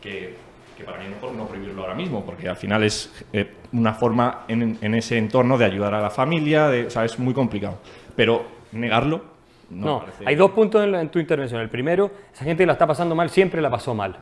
que, 0.00 0.36
que 0.76 0.84
para 0.84 0.98
mí 0.98 1.04
es 1.06 1.10
mejor 1.10 1.32
no 1.32 1.46
prohibirlo 1.46 1.82
ahora 1.82 1.94
mismo, 1.94 2.24
porque 2.24 2.48
al 2.48 2.56
final 2.56 2.82
es 2.84 3.12
eh, 3.32 3.50
una 3.72 3.94
forma 3.94 4.44
en, 4.48 4.78
en 4.80 4.94
ese 4.94 5.18
entorno 5.18 5.58
de 5.58 5.64
ayudar 5.64 5.94
a 5.94 6.00
la 6.00 6.10
familia, 6.10 6.68
de, 6.68 6.86
o 6.86 6.90
sea, 6.90 7.04
es 7.04 7.18
muy 7.18 7.34
complicado. 7.34 7.78
Pero 8.14 8.44
negarlo 8.72 9.22
no, 9.70 9.86
No, 9.86 9.98
parece- 10.00 10.24
hay 10.26 10.34
dos 10.34 10.52
puntos 10.52 10.82
en, 10.84 10.92
la- 10.92 11.00
en 11.00 11.08
tu 11.10 11.18
intervención. 11.18 11.60
El 11.60 11.68
primero, 11.68 12.10
esa 12.32 12.44
gente 12.44 12.62
que 12.62 12.66
la 12.66 12.72
está 12.72 12.86
pasando 12.86 13.14
mal 13.14 13.28
siempre 13.30 13.60
la 13.60 13.68
pasó 13.70 13.94
mal. 13.94 14.16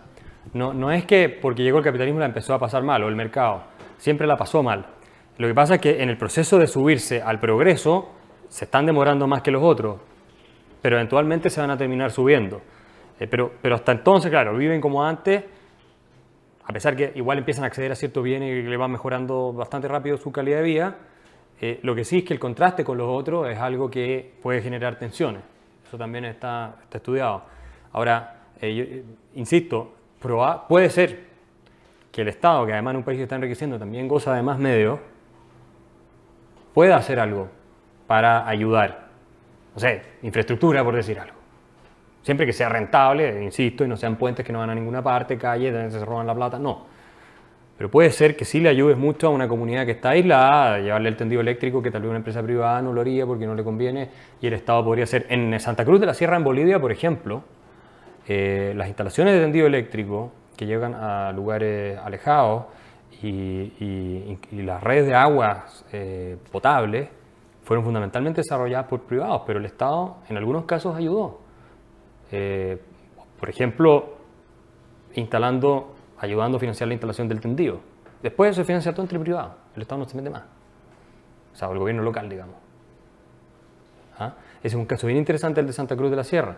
No, 0.54 0.72
no 0.72 0.90
es 0.90 1.04
que 1.04 1.28
porque 1.28 1.62
llegó 1.62 1.78
el 1.78 1.84
capitalismo 1.84 2.20
la 2.20 2.26
empezó 2.26 2.54
a 2.54 2.58
pasar 2.58 2.82
mal 2.82 3.02
o 3.04 3.08
el 3.08 3.14
mercado, 3.16 3.62
siempre 3.98 4.26
la 4.26 4.36
pasó 4.36 4.62
mal. 4.62 4.86
Lo 5.38 5.46
que 5.46 5.54
pasa 5.54 5.74
es 5.74 5.80
que 5.80 6.02
en 6.02 6.08
el 6.08 6.16
proceso 6.16 6.58
de 6.58 6.66
subirse 6.66 7.20
al 7.20 7.38
progreso 7.40 8.08
se 8.48 8.64
están 8.64 8.86
demorando 8.86 9.26
más 9.26 9.42
que 9.42 9.50
los 9.50 9.62
otros, 9.62 9.96
pero 10.80 10.96
eventualmente 10.96 11.50
se 11.50 11.60
van 11.60 11.70
a 11.70 11.76
terminar 11.76 12.10
subiendo. 12.10 12.62
Eh, 13.18 13.26
pero, 13.26 13.52
hasta 13.74 13.92
entonces, 13.92 14.30
claro, 14.30 14.56
viven 14.56 14.80
como 14.80 15.04
antes, 15.04 15.42
a 16.64 16.72
pesar 16.72 16.96
que 16.96 17.12
igual 17.14 17.38
empiezan 17.38 17.64
a 17.64 17.68
acceder 17.68 17.92
a 17.92 17.94
ciertos 17.94 18.22
bienes 18.22 18.64
y 18.64 18.68
le 18.68 18.76
van 18.76 18.90
mejorando 18.90 19.52
bastante 19.52 19.88
rápido 19.88 20.16
su 20.16 20.32
calidad 20.32 20.58
de 20.58 20.62
vida, 20.62 20.96
eh, 21.60 21.80
lo 21.82 21.94
que 21.94 22.04
sí 22.04 22.18
es 22.18 22.24
que 22.24 22.34
el 22.34 22.40
contraste 22.40 22.84
con 22.84 22.98
los 22.98 23.08
otros 23.08 23.48
es 23.48 23.58
algo 23.58 23.90
que 23.90 24.34
puede 24.42 24.60
generar 24.60 24.98
tensiones. 24.98 25.42
Eso 25.86 25.96
también 25.96 26.24
está, 26.26 26.76
estudiado. 26.92 27.44
Ahora, 27.92 28.40
eh, 28.60 29.04
insisto, 29.34 29.94
puede 30.68 30.90
ser 30.90 31.26
que 32.10 32.22
el 32.22 32.28
Estado, 32.28 32.66
que 32.66 32.72
además 32.72 32.92
en 32.92 32.96
un 32.98 33.04
país 33.04 33.18
que 33.18 33.22
está 33.22 33.36
enriqueciendo 33.36 33.78
también 33.78 34.08
goza 34.08 34.34
de 34.34 34.42
más 34.42 34.58
medios, 34.58 34.98
pueda 36.74 36.96
hacer 36.96 37.20
algo 37.20 37.48
para 38.06 38.46
ayudar. 38.48 39.06
No 39.74 39.80
sé, 39.80 40.02
infraestructura, 40.22 40.82
por 40.82 40.94
decir 40.94 41.18
algo. 41.18 41.35
Siempre 42.26 42.44
que 42.44 42.52
sea 42.52 42.68
rentable, 42.68 43.40
insisto, 43.40 43.84
y 43.84 43.86
no 43.86 43.96
sean 43.96 44.16
puentes 44.16 44.44
que 44.44 44.52
no 44.52 44.58
van 44.58 44.70
a 44.70 44.74
ninguna 44.74 45.00
parte, 45.00 45.38
calles 45.38 45.72
donde 45.72 45.92
se 45.92 46.04
roban 46.04 46.26
la 46.26 46.34
plata, 46.34 46.58
no. 46.58 46.84
Pero 47.78 47.88
puede 47.88 48.10
ser 48.10 48.36
que 48.36 48.44
sí 48.44 48.58
le 48.58 48.68
ayudes 48.68 48.98
mucho 48.98 49.28
a 49.28 49.30
una 49.30 49.46
comunidad 49.46 49.86
que 49.86 49.92
está 49.92 50.08
aislada, 50.08 50.80
llevarle 50.80 51.08
el 51.08 51.16
tendido 51.16 51.40
eléctrico 51.40 51.80
que 51.80 51.92
tal 51.92 52.02
vez 52.02 52.08
una 52.08 52.18
empresa 52.18 52.42
privada 52.42 52.82
no 52.82 52.92
lo 52.92 53.00
haría 53.00 53.26
porque 53.26 53.46
no 53.46 53.54
le 53.54 53.62
conviene 53.62 54.08
y 54.40 54.48
el 54.48 54.54
Estado 54.54 54.82
podría 54.82 55.04
hacer. 55.04 55.26
En 55.28 55.60
Santa 55.60 55.84
Cruz 55.84 56.00
de 56.00 56.06
la 56.06 56.14
Sierra, 56.14 56.36
en 56.36 56.42
Bolivia, 56.42 56.80
por 56.80 56.90
ejemplo, 56.90 57.44
eh, 58.26 58.74
las 58.76 58.88
instalaciones 58.88 59.34
de 59.34 59.40
tendido 59.42 59.68
eléctrico 59.68 60.32
que 60.56 60.66
llegan 60.66 60.94
a 60.94 61.30
lugares 61.30 61.96
alejados 61.96 62.64
y, 63.22 64.36
las 64.50 64.82
redes 64.82 65.06
de 65.06 65.14
aguas 65.14 65.84
eh, 65.92 66.38
potables 66.50 67.08
fueron 67.62 67.84
fundamentalmente 67.84 68.40
desarrolladas 68.40 68.88
por 68.88 69.02
privados, 69.02 69.42
pero 69.46 69.60
el 69.60 69.64
Estado 69.64 70.16
en 70.28 70.36
algunos 70.36 70.64
casos 70.64 70.96
ayudó. 70.96 71.45
Eh, 72.30 72.78
por 73.38 73.50
ejemplo, 73.50 74.16
instalando, 75.14 75.94
ayudando 76.18 76.56
a 76.56 76.60
financiar 76.60 76.88
la 76.88 76.94
instalación 76.94 77.28
del 77.28 77.40
tendido. 77.40 77.80
Después 78.22 78.56
se 78.56 78.64
financia 78.64 78.92
todo 78.92 79.02
entre 79.02 79.18
privados, 79.18 79.52
el 79.74 79.82
Estado 79.82 80.00
no 80.00 80.08
se 80.08 80.16
mete 80.16 80.30
más. 80.30 80.42
O 81.52 81.56
sea, 81.56 81.70
el 81.70 81.78
gobierno 81.78 82.02
local, 82.02 82.28
digamos. 82.28 82.56
¿Ah? 84.18 84.34
Ese 84.58 84.68
es 84.68 84.74
un 84.74 84.86
caso 84.86 85.06
bien 85.06 85.18
interesante 85.18 85.60
el 85.60 85.66
de 85.66 85.72
Santa 85.72 85.96
Cruz 85.96 86.10
de 86.10 86.16
la 86.16 86.24
Sierra. 86.24 86.56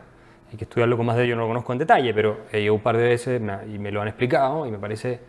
Hay 0.50 0.56
que 0.56 0.64
estudiarlo 0.64 0.96
con 0.96 1.06
más 1.06 1.16
de 1.16 1.24
ello, 1.24 1.36
no 1.36 1.42
lo 1.42 1.48
conozco 1.48 1.72
en 1.72 1.78
detalle, 1.78 2.14
pero 2.14 2.38
he 2.52 2.60
ido 2.60 2.74
un 2.74 2.80
par 2.80 2.96
de 2.96 3.02
veces 3.02 3.40
y 3.40 3.78
me 3.78 3.92
lo 3.92 4.00
han 4.00 4.08
explicado 4.08 4.66
y 4.66 4.70
me 4.70 4.78
parece 4.78 5.20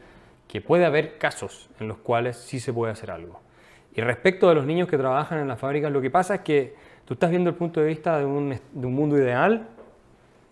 que 0.47 0.61
puede 0.61 0.85
haber 0.85 1.17
casos 1.17 1.69
en 1.79 1.87
los 1.87 1.97
cuales 1.97 2.37
sí 2.37 2.59
se 2.59 2.71
puede 2.71 2.93
hacer 2.93 3.11
algo. 3.11 3.41
Y 3.93 4.01
respecto 4.01 4.47
de 4.47 4.55
los 4.55 4.65
niños 4.65 4.87
que 4.87 4.97
trabajan 4.97 5.39
en 5.39 5.47
las 5.47 5.59
fábricas, 5.59 5.91
lo 5.91 6.01
que 6.01 6.09
pasa 6.09 6.35
es 6.35 6.41
que 6.41 6.75
tú 7.05 7.15
estás 7.15 7.29
viendo 7.31 7.49
el 7.49 7.55
punto 7.55 7.81
de 7.81 7.87
vista 7.87 8.17
de 8.17 8.25
un, 8.25 8.49
de 8.71 8.87
un 8.87 8.93
mundo 8.93 9.17
ideal 9.17 9.67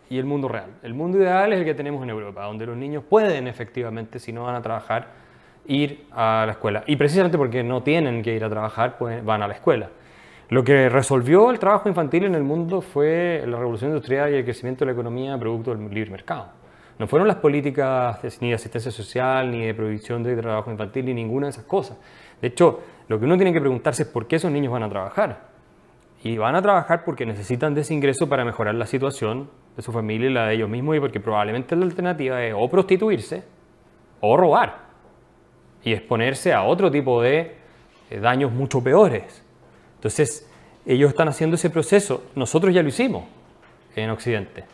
y 0.09 0.17
el 0.17 0.25
mundo 0.25 0.47
real. 0.47 0.71
El 0.83 0.93
mundo 0.93 1.17
ideal 1.17 1.51
es 1.53 1.59
el 1.59 1.65
que 1.65 1.73
tenemos 1.73 2.01
en 2.03 2.09
Europa, 2.09 2.43
donde 2.43 2.65
los 2.65 2.77
niños 2.77 3.03
pueden 3.07 3.47
efectivamente, 3.47 4.19
si 4.19 4.31
no 4.31 4.43
van 4.43 4.55
a 4.55 4.61
trabajar, 4.61 5.07
ir 5.65 6.05
a 6.11 6.43
la 6.45 6.53
escuela. 6.53 6.83
Y 6.87 6.95
precisamente 6.95 7.37
porque 7.37 7.63
no 7.63 7.83
tienen 7.83 8.21
que 8.21 8.33
ir 8.33 8.43
a 8.43 8.49
trabajar, 8.49 8.97
pues 8.97 9.23
van 9.23 9.43
a 9.43 9.47
la 9.47 9.53
escuela. 9.55 9.89
Lo 10.49 10.63
que 10.63 10.87
resolvió 10.87 11.51
el 11.51 11.59
trabajo 11.59 11.89
infantil 11.89 12.23
en 12.23 12.35
el 12.35 12.43
mundo 12.43 12.79
fue 12.79 13.43
la 13.45 13.57
revolución 13.57 13.91
industrial 13.91 14.31
y 14.31 14.37
el 14.37 14.43
crecimiento 14.45 14.85
de 14.85 14.87
la 14.87 14.91
economía 14.93 15.37
producto 15.37 15.75
del 15.75 15.93
libre 15.93 16.09
mercado. 16.09 16.47
No 16.97 17.05
fueron 17.05 17.27
las 17.27 17.37
políticas 17.37 18.21
de- 18.21 18.31
ni 18.39 18.49
de 18.49 18.55
asistencia 18.55 18.89
social, 18.89 19.51
ni 19.51 19.65
de 19.65 19.73
prohibición 19.73 20.23
de 20.23 20.35
trabajo 20.37 20.71
infantil, 20.71 21.05
ni 21.05 21.13
ninguna 21.13 21.47
de 21.47 21.51
esas 21.51 21.65
cosas. 21.65 21.97
De 22.41 22.47
hecho, 22.47 22.79
lo 23.09 23.19
que 23.19 23.25
uno 23.25 23.35
tiene 23.35 23.51
que 23.51 23.59
preguntarse 23.59 24.03
es 24.03 24.09
por 24.09 24.25
qué 24.25 24.37
esos 24.37 24.51
niños 24.51 24.71
van 24.71 24.83
a 24.83 24.89
trabajar. 24.89 25.47
Y 26.23 26.37
van 26.37 26.55
a 26.55 26.61
trabajar 26.61 27.03
porque 27.03 27.25
necesitan 27.25 27.75
de 27.75 27.81
ese 27.81 27.93
ingreso 27.93 28.27
para 28.29 28.45
mejorar 28.45 28.73
la 28.73 28.85
situación 28.85 29.49
de 29.77 29.83
su 29.83 29.91
familia 29.91 30.29
y 30.29 30.33
la 30.33 30.47
de 30.47 30.55
ellos 30.55 30.67
mismos 30.67 30.97
y 30.97 30.99
porque 30.99 31.19
probablemente 31.19 31.75
la 31.75 31.85
alternativa 31.85 32.43
es 32.43 32.53
o 32.57 32.67
prostituirse 32.67 33.43
o 34.19 34.35
robar 34.35 34.87
y 35.83 35.93
exponerse 35.93 36.51
a 36.51 36.63
otro 36.63 36.89
tipo 36.89 37.21
de 37.21 37.55
eh, 38.09 38.19
daños 38.19 38.51
mucho 38.51 38.83
peores. 38.83 39.43
Entonces, 39.95 40.49
ellos 40.83 41.09
están 41.09 41.27
haciendo 41.27 41.55
ese 41.55 41.69
proceso. 41.69 42.23
Nosotros 42.33 42.73
ya 42.73 42.81
lo 42.81 42.89
hicimos 42.89 43.25
en 43.95 44.09
Occidente. 44.09 44.65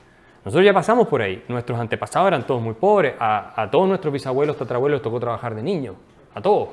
Nosotros 0.45 0.65
ya 0.65 0.73
pasamos 0.73 1.07
por 1.09 1.21
ahí. 1.21 1.43
Nuestros 1.49 1.77
antepasados 1.77 2.29
eran 2.29 2.47
todos 2.47 2.61
muy 2.61 2.73
pobres. 2.73 3.15
A, 3.19 3.61
a 3.61 3.69
todos 3.69 3.87
nuestros 3.87 4.13
bisabuelos, 4.13 4.57
tatarabuelos 4.57 5.01
tocó 5.01 5.19
trabajar 5.19 5.53
de 5.53 5.63
niños. 5.63 5.95
A 6.33 6.41
todos. 6.41 6.69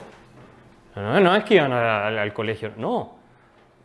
No, 0.95 1.21
no 1.21 1.35
es 1.35 1.45
que 1.45 1.57
iban 1.57 1.73
al 1.73 2.33
colegio, 2.33 2.73
no. 2.77 3.15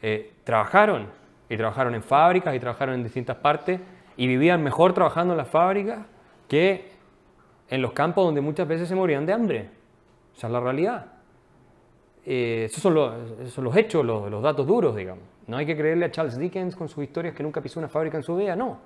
Eh, 0.02 0.34
trabajaron. 0.44 1.08
Y 1.50 1.58
trabajaron 1.58 1.96
en 1.96 2.04
fábricas 2.04 2.56
y 2.56 2.60
trabajaron 2.60 2.96
en 2.96 3.04
distintas 3.04 3.38
partes 3.38 3.80
y 4.18 4.28
vivían 4.28 4.64
mejor 4.64 4.94
trabajando 4.94 5.34
en 5.34 5.38
las 5.38 5.48
fábricas 5.48 6.06
que 6.48 6.92
en 7.70 7.82
los 7.82 7.94
campos 7.94 8.26
donde 8.26 8.42
muchas 8.42 8.68
veces 8.68 8.88
se 8.88 8.96
morían 8.96 9.26
de 9.26 9.34
hambre. 9.34 9.70
Esa 10.36 10.48
es 10.48 10.54
la 10.54 10.60
realidad. 10.60 11.06
Eh, 12.26 12.66
esos, 12.66 12.82
son 12.82 12.94
los, 12.94 13.14
esos 13.42 13.64
los 13.64 13.76
hechos, 13.76 14.06
los, 14.06 14.30
los 14.30 14.42
datos 14.42 14.66
duros, 14.66 14.96
digamos. 14.96 15.24
No 15.48 15.58
hay 15.58 15.66
que 15.66 15.76
creerle 15.76 16.06
a 16.06 16.12
Charles 16.12 16.38
Dickens 16.38 16.76
con 16.76 16.90
sus 16.90 17.04
historias 17.04 17.36
que 17.36 17.44
nunca 17.44 17.62
pisó 17.62 17.80
una 17.80 17.90
fábrica 17.90 18.18
en 18.18 18.24
su 18.24 18.36
vida, 18.36 18.56
no. 18.56 18.80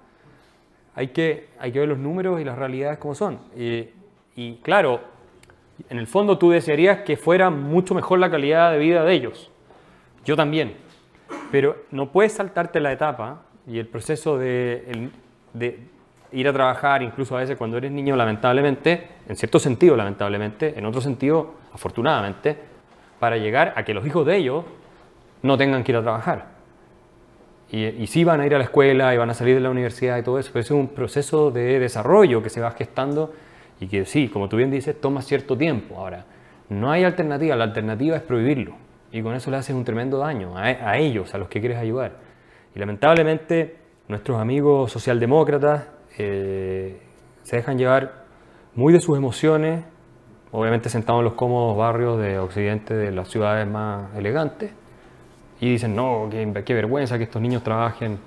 Hay 0.95 1.10
que, 1.10 1.49
hay 1.60 1.72
que 1.72 1.80
ver 1.80 1.88
los 1.88 1.97
números 1.97 2.41
y 2.41 2.43
las 2.43 2.57
realidades 2.57 2.97
como 2.97 3.15
son. 3.15 3.39
Y 3.56 4.56
claro, 4.57 5.01
en 5.89 5.97
el 5.97 6.07
fondo 6.07 6.38
tú 6.38 6.49
desearías 6.49 7.01
que 7.01 7.15
fuera 7.15 7.49
mucho 7.49 7.95
mejor 7.95 8.19
la 8.19 8.30
calidad 8.30 8.72
de 8.72 8.77
vida 8.77 9.03
de 9.03 9.14
ellos. 9.14 9.51
Yo 10.26 10.35
también. 10.35 10.76
Pero 11.51 11.77
no 11.91 12.11
puedes 12.11 12.34
saltarte 12.34 12.80
la 12.80 12.91
etapa 12.91 13.43
y 13.69 13.77
el 13.77 13.87
proceso 13.87 14.37
de, 14.37 15.09
de 15.53 15.79
ir 16.31 16.47
a 16.47 16.53
trabajar, 16.53 17.03
incluso 17.03 17.37
a 17.37 17.41
veces 17.41 17.55
cuando 17.55 17.77
eres 17.77 17.91
niño, 17.91 18.15
lamentablemente, 18.15 19.07
en 19.27 19.35
cierto 19.35 19.59
sentido, 19.59 19.95
lamentablemente, 19.95 20.77
en 20.77 20.85
otro 20.85 21.01
sentido, 21.01 21.53
afortunadamente, 21.73 22.57
para 23.19 23.37
llegar 23.37 23.73
a 23.75 23.85
que 23.85 23.93
los 23.93 24.05
hijos 24.05 24.25
de 24.25 24.37
ellos 24.37 24.65
no 25.43 25.57
tengan 25.57 25.83
que 25.83 25.91
ir 25.91 25.97
a 25.97 26.01
trabajar. 26.01 26.47
Y, 27.71 27.85
y 27.85 28.07
sí 28.07 28.23
van 28.23 28.41
a 28.41 28.45
ir 28.47 28.55
a 28.55 28.57
la 28.57 28.63
escuela 28.63 29.13
y 29.13 29.17
van 29.17 29.29
a 29.29 29.35
salir 29.35 29.53
de 29.53 29.61
la 29.61 29.69
universidad 29.69 30.17
y 30.17 30.23
todo 30.23 30.39
eso, 30.39 30.49
pero 30.51 30.61
eso 30.61 30.73
es 30.73 30.79
un 30.79 30.87
proceso 30.87 31.51
de 31.51 31.79
desarrollo 31.79 32.41
que 32.41 32.49
se 32.49 32.61
va 32.61 32.71
gestando 32.71 33.33
y 33.79 33.87
que 33.87 34.05
sí, 34.05 34.29
como 34.29 34.49
tú 34.49 34.57
bien 34.57 34.71
dices, 34.71 34.99
toma 34.99 35.21
cierto 35.21 35.55
tiempo. 35.55 35.97
Ahora, 35.97 36.25
no 36.69 36.91
hay 36.91 37.03
alternativa, 37.03 37.55
la 37.55 37.65
alternativa 37.65 38.17
es 38.17 38.23
prohibirlo. 38.23 38.73
Y 39.11 39.21
con 39.21 39.35
eso 39.35 39.51
le 39.51 39.57
haces 39.57 39.75
un 39.75 39.85
tremendo 39.85 40.17
daño 40.17 40.57
a, 40.57 40.63
a 40.63 40.97
ellos, 40.97 41.33
a 41.35 41.37
los 41.37 41.47
que 41.47 41.59
quieres 41.59 41.77
ayudar. 41.77 42.28
Y 42.75 42.79
lamentablemente, 42.79 43.77
nuestros 44.07 44.39
amigos 44.39 44.91
socialdemócratas 44.91 45.87
eh, 46.17 47.01
se 47.43 47.57
dejan 47.57 47.77
llevar 47.77 48.25
muy 48.75 48.93
de 48.93 49.01
sus 49.01 49.17
emociones, 49.17 49.83
obviamente 50.51 50.89
sentados 50.89 51.19
en 51.19 51.25
los 51.25 51.33
cómodos 51.33 51.77
barrios 51.77 52.19
de 52.19 52.39
Occidente, 52.39 52.93
de 52.93 53.11
las 53.11 53.27
ciudades 53.27 53.67
más 53.67 54.15
elegantes, 54.15 54.71
y 55.59 55.71
dicen, 55.71 55.95
no, 55.95 56.27
qué, 56.29 56.63
qué 56.63 56.73
vergüenza 56.73 57.17
que 57.17 57.25
estos 57.25 57.41
niños 57.41 57.63
trabajen 57.63 58.19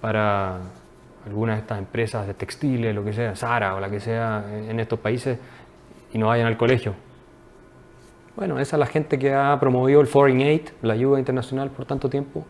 para 0.00 0.58
algunas 1.26 1.56
de 1.56 1.60
estas 1.62 1.78
empresas 1.78 2.26
de 2.26 2.34
textiles, 2.34 2.94
lo 2.94 3.04
que 3.04 3.12
sea, 3.12 3.34
Sara 3.34 3.74
o 3.74 3.80
la 3.80 3.90
que 3.90 4.00
sea, 4.00 4.44
en 4.52 4.78
estos 4.78 4.98
países, 4.98 5.38
y 6.12 6.18
no 6.18 6.28
vayan 6.28 6.46
al 6.46 6.56
colegio. 6.56 6.94
Bueno, 8.36 8.58
esa 8.58 8.76
es 8.76 8.80
la 8.80 8.86
gente 8.86 9.18
que 9.18 9.32
ha 9.32 9.58
promovido 9.58 10.00
el 10.00 10.06
Foreign 10.06 10.40
Aid, 10.40 10.68
la 10.82 10.94
ayuda 10.94 11.18
internacional 11.18 11.70
por 11.70 11.86
tanto 11.86 12.10
tiempo, 12.10 12.44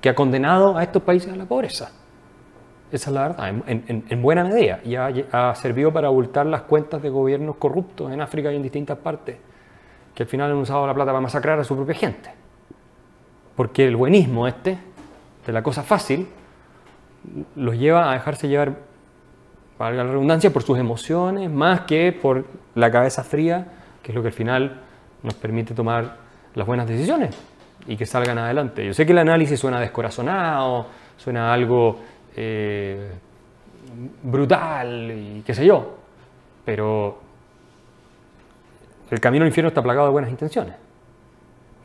que 0.00 0.08
ha 0.08 0.14
condenado 0.14 0.76
a 0.76 0.82
estos 0.82 1.02
países 1.02 1.32
a 1.32 1.36
la 1.36 1.44
pobreza. 1.46 1.90
Esa 2.92 3.10
es 3.10 3.14
la 3.14 3.28
verdad, 3.28 3.48
en, 3.48 3.84
en- 3.88 4.04
en 4.08 4.22
buena 4.22 4.44
medida. 4.44 4.80
Y 4.84 4.94
ha, 4.94 5.54
servido 5.56 5.92
para 5.92 6.06
abultar 6.08 6.46
las 6.46 6.62
cuentas 6.62 7.02
de 7.02 7.10
gobiernos 7.10 7.56
corruptos 7.56 8.12
en 8.12 8.20
África 8.20 8.52
y 8.52 8.56
en 8.56 8.62
distintas 8.62 8.98
partes, 8.98 9.36
que 10.14 10.22
al 10.22 10.28
final 10.28 10.50
han 10.52 10.56
usado 10.58 10.86
la 10.86 10.94
plata 10.94 11.10
para 11.10 11.20
masacrar 11.20 11.58
a 11.58 11.64
su 11.64 11.74
propia 11.74 11.94
gente. 11.94 12.30
porque 13.56 13.86
el 13.86 13.96
buenismo 13.96 14.46
este, 14.46 14.78
de 15.46 15.52
la 15.52 15.62
cosa 15.62 15.82
fácil, 15.82 16.28
los 17.56 17.76
lleva 17.76 18.10
a 18.10 18.12
dejarse 18.14 18.48
llevar, 18.48 18.76
valga 19.78 20.04
la 20.04 20.10
redundancia, 20.10 20.52
por 20.52 20.62
sus 20.62 20.78
emociones, 20.78 21.50
más 21.50 21.80
que 21.82 22.12
por 22.12 22.44
la 22.74 22.90
cabeza 22.90 23.24
fría, 23.24 23.66
que 24.02 24.12
es 24.12 24.14
lo 24.14 24.20
que 24.22 24.28
al 24.28 24.34
final 24.34 24.80
nos 25.22 25.34
permite 25.34 25.74
tomar 25.74 26.18
las 26.54 26.66
buenas 26.66 26.86
decisiones 26.86 27.34
y 27.86 27.96
que 27.96 28.06
salgan 28.06 28.38
adelante. 28.38 28.84
Yo 28.84 28.92
sé 28.92 29.06
que 29.06 29.12
el 29.12 29.18
análisis 29.18 29.58
suena 29.58 29.80
descorazonado, 29.80 30.86
suena 31.16 31.52
algo 31.52 31.98
eh, 32.36 33.10
brutal 34.22 35.10
y 35.12 35.42
qué 35.44 35.54
sé 35.54 35.64
yo, 35.64 35.96
pero 36.64 37.18
el 39.10 39.20
camino 39.20 39.44
al 39.44 39.48
infierno 39.48 39.68
está 39.68 39.82
plagado 39.82 40.06
de 40.06 40.12
buenas 40.12 40.30
intenciones. 40.30 40.74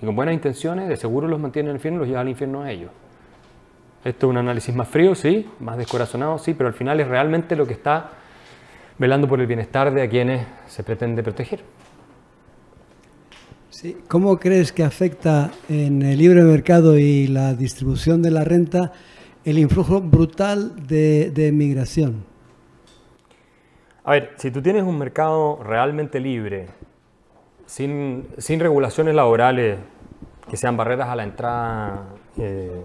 Y 0.01 0.05
con 0.05 0.15
buenas 0.15 0.33
intenciones, 0.33 0.89
de 0.89 0.97
seguro 0.97 1.27
los 1.27 1.39
mantiene 1.39 1.69
en 1.69 1.71
el 1.71 1.77
infierno 1.77 1.97
y 1.97 1.99
los 1.99 2.07
lleva 2.07 2.21
al 2.21 2.29
infierno 2.29 2.63
a 2.63 2.71
ellos. 2.71 2.89
Esto 4.03 4.25
es 4.25 4.29
un 4.31 4.37
análisis 4.37 4.73
más 4.73 4.87
frío, 4.87 5.13
sí, 5.13 5.47
más 5.59 5.77
descorazonado, 5.77 6.39
sí, 6.39 6.55
pero 6.55 6.67
al 6.67 6.73
final 6.73 6.99
es 6.99 7.07
realmente 7.07 7.55
lo 7.55 7.67
que 7.67 7.73
está 7.73 8.09
velando 8.97 9.27
por 9.27 9.39
el 9.39 9.45
bienestar 9.45 9.93
de 9.93 10.01
a 10.01 10.09
quienes 10.09 10.45
se 10.67 10.83
pretende 10.83 11.21
proteger. 11.21 11.61
¿Cómo 14.09 14.37
crees 14.37 14.73
que 14.73 14.83
afecta 14.83 15.49
en 15.69 16.01
el 16.01 16.17
libre 16.17 16.43
mercado 16.43 16.97
y 16.97 17.27
la 17.27 17.53
distribución 17.53 18.21
de 18.21 18.29
la 18.29 18.43
renta 18.43 18.91
el 19.45 19.57
influjo 19.57 20.01
brutal 20.01 20.85
de, 20.87 21.31
de 21.31 21.51
migración? 21.53 22.25
A 24.03 24.11
ver, 24.11 24.33
si 24.35 24.51
tú 24.51 24.61
tienes 24.61 24.83
un 24.83 24.97
mercado 24.97 25.63
realmente 25.63 26.19
libre, 26.19 26.67
sin, 27.65 28.27
sin 28.37 28.59
regulaciones 28.59 29.15
laborales 29.15 29.77
que 30.49 30.57
sean 30.57 30.75
barreras 30.75 31.07
a 31.07 31.15
la 31.15 31.23
entrada 31.23 32.09
eh, 32.37 32.81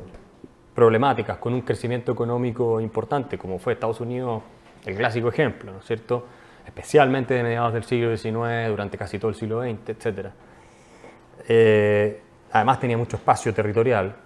problemáticas, 0.73 1.39
con 1.39 1.53
un 1.53 1.63
crecimiento 1.63 2.13
económico 2.13 2.81
importante, 2.81 3.37
como 3.39 3.59
fue 3.59 3.73
Estados 3.73 4.01
Unidos 4.01 4.43
el 4.85 4.95
clásico 4.95 5.29
ejemplo, 5.29 5.73
¿no 5.73 5.81
es 5.81 5.85
cierto? 5.85 6.27
Especialmente 6.65 7.35
de 7.35 7.43
mediados 7.43 7.73
del 7.73 7.83
siglo 7.83 8.17
XIX, 8.17 8.69
durante 8.69 8.97
casi 8.97 9.19
todo 9.19 9.31
el 9.31 9.35
siglo 9.35 9.63
XX, 9.63 9.89
etc. 9.89 10.29
Eh, 11.49 12.21
además 12.53 12.81
tenía 12.81 12.97
mucho 12.97 13.17
espacio 13.17 13.53
territorial. 13.55 14.17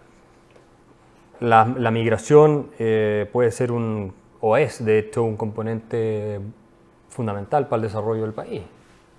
La, 1.40 1.64
la 1.64 1.90
migración 1.90 2.70
eh, 2.78 3.28
puede 3.32 3.50
ser 3.50 3.72
un, 3.72 4.12
o 4.40 4.56
es 4.56 4.84
de 4.84 4.98
hecho 4.98 5.22
un 5.22 5.36
componente 5.36 6.40
fundamental 7.08 7.68
para 7.68 7.76
el 7.76 7.88
desarrollo 7.88 8.22
del 8.22 8.32
país 8.32 8.62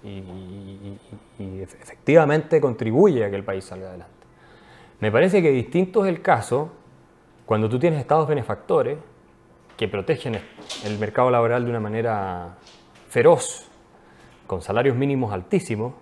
y, 0.04 0.08
y, 0.10 1.00
y, 1.40 1.62
efectivamente 1.62 2.60
contribuye 2.60 3.26
a 3.26 3.30
que 3.30 3.36
el 3.36 3.44
país 3.44 3.66
salga 3.66 3.90
adelante. 3.90 4.14
Me 5.00 5.12
parece 5.12 5.42
que 5.42 5.52
distinto 5.52 6.06
es 6.06 6.10
el 6.10 6.22
caso 6.22 6.72
cuando 7.46 7.70
tú 7.70 7.80
tienes 7.80 8.00
estados 8.00 8.28
benefactores 8.28 8.98
que 9.78 9.88
protegen 9.88 10.40
el 10.86 11.00
mercado 11.00 11.32
laboral 11.32 11.64
de 11.64 11.70
una 11.70 11.80
manera 11.80 12.56
feroz, 13.10 13.68
con 14.48 14.62
salarios 14.62 14.96
mínimos 14.96 15.34
altísimos, 15.34 15.94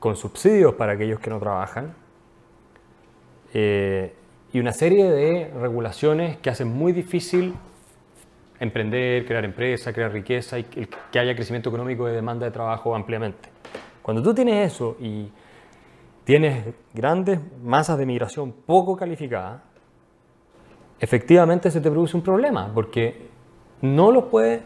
con 0.00 0.16
subsidios 0.16 0.74
para 0.74 0.94
aquellos 0.94 1.20
que 1.20 1.30
no 1.30 1.38
trabajan, 1.38 1.94
eh, 3.52 4.14
y 4.52 4.58
una 4.58 4.72
serie 4.72 5.08
de 5.08 5.52
regulaciones 5.60 6.38
que 6.38 6.50
hacen 6.50 6.68
muy 6.68 6.92
difícil 6.92 7.54
emprender, 8.58 9.24
crear 9.24 9.44
empresa, 9.44 9.92
crear 9.92 10.10
riqueza 10.12 10.58
y 10.58 10.64
que 10.64 11.18
haya 11.18 11.34
crecimiento 11.34 11.68
económico 11.68 12.06
de 12.06 12.14
demanda 12.14 12.46
de 12.46 12.52
trabajo 12.52 12.94
ampliamente. 12.94 13.48
Cuando 14.02 14.22
tú 14.22 14.34
tienes 14.34 14.72
eso 14.72 14.96
y 14.98 15.30
tienes 16.24 16.74
grandes 16.92 17.38
masas 17.62 17.96
de 17.98 18.06
migración 18.06 18.52
poco 18.52 18.96
calificada, 18.96 19.62
efectivamente 20.98 21.70
se 21.70 21.80
te 21.80 21.90
produce 21.90 22.16
un 22.16 22.22
problema, 22.22 22.70
porque 22.74 23.28
no 23.82 24.10
los 24.10 24.24
puede, 24.24 24.62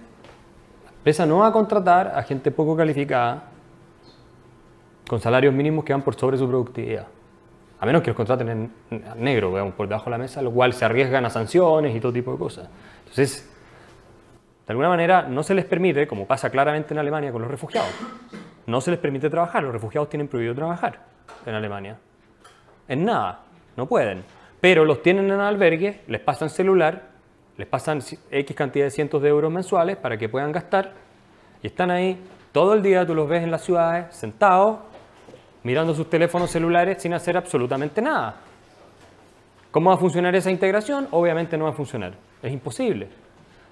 la 0.84 0.90
empresa 0.96 1.26
no 1.26 1.38
va 1.38 1.48
a 1.48 1.52
contratar 1.52 2.12
a 2.16 2.22
gente 2.22 2.50
poco 2.50 2.76
calificada 2.76 3.50
con 5.08 5.20
salarios 5.20 5.52
mínimos 5.52 5.84
que 5.84 5.92
van 5.92 6.02
por 6.02 6.14
sobre 6.14 6.36
su 6.36 6.48
productividad. 6.48 7.06
A 7.80 7.86
menos 7.86 8.02
que 8.02 8.08
los 8.08 8.16
contraten 8.16 8.48
en 8.48 8.72
negro, 9.16 9.52
veamos, 9.52 9.74
por 9.74 9.86
debajo 9.86 10.06
de 10.06 10.12
la 10.12 10.18
mesa, 10.18 10.40
lo 10.40 10.50
cual 10.50 10.72
se 10.72 10.84
arriesgan 10.84 11.26
a 11.26 11.30
sanciones 11.30 11.94
y 11.94 12.00
todo 12.00 12.12
tipo 12.12 12.32
de 12.32 12.38
cosas. 12.38 12.68
Entonces, 13.00 13.50
de 14.66 14.72
alguna 14.72 14.88
manera 14.88 15.22
no 15.22 15.42
se 15.42 15.54
les 15.54 15.66
permite, 15.66 16.06
como 16.06 16.26
pasa 16.26 16.48
claramente 16.48 16.94
en 16.94 16.98
Alemania 16.98 17.30
con 17.30 17.42
los 17.42 17.50
refugiados, 17.50 17.90
no 18.66 18.80
se 18.80 18.90
les 18.90 19.00
permite 19.00 19.28
trabajar. 19.28 19.62
Los 19.62 19.72
refugiados 19.72 20.08
tienen 20.08 20.28
prohibido 20.28 20.54
trabajar 20.54 21.00
en 21.44 21.54
Alemania. 21.54 21.98
En 22.88 23.04
nada, 23.04 23.40
no 23.76 23.86
pueden. 23.86 24.24
Pero 24.60 24.86
los 24.86 25.02
tienen 25.02 25.30
en 25.30 25.40
albergue, 25.40 26.00
les 26.06 26.20
pasan 26.20 26.48
celular, 26.48 27.02
les 27.58 27.66
pasan 27.66 28.00
X 28.30 28.56
cantidad 28.56 28.86
de 28.86 28.90
cientos 28.90 29.20
de 29.20 29.28
euros 29.28 29.52
mensuales 29.52 29.98
para 29.98 30.16
que 30.16 30.30
puedan 30.30 30.52
gastar 30.52 30.92
y 31.62 31.66
están 31.66 31.90
ahí 31.90 32.18
todo 32.52 32.72
el 32.72 32.82
día, 32.82 33.06
tú 33.06 33.14
los 33.14 33.28
ves 33.28 33.42
en 33.42 33.50
las 33.50 33.62
ciudades, 33.62 34.14
sentados, 34.14 34.78
mirando 35.64 35.94
sus 35.94 36.08
teléfonos 36.08 36.50
celulares 36.50 37.02
sin 37.02 37.12
hacer 37.12 37.36
absolutamente 37.36 38.00
nada. 38.00 38.36
¿Cómo 39.70 39.90
va 39.90 39.96
a 39.96 39.98
funcionar 39.98 40.34
esa 40.36 40.50
integración? 40.50 41.08
Obviamente 41.10 41.58
no 41.58 41.64
va 41.64 41.70
a 41.70 41.74
funcionar, 41.74 42.14
es 42.42 42.52
imposible 42.52 43.24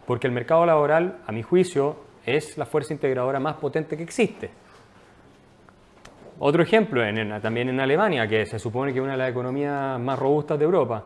porque 0.06 0.26
el 0.26 0.32
mercado 0.32 0.66
laboral, 0.66 1.18
a 1.26 1.32
mi 1.32 1.42
juicio, 1.42 1.96
es 2.24 2.56
la 2.58 2.66
fuerza 2.66 2.92
integradora 2.92 3.40
más 3.40 3.56
potente 3.56 3.96
que 3.96 4.02
existe. 4.02 4.50
Otro 6.38 6.62
ejemplo, 6.62 7.04
en, 7.04 7.40
también 7.40 7.68
en 7.68 7.80
Alemania, 7.80 8.26
que 8.26 8.46
se 8.46 8.58
supone 8.58 8.92
que 8.92 8.98
es 8.98 9.02
una 9.02 9.12
de 9.12 9.18
las 9.18 9.30
economías 9.30 9.98
más 10.00 10.18
robustas 10.18 10.58
de 10.58 10.64
Europa. 10.64 11.04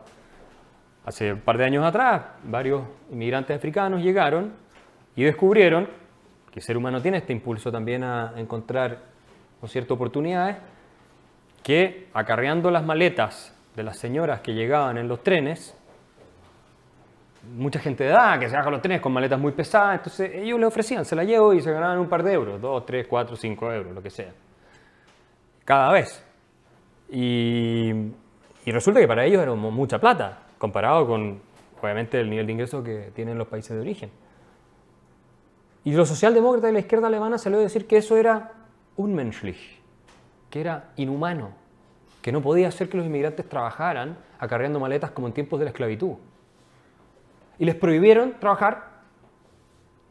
Hace 1.05 1.33
un 1.33 1.41
par 1.41 1.57
de 1.57 1.65
años 1.65 1.85
atrás, 1.85 2.23
varios 2.43 2.81
inmigrantes 3.11 3.55
africanos 3.55 4.01
llegaron 4.01 4.53
y 5.15 5.23
descubrieron 5.23 5.87
que 6.51 6.59
el 6.59 6.63
ser 6.63 6.75
humano 6.75 7.01
tiene 7.01 7.17
este 7.17 7.33
impulso 7.33 7.71
también 7.71 8.03
a 8.03 8.33
encontrar 8.35 8.99
ciertas 9.65 9.91
oportunidades, 9.91 10.57
que 11.67 12.07
acarreando 12.13 12.71
las 12.71 12.85
maletas 12.85 13.53
de 13.75 13.83
las 13.83 13.99
señoras 13.99 14.39
que 14.39 14.53
llegaban 14.53 14.97
en 14.97 15.09
los 15.09 15.21
trenes, 15.21 15.77
mucha 17.57 17.77
gente 17.77 18.05
de 18.05 18.11
edad 18.11 18.39
que 18.39 18.47
se 18.47 18.55
baja 18.55 18.69
los 18.69 18.81
trenes 18.81 19.01
con 19.01 19.11
maletas 19.11 19.37
muy 19.37 19.51
pesadas, 19.51 19.97
entonces 19.97 20.31
ellos 20.33 20.57
le 20.61 20.65
ofrecían, 20.65 21.03
se 21.03 21.13
la 21.13 21.25
llevo 21.25 21.53
y 21.53 21.59
se 21.59 21.69
ganaban 21.73 21.99
un 21.99 22.07
par 22.07 22.23
de 22.23 22.31
euros, 22.31 22.61
dos, 22.61 22.85
tres, 22.85 23.05
cuatro, 23.05 23.35
cinco 23.35 23.69
euros, 23.69 23.93
lo 23.93 24.01
que 24.01 24.09
sea, 24.09 24.31
cada 25.65 25.91
vez. 25.91 26.23
Y, 27.09 27.91
resulta 28.65 29.01
que 29.01 29.07
para 29.09 29.25
ellos 29.25 29.41
era 29.41 29.53
mucha 29.53 29.99
plata, 29.99 30.43
comparado 30.57 31.05
con, 31.05 31.41
obviamente, 31.81 32.17
el 32.17 32.29
nivel 32.29 32.45
de 32.45 32.53
ingreso 32.53 32.81
que 32.81 33.11
tienen 33.13 33.37
los 33.37 33.49
países 33.49 33.75
de 33.75 33.81
origen. 33.81 34.09
Y 35.83 35.91
los 35.91 36.07
socialdemócratas 36.07 36.69
de 36.69 36.71
la 36.71 36.79
izquierda 36.79 37.07
alemana 37.07 37.37
se 37.37 37.49
le 37.49 37.57
decir 37.57 37.87
que 37.87 37.97
eso 37.97 38.15
era 38.15 38.53
unmenschlich, 38.95 39.76
era 40.57 40.89
inhumano, 40.95 41.51
que 42.21 42.31
no 42.31 42.41
podía 42.41 42.67
hacer 42.67 42.89
que 42.89 42.97
los 42.97 43.05
inmigrantes 43.05 43.47
trabajaran 43.47 44.17
acarreando 44.39 44.79
maletas 44.79 45.11
como 45.11 45.27
en 45.27 45.33
tiempos 45.33 45.59
de 45.59 45.65
la 45.65 45.69
esclavitud 45.71 46.15
y 47.59 47.65
les 47.65 47.75
prohibieron 47.75 48.35
trabajar 48.39 48.97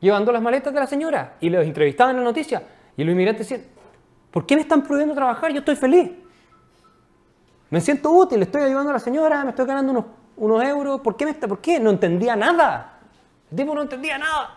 llevando 0.01 0.33
las 0.33 0.43
maletas 0.43 0.73
de 0.73 0.81
la 0.81 0.87
señora 0.87 1.37
y 1.41 1.49
los 1.51 1.65
entrevistaban 1.65 2.17
en 2.17 2.23
la 2.23 2.29
noticia 2.29 2.63
y 2.97 3.05
los 3.05 3.13
inmigrantes 3.13 3.49
decían, 3.49 3.69
¿por 4.31 4.47
qué 4.47 4.57
me 4.57 4.63
están 4.63 4.83
prohibiendo 4.83 5.15
trabajar? 5.15 5.53
Yo 5.53 5.59
estoy 5.59 5.77
feliz. 5.77 6.11
Me 7.71 7.81
siento 7.81 8.11
útil, 8.11 8.41
estoy 8.43 8.63
ayudando 8.63 8.91
a 8.91 8.95
la 8.95 8.99
señora, 8.99 9.43
me 9.45 9.51
estoy 9.51 9.67
ganando 9.67 9.93
unos, 9.93 10.05
unos 10.37 10.63
euros. 10.65 11.01
¿Por 11.01 11.17
qué, 11.17 11.25
me 11.25 11.33
está, 11.33 11.49
¿Por 11.49 11.61
qué? 11.61 11.81
No 11.81 11.91
entendía 11.91 12.37
nada. 12.37 13.01
El 13.51 13.57
tipo 13.57 13.75
no 13.75 13.83
entendía 13.83 14.19
nada. 14.19 14.55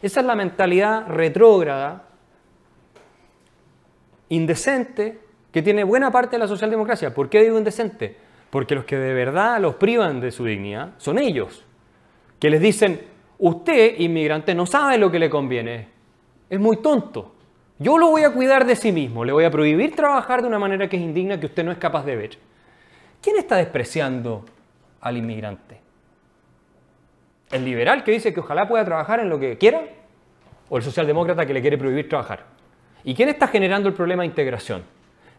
Esa 0.00 0.20
es 0.20 0.26
la 0.26 0.34
mentalidad 0.34 1.06
retrógrada, 1.08 2.05
indecente, 4.28 5.18
que 5.52 5.62
tiene 5.62 5.84
buena 5.84 6.10
parte 6.10 6.36
de 6.36 6.40
la 6.40 6.48
socialdemocracia. 6.48 7.14
¿Por 7.14 7.28
qué 7.28 7.42
digo 7.42 7.58
indecente? 7.58 8.16
Porque 8.50 8.74
los 8.74 8.84
que 8.84 8.96
de 8.96 9.14
verdad 9.14 9.60
los 9.60 9.76
privan 9.76 10.20
de 10.20 10.30
su 10.30 10.44
dignidad 10.44 10.90
son 10.98 11.18
ellos, 11.18 11.64
que 12.38 12.50
les 12.50 12.60
dicen, 12.60 13.00
usted, 13.38 13.98
inmigrante, 13.98 14.54
no 14.54 14.66
sabe 14.66 14.98
lo 14.98 15.10
que 15.10 15.18
le 15.18 15.30
conviene, 15.30 15.88
es 16.48 16.60
muy 16.60 16.76
tonto. 16.78 17.34
Yo 17.78 17.98
lo 17.98 18.08
voy 18.08 18.22
a 18.22 18.32
cuidar 18.32 18.64
de 18.64 18.76
sí 18.76 18.92
mismo, 18.92 19.24
le 19.24 19.32
voy 19.32 19.44
a 19.44 19.50
prohibir 19.50 19.94
trabajar 19.94 20.42
de 20.42 20.48
una 20.48 20.58
manera 20.58 20.88
que 20.88 20.96
es 20.96 21.02
indigna 21.02 21.38
que 21.38 21.46
usted 21.46 21.64
no 21.64 21.72
es 21.72 21.78
capaz 21.78 22.04
de 22.04 22.16
ver. 22.16 22.38
¿Quién 23.20 23.36
está 23.36 23.56
despreciando 23.56 24.44
al 25.00 25.16
inmigrante? 25.16 25.80
¿El 27.50 27.64
liberal 27.64 28.02
que 28.02 28.12
dice 28.12 28.32
que 28.32 28.40
ojalá 28.40 28.66
pueda 28.66 28.84
trabajar 28.84 29.20
en 29.20 29.28
lo 29.28 29.38
que 29.38 29.56
quiera? 29.58 29.82
¿O 30.68 30.78
el 30.78 30.82
socialdemócrata 30.82 31.46
que 31.46 31.54
le 31.54 31.60
quiere 31.60 31.78
prohibir 31.78 32.08
trabajar? 32.08 32.55
¿Y 33.06 33.14
quién 33.14 33.28
está 33.28 33.46
generando 33.46 33.88
el 33.88 33.94
problema 33.94 34.24
de 34.24 34.26
integración? 34.26 34.82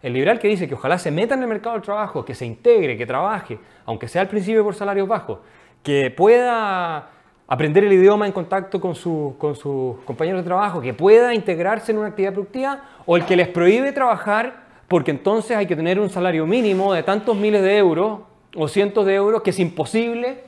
El 0.02 0.14
liberal 0.14 0.40
que 0.40 0.48
dice 0.48 0.70
que 0.70 0.76
ojalá 0.76 0.98
se 0.98 1.12
meta 1.12 1.36
en 1.36 1.42
el 1.42 1.50
mercado 1.50 1.76
del 1.76 1.84
trabajo, 1.84 2.24
que 2.24 2.34
se 2.34 2.46
integre, 2.46 2.96
que 2.98 3.06
trabaje, 3.06 3.60
aunque 3.86 4.08
sea 4.08 4.22
al 4.22 4.30
principio 4.30 4.64
por 4.64 4.74
salarios 4.74 5.06
bajos, 5.06 5.40
que 5.84 6.10
pueda 6.10 7.10
aprender 7.46 7.84
el 7.84 7.92
idioma 7.92 8.26
en 8.26 8.32
contacto 8.32 8.80
con, 8.80 8.94
con 9.38 9.56
sus 9.58 9.98
compañeros 10.06 10.44
de 10.44 10.46
trabajo, 10.46 10.80
que 10.80 10.94
pueda 10.94 11.34
integrarse 11.34 11.92
en 11.92 11.98
una 11.98 12.08
actividad 12.08 12.32
productiva, 12.32 12.84
o 13.06 13.18
el 13.18 13.26
que 13.26 13.36
les 13.36 13.50
prohíbe 13.50 13.92
trabajar 13.92 14.66
Porque 14.88 15.12
entonces 15.12 15.58
hay 15.58 15.68
que 15.68 15.76
tener 15.76 16.00
un 16.00 16.10
salario 16.10 16.48
mínimo 16.48 16.94
de 16.94 17.04
tantos 17.04 17.36
miles 17.36 17.62
de 17.62 17.78
euros 17.78 18.22
o 18.56 18.70
cientos 18.70 19.06
de 19.06 19.16
euros 19.16 19.42
que 19.42 19.50
es 19.50 19.60
imposible 19.60 20.46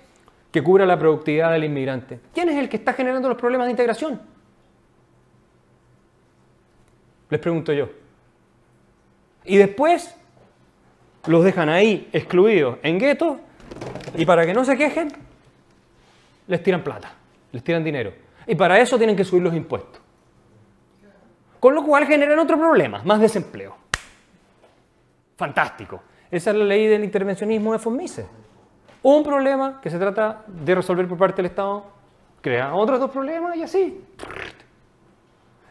que 0.53 0.63
cubra 0.63 0.85
la 0.85 0.97
productividad 0.97 1.51
del 1.51 1.65
inmigrante. 1.65 2.21
¿Quién 2.33 2.47
es 2.47 2.55
el 2.55 2.69
que 2.69 2.77
está 2.77 2.93
generando 2.93 3.27
los 3.27 3.37
problemas 3.37 3.67
de 3.67 3.71
integración? 3.71 4.21
Les 7.29 7.39
pregunto 7.39 7.73
yo. 7.73 7.89
Y 9.45 9.57
después 9.57 10.15
los 11.25 11.43
dejan 11.43 11.69
ahí 11.69 12.09
excluidos 12.11 12.77
en 12.83 12.99
guetos 12.99 13.37
y 14.15 14.25
para 14.25 14.45
que 14.45 14.53
no 14.53 14.65
se 14.65 14.77
quejen, 14.77 15.09
les 16.47 16.63
tiran 16.63 16.83
plata, 16.83 17.13
les 17.51 17.63
tiran 17.63 17.83
dinero. 17.83 18.13
Y 18.47 18.55
para 18.55 18.79
eso 18.79 18.97
tienen 18.97 19.15
que 19.15 19.23
subir 19.23 19.43
los 19.43 19.53
impuestos. 19.53 20.01
Con 21.59 21.75
lo 21.75 21.83
cual 21.83 22.05
generan 22.05 22.39
otro 22.39 22.57
problema, 22.57 23.03
más 23.03 23.19
desempleo. 23.19 23.75
Fantástico. 25.35 26.01
Esa 26.31 26.51
es 26.51 26.55
la 26.55 26.65
ley 26.65 26.87
del 26.87 27.03
intervencionismo 27.03 27.77
de 27.77 27.89
Mises. 27.91 28.25
Un 29.01 29.23
problema 29.23 29.79
que 29.81 29.89
se 29.89 29.97
trata 29.97 30.43
de 30.47 30.75
resolver 30.75 31.07
por 31.07 31.17
parte 31.17 31.37
del 31.37 31.47
Estado 31.47 31.85
crea 32.41 32.73
otros 32.73 32.99
dos 32.99 33.11
problemas 33.11 33.55
y 33.55 33.63
así. 33.63 34.03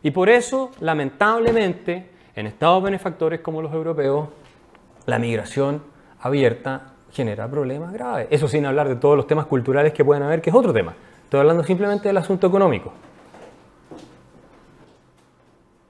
Y 0.02 0.10
por 0.10 0.28
eso, 0.28 0.70
lamentablemente, 0.80 2.06
en 2.34 2.46
estados 2.46 2.82
benefactores 2.82 3.40
como 3.40 3.62
los 3.62 3.72
europeos, 3.72 4.28
la 5.06 5.18
migración 5.18 5.82
abierta 6.20 6.92
genera 7.12 7.48
problemas 7.48 7.92
graves. 7.92 8.28
Eso 8.30 8.48
sin 8.48 8.66
hablar 8.66 8.88
de 8.88 8.96
todos 8.96 9.16
los 9.16 9.26
temas 9.26 9.46
culturales 9.46 9.92
que 9.92 10.04
pueden 10.04 10.22
haber, 10.22 10.40
que 10.40 10.50
es 10.50 10.56
otro 10.56 10.72
tema. 10.72 10.94
Estoy 11.24 11.40
hablando 11.40 11.64
simplemente 11.64 12.08
del 12.08 12.16
asunto 12.16 12.46
económico. 12.46 12.92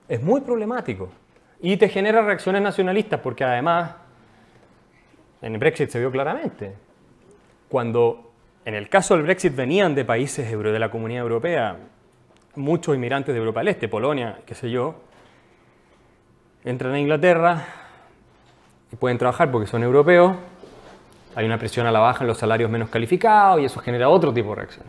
Es 0.08 0.22
muy 0.22 0.40
problemático. 0.40 1.10
Y 1.60 1.76
te 1.76 1.88
genera 1.88 2.22
reacciones 2.22 2.62
nacionalistas, 2.62 3.20
porque 3.20 3.44
además, 3.44 3.94
en 5.42 5.52
el 5.52 5.58
Brexit 5.58 5.90
se 5.90 5.98
vio 5.98 6.10
claramente, 6.10 6.72
cuando 7.68 8.30
en 8.64 8.74
el 8.74 8.88
caso 8.88 9.14
del 9.14 9.24
Brexit 9.24 9.54
venían 9.54 9.94
de 9.94 10.04
países 10.04 10.50
de 10.50 10.78
la 10.78 10.90
comunidad 10.90 11.22
europea, 11.22 11.76
muchos 12.58 12.94
inmigrantes 12.94 13.34
de 13.34 13.38
Europa 13.38 13.60
del 13.60 13.68
Este, 13.68 13.88
Polonia, 13.88 14.40
qué 14.44 14.54
sé 14.54 14.70
yo, 14.70 14.96
entran 16.64 16.92
a 16.92 17.00
Inglaterra 17.00 17.64
y 18.92 18.96
pueden 18.96 19.18
trabajar 19.18 19.50
porque 19.50 19.66
son 19.66 19.82
europeos, 19.82 20.36
hay 21.34 21.46
una 21.46 21.58
presión 21.58 21.86
a 21.86 21.92
la 21.92 22.00
baja 22.00 22.24
en 22.24 22.28
los 22.28 22.38
salarios 22.38 22.70
menos 22.70 22.88
calificados 22.88 23.60
y 23.60 23.64
eso 23.64 23.80
genera 23.80 24.08
otro 24.08 24.32
tipo 24.32 24.50
de 24.50 24.54
reacción. 24.56 24.86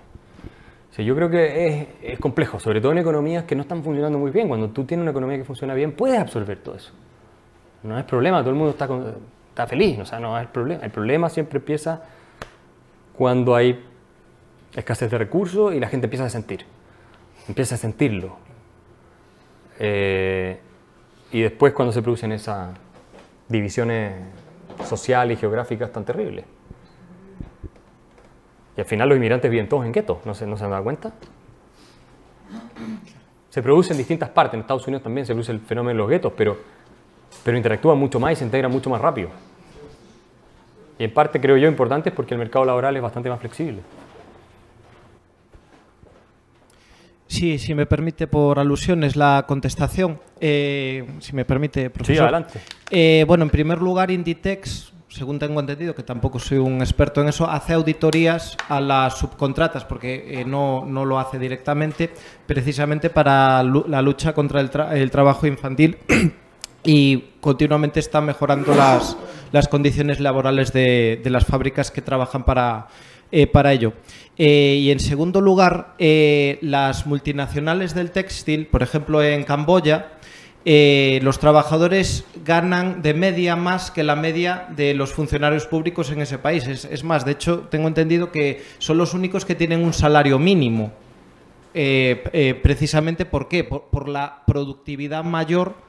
yo 0.98 1.16
creo 1.16 1.30
que 1.30 1.88
es, 2.02 2.20
complejo, 2.20 2.60
sobre 2.60 2.82
todo 2.82 2.92
en 2.92 2.98
economías 2.98 3.44
que 3.46 3.56
no 3.56 3.62
están 3.62 3.84
funcionando 3.84 4.18
muy 4.18 4.32
bien. 4.32 4.48
Cuando 4.48 4.70
tú 4.70 4.84
tienes 4.84 5.04
una 5.04 5.12
economía 5.12 5.38
que 5.38 5.46
funciona 5.46 5.74
bien, 5.74 5.94
puedes 5.94 6.20
absorber 6.20 6.58
todo 6.58 6.76
eso. 6.76 6.92
No 7.84 7.98
es 7.98 8.04
problema, 8.04 8.40
todo 8.40 8.50
el 8.50 8.56
mundo 8.56 8.72
está, 8.72 9.68
feliz, 9.68 10.00
o 10.00 10.06
sea, 10.06 10.20
no 10.20 10.38
es 10.40 10.48
problema. 10.48 10.84
El 10.84 10.92
problema 10.92 11.30
siempre 11.30 11.60
empieza 11.60 12.02
cuando 13.16 13.56
hay 13.56 13.86
escasez 14.76 15.12
de 15.12 15.18
recursos 15.18 15.74
y 15.74 15.80
la 15.80 15.88
gente 15.88 16.08
empieza 16.08 16.26
a 16.26 16.30
sentir, 16.30 16.66
empieza 17.50 17.76
a 17.76 17.78
sentirlo. 17.78 18.38
Eh, 19.80 20.60
y 21.32 21.42
después 21.42 21.74
cuando 21.74 21.92
se 21.92 22.02
producen 22.02 22.32
esas 22.32 22.70
divisiones 23.48 24.14
sociales 24.86 25.38
y 25.38 25.42
geográficas 25.42 25.92
tan 25.92 26.06
terribles. 26.06 26.46
Y 28.78 28.80
al 28.80 28.86
final 28.86 29.10
los 29.10 29.18
inmigrantes 29.18 29.52
viven 29.52 29.68
todos 29.68 29.86
en 29.86 29.92
guetos, 29.92 30.20
¿no 30.26 30.34
se, 30.34 30.46
¿no 30.46 30.56
se 30.56 30.64
han 30.64 30.70
dado 30.70 30.84
cuenta? 30.84 31.12
Se 33.50 33.62
produce 33.62 33.92
en 33.92 33.98
distintas 33.98 34.30
partes, 34.30 34.54
en 34.54 34.62
Estados 34.62 34.88
Unidos 34.88 35.04
también 35.04 35.26
se 35.26 35.34
produce 35.34 35.52
el 35.52 35.60
fenómeno 35.60 35.90
de 35.90 35.98
los 35.98 36.10
guetos, 36.10 36.32
pero, 36.38 36.58
pero 37.44 37.58
interactúan 37.58 37.98
mucho 37.98 38.20
más 38.20 38.34
y 38.34 38.36
se 38.38 38.46
integran 38.46 38.72
mucho 38.72 38.90
más 38.90 39.02
rápido. 39.02 39.30
Y 41.00 41.04
en 41.04 41.14
parte 41.14 41.42
creo 41.42 41.58
yo 41.58 41.68
importante 41.68 42.12
porque 42.12 42.36
el 42.36 42.40
mercado 42.40 42.64
laboral 42.64 42.96
es 42.96 43.02
bastante 43.02 43.30
más 43.30 43.40
flexible. 43.40 43.82
Sí, 47.30 47.60
si 47.60 47.76
me 47.76 47.86
permite 47.86 48.26
por 48.26 48.58
alusiones 48.58 49.16
la 49.16 49.46
contestación. 49.48 50.20
Eh, 50.42 51.08
si 51.20 51.34
me 51.34 51.46
permite, 51.46 51.92
profesor. 51.92 52.16
Sí, 52.16 52.20
adelante. 52.22 52.60
Eh, 52.90 53.24
bueno, 53.28 53.44
en 53.44 53.52
primer 53.52 53.80
lugar, 53.80 54.10
Inditex, 54.10 54.92
según 55.10 55.38
tengo 55.38 55.60
entendido, 55.60 55.94
que 55.94 56.02
tampoco 56.02 56.40
soy 56.40 56.58
un 56.58 56.82
experto 56.82 57.22
en 57.22 57.30
eso, 57.30 57.48
hace 57.48 57.74
auditorías 57.74 58.58
a 58.68 58.82
las 58.82 59.20
subcontratas, 59.20 59.86
porque 59.86 60.42
eh, 60.42 60.44
no, 60.44 60.84
no, 60.88 61.06
lo 61.06 61.20
hace 61.20 61.38
directamente, 61.38 62.10
precisamente 62.48 63.12
para 63.12 63.62
la 63.62 64.02
lucha 64.02 64.34
contra 64.34 64.60
el, 64.60 64.72
el 64.94 65.12
trabajo 65.12 65.46
infantil 65.46 66.00
y 66.84 67.26
continuamente 67.42 68.00
está 68.00 68.22
mejorando 68.22 68.74
las, 68.74 69.16
las 69.52 69.68
condiciones 69.68 70.20
laborales 70.20 70.74
de, 70.74 71.22
de 71.24 71.30
las 71.30 71.46
fábricas 71.46 71.92
que 71.92 72.02
trabajan 72.02 72.44
para 72.44 72.88
eh, 73.32 73.46
para 73.46 73.72
ello. 73.74 73.94
Eh, 74.42 74.80
y 74.82 74.92
en 74.92 75.02
segundo 75.02 75.42
lugar, 75.42 75.96
eh, 76.00 76.60
las 76.62 77.06
multinacionales 77.06 77.94
del 77.94 78.12
textil, 78.12 78.68
por 78.68 78.82
ejemplo 78.82 79.22
en 79.22 79.44
Camboya, 79.44 80.14
los 80.66 81.40
trabajadores 81.40 82.26
ganan 82.46 83.02
de 83.02 83.14
media 83.14 83.56
más 83.56 83.92
que 83.92 84.04
la 84.04 84.16
media 84.16 84.68
de 84.76 84.94
los 84.94 85.14
funcionarios 85.14 85.66
públicos 85.66 86.12
en 86.12 86.22
ese 86.22 86.38
país. 86.38 86.68
Es, 86.68 87.04
más, 87.04 87.26
de 87.26 87.32
hecho, 87.32 87.68
tengo 87.72 87.88
entendido 87.88 88.32
que 88.32 88.64
son 88.78 88.98
los 88.98 89.14
únicos 89.14 89.46
que 89.46 89.56
tienen 89.56 89.84
un 89.84 89.94
salario 89.94 90.38
mínimo. 90.38 90.92
precisamente 91.74 93.26
¿por 93.26 93.48
qué? 93.48 93.64
por 93.64 94.08
la 94.08 94.44
productividad 94.46 95.24
mayor 95.24 95.89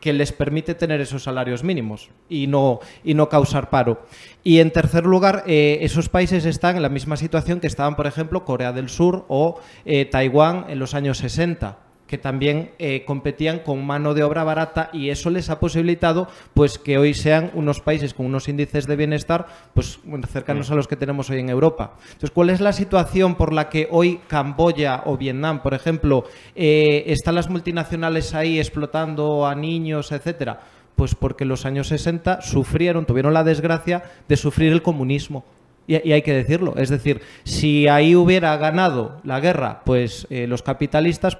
que 0.00 0.12
les 0.12 0.32
permite 0.32 0.74
tener 0.74 1.00
esos 1.00 1.22
salarios 1.22 1.62
mínimos 1.62 2.10
y 2.28 2.46
no, 2.46 2.80
y 3.04 3.14
no 3.14 3.28
causar 3.28 3.70
paro. 3.70 4.06
Y 4.42 4.58
en 4.58 4.70
tercer 4.70 5.04
lugar, 5.04 5.44
eh, 5.46 5.78
esos 5.82 6.08
países 6.08 6.46
están 6.46 6.76
en 6.76 6.82
la 6.82 6.88
misma 6.88 7.16
situación 7.16 7.60
que 7.60 7.66
estaban, 7.66 7.96
por 7.96 8.06
ejemplo, 8.06 8.44
Corea 8.44 8.72
del 8.72 8.88
Sur 8.88 9.26
o 9.28 9.60
eh, 9.84 10.06
Taiwán 10.06 10.66
en 10.68 10.78
los 10.78 10.94
años 10.94 11.18
60 11.18 11.89
que 12.10 12.18
también 12.18 12.72
eh, 12.80 13.04
competían 13.04 13.60
con 13.60 13.86
mano 13.86 14.14
de 14.14 14.24
obra 14.24 14.42
barata 14.42 14.90
y 14.92 15.10
eso 15.10 15.30
les 15.30 15.48
ha 15.48 15.60
posibilitado 15.60 16.26
pues 16.54 16.76
que 16.76 16.98
hoy 16.98 17.14
sean 17.14 17.52
unos 17.54 17.78
países 17.78 18.14
con 18.14 18.26
unos 18.26 18.48
índices 18.48 18.88
de 18.88 18.96
bienestar 18.96 19.46
pues 19.74 20.00
cercanos 20.28 20.68
mm. 20.68 20.72
a 20.72 20.76
los 20.76 20.88
que 20.88 20.96
tenemos 20.96 21.30
hoy 21.30 21.38
en 21.38 21.50
Europa. 21.50 21.94
Entonces, 22.02 22.32
¿cuál 22.32 22.50
es 22.50 22.60
la 22.60 22.72
situación 22.72 23.36
por 23.36 23.52
la 23.52 23.68
que 23.68 23.86
hoy 23.92 24.18
Camboya 24.26 25.04
o 25.06 25.16
Vietnam, 25.16 25.62
por 25.62 25.72
ejemplo, 25.72 26.24
eh, 26.56 27.04
están 27.06 27.36
las 27.36 27.48
multinacionales 27.48 28.34
ahí 28.34 28.58
explotando 28.58 29.46
a 29.46 29.54
niños, 29.54 30.10
etcétera? 30.10 30.58
Pues 30.96 31.14
porque 31.14 31.44
en 31.44 31.48
los 31.50 31.64
años 31.64 31.86
60 31.86 32.42
sufrieron, 32.42 33.06
tuvieron 33.06 33.32
la 33.32 33.44
desgracia 33.44 34.02
de 34.26 34.36
sufrir 34.36 34.72
el 34.72 34.82
comunismo. 34.82 35.44
Y, 35.86 35.94
hay 36.12 36.22
que 36.22 36.34
decirlo. 36.34 36.74
Es 36.76 36.88
decir, 36.88 37.20
si 37.44 37.88
ahí 37.88 38.16
hubiera 38.16 38.56
ganado 38.56 39.20
la 39.22 39.38
guerra, 39.38 39.82
pues 39.84 40.26
eh, 40.30 40.46
los 40.46 40.62
capitalistas, 40.62 41.38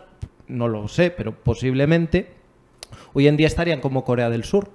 no 0.50 0.68
lo 0.68 0.88
sé, 0.88 1.10
pero 1.10 1.32
posiblemente 1.32 2.30
hoy 3.12 3.28
en 3.28 3.36
día 3.36 3.46
estarían 3.46 3.80
como 3.80 4.04
Corea 4.04 4.30
del 4.30 4.44
Sur. 4.44 4.70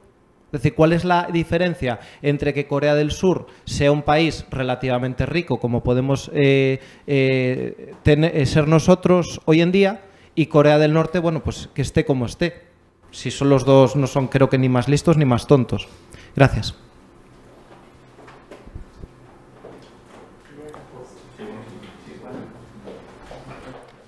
Es 0.47 0.61
decir, 0.61 0.76
¿cuál 0.76 0.93
es 0.93 1.03
la 1.03 1.27
diferencia 1.31 1.99
entre 2.22 2.53
que 2.53 2.68
Corea 2.68 2.95
del 2.95 3.11
Sur 3.11 3.47
sea 3.65 3.91
un 3.91 4.03
país 4.03 4.45
relativamente 4.49 5.26
rico, 5.26 5.57
como 5.57 5.84
podemos 5.84 6.31
eh, 6.34 6.80
eh, 7.07 7.93
eh, 8.06 8.45
ser 8.45 8.68
nosotros 8.68 9.41
hoy 9.45 9.61
en 9.61 9.72
día, 9.72 10.02
y 10.34 10.45
Corea 10.47 10.77
del 10.77 10.93
Norte, 10.93 11.19
bueno, 11.19 11.43
pues 11.43 11.69
que 11.73 11.81
esté 11.81 12.06
como 12.06 12.26
esté? 12.26 12.64
Si 13.11 13.31
son 13.31 13.49
los 13.49 13.65
dos, 13.65 13.95
no 13.95 14.07
son 14.07 14.27
creo 14.27 14.49
que 14.49 14.57
ni 14.57 14.69
más 14.69 14.88
listos 14.88 15.18
ni 15.18 15.26
más 15.26 15.47
tontos. 15.47 15.88
Gracias. 16.35 16.84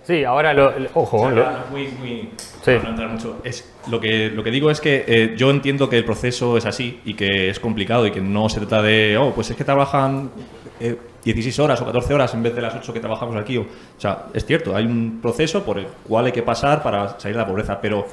Sí, 0.08 0.24
ahora 0.24 0.54
lo, 0.54 0.72
ojo. 0.94 1.30
lo, 1.30 1.46
muy, 1.70 1.90
muy, 2.00 2.30
sí. 2.62 2.72
mucho. 3.12 3.42
Es, 3.44 3.70
lo, 3.90 4.00
que, 4.00 4.30
lo 4.30 4.42
que 4.42 4.52
digo 4.52 4.72
es 4.72 4.80
que 4.80 5.04
eh, 5.06 5.34
yo 5.36 5.50
entiendo 5.52 5.90
que 5.90 5.98
el 5.98 6.06
proceso 6.06 6.56
es 6.56 6.66
así 6.66 7.02
y 7.04 7.14
que 7.14 7.50
es 7.50 7.60
complicado 7.60 8.08
y 8.08 8.12
que 8.12 8.22
no 8.22 8.48
se 8.48 8.62
trata 8.62 8.82
de, 8.82 9.18
oh, 9.18 9.34
pues 9.36 9.50
es 9.50 9.58
que 9.58 9.66
trabajan 9.66 10.32
eh, 10.80 10.96
16 11.26 11.60
horas 11.60 11.82
o 11.82 11.86
14 11.86 12.14
horas 12.14 12.34
en 12.34 12.42
vez 12.42 12.56
de 12.56 12.62
las 12.62 12.74
8 12.74 12.94
que 12.94 13.02
trabajamos 13.02 13.36
aquí. 13.36 13.58
O, 13.58 13.66
sea, 13.98 14.28
es 14.34 14.46
cierto, 14.46 14.74
hay 14.74 14.86
un 14.86 15.20
proceso 15.22 15.66
por 15.66 15.78
el 15.78 15.88
cual 16.08 16.28
hay 16.28 16.32
que 16.32 16.44
pasar 16.44 16.82
para 16.82 17.20
salir 17.20 17.36
de 17.36 17.42
la 17.42 17.48
pobreza, 17.48 17.82
pero 17.82 18.08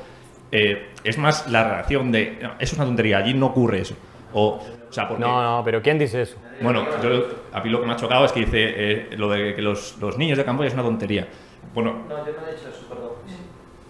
eh, 0.50 0.94
es 1.04 1.16
más 1.16 1.48
la 1.48 1.62
reacción 1.62 2.10
de, 2.10 2.40
eso 2.40 2.56
es 2.58 2.72
una 2.72 2.86
tontería, 2.86 3.18
allí 3.18 3.34
no 3.34 3.46
ocurre 3.46 3.82
eso. 3.82 3.94
O, 4.32 4.60
o 4.90 4.92
sea, 4.92 5.06
porque, 5.06 5.22
no, 5.22 5.58
no, 5.58 5.64
pero 5.64 5.80
¿quién 5.80 5.96
dice 5.96 6.22
eso? 6.22 6.38
Bueno, 6.60 6.84
yo, 7.00 7.24
a 7.52 7.60
mí 7.60 7.70
lo 7.70 7.80
que 7.80 7.86
me 7.86 7.92
ha 7.92 7.96
chocado 7.96 8.24
es 8.24 8.32
que 8.32 8.40
dice 8.40 8.74
eh, 8.76 9.08
lo 9.16 9.28
de 9.28 9.54
que 9.54 9.62
los, 9.62 9.96
los 10.00 10.18
niños 10.18 10.36
de 10.36 10.44
campo 10.44 10.64
es 10.64 10.74
una 10.74 10.82
tontería. 10.82 11.28
Bueno, 11.72 11.92
no, 12.08 12.26
yo 12.26 12.32
no 12.32 12.46
he 12.46 12.54
dicho 12.54 12.68
eso, 12.68 12.86
perdón. 12.88 13.12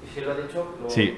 Y 0.05 0.15
si 0.15 0.21
lo 0.21 0.33
ha 0.33 0.35
dicho, 0.35 0.77
lo 0.83 0.89
sí, 0.91 1.17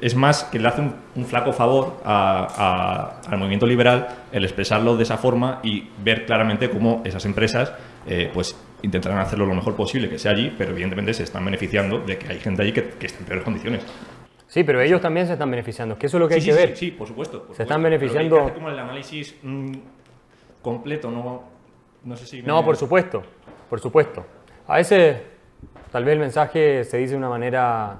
es 0.00 0.14
más 0.16 0.44
que 0.44 0.58
le 0.58 0.68
hace 0.68 0.80
un, 1.14 1.24
flaco 1.26 1.52
favor 1.52 2.00
al 2.04 3.38
movimiento 3.38 3.66
liberal 3.66 4.08
el 4.32 4.44
expresarlo 4.44 4.96
de 4.96 5.02
esa 5.02 5.18
forma 5.18 5.60
y 5.62 5.88
ver 6.02 6.24
claramente 6.26 6.70
cómo 6.70 7.02
esas 7.04 7.24
empresas 7.26 7.72
eh, 8.06 8.30
pues 8.32 8.56
intentarán 8.82 9.18
hacerlo 9.18 9.46
lo 9.46 9.54
mejor 9.54 9.76
posible 9.76 10.08
que 10.08 10.18
sea 10.18 10.32
allí, 10.32 10.54
pero 10.56 10.72
evidentemente 10.72 11.14
se 11.14 11.22
están 11.22 11.44
beneficiando 11.44 11.98
de 12.00 12.18
que 12.18 12.28
hay 12.28 12.40
gente 12.40 12.62
allí 12.62 12.72
que, 12.72 12.88
que 12.90 13.06
está 13.06 13.18
en 13.20 13.24
peores 13.26 13.44
condiciones. 13.44 13.84
Sí, 14.46 14.62
pero 14.62 14.80
ellos 14.80 15.00
también 15.00 15.26
se 15.26 15.32
están 15.32 15.50
beneficiando. 15.50 15.94
Es 15.94 15.98
que 16.00 16.06
eso 16.06 16.16
es 16.18 16.20
lo 16.20 16.28
que 16.28 16.34
hay 16.34 16.40
sí, 16.40 16.48
que 16.48 16.52
sí, 16.52 16.58
ver. 16.58 16.76
Sí, 16.76 16.86
sí, 16.86 16.90
por 16.92 17.08
supuesto. 17.08 17.42
por 17.44 17.56
Se 17.56 17.62
están 17.62 17.78
supuesto. 17.78 17.84
Beneficiando- 17.98 18.36
hay 18.36 18.40
que 18.42 18.50
hacer 18.50 18.54
como 18.54 18.68
el 18.70 18.78
análisis 18.78 19.34
mm, 19.42 19.72
completo, 20.62 21.10
no, 21.10 21.42
no 22.04 22.16
sé 22.16 22.26
si... 22.26 22.42
No, 22.42 22.58
me- 22.60 22.64
por 22.64 22.76
supuesto, 22.76 23.22
por 23.68 23.80
supuesto. 23.80 24.24
A 24.68 24.76
veces 24.76 25.16
tal 25.94 26.04
vez 26.04 26.14
el 26.14 26.18
mensaje 26.18 26.82
se 26.82 26.96
dice 26.98 27.12
de 27.12 27.18
una 27.18 27.28
manera 27.28 27.98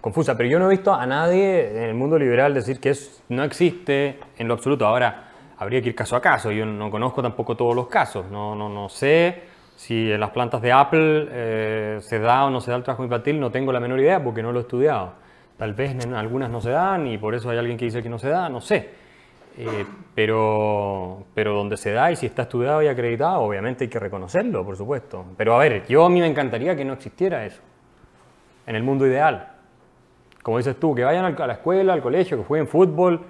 confusa, 0.00 0.36
pero 0.36 0.48
yo 0.48 0.58
no 0.58 0.66
he 0.66 0.70
visto 0.70 0.92
a 0.92 1.06
nadie 1.06 1.70
en 1.70 1.84
el 1.84 1.94
mundo 1.94 2.18
liberal 2.18 2.52
decir 2.52 2.80
que 2.80 2.90
es, 2.90 3.22
no 3.28 3.44
existe 3.44 4.18
en 4.36 4.48
lo 4.48 4.54
absoluto. 4.54 4.84
Ahora, 4.84 5.28
habría 5.56 5.80
que 5.80 5.90
ir 5.90 5.94
caso 5.94 6.16
a 6.16 6.20
caso. 6.20 6.50
Yo 6.50 6.66
no 6.66 6.90
conozco 6.90 7.22
tampoco 7.22 7.56
todos 7.56 7.76
los 7.76 7.86
casos. 7.86 8.28
No, 8.32 8.56
no, 8.56 8.68
no 8.68 8.88
sé 8.88 9.44
si 9.76 10.10
en 10.10 10.18
las 10.18 10.30
plantas 10.30 10.60
de 10.60 10.72
Apple 10.72 11.28
eh, 11.30 11.98
se 12.00 12.18
da 12.18 12.46
o 12.46 12.50
no 12.50 12.60
se 12.60 12.72
da 12.72 12.78
el 12.78 12.82
trabajo 12.82 13.04
infantil. 13.04 13.38
No 13.38 13.52
tengo 13.52 13.70
la 13.70 13.78
menor 13.78 14.00
idea 14.00 14.20
porque 14.20 14.42
no 14.42 14.50
lo 14.50 14.58
he 14.58 14.62
estudiado. 14.62 15.12
Tal 15.56 15.72
vez 15.72 15.92
en 16.04 16.14
algunas 16.14 16.50
no 16.50 16.60
se 16.60 16.70
dan 16.70 17.06
y 17.06 17.16
por 17.16 17.36
eso 17.36 17.48
hay 17.48 17.58
alguien 17.58 17.78
que 17.78 17.84
dice 17.84 18.02
que 18.02 18.08
no 18.08 18.18
se 18.18 18.28
da, 18.28 18.48
no 18.48 18.60
sé. 18.60 19.03
Eh, 19.56 19.86
pero, 20.14 21.24
pero 21.34 21.54
donde 21.54 21.76
se 21.76 21.92
da 21.92 22.10
y 22.10 22.16
si 22.16 22.26
está 22.26 22.42
estudiado 22.42 22.82
y 22.82 22.88
acreditado, 22.88 23.40
obviamente 23.40 23.84
hay 23.84 23.90
que 23.90 23.98
reconocerlo, 23.98 24.64
por 24.64 24.76
supuesto. 24.76 25.24
Pero 25.36 25.54
a 25.54 25.58
ver, 25.58 25.86
yo 25.86 26.04
a 26.04 26.10
mí 26.10 26.20
me 26.20 26.26
encantaría 26.26 26.74
que 26.74 26.84
no 26.84 26.94
existiera 26.94 27.44
eso 27.44 27.62
en 28.66 28.76
el 28.76 28.82
mundo 28.82 29.06
ideal. 29.06 29.52
Como 30.42 30.58
dices 30.58 30.78
tú, 30.78 30.94
que 30.94 31.04
vayan 31.04 31.24
a 31.24 31.46
la 31.46 31.52
escuela, 31.54 31.92
al 31.92 32.02
colegio, 32.02 32.36
que 32.36 32.44
jueguen 32.44 32.68
fútbol, 32.68 33.20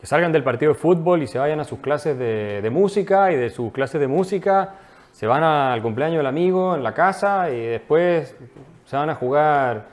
que 0.00 0.06
salgan 0.06 0.32
del 0.32 0.44
partido 0.44 0.72
de 0.72 0.78
fútbol 0.78 1.22
y 1.22 1.26
se 1.26 1.38
vayan 1.38 1.60
a 1.60 1.64
sus 1.64 1.80
clases 1.80 2.18
de, 2.18 2.62
de 2.62 2.70
música 2.70 3.32
y 3.32 3.36
de 3.36 3.50
sus 3.50 3.72
clases 3.72 4.00
de 4.00 4.06
música 4.06 4.74
se 5.14 5.28
van 5.28 5.44
al 5.44 5.80
cumpleaños 5.80 6.16
del 6.16 6.26
amigo 6.26 6.74
en 6.74 6.82
la 6.82 6.92
casa 6.92 7.48
y 7.48 7.60
después 7.60 8.34
se 8.84 8.96
van 8.96 9.10
a 9.10 9.14
jugar 9.14 9.86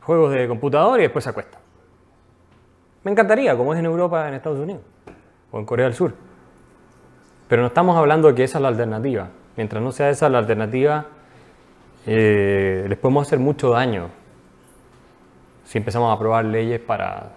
juegos 0.00 0.32
de 0.32 0.48
computador 0.48 0.98
y 0.98 1.02
después 1.02 1.22
se 1.24 1.28
acuestan. 1.28 1.59
Me 3.02 3.10
encantaría, 3.10 3.56
como 3.56 3.72
es 3.72 3.80
en 3.80 3.86
Europa, 3.86 4.28
en 4.28 4.34
Estados 4.34 4.58
Unidos 4.58 4.82
o 5.50 5.58
en 5.58 5.64
Corea 5.64 5.86
del 5.86 5.94
Sur. 5.94 6.14
Pero 7.48 7.62
no 7.62 7.68
estamos 7.68 7.96
hablando 7.96 8.28
de 8.28 8.34
que 8.34 8.44
esa 8.44 8.58
es 8.58 8.62
la 8.62 8.68
alternativa. 8.68 9.28
Mientras 9.56 9.82
no 9.82 9.90
sea 9.92 10.10
esa 10.10 10.28
la 10.28 10.38
alternativa, 10.38 11.06
eh, 12.06 12.86
les 12.88 12.98
podemos 12.98 13.26
hacer 13.26 13.38
mucho 13.38 13.70
daño 13.70 14.08
si 15.64 15.78
empezamos 15.78 16.10
a 16.10 16.14
aprobar 16.14 16.44
leyes 16.44 16.80
para, 16.80 17.30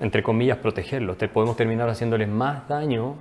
entre 0.00 0.22
comillas, 0.22 0.58
protegerlos. 0.58 1.18
Te 1.18 1.28
podemos 1.28 1.56
terminar 1.56 1.88
haciéndoles 1.88 2.28
más 2.28 2.68
daño 2.68 3.16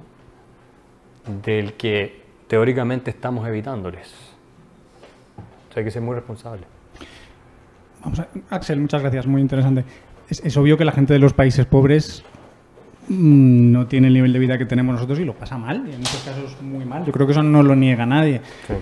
del 1.43 1.73
que 1.73 2.21
teóricamente 2.47 3.11
estamos 3.11 3.47
evitándoles. 3.47 4.13
O 5.73 5.79
hay 5.79 5.85
que 5.85 5.91
ser 5.91 6.01
muy 6.01 6.15
responsable. 6.15 6.65
Axel, 8.49 8.79
muchas 8.79 9.01
gracias, 9.01 9.25
muy 9.27 9.41
interesante. 9.41 9.85
Es, 10.31 10.41
es 10.45 10.55
obvio 10.55 10.77
que 10.77 10.85
la 10.85 10.93
gente 10.93 11.11
de 11.11 11.19
los 11.19 11.33
países 11.33 11.65
pobres 11.65 12.23
mm, 13.09 13.71
no 13.71 13.85
tiene 13.87 14.07
el 14.07 14.13
nivel 14.13 14.31
de 14.31 14.39
vida 14.39 14.57
que 14.57 14.65
tenemos 14.65 14.95
nosotros 14.95 15.19
y 15.19 15.25
lo 15.25 15.33
pasa 15.33 15.57
mal, 15.57 15.83
y 15.85 15.91
en 15.91 15.97
muchos 15.97 16.23
casos 16.23 16.55
muy 16.61 16.85
mal. 16.85 17.03
Yo 17.05 17.11
creo 17.11 17.27
que 17.27 17.33
eso 17.33 17.43
no 17.43 17.61
lo 17.61 17.75
niega 17.75 18.05
nadie. 18.05 18.39
Sí. 18.65 18.73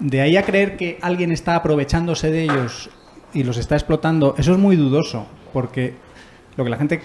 De 0.00 0.20
ahí 0.20 0.36
a 0.36 0.42
creer 0.42 0.76
que 0.76 0.98
alguien 1.00 1.30
está 1.30 1.54
aprovechándose 1.54 2.32
de 2.32 2.42
ellos 2.42 2.90
y 3.32 3.44
los 3.44 3.56
está 3.56 3.76
explotando, 3.76 4.34
eso 4.36 4.52
es 4.52 4.58
muy 4.58 4.74
dudoso, 4.74 5.26
porque 5.52 5.94
lo 6.56 6.64
que 6.64 6.70
la 6.70 6.76
gente 6.76 7.00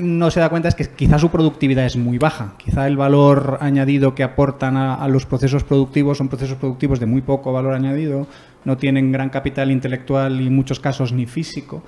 no 0.00 0.32
se 0.32 0.40
da 0.40 0.48
cuenta 0.48 0.66
es 0.66 0.74
que 0.74 0.88
quizá 0.88 1.16
su 1.20 1.30
productividad 1.30 1.86
es 1.86 1.96
muy 1.96 2.18
baja. 2.18 2.54
Quizá 2.58 2.88
el 2.88 2.96
valor 2.96 3.58
añadido 3.60 4.16
que 4.16 4.24
aportan 4.24 4.76
a, 4.76 4.96
a 4.96 5.06
los 5.06 5.24
procesos 5.24 5.62
productivos 5.62 6.18
son 6.18 6.28
procesos 6.28 6.58
productivos 6.58 6.98
de 6.98 7.06
muy 7.06 7.22
poco 7.22 7.52
valor 7.52 7.74
añadido, 7.74 8.26
no 8.64 8.76
tienen 8.76 9.12
gran 9.12 9.30
capital 9.30 9.70
intelectual 9.70 10.40
y 10.40 10.48
en 10.48 10.56
muchos 10.56 10.80
casos 10.80 11.12
ni 11.12 11.26
físico. 11.26 11.84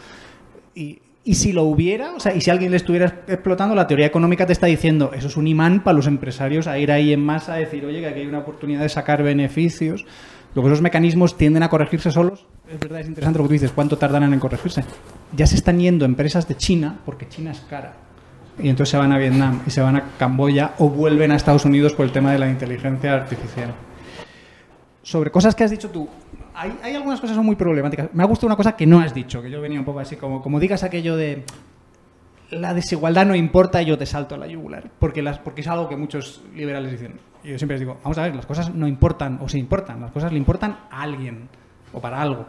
Y, 0.72 1.00
y 1.26 1.34
si 1.34 1.52
lo 1.52 1.64
hubiera, 1.64 2.14
o 2.14 2.20
sea, 2.20 2.36
y 2.36 2.40
si 2.40 2.50
alguien 2.50 2.70
le 2.70 2.76
estuviera 2.76 3.22
explotando, 3.26 3.74
la 3.74 3.88
teoría 3.88 4.06
económica 4.06 4.46
te 4.46 4.52
está 4.52 4.68
diciendo, 4.68 5.10
eso 5.12 5.26
es 5.26 5.36
un 5.36 5.48
imán 5.48 5.82
para 5.82 5.96
los 5.96 6.06
empresarios 6.06 6.68
a 6.68 6.78
ir 6.78 6.92
ahí 6.92 7.12
en 7.12 7.20
masa 7.20 7.54
a 7.54 7.56
decir, 7.56 7.84
oye, 7.84 8.00
que 8.00 8.06
aquí 8.06 8.20
hay 8.20 8.28
una 8.28 8.38
oportunidad 8.38 8.82
de 8.82 8.88
sacar 8.88 9.24
beneficios. 9.24 10.06
Luego 10.54 10.68
esos 10.68 10.82
mecanismos 10.82 11.36
tienden 11.36 11.64
a 11.64 11.68
corregirse 11.68 12.12
solos. 12.12 12.46
Es 12.72 12.78
verdad, 12.78 13.00
es 13.00 13.08
interesante 13.08 13.38
lo 13.38 13.42
que 13.42 13.48
tú 13.48 13.52
dices, 13.54 13.72
¿cuánto 13.72 13.98
tardarán 13.98 14.32
en 14.34 14.38
corregirse? 14.38 14.84
Ya 15.36 15.48
se 15.48 15.56
están 15.56 15.80
yendo 15.80 16.04
empresas 16.04 16.46
de 16.46 16.56
China, 16.56 17.00
porque 17.04 17.28
China 17.28 17.50
es 17.50 17.58
cara. 17.68 17.94
Y 18.62 18.68
entonces 18.68 18.92
se 18.92 18.96
van 18.96 19.10
a 19.10 19.18
Vietnam 19.18 19.62
y 19.66 19.70
se 19.70 19.80
van 19.80 19.96
a 19.96 20.04
Camboya 20.20 20.74
o 20.78 20.88
vuelven 20.88 21.32
a 21.32 21.36
Estados 21.36 21.64
Unidos 21.64 21.92
por 21.92 22.06
el 22.06 22.12
tema 22.12 22.30
de 22.30 22.38
la 22.38 22.48
inteligencia 22.48 23.12
artificial. 23.12 23.74
Sobre 25.02 25.32
cosas 25.32 25.56
que 25.56 25.64
has 25.64 25.72
dicho 25.72 25.90
tú, 25.90 26.08
hay, 26.56 26.78
hay 26.82 26.94
algunas 26.94 27.20
cosas 27.20 27.36
muy 27.38 27.54
problemáticas. 27.54 28.08
Me 28.12 28.22
ha 28.22 28.26
gustado 28.26 28.48
una 28.48 28.56
cosa 28.56 28.76
que 28.76 28.86
no 28.86 29.00
has 29.00 29.12
dicho, 29.12 29.42
que 29.42 29.50
yo 29.50 29.60
venía 29.60 29.78
un 29.78 29.84
poco 29.84 30.00
así, 30.00 30.16
como, 30.16 30.42
como 30.42 30.58
digas 30.58 30.82
aquello 30.82 31.16
de 31.16 31.44
la 32.50 32.74
desigualdad 32.74 33.26
no 33.26 33.34
importa 33.34 33.82
y 33.82 33.86
yo 33.86 33.98
te 33.98 34.06
salto 34.06 34.34
a 34.34 34.38
la 34.38 34.46
yugular, 34.46 34.90
porque, 34.98 35.22
las, 35.22 35.38
porque 35.38 35.62
es 35.62 35.68
algo 35.68 35.88
que 35.88 35.96
muchos 35.96 36.42
liberales 36.54 36.92
dicen. 36.92 37.14
Y 37.44 37.50
yo 37.50 37.58
siempre 37.58 37.74
les 37.74 37.80
digo, 37.80 37.98
vamos 38.02 38.18
a 38.18 38.22
ver, 38.22 38.34
las 38.34 38.46
cosas 38.46 38.74
no 38.74 38.88
importan 38.88 39.38
o 39.42 39.48
se 39.48 39.58
importan, 39.58 40.00
las 40.00 40.10
cosas 40.10 40.32
le 40.32 40.38
importan 40.38 40.76
a 40.90 41.02
alguien 41.02 41.48
o 41.92 42.00
para 42.00 42.20
algo. 42.20 42.46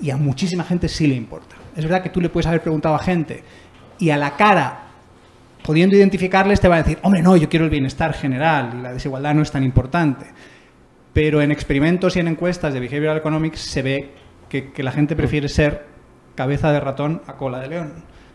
Y 0.00 0.10
a 0.10 0.16
muchísima 0.16 0.64
gente 0.64 0.88
sí 0.88 1.06
le 1.06 1.14
importa. 1.14 1.56
Es 1.76 1.84
verdad 1.84 2.02
que 2.02 2.10
tú 2.10 2.20
le 2.20 2.28
puedes 2.28 2.46
haber 2.46 2.60
preguntado 2.60 2.94
a 2.94 2.98
gente 2.98 3.42
y 3.98 4.10
a 4.10 4.16
la 4.16 4.36
cara, 4.36 4.80
pudiendo 5.62 5.96
identificarles, 5.96 6.60
te 6.60 6.68
va 6.68 6.76
a 6.76 6.82
decir, 6.82 6.98
hombre, 7.02 7.22
no, 7.22 7.36
yo 7.36 7.48
quiero 7.48 7.64
el 7.64 7.70
bienestar 7.70 8.12
general 8.12 8.74
y 8.78 8.82
la 8.82 8.92
desigualdad 8.92 9.34
no 9.34 9.42
es 9.42 9.50
tan 9.50 9.64
importante. 9.64 10.26
Pero 11.14 11.40
en 11.40 11.52
experimentos 11.52 12.16
y 12.16 12.20
en 12.20 12.28
encuestas 12.28 12.74
de 12.74 12.80
Behavioral 12.80 13.16
Economics 13.16 13.60
se 13.60 13.82
ve 13.82 14.10
que, 14.48 14.82
la 14.82 14.92
gente 14.92 15.16
prefiere 15.16 15.48
ser 15.48 15.86
cabeza 16.34 16.72
de 16.72 16.80
ratón 16.80 17.22
a 17.26 17.36
cola 17.36 17.60
de 17.60 17.68
león. 17.68 17.92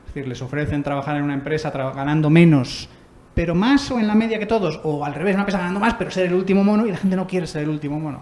Es 0.07 0.13
decir, 0.13 0.27
les 0.27 0.41
ofrecen 0.41 0.81
trabajar 0.81 1.17
en 1.17 1.23
una 1.23 1.33
empresa 1.33 1.69
ganando 1.71 2.29
menos, 2.29 2.89
pero 3.35 3.53
más 3.53 3.91
o 3.91 3.99
en 3.99 4.07
la 4.07 4.15
media 4.15 4.39
que 4.39 4.45
todos, 4.45 4.79
o 4.83 5.05
al 5.05 5.13
revés, 5.13 5.35
una 5.35 5.41
empresa 5.41 5.59
ganando 5.59 5.79
más, 5.81 5.93
pero 5.95 6.09
ser 6.09 6.27
el 6.27 6.33
último 6.33 6.63
mono 6.63 6.87
y 6.87 6.91
la 6.91 6.97
gente 6.97 7.15
no 7.15 7.27
quiere 7.27 7.47
ser 7.47 7.63
el 7.63 7.69
último 7.69 7.99
mono. 7.99 8.21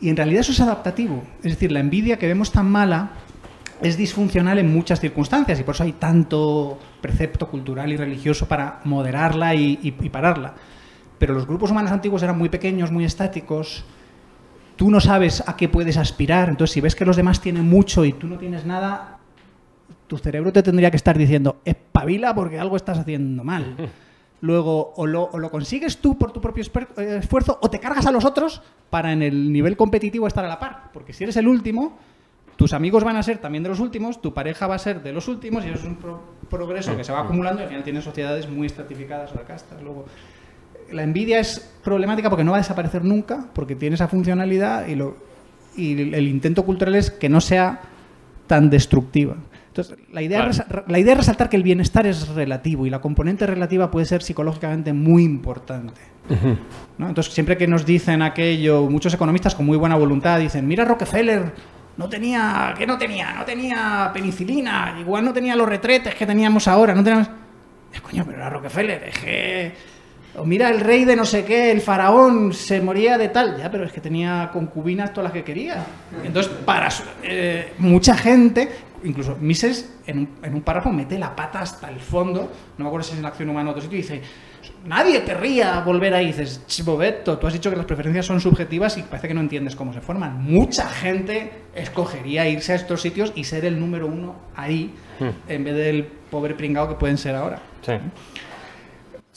Y 0.00 0.10
en 0.10 0.16
realidad 0.16 0.40
eso 0.42 0.52
es 0.52 0.60
adaptativo. 0.60 1.22
Es 1.42 1.52
decir, 1.52 1.72
la 1.72 1.80
envidia 1.80 2.18
que 2.18 2.26
vemos 2.26 2.52
tan 2.52 2.70
mala 2.70 3.10
es 3.80 3.96
disfuncional 3.96 4.58
en 4.58 4.72
muchas 4.72 5.00
circunstancias 5.00 5.58
y 5.58 5.62
por 5.62 5.74
eso 5.74 5.84
hay 5.84 5.92
tanto 5.92 6.78
precepto 7.00 7.48
cultural 7.48 7.90
y 7.90 7.96
religioso 7.96 8.46
para 8.46 8.80
moderarla 8.84 9.54
y 9.54 10.10
pararla. 10.12 10.54
Pero 11.22 11.34
los 11.34 11.46
grupos 11.46 11.70
humanos 11.70 11.92
antiguos 11.92 12.20
eran 12.24 12.36
muy 12.36 12.48
pequeños, 12.48 12.90
muy 12.90 13.04
estáticos. 13.04 13.84
Tú 14.74 14.90
no 14.90 14.98
sabes 15.00 15.44
a 15.46 15.54
qué 15.56 15.68
puedes 15.68 15.96
aspirar. 15.96 16.48
Entonces, 16.48 16.74
si 16.74 16.80
ves 16.80 16.96
que 16.96 17.04
los 17.04 17.14
demás 17.14 17.40
tienen 17.40 17.64
mucho 17.64 18.04
y 18.04 18.12
tú 18.12 18.26
no 18.26 18.38
tienes 18.38 18.66
nada, 18.66 19.18
tu 20.08 20.18
cerebro 20.18 20.52
te 20.52 20.64
tendría 20.64 20.90
que 20.90 20.96
estar 20.96 21.16
diciendo, 21.16 21.60
espabila 21.64 22.34
porque 22.34 22.58
algo 22.58 22.74
estás 22.74 22.98
haciendo 22.98 23.44
mal. 23.44 23.76
Luego, 24.40 24.94
o 24.96 25.06
lo, 25.06 25.22
o 25.26 25.38
lo 25.38 25.48
consigues 25.48 25.98
tú 25.98 26.18
por 26.18 26.32
tu 26.32 26.40
propio 26.40 26.64
eh, 26.96 27.18
esfuerzo, 27.22 27.56
o 27.62 27.70
te 27.70 27.78
cargas 27.78 28.04
a 28.06 28.10
los 28.10 28.24
otros 28.24 28.60
para 28.90 29.12
en 29.12 29.22
el 29.22 29.52
nivel 29.52 29.76
competitivo 29.76 30.26
estar 30.26 30.44
a 30.44 30.48
la 30.48 30.58
par. 30.58 30.90
Porque 30.92 31.12
si 31.12 31.22
eres 31.22 31.36
el 31.36 31.46
último, 31.46 31.96
tus 32.56 32.72
amigos 32.72 33.04
van 33.04 33.14
a 33.16 33.22
ser 33.22 33.38
también 33.38 33.62
de 33.62 33.68
los 33.68 33.78
últimos, 33.78 34.20
tu 34.20 34.34
pareja 34.34 34.66
va 34.66 34.74
a 34.74 34.78
ser 34.80 35.04
de 35.04 35.12
los 35.12 35.28
últimos, 35.28 35.64
y 35.64 35.68
eso 35.68 35.78
es 35.78 35.84
un 35.84 35.94
pro- 35.94 36.20
progreso 36.50 36.96
que 36.96 37.04
se 37.04 37.12
va 37.12 37.20
acumulando 37.20 37.60
y 37.60 37.62
al 37.62 37.68
final 37.68 37.84
tienes 37.84 38.02
sociedades 38.02 38.48
muy 38.48 38.66
estratificadas 38.66 39.30
o 39.32 39.38
de 39.38 39.44
castas. 39.44 39.80
Luego, 39.80 40.06
la 40.92 41.02
envidia 41.02 41.38
es 41.40 41.72
problemática 41.82 42.30
porque 42.30 42.44
no 42.44 42.52
va 42.52 42.58
a 42.58 42.60
desaparecer 42.60 43.04
nunca, 43.04 43.46
porque 43.54 43.74
tiene 43.74 43.94
esa 43.94 44.08
funcionalidad 44.08 44.86
y, 44.86 44.94
lo, 44.94 45.16
y 45.76 46.14
el 46.14 46.28
intento 46.28 46.64
cultural 46.64 46.94
es 46.94 47.10
que 47.10 47.28
no 47.28 47.40
sea 47.40 47.80
tan 48.46 48.70
destructiva. 48.70 49.36
Entonces, 49.72 49.96
la 50.12 50.20
idea, 50.20 50.50
la 50.86 50.98
idea 50.98 51.12
es 51.12 51.18
resaltar 51.18 51.48
que 51.48 51.56
el 51.56 51.62
bienestar 51.62 52.06
es 52.06 52.28
relativo 52.28 52.84
y 52.84 52.90
la 52.90 53.00
componente 53.00 53.46
relativa 53.46 53.90
puede 53.90 54.04
ser 54.04 54.22
psicológicamente 54.22 54.92
muy 54.92 55.22
importante. 55.24 55.98
¿no? 56.98 57.08
Entonces, 57.08 57.32
siempre 57.32 57.56
que 57.56 57.66
nos 57.66 57.86
dicen 57.86 58.20
aquello, 58.20 58.82
muchos 58.90 59.14
economistas 59.14 59.54
con 59.54 59.64
muy 59.64 59.78
buena 59.78 59.96
voluntad 59.96 60.38
dicen, 60.38 60.66
mira 60.66 60.84
Rockefeller, 60.84 61.54
no 61.96 62.06
tenía, 62.06 62.74
¿qué 62.76 62.86
no 62.86 62.98
tenía? 62.98 63.32
No 63.32 63.46
tenía 63.46 64.10
penicilina, 64.12 64.94
igual 65.00 65.24
no 65.24 65.32
tenía 65.32 65.56
los 65.56 65.66
retretes 65.66 66.14
que 66.14 66.26
teníamos 66.26 66.68
ahora, 66.68 66.94
no 66.94 67.02
teníamos... 67.02 67.30
Coño, 68.02 68.24
pero 68.26 68.36
era 68.36 68.50
Rockefeller, 68.50 69.04
es 69.04 69.18
que... 69.18 69.72
O 70.36 70.44
mira, 70.46 70.70
el 70.70 70.80
rey 70.80 71.04
de 71.04 71.14
no 71.14 71.24
sé 71.24 71.44
qué, 71.44 71.70
el 71.70 71.80
faraón, 71.80 72.54
se 72.54 72.80
moría 72.80 73.18
de 73.18 73.28
tal. 73.28 73.58
Ya, 73.58 73.70
pero 73.70 73.84
es 73.84 73.92
que 73.92 74.00
tenía 74.00 74.50
concubinas 74.52 75.12
todas 75.12 75.24
las 75.24 75.32
que 75.32 75.44
quería. 75.44 75.84
Entonces, 76.24 76.50
para 76.64 76.88
eh, 77.22 77.74
mucha 77.78 78.16
gente, 78.16 78.68
incluso 79.04 79.36
Mises, 79.38 79.92
en 80.06 80.18
un, 80.20 80.28
en 80.42 80.54
un 80.54 80.62
párrafo 80.62 80.90
mete 80.90 81.18
la 81.18 81.36
pata 81.36 81.60
hasta 81.60 81.90
el 81.90 82.00
fondo, 82.00 82.50
no 82.78 82.84
me 82.84 82.86
acuerdo 82.86 83.06
si 83.06 83.12
es 83.12 83.18
en 83.18 83.26
Acción 83.26 83.50
Humana 83.50 83.68
o 83.68 83.72
otro 83.72 83.82
sitio, 83.82 83.98
y 83.98 84.02
dice, 84.02 84.22
nadie 84.86 85.22
querría 85.22 85.80
volver 85.80 86.14
ahí. 86.14 86.24
Y 86.24 86.28
dices, 86.28 86.62
Chibobeto, 86.66 87.38
tú 87.38 87.46
has 87.46 87.52
dicho 87.52 87.68
que 87.68 87.76
las 87.76 87.86
preferencias 87.86 88.24
son 88.24 88.40
subjetivas 88.40 88.96
y 88.96 89.02
parece 89.02 89.28
que 89.28 89.34
no 89.34 89.40
entiendes 89.40 89.76
cómo 89.76 89.92
se 89.92 90.00
forman. 90.00 90.42
Mucha 90.42 90.88
gente 90.88 91.52
escogería 91.74 92.48
irse 92.48 92.72
a 92.72 92.76
estos 92.76 93.02
sitios 93.02 93.32
y 93.34 93.44
ser 93.44 93.66
el 93.66 93.78
número 93.78 94.06
uno 94.06 94.36
ahí, 94.56 94.94
en 95.48 95.64
vez 95.64 95.74
del 95.74 96.04
pobre 96.04 96.54
pringao 96.54 96.88
que 96.88 96.94
pueden 96.94 97.18
ser 97.18 97.36
ahora 97.36 97.60
Sí. 97.82 97.92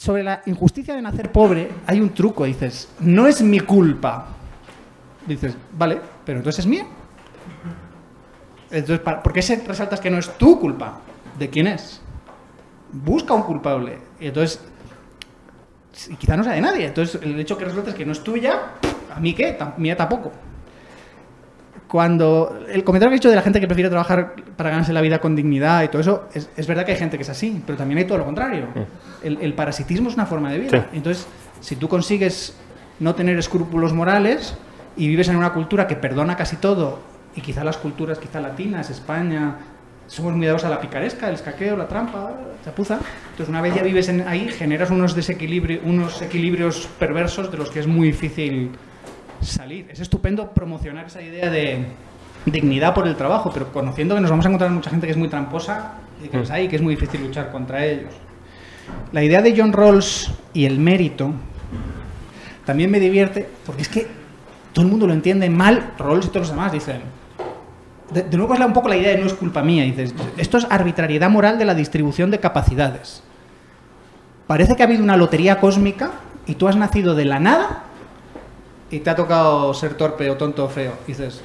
Sobre 0.06 0.22
la 0.22 0.40
injusticia 0.46 0.94
de 0.94 1.02
nacer 1.02 1.32
pobre 1.32 1.68
hay 1.86 2.00
un 2.00 2.10
truco, 2.14 2.44
dices, 2.44 2.88
no 3.00 3.26
es 3.26 3.42
mi 3.42 3.58
culpa. 3.60 4.28
Dices, 5.26 5.56
vale, 5.72 6.00
pero 6.24 6.38
entonces 6.38 6.60
es 6.60 6.66
mía. 6.66 6.86
Es 8.70 8.78
Entonces, 8.80 9.00
¿para- 9.00 9.22
¿por 9.22 9.32
qué 9.32 9.42
se- 9.42 9.64
resaltas 9.66 10.00
que 10.00 10.08
no 10.10 10.18
es 10.18 10.30
tu 10.38 10.60
culpa? 10.60 11.00
¿De 11.38 11.50
quién 11.50 11.66
es? 11.66 12.00
Busca 12.92 13.34
un 13.34 13.42
culpable. 13.42 13.98
Y 14.20 14.28
entonces, 14.28 14.60
quizá 16.18 16.36
no 16.36 16.44
sea 16.44 16.52
de 16.52 16.60
nadie. 16.60 16.86
Entonces, 16.86 17.20
el 17.22 17.38
hecho 17.40 17.58
que 17.58 17.64
resaltes 17.64 17.94
que 17.94 18.06
no 18.06 18.12
es 18.12 18.22
tuya, 18.22 18.60
¿a 19.14 19.18
mí 19.20 19.34
qué? 19.34 19.58
Mía 19.76 19.96
tampoco. 19.96 20.30
Cuando 21.88 22.58
el 22.68 22.82
comentario 22.82 23.10
que 23.10 23.14
he 23.14 23.18
hecho 23.18 23.30
de 23.30 23.36
la 23.36 23.42
gente 23.42 23.60
que 23.60 23.66
prefiere 23.68 23.88
trabajar 23.88 24.34
para 24.56 24.70
ganarse 24.70 24.92
la 24.92 25.00
vida 25.00 25.20
con 25.20 25.36
dignidad 25.36 25.84
y 25.84 25.88
todo 25.88 26.00
eso, 26.00 26.28
es, 26.34 26.50
es 26.56 26.66
verdad 26.66 26.84
que 26.84 26.92
hay 26.92 26.98
gente 26.98 27.16
que 27.16 27.22
es 27.22 27.28
así, 27.28 27.62
pero 27.64 27.78
también 27.78 27.98
hay 27.98 28.04
todo 28.04 28.18
lo 28.18 28.24
contrario. 28.24 28.66
El, 29.22 29.38
el 29.40 29.54
parasitismo 29.54 30.08
es 30.08 30.14
una 30.14 30.26
forma 30.26 30.50
de 30.50 30.58
vida. 30.58 30.70
Sí. 30.70 30.96
Entonces, 30.96 31.26
si 31.60 31.76
tú 31.76 31.88
consigues 31.88 32.56
no 32.98 33.14
tener 33.14 33.38
escrúpulos 33.38 33.92
morales 33.92 34.56
y 34.96 35.06
vives 35.06 35.28
en 35.28 35.36
una 35.36 35.52
cultura 35.52 35.86
que 35.86 35.94
perdona 35.94 36.36
casi 36.36 36.56
todo, 36.56 36.98
y 37.36 37.40
quizá 37.40 37.62
las 37.62 37.76
culturas, 37.76 38.18
quizá 38.18 38.40
latinas, 38.40 38.90
España, 38.90 39.56
somos 40.06 40.34
muy 40.34 40.46
dados 40.46 40.64
a 40.64 40.70
la 40.70 40.80
picaresca, 40.80 41.28
el 41.28 41.34
escaqueo, 41.34 41.76
la 41.76 41.86
trampa, 41.86 42.30
la 42.30 42.64
chapuza. 42.64 42.98
Entonces, 43.30 43.48
una 43.48 43.60
vez 43.60 43.74
ya 43.74 43.82
vives 43.82 44.08
en 44.08 44.26
ahí, 44.26 44.48
generas 44.48 44.90
unos 44.90 45.14
desequilibrios, 45.14 45.82
unos 45.84 46.22
equilibrios 46.22 46.88
perversos 46.98 47.50
de 47.50 47.58
los 47.58 47.70
que 47.70 47.80
es 47.80 47.86
muy 47.86 48.08
difícil 48.08 48.70
salir. 49.40 49.88
Es 49.90 50.00
estupendo 50.00 50.50
promocionar 50.50 51.06
esa 51.06 51.22
idea 51.22 51.50
de 51.50 51.86
dignidad 52.44 52.94
por 52.94 53.06
el 53.06 53.16
trabajo, 53.16 53.50
pero 53.52 53.72
conociendo 53.72 54.14
que 54.14 54.20
nos 54.20 54.30
vamos 54.30 54.44
a 54.46 54.48
encontrar 54.48 54.70
mucha 54.70 54.90
gente 54.90 55.06
que 55.06 55.12
es 55.12 55.16
muy 55.16 55.28
tramposa 55.28 55.94
y 56.22 56.28
que 56.28 56.38
los 56.38 56.50
hay 56.50 56.68
que 56.68 56.76
es 56.76 56.82
muy 56.82 56.94
difícil 56.94 57.22
luchar 57.22 57.50
contra 57.50 57.84
ellos. 57.84 58.12
La 59.12 59.22
idea 59.22 59.42
de 59.42 59.54
John 59.56 59.72
Rawls 59.72 60.32
y 60.52 60.64
el 60.64 60.78
mérito 60.78 61.32
también 62.64 62.90
me 62.90 63.00
divierte 63.00 63.48
porque 63.64 63.82
es 63.82 63.88
que 63.88 64.06
todo 64.72 64.84
el 64.84 64.90
mundo 64.90 65.06
lo 65.06 65.12
entiende 65.12 65.48
mal, 65.50 65.92
Rawls 65.98 66.26
y 66.26 66.28
todos 66.28 66.48
los 66.48 66.50
demás 66.50 66.72
dicen. 66.72 67.00
De, 68.12 68.22
de 68.22 68.36
nuevo 68.36 68.54
es 68.54 68.60
un 68.60 68.72
poco 68.72 68.88
la 68.88 68.96
idea 68.96 69.12
de 69.12 69.18
no 69.18 69.26
es 69.26 69.34
culpa 69.34 69.62
mía, 69.62 69.82
dices, 69.82 70.14
esto 70.36 70.58
es 70.58 70.66
arbitrariedad 70.70 71.28
moral 71.28 71.58
de 71.58 71.64
la 71.64 71.74
distribución 71.74 72.30
de 72.30 72.38
capacidades. 72.38 73.22
Parece 74.46 74.76
que 74.76 74.82
ha 74.82 74.86
habido 74.86 75.02
una 75.02 75.16
lotería 75.16 75.58
cósmica 75.58 76.12
y 76.46 76.54
tú 76.54 76.68
has 76.68 76.76
nacido 76.76 77.16
de 77.16 77.24
la 77.24 77.40
nada 77.40 77.82
y 78.90 79.00
te 79.00 79.10
ha 79.10 79.14
tocado 79.16 79.72
ser 79.74 79.94
torpe 79.94 80.28
o 80.30 80.36
tonto 80.36 80.64
o 80.64 80.68
feo. 80.68 80.92
Dices, 81.06 81.42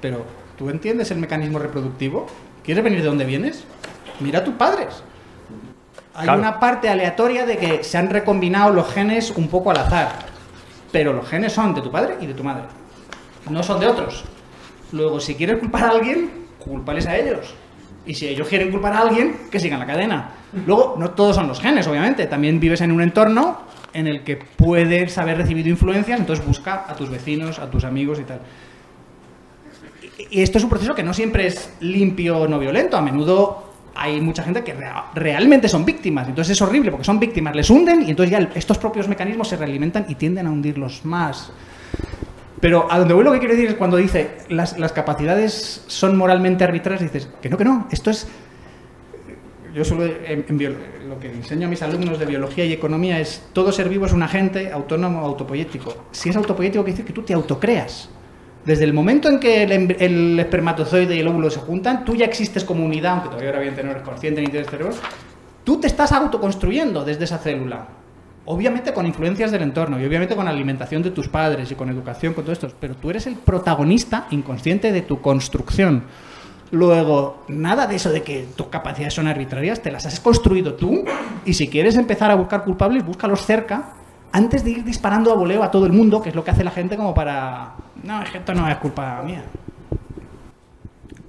pero 0.00 0.24
¿tú 0.58 0.70
entiendes 0.70 1.10
el 1.10 1.18
mecanismo 1.18 1.58
reproductivo? 1.58 2.26
¿Quieres 2.64 2.82
venir 2.84 3.00
de 3.00 3.06
dónde 3.08 3.24
vienes? 3.24 3.64
Mira 4.20 4.40
a 4.40 4.44
tus 4.44 4.54
padres. 4.54 5.02
Hay 6.14 6.24
Claro. 6.24 6.40
una 6.40 6.58
parte 6.60 6.88
aleatoria 6.88 7.46
de 7.46 7.56
que 7.56 7.84
se 7.84 7.96
han 7.96 8.10
recombinado 8.10 8.72
los 8.72 8.92
genes 8.92 9.30
un 9.30 9.48
poco 9.48 9.70
al 9.70 9.78
azar. 9.78 10.10
Pero 10.92 11.12
los 11.12 11.28
genes 11.28 11.52
son 11.52 11.74
de 11.74 11.80
tu 11.80 11.90
padre 11.90 12.16
y 12.20 12.26
de 12.26 12.34
tu 12.34 12.42
madre. 12.42 12.64
No 13.48 13.62
son 13.62 13.78
de 13.80 13.86
otros. 13.86 14.24
Luego, 14.92 15.20
si 15.20 15.36
quieres 15.36 15.58
culpar 15.58 15.84
a 15.84 15.90
alguien, 15.90 16.30
cúlpales 16.58 17.06
a 17.06 17.16
ellos. 17.16 17.54
Y 18.04 18.14
si 18.14 18.26
ellos 18.26 18.48
quieren 18.48 18.72
culpar 18.72 18.92
a 18.94 18.98
alguien, 19.02 19.36
que 19.50 19.60
sigan 19.60 19.78
la 19.78 19.86
cadena. 19.86 20.30
Luego, 20.66 20.96
no 20.98 21.10
todos 21.12 21.36
son 21.36 21.46
los 21.46 21.60
genes, 21.60 21.86
obviamente. 21.86 22.26
También 22.26 22.58
vives 22.58 22.80
en 22.80 22.90
un 22.90 23.00
entorno 23.02 23.58
en 23.92 24.06
el 24.06 24.22
que 24.22 24.36
puedes 24.36 25.16
haber 25.18 25.36
recibido 25.38 25.68
influencias, 25.68 26.18
entonces 26.20 26.44
busca 26.46 26.84
a 26.88 26.94
tus 26.94 27.10
vecinos, 27.10 27.58
a 27.58 27.70
tus 27.70 27.84
amigos 27.84 28.18
y 28.20 28.24
tal. 28.24 28.40
Y 30.30 30.42
esto 30.42 30.58
es 30.58 30.64
un 30.64 30.70
proceso 30.70 30.94
que 30.94 31.02
no 31.02 31.14
siempre 31.14 31.46
es 31.46 31.72
limpio 31.80 32.46
no 32.46 32.58
violento. 32.58 32.96
A 32.96 33.00
menudo 33.02 33.72
hay 33.94 34.20
mucha 34.20 34.42
gente 34.42 34.62
que 34.62 34.74
rea- 34.74 35.06
realmente 35.14 35.68
son 35.68 35.84
víctimas. 35.84 36.28
Entonces 36.28 36.52
es 36.52 36.62
horrible 36.62 36.90
porque 36.90 37.04
son 37.04 37.18
víctimas, 37.18 37.56
les 37.56 37.68
hunden 37.70 38.02
y 38.02 38.10
entonces 38.10 38.30
ya 38.30 38.50
estos 38.54 38.78
propios 38.78 39.08
mecanismos 39.08 39.48
se 39.48 39.56
realimentan 39.56 40.06
y 40.08 40.14
tienden 40.14 40.46
a 40.46 40.50
hundirlos 40.50 41.04
más. 41.04 41.52
Pero 42.60 42.86
a 42.92 42.98
donde 42.98 43.14
voy 43.14 43.24
lo 43.24 43.32
que 43.32 43.38
quiero 43.38 43.54
decir 43.54 43.70
es 43.70 43.76
cuando 43.76 43.96
dice 43.96 44.32
las, 44.50 44.78
las 44.78 44.92
capacidades 44.92 45.84
son 45.86 46.16
moralmente 46.16 46.62
arbitrarias, 46.62 47.10
dices 47.10 47.28
que 47.40 47.48
no, 47.48 47.56
que 47.56 47.64
no, 47.64 47.88
esto 47.90 48.10
es... 48.10 48.28
Yo 49.74 49.84
lo 49.94 51.20
que 51.20 51.30
enseño 51.30 51.68
a 51.68 51.70
mis 51.70 51.80
alumnos 51.82 52.18
de 52.18 52.26
biología 52.26 52.64
y 52.64 52.72
economía 52.72 53.20
es 53.20 53.48
todo 53.52 53.70
ser 53.70 53.88
vivo 53.88 54.06
es 54.06 54.12
un 54.12 54.22
agente 54.22 54.72
autónomo 54.72 55.20
autopoyético. 55.20 56.06
Si 56.10 56.28
es 56.28 56.36
autopoyético, 56.36 56.82
quiere 56.82 56.96
decir 56.96 57.06
que 57.06 57.12
tú 57.12 57.22
te 57.22 57.34
autocreas. 57.34 58.08
Desde 58.64 58.84
el 58.84 58.92
momento 58.92 59.28
en 59.28 59.38
que 59.38 59.62
el, 59.62 60.38
espermatozoide 60.38 61.16
y 61.16 61.20
el 61.20 61.28
óvulo 61.28 61.50
se 61.50 61.60
juntan, 61.60 62.04
tú 62.04 62.16
ya 62.16 62.26
existes 62.26 62.64
como 62.64 62.84
unidad, 62.84 63.12
aunque 63.12 63.28
todavía 63.28 63.50
obviamente 63.50 63.82
no 63.82 63.92
eres 63.92 64.02
consciente 64.02 64.40
ni 64.40 64.48
tienes 64.48 64.68
cerebro, 64.68 64.92
tú 65.64 65.80
te 65.80 65.86
estás 65.86 66.12
autoconstruyendo 66.12 67.04
desde 67.04 67.24
esa 67.24 67.38
célula. 67.38 67.86
Obviamente 68.46 68.92
con 68.92 69.06
influencias 69.06 69.52
del 69.52 69.62
entorno 69.62 70.00
y 70.00 70.04
obviamente 70.04 70.34
con 70.34 70.48
alimentación 70.48 71.02
de 71.02 71.10
tus 71.10 71.28
padres 71.28 71.70
y 71.70 71.74
con 71.74 71.88
educación, 71.88 72.34
con 72.34 72.44
todo 72.44 72.52
esto, 72.52 72.68
pero 72.80 72.96
tú 72.96 73.10
eres 73.10 73.26
el 73.26 73.36
protagonista 73.36 74.26
inconsciente 74.30 74.92
de 74.92 75.02
tu 75.02 75.20
construcción. 75.20 76.04
Luego, 76.72 77.42
nada 77.48 77.86
de 77.86 77.96
eso 77.96 78.10
de 78.10 78.22
que 78.22 78.46
tus 78.54 78.68
capacidades 78.68 79.14
son 79.14 79.26
arbitrarias, 79.26 79.82
te 79.82 79.90
las 79.90 80.06
has 80.06 80.20
construido 80.20 80.74
tú 80.74 81.04
y 81.44 81.54
si 81.54 81.68
quieres 81.68 81.96
empezar 81.96 82.30
a 82.30 82.36
buscar 82.36 82.62
culpables, 82.64 83.04
búscalos 83.04 83.44
cerca 83.44 83.92
antes 84.32 84.62
de 84.64 84.70
ir 84.70 84.84
disparando 84.84 85.32
a 85.32 85.34
voleo 85.34 85.62
a 85.64 85.70
todo 85.70 85.86
el 85.86 85.92
mundo, 85.92 86.22
que 86.22 86.28
es 86.28 86.34
lo 86.34 86.44
que 86.44 86.52
hace 86.52 86.62
la 86.62 86.70
gente 86.70 86.96
como 86.96 87.12
para... 87.12 87.72
No, 88.04 88.22
es 88.22 88.30
que 88.30 88.38
esto 88.38 88.54
no 88.54 88.68
es 88.68 88.76
culpa 88.76 89.20
mía. 89.22 89.42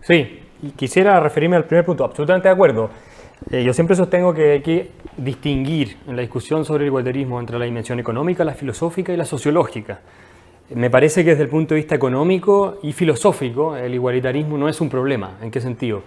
Sí, 0.02 0.40
y 0.62 0.70
quisiera 0.72 1.20
referirme 1.20 1.56
al 1.56 1.66
primer 1.66 1.86
punto, 1.86 2.06
absolutamente 2.06 2.48
de 2.48 2.54
acuerdo. 2.54 2.92
Eh, 3.50 3.64
yo 3.64 3.74
siempre 3.74 3.96
sostengo 3.96 4.34
que 4.34 4.52
hay 4.52 4.62
que 4.62 4.92
distinguir 5.18 5.98
en 6.08 6.16
la 6.16 6.22
discusión 6.22 6.64
sobre 6.64 6.84
el 6.84 6.88
igualitarismo 6.88 7.40
entre 7.40 7.58
la 7.58 7.66
dimensión 7.66 8.00
económica, 8.00 8.44
la 8.44 8.54
filosófica 8.54 9.12
y 9.12 9.18
la 9.18 9.26
sociológica. 9.26 10.00
Me 10.74 10.90
parece 10.90 11.26
que 11.26 11.32
desde 11.32 11.44
el 11.44 11.50
punto 11.50 11.74
de 11.74 11.82
vista 11.82 11.96
económico 11.96 12.80
y 12.82 12.94
filosófico 12.94 13.76
el 13.76 13.94
igualitarismo 13.94 14.58
no 14.58 14.70
es 14.70 14.80
un 14.80 14.90
problema. 14.90 15.38
¿En 15.42 15.52
qué 15.52 15.60
sentido? 15.60 16.02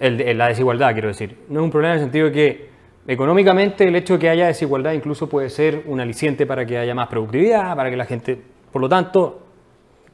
El 0.00 0.38
la 0.38 0.48
desigualdad, 0.48 0.92
quiero 0.92 1.08
decir. 1.08 1.36
No 1.48 1.60
es 1.60 1.64
un 1.64 1.70
problema 1.70 1.94
en 1.94 2.00
el 2.00 2.04
sentido 2.06 2.26
de 2.26 2.32
que 2.32 2.68
económicamente 3.06 3.86
el 3.86 3.94
hecho 3.96 4.14
de 4.14 4.20
que 4.20 4.28
haya 4.30 4.46
desigualdad 4.46 4.92
incluso 4.92 5.28
puede 5.28 5.50
ser 5.50 5.82
un 5.86 6.00
aliciente 6.00 6.46
para 6.46 6.64
que 6.64 6.78
haya 6.78 6.94
más 6.94 7.08
productividad, 7.08 7.76
para 7.76 7.90
que 7.90 7.96
la 7.96 8.06
gente... 8.06 8.40
Por 8.72 8.80
lo 8.80 8.88
tanto, 8.88 9.40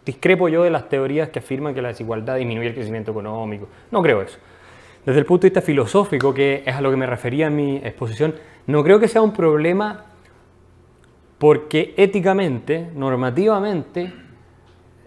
discrepo 0.05 0.49
yo 0.49 0.65
de 0.65 0.71
las 0.71 0.89
teorías 0.89 1.29
que 1.29 1.39
afirman 1.39 1.73
que 1.73 1.83
la 1.83 1.89
desigualdad 1.89 2.37
disminuye 2.37 2.69
el 2.69 2.75
crecimiento 2.75 3.13
económico. 3.13 3.69
No 3.93 4.03
creo 4.03 4.23
eso. 4.23 4.39
Desde 5.07 5.21
el 5.21 5.27
punto 5.27 5.43
de 5.43 5.51
vista 5.51 5.61
filosófico, 5.61 6.35
que 6.35 6.65
es 6.67 6.75
a 6.75 6.81
lo 6.81 6.91
que 6.91 6.97
me 6.97 7.07
refería 7.07 7.47
en 7.47 7.57
mi 7.57 7.77
exposición, 7.77 8.35
no 8.67 8.83
creo 8.83 8.99
que 8.99 9.07
sea 9.07 9.23
un 9.23 9.33
problema 9.33 10.07
porque 11.39 11.95
éticamente, 11.97 12.91
normativamente, 12.95 14.13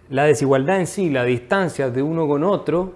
la 0.10 0.24
desigualdad 0.24 0.80
en 0.80 0.88
sí, 0.88 1.10
la 1.10 1.24
distancia 1.24 1.90
de 1.90 2.02
uno 2.02 2.28
con 2.28 2.44
otro, 2.44 2.94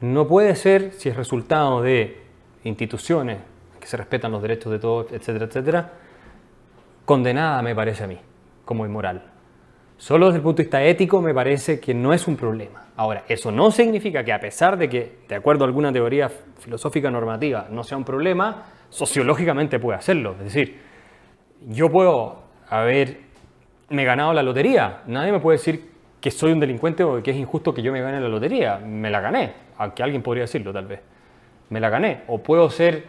no 0.00 0.28
puede 0.28 0.54
ser, 0.54 0.92
si 0.92 1.08
es 1.08 1.16
resultado 1.16 1.82
de 1.82 2.22
instituciones 2.64 3.38
que 3.80 3.86
se 3.86 3.96
respetan 3.96 4.32
los 4.32 4.42
derechos 4.42 4.70
de 4.72 4.78
todos, 4.78 5.12
etcétera, 5.12 5.46
etcétera, 5.46 5.92
condenada, 7.04 7.62
me 7.62 7.74
parece 7.74 8.04
a 8.04 8.06
mí, 8.06 8.18
como 8.64 8.86
inmoral. 8.86 9.32
Solo 9.96 10.26
desde 10.26 10.36
el 10.36 10.42
punto 10.42 10.58
de 10.58 10.64
vista 10.64 10.82
ético 10.82 11.20
me 11.20 11.34
parece 11.34 11.80
que 11.80 11.92
no 11.92 12.12
es 12.12 12.28
un 12.28 12.36
problema. 12.36 12.86
Ahora, 12.96 13.24
eso 13.28 13.50
no 13.50 13.70
significa 13.72 14.22
que 14.22 14.32
a 14.32 14.38
pesar 14.38 14.76
de 14.76 14.88
que, 14.88 15.18
de 15.28 15.34
acuerdo 15.34 15.64
a 15.64 15.66
alguna 15.66 15.92
teoría 15.92 16.28
filosófica 16.58 17.10
normativa, 17.10 17.66
no 17.70 17.82
sea 17.82 17.98
un 17.98 18.04
problema, 18.04 18.66
sociológicamente 18.90 19.80
puede 19.80 19.98
hacerlo. 19.98 20.32
Es 20.38 20.44
decir, 20.44 20.80
yo 21.66 21.90
puedo 21.90 22.47
haberme 22.70 24.04
ganado 24.04 24.32
la 24.32 24.42
lotería. 24.42 25.02
Nadie 25.06 25.32
me 25.32 25.40
puede 25.40 25.58
decir 25.58 25.90
que 26.20 26.30
soy 26.30 26.52
un 26.52 26.60
delincuente 26.60 27.04
o 27.04 27.22
que 27.22 27.30
es 27.30 27.36
injusto 27.36 27.72
que 27.72 27.82
yo 27.82 27.92
me 27.92 28.00
gane 28.00 28.20
la 28.20 28.28
lotería. 28.28 28.78
Me 28.78 29.10
la 29.10 29.20
gané, 29.20 29.52
aunque 29.78 30.02
alguien 30.02 30.22
podría 30.22 30.42
decirlo 30.42 30.72
tal 30.72 30.86
vez. 30.86 31.00
Me 31.70 31.80
la 31.80 31.88
gané. 31.88 32.22
O 32.28 32.38
puedo 32.38 32.68
ser, 32.70 33.04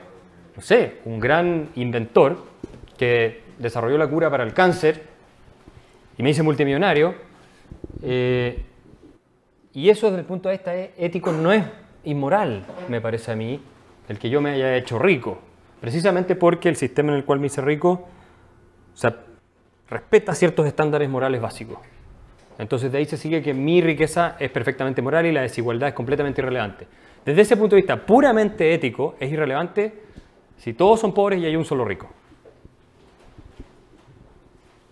no 0.56 0.62
sé, 0.62 0.98
un 1.06 1.20
gran 1.20 1.70
inventor 1.76 2.38
que 2.98 3.44
desarrolló 3.58 3.98
la 3.98 4.08
cura 4.08 4.30
para 4.30 4.44
el 4.44 4.54
cáncer 4.54 5.04
y 6.18 6.24
me 6.24 6.32
hice 6.32 6.44
multimillonario. 6.44 7.16
eh, 8.04 8.66
y 9.72 9.90
eso 9.90 10.08
desde 10.08 10.22
el 10.22 10.26
punto 10.26 10.50
de 10.50 10.56
vista 10.56 10.76
ético 10.76 11.32
no 11.32 11.54
es 11.54 11.64
inmoral, 12.04 12.64
me 12.88 13.00
parece 13.00 13.32
a 13.32 13.36
mí, 13.36 13.62
el 14.10 14.18
que 14.18 14.30
yo 14.30 14.42
me 14.42 14.52
haya 14.52 14.76
hecho 14.76 14.98
rico. 14.98 15.38
Precisamente 15.80 16.36
porque 16.36 16.70
el 16.70 16.76
sistema 16.76 17.12
en 17.12 17.20
el 17.20 17.24
cual 17.24 17.40
me 17.40 17.48
hice 17.48 17.62
rico 17.62 18.08
o 19.00 19.02
sea, 19.02 19.16
respeta 19.90 20.36
ciertos 20.36 20.66
estándares 20.68 21.10
morales 21.10 21.42
básicos. 21.42 21.80
Entonces 22.58 22.92
de 22.92 22.98
ahí 22.98 23.06
se 23.06 23.18
sigue 23.18 23.42
que 23.42 23.54
mi 23.54 23.82
riqueza 23.82 24.36
es 24.38 24.52
perfectamente 24.52 25.02
moral 25.02 25.26
y 25.26 25.32
la 25.32 25.42
desigualdad 25.42 25.90
es 25.90 25.96
completamente 25.96 26.42
irrelevante. 26.42 26.88
Desde 27.26 27.42
ese 27.42 27.58
punto 27.58 27.76
de 27.76 27.82
vista 27.82 28.06
puramente 28.06 28.74
ético 28.74 29.16
es 29.20 29.32
irrelevante 29.32 30.04
si 30.58 30.74
todos 30.74 31.00
son 31.00 31.14
pobres 31.14 31.40
y 31.40 31.46
hay 31.46 31.56
un 31.56 31.66
solo 31.66 31.86
rico. 31.86 32.10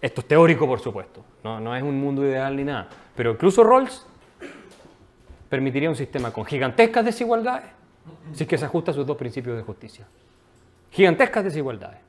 Esto 0.02 0.22
es 0.22 0.28
teórico, 0.28 0.66
por 0.66 0.80
supuesto. 0.80 1.26
No, 1.44 1.60
no 1.60 1.76
es 1.76 1.84
un 1.84 2.00
mundo 2.00 2.24
ideal 2.24 2.56
ni 2.56 2.64
nada. 2.64 2.88
Pero 3.16 3.32
incluso 3.32 3.64
Rawls 3.64 4.06
permitiría 5.50 5.90
un 5.90 5.96
sistema 5.96 6.32
con 6.32 6.46
gigantescas 6.46 7.04
desigualdades 7.04 7.78
si 8.34 8.44
es 8.44 8.50
que 8.50 8.58
se 8.58 8.66
ajusta 8.66 8.92
a 8.92 8.94
sus 8.94 9.06
dos 9.06 9.18
principios 9.18 9.58
de 9.58 9.64
justicia. 9.64 10.06
Gigantescas 10.92 11.44
desigualdades. 11.44 12.00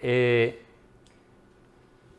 Eh, 0.00 0.62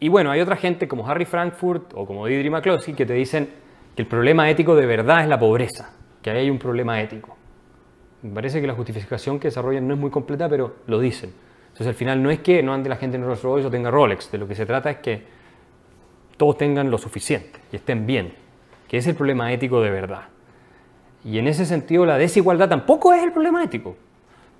y 0.04 0.10
bueno, 0.10 0.32
hay 0.32 0.42
otra 0.42 0.58
gente 0.58 0.86
como 0.86 1.08
Harry 1.08 1.24
Frankfurt 1.24 1.94
o 1.96 2.06
como 2.06 2.26
Deirdre 2.26 2.50
McCloskey 2.50 2.94
que 2.94 3.06
te 3.06 3.14
dicen 3.14 3.48
que 3.96 4.02
el 4.02 4.08
problema 4.10 4.50
ético 4.50 4.76
de 4.76 4.86
verdad 4.86 5.22
es 5.22 5.30
la 5.30 5.40
pobreza. 5.40 5.94
que 6.22 6.30
ahí 6.30 6.40
hay 6.40 6.50
un 6.50 6.60
problema 6.60 7.02
ético. 7.02 7.38
Me 8.22 8.34
parece 8.34 8.60
que 8.60 8.68
la 8.68 8.74
justificación 8.74 9.40
que 9.40 9.48
desarrollan 9.48 9.88
no 9.88 9.94
es 9.94 10.00
muy 10.02 10.10
completa, 10.10 10.50
pero 10.50 10.76
lo 10.88 11.00
dicen. 11.00 11.32
Entonces 11.68 11.88
al 11.88 11.94
final 11.94 12.22
no 12.22 12.32
es 12.32 12.40
que 12.40 12.62
no 12.62 12.74
ande 12.74 12.90
la 12.90 12.98
gente 12.98 13.16
en 13.16 13.24
Rolls 13.24 13.44
Royce 13.44 13.68
o 13.68 13.72
tenga 13.72 13.90
Rolex, 13.92 14.30
de 14.30 14.40
lo 14.40 14.46
que 14.46 14.56
se 14.56 14.66
trata 14.66 14.92
es 14.92 14.98
que 14.98 15.24
todos 16.36 16.58
tengan 16.58 16.92
lo 16.92 16.98
suficiente 16.98 17.62
y 17.72 17.78
estén 17.78 18.06
bien, 18.06 18.34
que 18.90 18.98
es 18.98 19.08
el 19.08 19.16
problema 19.16 19.54
ético 19.54 19.80
de 19.80 19.90
verdad. 19.90 20.24
Y 21.24 21.38
en 21.38 21.48
ese 21.48 21.66
sentido 21.66 22.06
la 22.06 22.18
desigualdad 22.18 22.68
tampoco 22.68 23.14
es 23.14 23.24
el 23.24 23.32
problema 23.32 23.64
ético, 23.64 23.96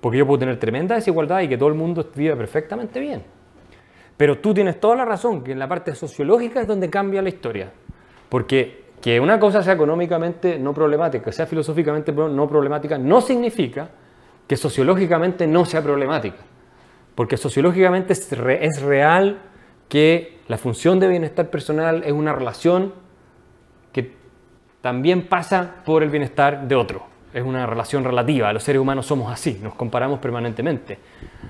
porque 0.00 0.16
yo 0.16 0.26
puedo 0.26 0.38
tener 0.38 0.58
tremenda 0.58 0.94
desigualdad 0.94 1.42
y 1.42 1.48
que 1.48 1.58
todo 1.58 1.68
el 1.68 1.74
mundo 1.74 2.10
viva 2.16 2.34
perfectamente 2.34 2.98
bien. 2.98 3.43
Pero 4.16 4.38
tú 4.38 4.54
tienes 4.54 4.78
toda 4.78 4.96
la 4.96 5.04
razón, 5.04 5.42
que 5.42 5.52
en 5.52 5.58
la 5.58 5.68
parte 5.68 5.94
sociológica 5.94 6.60
es 6.60 6.66
donde 6.66 6.88
cambia 6.88 7.22
la 7.22 7.28
historia. 7.28 7.72
Porque 8.28 8.84
que 9.00 9.20
una 9.20 9.38
cosa 9.38 9.62
sea 9.62 9.74
económicamente 9.74 10.58
no 10.58 10.72
problemática, 10.72 11.30
sea 11.30 11.46
filosóficamente 11.46 12.12
no 12.12 12.48
problemática, 12.48 12.96
no 12.96 13.20
significa 13.20 13.90
que 14.46 14.56
sociológicamente 14.56 15.46
no 15.46 15.64
sea 15.64 15.82
problemática. 15.82 16.38
Porque 17.14 17.36
sociológicamente 17.36 18.12
es, 18.12 18.32
es 18.32 18.82
real 18.82 19.40
que 19.88 20.38
la 20.48 20.58
función 20.58 21.00
de 21.00 21.08
bienestar 21.08 21.50
personal 21.50 22.02
es 22.04 22.12
una 22.12 22.32
relación 22.32 22.94
que 23.92 24.14
también 24.80 25.28
pasa 25.28 25.82
por 25.84 26.02
el 26.02 26.10
bienestar 26.10 26.66
de 26.66 26.74
otro. 26.74 27.02
Es 27.32 27.42
una 27.42 27.66
relación 27.66 28.04
relativa. 28.04 28.52
Los 28.52 28.62
seres 28.62 28.80
humanos 28.80 29.06
somos 29.06 29.32
así, 29.32 29.58
nos 29.62 29.74
comparamos 29.74 30.18
permanentemente. 30.20 30.98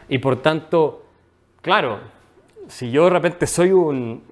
Y 0.08 0.18
por 0.18 0.42
tanto, 0.42 1.06
claro, 1.60 2.00
si 2.68 2.90
yo 2.90 3.04
de 3.04 3.10
repente 3.10 3.46
soy 3.46 3.72
un, 3.72 4.22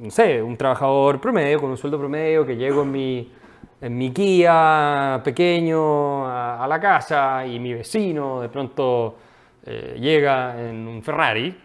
no 0.00 0.10
sé, 0.10 0.42
un 0.42 0.56
trabajador 0.56 1.20
promedio, 1.20 1.60
con 1.60 1.70
un 1.70 1.76
sueldo 1.76 1.98
promedio, 1.98 2.44
que 2.44 2.56
llego 2.56 2.82
en 2.82 2.90
mi, 2.90 3.32
en 3.80 3.96
mi 3.96 4.10
Kia 4.10 5.20
pequeño 5.24 6.26
a, 6.26 6.66
la 6.68 6.80
casa 6.80 7.46
y 7.46 7.58
mi 7.58 7.74
vecino 7.74 8.40
de 8.40 8.48
pronto 8.48 9.16
eh, 9.64 9.96
llega 9.98 10.68
en 10.68 10.86
un 10.86 11.02
Ferrari, 11.02 11.56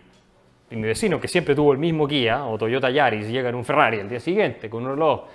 y 0.69 0.75
mi 0.75 0.83
vecino 0.83 1.19
que 1.19 1.27
siempre 1.27 1.53
tuvo 1.53 1.73
el 1.73 1.77
mismo 1.77 2.07
Kia 2.07 2.45
o 2.45 2.57
Toyota 2.57 2.89
Yaris 2.89 3.27
llega 3.27 3.49
en 3.49 3.55
un 3.55 3.65
Ferrari 3.65 3.99
al 3.99 4.07
día 4.07 4.19
siguiente 4.19 4.69
con 4.69 4.83
un 4.83 4.91
reloj, 4.91 5.25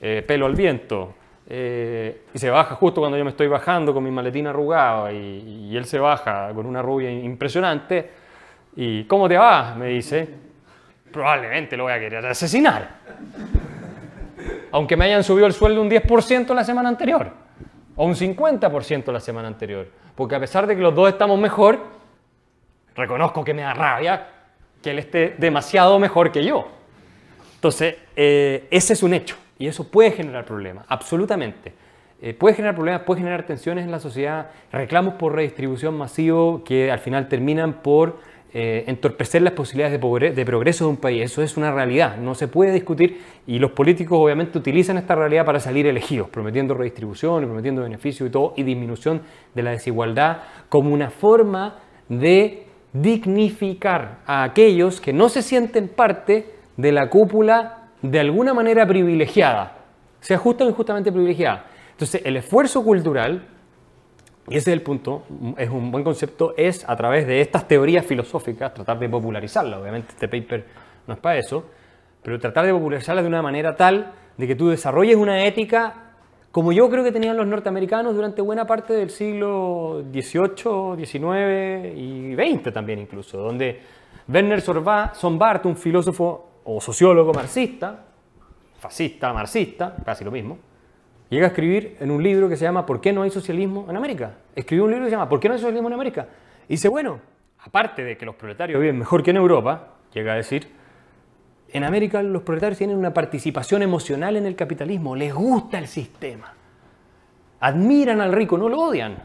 eh, 0.00 0.22
pelo 0.26 0.46
al 0.46 0.54
viento, 0.54 1.14
eh, 1.46 2.22
y 2.32 2.38
se 2.38 2.48
baja 2.48 2.74
justo 2.76 3.00
cuando 3.00 3.18
yo 3.18 3.24
me 3.24 3.30
estoy 3.30 3.48
bajando 3.48 3.92
con 3.92 4.04
mi 4.04 4.10
maletín 4.10 4.46
arrugado 4.46 5.10
y, 5.10 5.68
y 5.70 5.76
él 5.76 5.84
se 5.84 5.98
baja 5.98 6.52
con 6.54 6.66
una 6.66 6.80
rubia 6.80 7.10
impresionante. 7.10 8.23
¿Y 8.76 9.04
cómo 9.04 9.28
te 9.28 9.36
va? 9.36 9.74
Me 9.74 9.86
dice. 9.88 10.28
Probablemente 11.12 11.76
lo 11.76 11.84
voy 11.84 11.92
a 11.92 12.00
querer 12.00 12.26
asesinar. 12.26 12.88
Aunque 14.72 14.96
me 14.96 15.04
hayan 15.04 15.22
subido 15.22 15.46
el 15.46 15.52
sueldo 15.52 15.80
un 15.80 15.88
10% 15.88 16.54
la 16.54 16.64
semana 16.64 16.88
anterior. 16.88 17.30
O 17.96 18.04
un 18.04 18.14
50% 18.14 19.12
la 19.12 19.20
semana 19.20 19.46
anterior. 19.46 19.86
Porque 20.16 20.34
a 20.34 20.40
pesar 20.40 20.66
de 20.66 20.74
que 20.74 20.82
los 20.82 20.94
dos 20.94 21.08
estamos 21.08 21.38
mejor, 21.38 21.78
reconozco 22.96 23.44
que 23.44 23.54
me 23.54 23.62
da 23.62 23.74
rabia 23.74 24.26
que 24.82 24.90
él 24.90 24.98
esté 24.98 25.36
demasiado 25.38 25.98
mejor 25.98 26.32
que 26.32 26.44
yo. 26.44 26.68
Entonces, 27.54 27.96
eh, 28.16 28.66
ese 28.70 28.92
es 28.92 29.02
un 29.02 29.14
hecho. 29.14 29.36
Y 29.58 29.68
eso 29.68 29.88
puede 29.88 30.10
generar 30.10 30.44
problemas, 30.44 30.84
absolutamente. 30.88 31.72
Eh, 32.20 32.34
puede 32.34 32.54
generar 32.54 32.74
problemas, 32.74 33.02
puede 33.02 33.20
generar 33.20 33.44
tensiones 33.44 33.84
en 33.84 33.90
la 33.90 34.00
sociedad, 34.00 34.50
reclamos 34.72 35.14
por 35.14 35.34
redistribución 35.34 35.96
masivo 35.96 36.64
que 36.64 36.90
al 36.90 36.98
final 36.98 37.28
terminan 37.28 37.74
por 37.74 38.18
eh, 38.54 38.84
entorpecer 38.86 39.42
las 39.42 39.52
posibilidades 39.52 40.00
de, 40.00 40.06
progre- 40.06 40.32
de 40.32 40.44
progreso 40.46 40.84
de 40.84 40.90
un 40.90 40.96
país. 40.96 41.22
Eso 41.24 41.42
es 41.42 41.56
una 41.56 41.72
realidad, 41.72 42.16
no 42.16 42.34
se 42.34 42.48
puede 42.48 42.72
discutir 42.72 43.20
y 43.46 43.58
los 43.58 43.72
políticos 43.72 44.18
obviamente 44.18 44.56
utilizan 44.56 44.96
esta 44.96 45.14
realidad 45.14 45.44
para 45.44 45.58
salir 45.60 45.86
elegidos, 45.86 46.30
prometiendo 46.30 46.72
redistribución 46.74 47.42
y 47.42 47.46
prometiendo 47.46 47.82
beneficio 47.82 48.24
y 48.24 48.30
todo, 48.30 48.54
y 48.56 48.62
disminución 48.62 49.22
de 49.54 49.62
la 49.62 49.72
desigualdad 49.72 50.38
como 50.68 50.94
una 50.94 51.10
forma 51.10 51.80
de 52.08 52.62
dignificar 52.92 54.18
a 54.24 54.44
aquellos 54.44 55.00
que 55.00 55.12
no 55.12 55.28
se 55.28 55.42
sienten 55.42 55.88
parte 55.88 56.54
de 56.76 56.92
la 56.92 57.10
cúpula 57.10 57.88
de 58.02 58.20
alguna 58.20 58.54
manera 58.54 58.86
privilegiada, 58.86 59.78
sea 60.20 60.38
justa 60.38 60.64
o 60.64 60.68
injustamente 60.68 61.10
privilegiada. 61.10 61.66
Entonces, 61.90 62.22
el 62.24 62.36
esfuerzo 62.36 62.84
cultural, 62.84 63.46
y 64.48 64.56
ese 64.56 64.70
es 64.70 64.74
el 64.74 64.82
punto, 64.82 65.24
es 65.56 65.70
un 65.70 65.90
buen 65.90 66.04
concepto, 66.04 66.54
es 66.56 66.88
a 66.88 66.96
través 66.96 67.26
de 67.26 67.40
estas 67.40 67.66
teorías 67.66 68.04
filosóficas 68.04 68.74
tratar 68.74 68.98
de 68.98 69.08
popularizarlas. 69.08 69.80
Obviamente 69.80 70.08
este 70.10 70.28
paper 70.28 70.64
no 71.06 71.14
es 71.14 71.20
para 71.20 71.38
eso, 71.38 71.64
pero 72.22 72.38
tratar 72.38 72.66
de 72.66 72.72
popularizarlas 72.72 73.24
de 73.24 73.28
una 73.28 73.42
manera 73.42 73.74
tal 73.74 74.12
de 74.36 74.46
que 74.46 74.54
tú 74.54 74.68
desarrolles 74.68 75.16
una 75.16 75.44
ética 75.44 76.04
como 76.54 76.70
yo 76.70 76.88
creo 76.88 77.02
que 77.02 77.10
tenían 77.10 77.36
los 77.36 77.48
norteamericanos 77.48 78.14
durante 78.14 78.40
buena 78.40 78.64
parte 78.64 78.92
del 78.92 79.10
siglo 79.10 80.04
XVIII, 80.12 81.04
XIX 81.04 81.98
y 81.98 82.36
XX 82.36 82.72
también 82.72 83.00
incluso, 83.00 83.38
donde 83.38 83.80
Werner 84.28 84.60
Sombart, 84.60 85.66
un 85.66 85.76
filósofo 85.76 86.60
o 86.62 86.80
sociólogo 86.80 87.32
marxista, 87.32 88.04
fascista, 88.78 89.32
marxista, 89.32 89.96
casi 90.04 90.22
lo 90.22 90.30
mismo, 90.30 90.58
llega 91.34 91.46
a 91.46 91.48
escribir 91.48 91.96
en 92.00 92.10
un 92.10 92.22
libro 92.22 92.48
que 92.48 92.56
se 92.56 92.64
llama 92.64 92.86
¿Por 92.86 93.00
qué 93.00 93.12
no 93.12 93.22
hay 93.22 93.30
socialismo 93.30 93.86
en 93.88 93.96
América? 93.96 94.34
Escribió 94.54 94.84
un 94.84 94.90
libro 94.90 95.04
que 95.04 95.10
se 95.10 95.16
llama 95.16 95.28
¿Por 95.28 95.40
qué 95.40 95.48
no 95.48 95.54
hay 95.54 95.60
socialismo 95.60 95.88
en 95.88 95.94
América? 95.94 96.28
Y 96.68 96.74
dice, 96.74 96.88
bueno, 96.88 97.20
aparte 97.58 98.02
de 98.04 98.16
que 98.16 98.24
los 98.24 98.34
proletarios 98.34 98.80
viven 98.80 98.98
mejor 98.98 99.22
que 99.22 99.30
en 99.30 99.36
Europa, 99.36 99.96
llega 100.12 100.32
a 100.32 100.36
decir, 100.36 100.68
en 101.68 101.84
América 101.84 102.22
los 102.22 102.42
proletarios 102.42 102.78
tienen 102.78 102.96
una 102.96 103.12
participación 103.12 103.82
emocional 103.82 104.36
en 104.36 104.46
el 104.46 104.54
capitalismo, 104.54 105.16
les 105.16 105.34
gusta 105.34 105.78
el 105.78 105.88
sistema. 105.88 106.52
Admiran 107.60 108.20
al 108.20 108.32
rico, 108.32 108.56
no 108.56 108.68
lo 108.68 108.80
odian, 108.80 109.16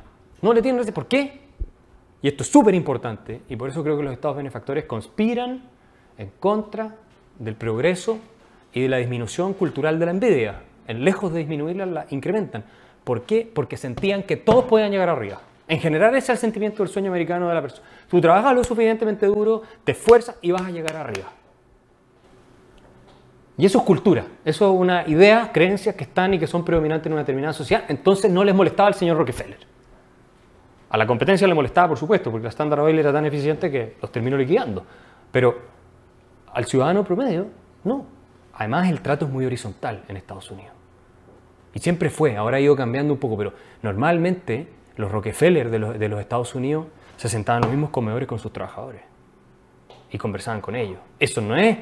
no 0.41 0.53
le 0.53 0.61
tienen... 0.61 0.86
¿Por 0.94 1.07
qué? 1.07 1.41
Y 2.22 2.27
esto 2.27 2.44
es 2.44 2.49
súper 2.49 2.73
importante, 2.76 3.41
y 3.48 3.56
por 3.56 3.69
eso 3.69 3.84
creo 3.84 3.98
que 3.98 4.03
los 4.03 4.14
estados 4.14 4.38
benefactores 4.38 4.86
conspiran 4.86 5.64
en 6.18 6.31
contra 6.40 6.95
del 7.38 7.56
progreso 7.56 8.19
y 8.73 8.81
de 8.81 8.90
la 8.90 8.98
disminución 8.98 9.53
cultural 9.53 9.99
de 9.99 10.06
la 10.06 10.11
envidia. 10.11 10.61
Lejos 10.98 11.32
de 11.32 11.40
disminuirla, 11.40 11.86
la 11.86 12.06
incrementan. 12.10 12.64
¿Por 13.03 13.24
qué? 13.24 13.49
Porque 13.53 13.78
sentían 13.78 14.24
que 14.24 14.38
todos 14.38 14.66
podían 14.66 14.91
llegar 14.91 15.10
arriba. 15.10 15.41
En 15.68 15.80
general 15.80 16.16
ese 16.16 16.32
es 16.32 16.38
el 16.38 16.38
sentimiento 16.38 16.82
del 16.82 16.91
sueño 16.91 17.11
americano 17.11 17.48
de 17.48 17.53
la 17.53 17.61
persona. 17.61 17.88
Tú 18.10 18.20
trabajas 18.20 18.56
lo 18.56 18.64
suficientemente 18.64 19.28
duro, 19.28 19.61
te 19.84 19.91
esfuerzas 19.91 20.36
y 20.41 20.52
vas 20.52 20.64
a 20.64 20.72
llegar 20.72 20.95
arriba. 20.95 21.32
Y 23.56 23.66
eso 23.66 23.78
es 23.78 23.84
cultura, 23.84 24.26
eso 24.45 24.74
es 24.74 24.80
una 24.80 25.07
idea, 25.07 25.52
creencias 25.52 25.94
que 25.94 26.06
están 26.06 26.34
y 26.34 26.40
que 26.40 26.48
son 26.48 26.66
predominantes 26.66 27.06
en 27.06 27.14
una 27.14 27.22
determinada 27.22 27.53
sociedad. 27.53 27.84
Entonces 27.88 28.32
no 28.32 28.44
les 28.44 28.56
molestaba 28.56 28.88
al 28.88 28.95
señor 28.95 29.18
Rockefeller. 29.18 29.60
A 30.90 30.98
la 30.98 31.06
competencia 31.06 31.48
le 31.48 31.53
molestaba, 31.53 31.90
por 31.90 31.98
supuesto, 31.98 32.32
porque 32.32 32.45
la 32.45 32.49
Standard 32.49 32.80
Oil 32.80 32.98
era 32.98 33.14
tan 33.14 33.26
eficiente 33.26 33.70
que 33.70 33.98
los 34.02 34.11
terminó 34.11 34.38
liquidando. 34.38 34.84
Pero 35.32 35.60
al 36.52 36.66
ciudadano 36.66 37.03
promedio, 37.03 37.48
no. 37.84 38.06
Además, 38.53 38.90
el 38.90 39.02
trato 39.02 39.26
es 39.26 39.32
muy 39.32 39.45
horizontal 39.45 40.03
en 40.07 40.18
Estados 40.18 40.49
Unidos. 40.49 40.78
Y 41.73 41.79
siempre 41.79 42.09
fue, 42.09 42.35
ahora 42.35 42.57
ha 42.57 42.59
ido 42.59 42.75
cambiando 42.75 43.13
un 43.13 43.19
poco, 43.19 43.37
pero 43.37 43.53
normalmente 43.81 44.67
los 44.95 45.11
Rockefeller 45.11 45.69
de 45.69 45.79
los, 45.79 45.99
de 45.99 46.09
los 46.09 46.19
Estados 46.19 46.55
Unidos 46.55 46.87
se 47.17 47.29
sentaban 47.29 47.63
en 47.63 47.69
los 47.69 47.71
mismos 47.71 47.89
comedores 47.91 48.27
con 48.27 48.39
sus 48.39 48.51
trabajadores 48.51 49.01
y 50.11 50.17
conversaban 50.17 50.61
con 50.61 50.75
ellos. 50.75 50.99
Eso 51.19 51.41
no 51.41 51.55
es 51.55 51.77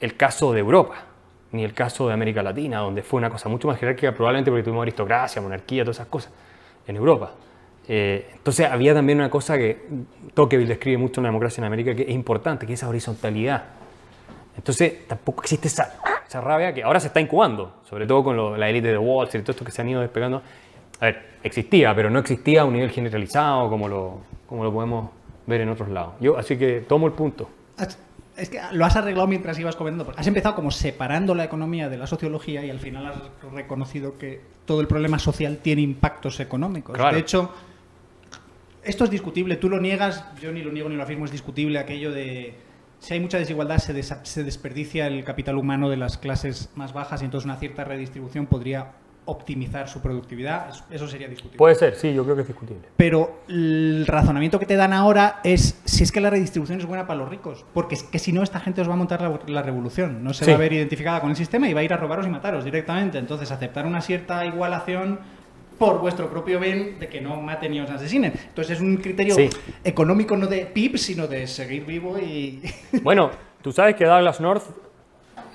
el 0.00 0.16
caso 0.16 0.52
de 0.52 0.60
Europa, 0.60 1.04
ni 1.52 1.64
el 1.64 1.74
caso 1.74 2.08
de 2.08 2.14
América 2.14 2.42
Latina, 2.42 2.78
donde 2.78 3.02
fue 3.02 3.18
una 3.18 3.30
cosa 3.30 3.48
mucho 3.48 3.68
más 3.68 3.78
jerárquica, 3.78 4.12
probablemente 4.12 4.50
porque 4.50 4.64
tuvimos 4.64 4.82
aristocracia, 4.82 5.40
monarquía, 5.42 5.84
todas 5.84 5.96
esas 5.96 6.08
cosas, 6.08 6.32
en 6.86 6.96
Europa. 6.96 7.32
Eh, 7.88 8.30
entonces 8.34 8.66
había 8.66 8.94
también 8.94 9.18
una 9.18 9.30
cosa 9.30 9.58
que 9.58 9.84
Tocqueville 10.34 10.68
describe 10.68 10.98
mucho 10.98 11.20
en 11.20 11.24
la 11.24 11.28
democracia 11.28 11.60
en 11.60 11.66
América, 11.66 11.94
que 11.94 12.02
es 12.02 12.10
importante, 12.10 12.66
que 12.66 12.74
es 12.74 12.80
esa 12.80 12.88
horizontalidad. 12.88 13.64
Entonces 14.60 15.06
tampoco 15.08 15.40
existe 15.42 15.68
esa, 15.68 15.94
esa 16.28 16.40
rabia 16.42 16.74
que 16.74 16.82
ahora 16.82 17.00
se 17.00 17.06
está 17.06 17.18
incubando, 17.18 17.80
sobre 17.88 18.06
todo 18.06 18.22
con 18.22 18.36
lo- 18.36 18.56
la 18.58 18.68
élite 18.68 18.88
de 18.88 18.98
Wall 18.98 19.24
Street 19.26 19.42
todo 19.42 19.52
esto 19.52 19.64
que 19.64 19.70
se 19.72 19.80
han 19.80 19.88
ido 19.88 20.02
despegando. 20.02 20.42
A 21.00 21.06
ver, 21.06 21.22
existía, 21.42 21.94
pero 21.94 22.10
no 22.10 22.18
existía 22.18 22.60
a 22.60 22.64
un 22.66 22.74
nivel 22.74 22.90
generalizado 22.90 23.70
como 23.70 23.88
lo, 23.88 24.18
como 24.46 24.62
lo 24.62 24.70
podemos 24.72 25.10
ver 25.46 25.62
en 25.62 25.70
otros 25.70 25.88
lados. 25.88 26.12
Yo 26.20 26.36
así 26.36 26.58
que 26.58 26.80
tomo 26.86 27.06
el 27.06 27.14
punto. 27.14 27.48
Es 28.36 28.50
que 28.50 28.60
lo 28.72 28.84
has 28.84 28.94
arreglado 28.96 29.26
mientras 29.26 29.58
ibas 29.58 29.76
comentando. 29.76 30.04
porque 30.04 30.20
Has 30.20 30.26
empezado 30.26 30.54
como 30.54 30.70
separando 30.70 31.34
la 31.34 31.44
economía 31.44 31.88
de 31.88 31.96
la 31.96 32.06
sociología 32.06 32.62
y 32.64 32.68
al 32.70 32.78
final 32.80 33.06
has 33.06 33.16
reconocido 33.52 34.18
que 34.18 34.40
todo 34.66 34.82
el 34.82 34.86
problema 34.88 35.18
social 35.18 35.58
tiene 35.62 35.80
impactos 35.80 36.38
económicos. 36.38 36.96
Claro. 36.96 37.14
De 37.14 37.20
hecho, 37.22 37.50
esto 38.84 39.04
es 39.04 39.10
discutible. 39.10 39.56
Tú 39.56 39.68
lo 39.70 39.80
niegas, 39.80 40.24
yo 40.40 40.52
ni 40.52 40.62
lo 40.62 40.70
niego 40.70 40.88
ni 40.90 40.96
lo 40.96 41.02
afirmo. 41.02 41.24
Es 41.24 41.32
discutible 41.32 41.78
aquello 41.78 42.12
de 42.12 42.54
si 43.00 43.14
hay 43.14 43.20
mucha 43.20 43.38
desigualdad 43.38 43.78
se, 43.78 43.92
desa- 43.94 44.24
se 44.24 44.44
desperdicia 44.44 45.06
el 45.08 45.24
capital 45.24 45.56
humano 45.56 45.88
de 45.90 45.96
las 45.96 46.16
clases 46.18 46.70
más 46.76 46.92
bajas 46.92 47.22
y 47.22 47.24
entonces 47.24 47.44
una 47.46 47.56
cierta 47.56 47.82
redistribución 47.84 48.46
podría 48.46 48.92
optimizar 49.26 49.88
su 49.88 50.00
productividad. 50.00 50.70
Eso, 50.70 50.84
eso 50.90 51.06
sería 51.08 51.28
discutible. 51.28 51.58
Puede 51.58 51.74
ser, 51.76 51.94
sí, 51.94 52.12
yo 52.12 52.24
creo 52.24 52.34
que 52.34 52.42
es 52.42 52.48
discutible. 52.48 52.88
Pero 52.96 53.42
el 53.48 54.04
razonamiento 54.06 54.58
que 54.58 54.66
te 54.66 54.74
dan 54.76 54.92
ahora 54.92 55.40
es 55.44 55.80
si 55.84 56.02
es 56.02 56.10
que 56.10 56.20
la 56.20 56.30
redistribución 56.30 56.80
es 56.80 56.86
buena 56.86 57.06
para 57.06 57.20
los 57.20 57.28
ricos. 57.28 57.64
Porque 57.72 57.94
es 57.94 58.02
que 58.02 58.18
si 58.18 58.32
no, 58.32 58.42
esta 58.42 58.58
gente 58.60 58.80
os 58.80 58.88
va 58.88 58.94
a 58.94 58.96
montar 58.96 59.20
la, 59.20 59.38
la 59.46 59.62
revolución. 59.62 60.24
No 60.24 60.32
se 60.34 60.44
Sí. 60.46 60.50
va 60.50 60.56
a 60.56 60.60
ver 60.60 60.72
identificada 60.72 61.20
con 61.20 61.30
el 61.30 61.36
sistema 61.36 61.68
y 61.68 61.74
va 61.74 61.80
a 61.80 61.84
ir 61.84 61.92
a 61.92 61.96
robaros 61.96 62.26
y 62.26 62.30
mataros 62.30 62.64
directamente. 62.64 63.18
Entonces, 63.18 63.50
aceptar 63.52 63.86
una 63.86 64.00
cierta 64.00 64.44
igualación 64.46 65.20
por 65.80 65.98
vuestro 65.98 66.28
propio 66.28 66.60
bien 66.60 66.98
de 67.00 67.08
que 67.08 67.22
no 67.22 67.40
maten 67.40 67.72
ni 67.72 67.80
os 67.80 67.88
asesinen. 67.90 68.34
Entonces 68.48 68.76
es 68.76 68.82
un 68.82 68.98
criterio 68.98 69.34
Sí. 69.34 69.48
económico 69.82 70.36
no 70.36 70.46
de 70.46 70.66
PIB, 70.66 70.98
sino 70.98 71.26
de 71.26 71.46
seguir 71.46 71.86
vivo 71.86 72.18
y 72.18 72.60
Bueno, 73.02 73.30
tú 73.62 73.72
sabes 73.72 73.94
que 73.96 74.04
Douglas 74.04 74.42
North 74.42 74.64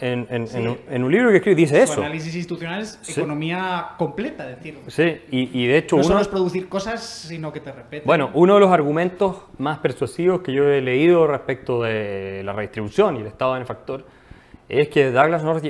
en, 0.02 0.26
en- 0.32 0.48
en 0.54 0.68
un- 0.68 0.78
en 0.90 1.04
un 1.04 1.12
libro 1.12 1.30
que 1.30 1.38
escribe 1.38 1.56
dice 1.56 1.86
su 1.86 1.94
eso. 1.94 2.02
análisis 2.02 2.36
institucional 2.36 2.82
es 2.82 2.98
Sí. 3.04 3.12
economía 3.20 3.90
completa, 4.00 4.48
decir, 4.48 4.80
Sí, 4.88 5.04
y, 5.30 5.62
y 5.64 5.68
de 5.68 5.78
hecho 5.78 5.96
no 5.96 6.02
uno, 6.02 6.08
solo 6.10 6.22
es 6.22 6.28
producir 6.28 6.68
cosas, 6.68 7.02
sino 7.04 7.54
que 7.54 7.60
te 7.60 7.72
repeten. 7.72 8.08
bueno, 8.08 8.32
uno 8.34 8.56
de 8.56 8.60
los 8.62 8.72
argumentos 8.72 9.44
más 9.60 9.78
persuasivos 9.78 10.42
que 10.42 10.52
yo 10.54 10.64
he 10.68 10.82
leído 10.82 11.28
respecto 11.28 11.84
de 11.84 12.42
la 12.44 12.52
redistribución 12.54 13.16
y 13.18 13.20
el 13.22 13.28
estado 13.28 13.54
benefactor 13.54 14.06
es 14.68 14.90
que 14.90 15.12
Douglas 15.12 15.44
North, 15.44 15.64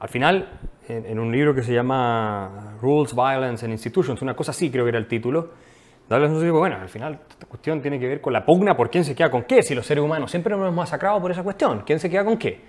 al 0.00 0.08
final, 0.10 0.48
en, 0.88 1.06
en 1.06 1.18
un 1.18 1.30
libro 1.32 1.54
que 1.54 1.62
se 1.62 1.72
llama 1.72 2.74
Rules, 2.80 3.14
Violence 3.14 3.64
and 3.64 3.72
Institutions, 3.72 4.22
una 4.22 4.34
cosa 4.34 4.50
así 4.52 4.70
creo 4.70 4.84
que 4.84 4.90
era 4.90 4.98
el 4.98 5.06
título, 5.08 5.50
Douglas 6.08 6.40
dijo, 6.40 6.58
bueno, 6.58 6.76
al 6.80 6.88
final 6.88 7.18
esta 7.28 7.46
cuestión 7.46 7.82
tiene 7.82 7.98
que 7.98 8.06
ver 8.06 8.20
con 8.20 8.32
la 8.32 8.44
pugna 8.46 8.76
por 8.76 8.90
quién 8.90 9.04
se 9.04 9.14
queda 9.14 9.30
con 9.30 9.42
qué, 9.42 9.62
si 9.62 9.74
los 9.74 9.84
seres 9.84 10.04
humanos 10.04 10.30
siempre 10.30 10.52
nos 10.54 10.60
hemos 10.62 10.74
masacrado 10.74 11.20
por 11.20 11.30
esa 11.32 11.42
cuestión, 11.42 11.82
quién 11.84 11.98
se 11.98 12.08
queda 12.08 12.24
con 12.24 12.36
qué. 12.36 12.60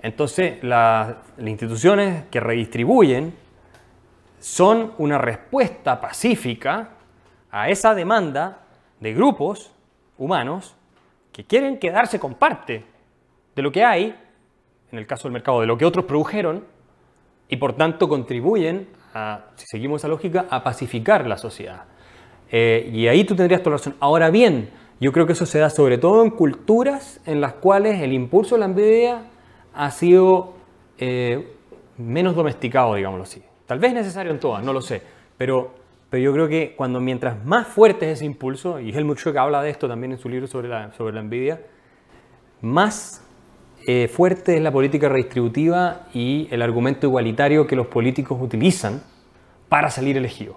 Entonces, 0.00 0.62
la- 0.62 1.16
las 1.36 1.48
instituciones 1.48 2.24
que 2.30 2.38
redistribuyen 2.38 3.34
son 4.38 4.92
una 4.98 5.18
respuesta 5.18 6.00
pacífica 6.00 6.90
a 7.50 7.68
esa 7.70 7.94
demanda 7.94 8.60
de 9.00 9.14
grupos 9.14 9.72
humanos 10.18 10.76
que 11.32 11.44
quieren 11.44 11.78
quedarse 11.78 12.20
con 12.20 12.34
parte 12.34 12.84
de 13.54 13.62
lo 13.62 13.72
que 13.72 13.84
hay, 13.84 14.14
en 14.92 14.98
el 14.98 15.06
caso 15.06 15.24
del 15.24 15.32
mercado, 15.32 15.60
de 15.60 15.66
lo 15.66 15.76
que 15.76 15.84
otros 15.84 16.04
produjeron, 16.04 16.64
y 17.48 17.56
por 17.56 17.74
tanto 17.74 18.08
contribuyen, 18.08 18.88
a, 19.14 19.46
si 19.56 19.66
seguimos 19.66 20.00
esa 20.00 20.08
lógica, 20.08 20.46
a 20.50 20.62
pacificar 20.62 21.26
la 21.26 21.38
sociedad. 21.38 21.84
Eh, 22.50 22.90
y 22.92 23.08
ahí 23.08 23.24
tú 23.24 23.34
tendrías 23.34 23.62
toda 23.62 23.76
razón. 23.76 23.94
Ahora 24.00 24.30
bien, 24.30 24.70
yo 25.00 25.12
creo 25.12 25.26
que 25.26 25.32
eso 25.32 25.46
se 25.46 25.58
da 25.58 25.70
sobre 25.70 25.98
todo 25.98 26.22
en 26.24 26.30
culturas 26.30 27.20
en 27.26 27.40
las 27.40 27.54
cuales 27.54 28.00
el 28.00 28.12
impulso 28.12 28.54
de 28.54 28.60
la 28.60 28.66
envidia 28.66 29.22
ha 29.74 29.90
sido 29.90 30.54
eh, 30.98 31.54
menos 31.98 32.34
domesticado, 32.34 32.94
digámoslo 32.94 33.24
así. 33.24 33.42
Tal 33.66 33.78
vez 33.78 33.92
necesario 33.92 34.32
en 34.32 34.40
todas, 34.40 34.64
no 34.64 34.72
lo 34.72 34.80
sé. 34.80 35.02
Pero, 35.36 35.74
pero 36.08 36.22
yo 36.22 36.32
creo 36.32 36.48
que 36.48 36.74
cuando 36.76 37.00
mientras 37.00 37.44
más 37.44 37.66
fuerte 37.66 38.10
es 38.10 38.18
ese 38.18 38.24
impulso, 38.24 38.80
y 38.80 38.90
Helmut 38.90 39.18
Schrock 39.18 39.36
habla 39.36 39.62
de 39.62 39.70
esto 39.70 39.88
también 39.88 40.12
en 40.12 40.18
su 40.18 40.28
libro 40.28 40.46
sobre 40.46 40.68
la, 40.68 40.92
sobre 40.92 41.12
la 41.12 41.20
envidia, 41.20 41.60
más 42.62 43.25
eh, 43.86 44.08
fuerte 44.08 44.56
es 44.56 44.62
la 44.62 44.72
política 44.72 45.08
redistributiva 45.08 46.06
y 46.12 46.48
el 46.50 46.60
argumento 46.62 47.06
igualitario 47.06 47.66
que 47.66 47.76
los 47.76 47.86
políticos 47.86 48.38
utilizan 48.40 49.00
para 49.68 49.90
salir 49.90 50.16
elegidos. 50.16 50.56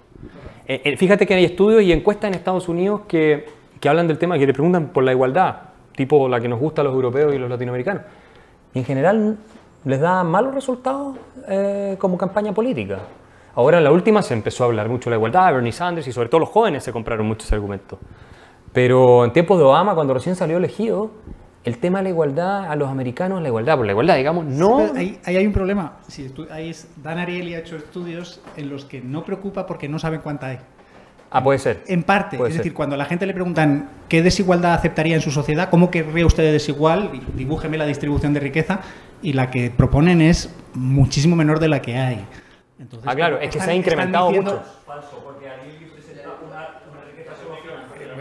Eh, 0.67 0.81
eh, 0.83 0.97
fíjate 0.97 1.27
que 1.27 1.35
hay 1.35 1.45
estudios 1.45 1.83
y 1.83 1.91
encuestas 1.91 2.29
en 2.29 2.33
Estados 2.33 2.67
Unidos 2.67 3.01
que, 3.07 3.45
que 3.79 3.87
hablan 3.87 4.07
del 4.07 4.17
tema, 4.17 4.37
que 4.37 4.47
le 4.47 4.53
preguntan 4.53 4.87
por 4.87 5.03
la 5.03 5.11
igualdad, 5.11 5.57
tipo 5.95 6.27
la 6.27 6.39
que 6.39 6.47
nos 6.47 6.59
gusta 6.59 6.81
a 6.81 6.83
los 6.83 6.93
europeos 6.93 7.33
y 7.33 7.37
los 7.37 7.49
latinoamericanos. 7.49 8.03
Y 8.73 8.79
en 8.79 8.85
general 8.85 9.37
les 9.85 9.99
da 9.99 10.23
malos 10.23 10.53
resultados 10.53 11.15
como 11.97 12.17
campaña 12.17 12.53
política. 12.53 12.99
Ahora 13.55 13.79
en 13.79 13.83
la 13.83 13.91
última 13.91 14.21
se 14.21 14.33
empezó 14.33 14.63
a 14.63 14.67
hablar 14.67 14.89
mucho 14.89 15.09
de 15.09 15.15
la 15.15 15.17
igualdad, 15.17 15.53
Bernie 15.53 15.71
Sanders 15.71 16.07
y 16.07 16.11
sobre 16.11 16.29
todo 16.29 16.39
los 16.39 16.49
jóvenes 16.49 16.83
se 16.83 16.91
compraron 16.91 17.25
mucho 17.25 17.45
ese 17.45 17.55
argumento. 17.55 17.97
Pero 18.73 19.25
en 19.25 19.33
tiempos 19.33 19.57
de 19.57 19.65
Obama, 19.65 19.95
cuando 19.95 20.13
recién 20.13 20.35
salió 20.35 20.57
elegido, 20.57 21.11
el 21.69 21.77
tema 21.77 21.99
de 21.99 22.03
la 22.03 22.09
igualdad 22.09 22.69
a 22.69 22.75
los 22.75 22.89
americanos, 22.89 23.41
la 23.41 23.47
igualdad 23.47 23.77
por 23.77 23.85
la 23.85 23.91
igualdad, 23.93 24.15
digamos, 24.17 24.45
no... 24.45 24.77
Pero 24.87 24.99
ahí, 24.99 25.19
ahí 25.25 25.37
hay 25.37 25.45
un 25.47 25.53
problema. 25.53 25.93
Si 26.07 26.27
estu- 26.27 26.49
ahí 26.51 26.69
es- 26.69 26.87
Dan 27.01 27.17
Ariely 27.19 27.53
ha 27.55 27.59
hecho 27.59 27.75
estudios 27.77 28.41
en 28.57 28.69
los 28.69 28.85
que 28.85 29.01
no 29.01 29.23
preocupa 29.23 29.65
porque 29.65 29.87
no 29.87 29.99
saben 29.99 30.19
cuánta 30.21 30.47
hay. 30.47 30.59
Ah, 31.31 31.43
puede 31.43 31.59
ser. 31.59 31.83
En 31.87 32.01
parte, 32.03 32.37
Puede 32.37 32.49
es 32.49 32.55
ser. 32.55 32.63
decir, 32.63 32.73
cuando 32.73 32.95
a 32.95 32.97
la 32.97 33.05
gente 33.05 33.25
le 33.27 33.33
preguntan 33.35 33.87
qué 34.09 34.23
desigualdad 34.23 34.73
aceptaría 34.73 35.13
en 35.15 35.21
su 35.21 35.29
sociedad, 35.29 35.69
¿cómo 35.69 35.91
querría 35.91 36.25
usted 36.25 36.41
de 36.43 36.51
desigual? 36.53 37.11
Y 37.13 37.37
Dibújeme 37.37 37.77
la 37.77 37.85
distribución 37.85 38.33
de 38.33 38.39
riqueza 38.39 38.79
y 39.21 39.33
la 39.33 39.51
que 39.51 39.69
proponen 39.69 40.21
es 40.21 40.49
muchísimo 40.73 41.35
menor 41.35 41.59
de 41.59 41.67
la 41.67 41.81
que 41.83 41.97
hay. 41.97 42.25
Entonces, 42.79 43.07
Ah, 43.07 43.15
claro, 43.15 43.35
es 43.35 43.41
que 43.41 43.45
están- 43.59 43.65
se 43.65 43.71
ha 43.71 43.75
incrementado 43.75 44.27
diciendo- 44.29 44.53
mucho. 44.53 44.63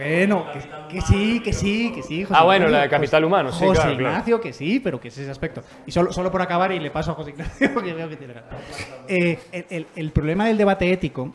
Bueno, 0.03 0.45
que, 0.51 0.95
que 0.95 1.01
sí, 1.01 1.39
que 1.41 1.53
sí, 1.53 1.91
que 1.93 2.01
sí. 2.03 2.23
José 2.23 2.35
Ah, 2.39 2.43
bueno, 2.43 2.65
Ignacio. 2.65 2.77
la 2.77 2.83
de 2.83 2.89
capital 2.89 3.25
humano, 3.25 3.51
sí, 3.51 3.59
José 3.65 3.73
claro, 3.81 3.97
claro. 3.97 4.09
Ignacio, 4.13 4.41
que 4.41 4.53
sí, 4.53 4.79
pero 4.79 4.99
que 4.99 5.07
es 5.09 5.17
ese 5.17 5.29
aspecto. 5.31 5.63
Y 5.85 5.91
solo, 5.91 6.11
solo 6.13 6.31
por 6.31 6.41
acabar, 6.41 6.71
y 6.71 6.79
le 6.79 6.91
paso 6.91 7.11
a 7.11 7.15
José 7.15 7.31
Ignacio, 7.31 7.73
que 7.83 7.93
veo 7.93 8.09
que 8.09 8.15
tiene 8.15 8.33
ganas. 8.33 8.49
Eh, 9.07 9.39
el, 9.51 9.65
el- 9.69 9.87
el 9.95 10.11
problema 10.11 10.45
del 10.47 10.57
debate 10.57 10.91
ético, 10.91 11.33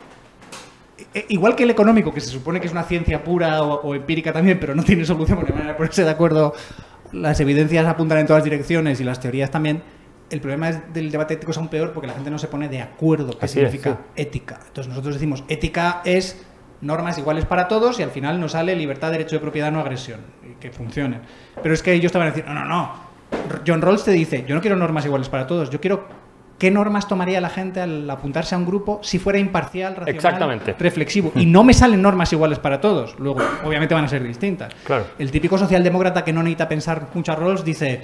eh, 1.13 1.27
igual 1.29 1.57
que 1.57 1.65
el 1.65 1.71
económico, 1.71 2.13
que 2.13 2.21
se 2.21 2.31
supone 2.31 2.61
que 2.61 2.67
es 2.67 2.73
una 2.73 2.85
ciencia 2.85 3.23
pura 3.23 3.63
o, 3.63 3.81
o 3.83 3.95
empírica 3.95 4.33
también, 4.33 4.59
pero 4.61 4.75
no 4.75 4.83
tiene 4.83 5.05
solución 5.05 5.39
porque 5.39 5.53
manera 5.53 5.73
de 5.73 5.77
ponerse 5.77 6.05
de 6.05 6.11
acuerdo, 6.11 6.55
las 7.13 7.39
evidencias 7.41 7.87
apuntan 7.87 8.19
en 8.19 8.27
todas 8.27 8.45
direcciones 8.45 9.01
y 9.01 9.05
las 9.05 9.21
teorías 9.21 9.51
también. 9.51 9.83
El 10.31 10.41
problema 10.41 10.71
es 10.71 10.93
del 10.95 11.11
debate 11.11 11.35
ético 11.35 11.53
es 11.53 11.59
aún 11.59 11.69
peor 11.69 11.93
porque 11.93 12.07
la 12.07 12.15
gente 12.15 12.31
no 12.31 12.39
se 12.39 12.49
pone 12.49 12.69
de 12.69 12.81
acuerdo 12.81 13.39
qué 13.39 13.45
Así 13.45 13.61
es, 13.61 13.67
significa 13.71 13.99
sí. 14.17 14.23
ética. 14.23 14.59
Entonces 14.67 14.89
nosotros 14.89 15.15
decimos 15.15 15.45
ética 15.49 16.01
es 16.05 16.45
normas 16.81 17.19
iguales 17.19 17.45
para 17.45 17.69
todos 17.69 17.99
y 18.01 18.03
al 18.03 18.11
final 18.11 18.41
nos 18.41 18.53
sale 18.53 18.75
libertad, 18.77 19.11
derecho 19.11 19.37
de 19.37 19.41
propiedad, 19.41 19.73
no 19.73 19.81
agresión, 19.81 20.21
y 20.43 20.55
que 20.61 20.71
funcione. 20.71 21.21
Pero 21.63 21.75
es 21.75 21.83
que 21.83 21.93
ellos 21.93 22.13
te 22.13 22.19
van 22.19 22.29
a 22.29 22.31
decir, 22.31 22.45
no, 22.47 22.55
no, 22.55 22.65
no. 22.65 22.93
John 23.67 23.83
Rawls 23.83 24.05
te 24.05 24.13
dice, 24.13 24.45
yo 24.47 24.55
no 24.55 24.61
quiero 24.61 24.77
normas 24.77 25.05
iguales 25.05 25.29
para 25.29 25.47
todos, 25.47 25.71
yo 25.71 25.81
quiero 25.81 26.07
qué 26.59 26.71
normas 26.71 27.09
tomaría 27.09 27.41
la 27.41 27.49
gente 27.49 27.81
al 27.81 28.09
apuntarse 28.09 28.55
a 28.55 28.59
un 28.59 28.67
grupo 28.67 29.01
si 29.03 29.19
fuera 29.19 29.39
imparcial, 29.39 29.97
racional, 29.97 30.15
Exactamente. 30.15 30.75
reflexivo. 30.79 31.33
Y 31.35 31.47
no 31.47 31.65
me 31.65 31.75
salen 31.75 32.01
normas 32.01 32.33
iguales 32.33 32.59
para 32.59 32.81
todos. 32.81 33.19
Luego, 33.19 33.41
obviamente 33.65 33.95
van 33.95 34.05
a 34.05 34.09
ser 34.09 34.23
distintas. 34.23 34.73
Claro. 34.85 35.07
El 35.19 35.31
típico 35.31 35.59
socialdemócrata 35.59 36.25
que 36.25 36.33
no 36.33 36.43
necesita 36.43 36.69
pensar 36.69 37.09
muchas 37.13 37.39
roles 37.39 37.65
dice, 37.65 38.03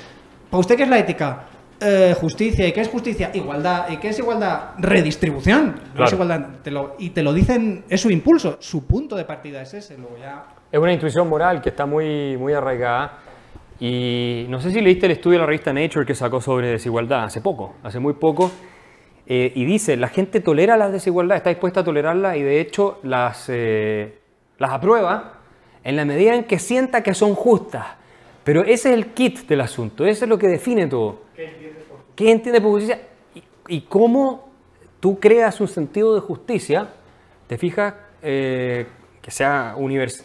¿para 0.51 0.61
usted 0.61 0.77
qué 0.77 0.83
es 0.83 0.89
la 0.89 0.99
ética? 0.99 1.45
Eh, 1.81 2.15
justicia. 2.21 2.67
¿Y 2.69 2.73
qué 2.73 2.81
es 2.83 2.89
justicia? 2.89 3.31
Igualdad. 3.33 3.89
¿Y 3.91 3.97
qué 3.97 4.09
es 4.11 4.19
igualdad? 4.19 4.71
Redistribución. 4.79 5.67
No 5.69 6.05
es 6.05 6.11
Claro. 6.11 6.13
igualdad. 6.15 6.49
Te 6.63 6.71
lo- 6.71 6.95
y 6.99 7.11
te 7.11 7.23
lo 7.23 7.33
dicen, 7.33 7.85
es 7.89 8.01
su 8.03 8.11
impulso, 8.11 8.59
su 8.61 8.87
punto 8.87 9.17
de 9.17 9.25
partida 9.25 9.63
es 9.63 9.73
ese. 9.75 9.97
Luego 9.97 10.17
ya... 10.19 10.45
Es 10.71 10.79
una 10.79 10.93
intuición 10.93 11.29
moral 11.29 11.63
que 11.63 11.71
está 11.71 11.87
muy, 11.87 12.37
muy 12.37 12.53
arraigada. 12.53 13.19
Y 13.79 14.45
no 14.51 14.61
sé 14.61 14.71
si 14.71 14.81
leíste 14.83 15.07
el 15.07 15.13
estudio 15.13 15.37
de 15.39 15.41
la 15.41 15.47
revista 15.47 15.73
Nature 15.73 16.05
que 16.05 16.15
sacó 16.15 16.41
sobre 16.41 16.69
desigualdad 16.69 17.25
hace 17.25 17.41
poco, 17.41 17.77
hace 17.83 17.99
muy 17.99 18.13
poco. 18.13 18.51
Eh, 19.27 19.53
y 19.55 19.65
dice, 19.65 19.97
la 19.97 20.09
gente 20.09 20.41
tolera 20.41 20.77
las 20.77 20.93
desigualdades, 20.93 21.41
está 21.41 21.51
dispuesta 21.51 21.81
a 21.81 21.85
tolerarlas 21.85 22.37
y 22.37 22.43
de 22.43 22.61
hecho 22.61 22.99
las, 23.05 23.47
eh, 23.49 24.19
las 24.59 24.71
aprueba 24.73 25.35
en 25.83 25.97
la 25.97 26.05
medida 26.05 26.35
en 26.35 26.45
que 26.45 26.59
sienta 26.59 27.03
que 27.03 27.15
son 27.15 27.35
justas. 27.35 27.87
Pero 28.45 28.63
ese 28.63 28.91
es 28.91 28.95
el 28.97 29.07
kit 29.09 29.47
del 29.47 29.61
asunto, 29.61 30.05
eso 30.05 30.25
es 30.25 30.29
lo 30.29 30.37
que 30.39 30.49
define 30.49 30.87
todo. 30.87 31.23
¿Qué 32.21 32.31
entiende 32.31 32.61
por 32.61 32.73
justicia? 32.73 33.01
Y, 33.67 33.81
cómo 33.81 34.51
tú 35.01 35.19
creas 35.19 35.59
un 35.59 35.69
sentido 35.69 36.15
de 36.15 36.21
justicia, 36.21 36.87
te 37.47 37.57
fijas 37.57 37.95
eh, 38.21 38.87
que 39.23 39.31
sea 39.31 39.75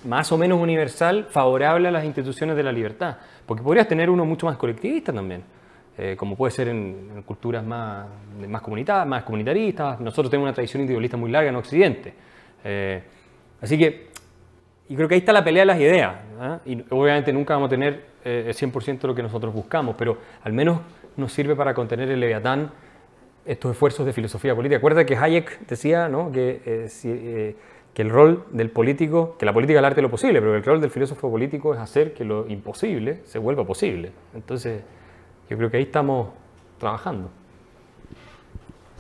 más 0.04 0.30
o 0.34 0.38
menos 0.38 0.60
universal, 0.60 1.28
favorable 1.30 1.88
a 1.88 1.92
las 1.92 2.04
instituciones 2.04 2.58
de 2.58 2.64
la 2.64 2.74
libertad. 2.74 3.16
Porque 3.46 3.64
podrías 3.64 3.88
tener 3.88 4.10
uno 4.10 4.26
mucho 4.26 4.46
más 4.46 4.58
colectivista 4.58 5.14
también, 5.14 5.44
eh, 5.98 6.18
como 6.18 6.36
puede 6.36 6.52
ser 6.52 6.68
en, 6.68 7.24
culturas 7.26 7.64
más, 7.64 8.08
más, 8.46 8.62
comunita- 8.62 9.06
más 9.06 9.24
comunitaristas. 9.24 9.98
Nosotros 10.02 10.30
tenemos 10.30 10.48
una 10.48 10.54
tradición 10.54 10.82
individualista 10.82 11.16
muy 11.16 11.32
larga 11.32 11.48
en 11.48 11.56
Occidente. 11.56 12.14
Eh, 12.62 13.04
así 13.62 13.78
que 13.78 14.08
y 14.90 14.98
creo 14.98 15.08
que 15.08 15.14
ahí 15.14 15.20
está 15.20 15.32
la 15.32 15.46
pelea 15.46 15.62
de 15.62 15.68
las 15.68 15.80
ideas. 15.80 16.14
¿ah? 16.42 16.60
Y 16.66 16.84
obviamente 16.90 17.32
nunca 17.32 17.54
vamos 17.54 17.68
a 17.68 17.70
tener 17.70 18.04
el 18.26 18.54
100% 18.54 19.00
de 19.00 19.08
lo 19.08 19.16
que 19.16 19.24
nosotros 19.24 19.54
buscamos, 19.54 19.96
pero 19.98 20.18
al 20.44 20.52
menos 20.52 20.80
nos 21.18 21.34
sirve 21.34 21.56
para 21.56 21.74
contener 21.74 22.10
el 22.10 22.20
leviatán 22.20 22.72
estos 23.46 23.72
esfuerzos 23.72 24.06
de 24.06 24.14
filosofía 24.14 24.56
política. 24.56 24.78
Acuérdate 24.78 25.06
que 25.06 25.16
Hayek 25.16 25.68
decía 25.68 26.10
¿no? 26.10 26.32
que, 26.32 26.62
eh, 26.66 26.90
si, 26.90 27.10
eh, 27.12 27.56
que 27.94 28.02
el 28.02 28.10
rol 28.10 28.46
del 28.52 28.72
político, 28.72 29.38
que 29.38 29.46
la 29.46 29.54
política 29.54 29.78
es 29.78 29.80
el 29.80 29.86
arte 29.86 29.98
de 29.98 30.02
lo 30.02 30.12
posible, 30.12 30.40
pero 30.42 30.52
que 30.52 30.58
el 30.58 30.64
rol 30.64 30.82
del 30.82 30.92
filósofo 30.92 31.30
político 31.30 31.74
es 31.74 31.80
hacer 31.80 32.14
que 32.14 32.26
lo 32.26 32.48
imposible 32.48 33.22
se 33.24 33.40
vuelva 33.40 33.66
posible. 33.66 34.12
Entonces, 34.34 34.84
yo 35.50 35.58
creo 35.58 35.70
que 35.70 35.78
ahí 35.78 35.84
estamos 35.84 36.30
trabajando. 36.80 37.30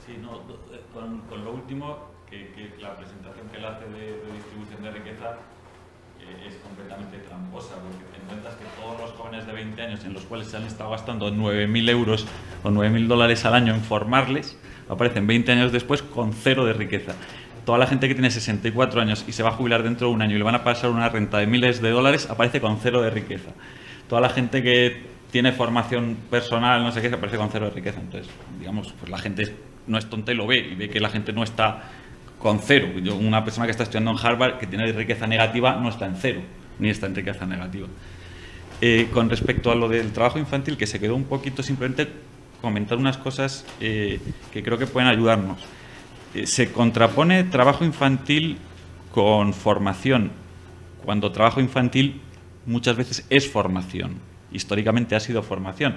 Sí, 0.05 0.17
no, 0.21 0.37
eh, 0.73 0.81
con, 0.93 1.43
lo 1.43 1.51
último, 1.51 1.97
que, 2.29 2.71
la 2.79 2.95
presentación 2.95 3.49
que 3.49 3.57
él 3.57 3.65
hace 3.65 3.85
de, 3.85 3.99
de 3.99 4.31
distribución 4.33 4.83
de 4.83 4.91
riqueza 4.91 5.37
eh, 6.21 6.47
es 6.47 6.55
completamente 6.57 7.17
tramposa, 7.19 7.75
porque 7.75 8.14
encuentras 8.25 8.55
que 8.55 8.65
todos 8.81 8.99
los 8.99 9.11
jóvenes 9.11 9.45
de 9.45 9.53
20 9.53 9.81
años 9.81 10.03
en 10.03 10.13
los 10.13 10.23
cuales 10.23 10.47
se 10.47 10.57
han 10.57 10.63
estado 10.63 10.89
gastando 10.89 11.31
9.000 11.31 11.89
euros 11.89 12.25
o 12.63 12.69
9.000 12.69 13.07
dólares 13.07 13.45
al 13.45 13.53
año 13.53 13.73
en 13.73 13.81
formarles, 13.81 14.57
aparecen 14.89 15.27
20 15.27 15.51
años 15.51 15.71
después 15.71 16.01
con 16.01 16.33
cero 16.33 16.65
de 16.65 16.73
riqueza. 16.73 17.13
Toda 17.65 17.77
la 17.77 17.87
gente 17.87 18.07
que 18.07 18.13
tiene 18.13 18.31
64 18.31 19.01
años 19.01 19.25
y 19.27 19.31
se 19.31 19.43
va 19.43 19.49
a 19.49 19.51
jubilar 19.53 19.83
dentro 19.83 20.07
de 20.07 20.13
un 20.13 20.21
año 20.21 20.35
y 20.35 20.37
le 20.37 20.43
van 20.43 20.55
a 20.55 20.63
pasar 20.63 20.89
una 20.89 21.09
renta 21.09 21.37
de 21.37 21.47
miles 21.47 21.81
de 21.81 21.89
dólares, 21.89 22.27
aparece 22.29 22.61
con 22.61 22.79
cero 22.79 23.01
de 23.01 23.09
riqueza. 23.09 23.51
Toda 24.07 24.21
la 24.21 24.29
gente 24.29 24.61
que 24.61 25.03
tiene 25.31 25.51
formación 25.51 26.17
personal, 26.29 26.83
no 26.83 26.91
sé 26.91 27.01
qué, 27.01 27.07
aparece 27.07 27.37
con 27.37 27.49
cero 27.51 27.65
de 27.65 27.71
riqueza. 27.71 27.99
Entonces, 27.99 28.31
digamos, 28.59 28.93
pues 28.99 29.09
la 29.09 29.17
gente 29.17 29.55
no 29.87 29.97
es 29.97 30.09
tonta 30.09 30.31
y 30.31 30.35
lo 30.35 30.47
ve, 30.47 30.57
y 30.57 30.75
ve 30.75 30.89
que 30.89 30.99
la 30.99 31.09
gente 31.09 31.33
no 31.33 31.43
está 31.43 31.83
con 32.39 32.59
cero. 32.59 32.87
Yo, 33.03 33.15
una 33.15 33.43
persona 33.43 33.65
que 33.65 33.71
está 33.71 33.83
estudiando 33.83 34.11
en 34.11 34.17
Harvard 34.17 34.57
que 34.59 34.67
tiene 34.67 34.91
riqueza 34.91 35.25
negativa 35.25 35.75
no 35.75 35.89
está 35.89 36.05
en 36.05 36.15
cero, 36.15 36.41
ni 36.79 36.89
está 36.89 37.07
en 37.07 37.15
riqueza 37.15 37.45
negativa. 37.45 37.87
Eh, 38.81 39.07
con 39.13 39.29
respecto 39.29 39.71
a 39.71 39.75
lo 39.75 39.87
del 39.87 40.11
trabajo 40.11 40.37
infantil, 40.37 40.77
que 40.77 40.85
se 40.85 40.99
quedó 40.99 41.15
un 41.15 41.23
poquito 41.23 41.63
simplemente 41.63 42.07
comentar 42.61 42.97
unas 42.97 43.17
cosas 43.17 43.65
eh, 43.79 44.19
que 44.51 44.63
creo 44.63 44.77
que 44.77 44.87
pueden 44.87 45.09
ayudarnos. 45.09 45.59
Eh, 46.33 46.47
se 46.47 46.71
contrapone 46.71 47.43
trabajo 47.45 47.85
infantil 47.85 48.57
con 49.13 49.53
formación, 49.53 50.31
cuando 51.05 51.31
trabajo 51.31 51.61
infantil 51.61 52.19
muchas 52.65 52.97
veces 52.97 53.25
es 53.29 53.49
formación. 53.49 54.15
Históricamente 54.51 55.15
ha 55.15 55.19
sido 55.19 55.43
formación. 55.43 55.95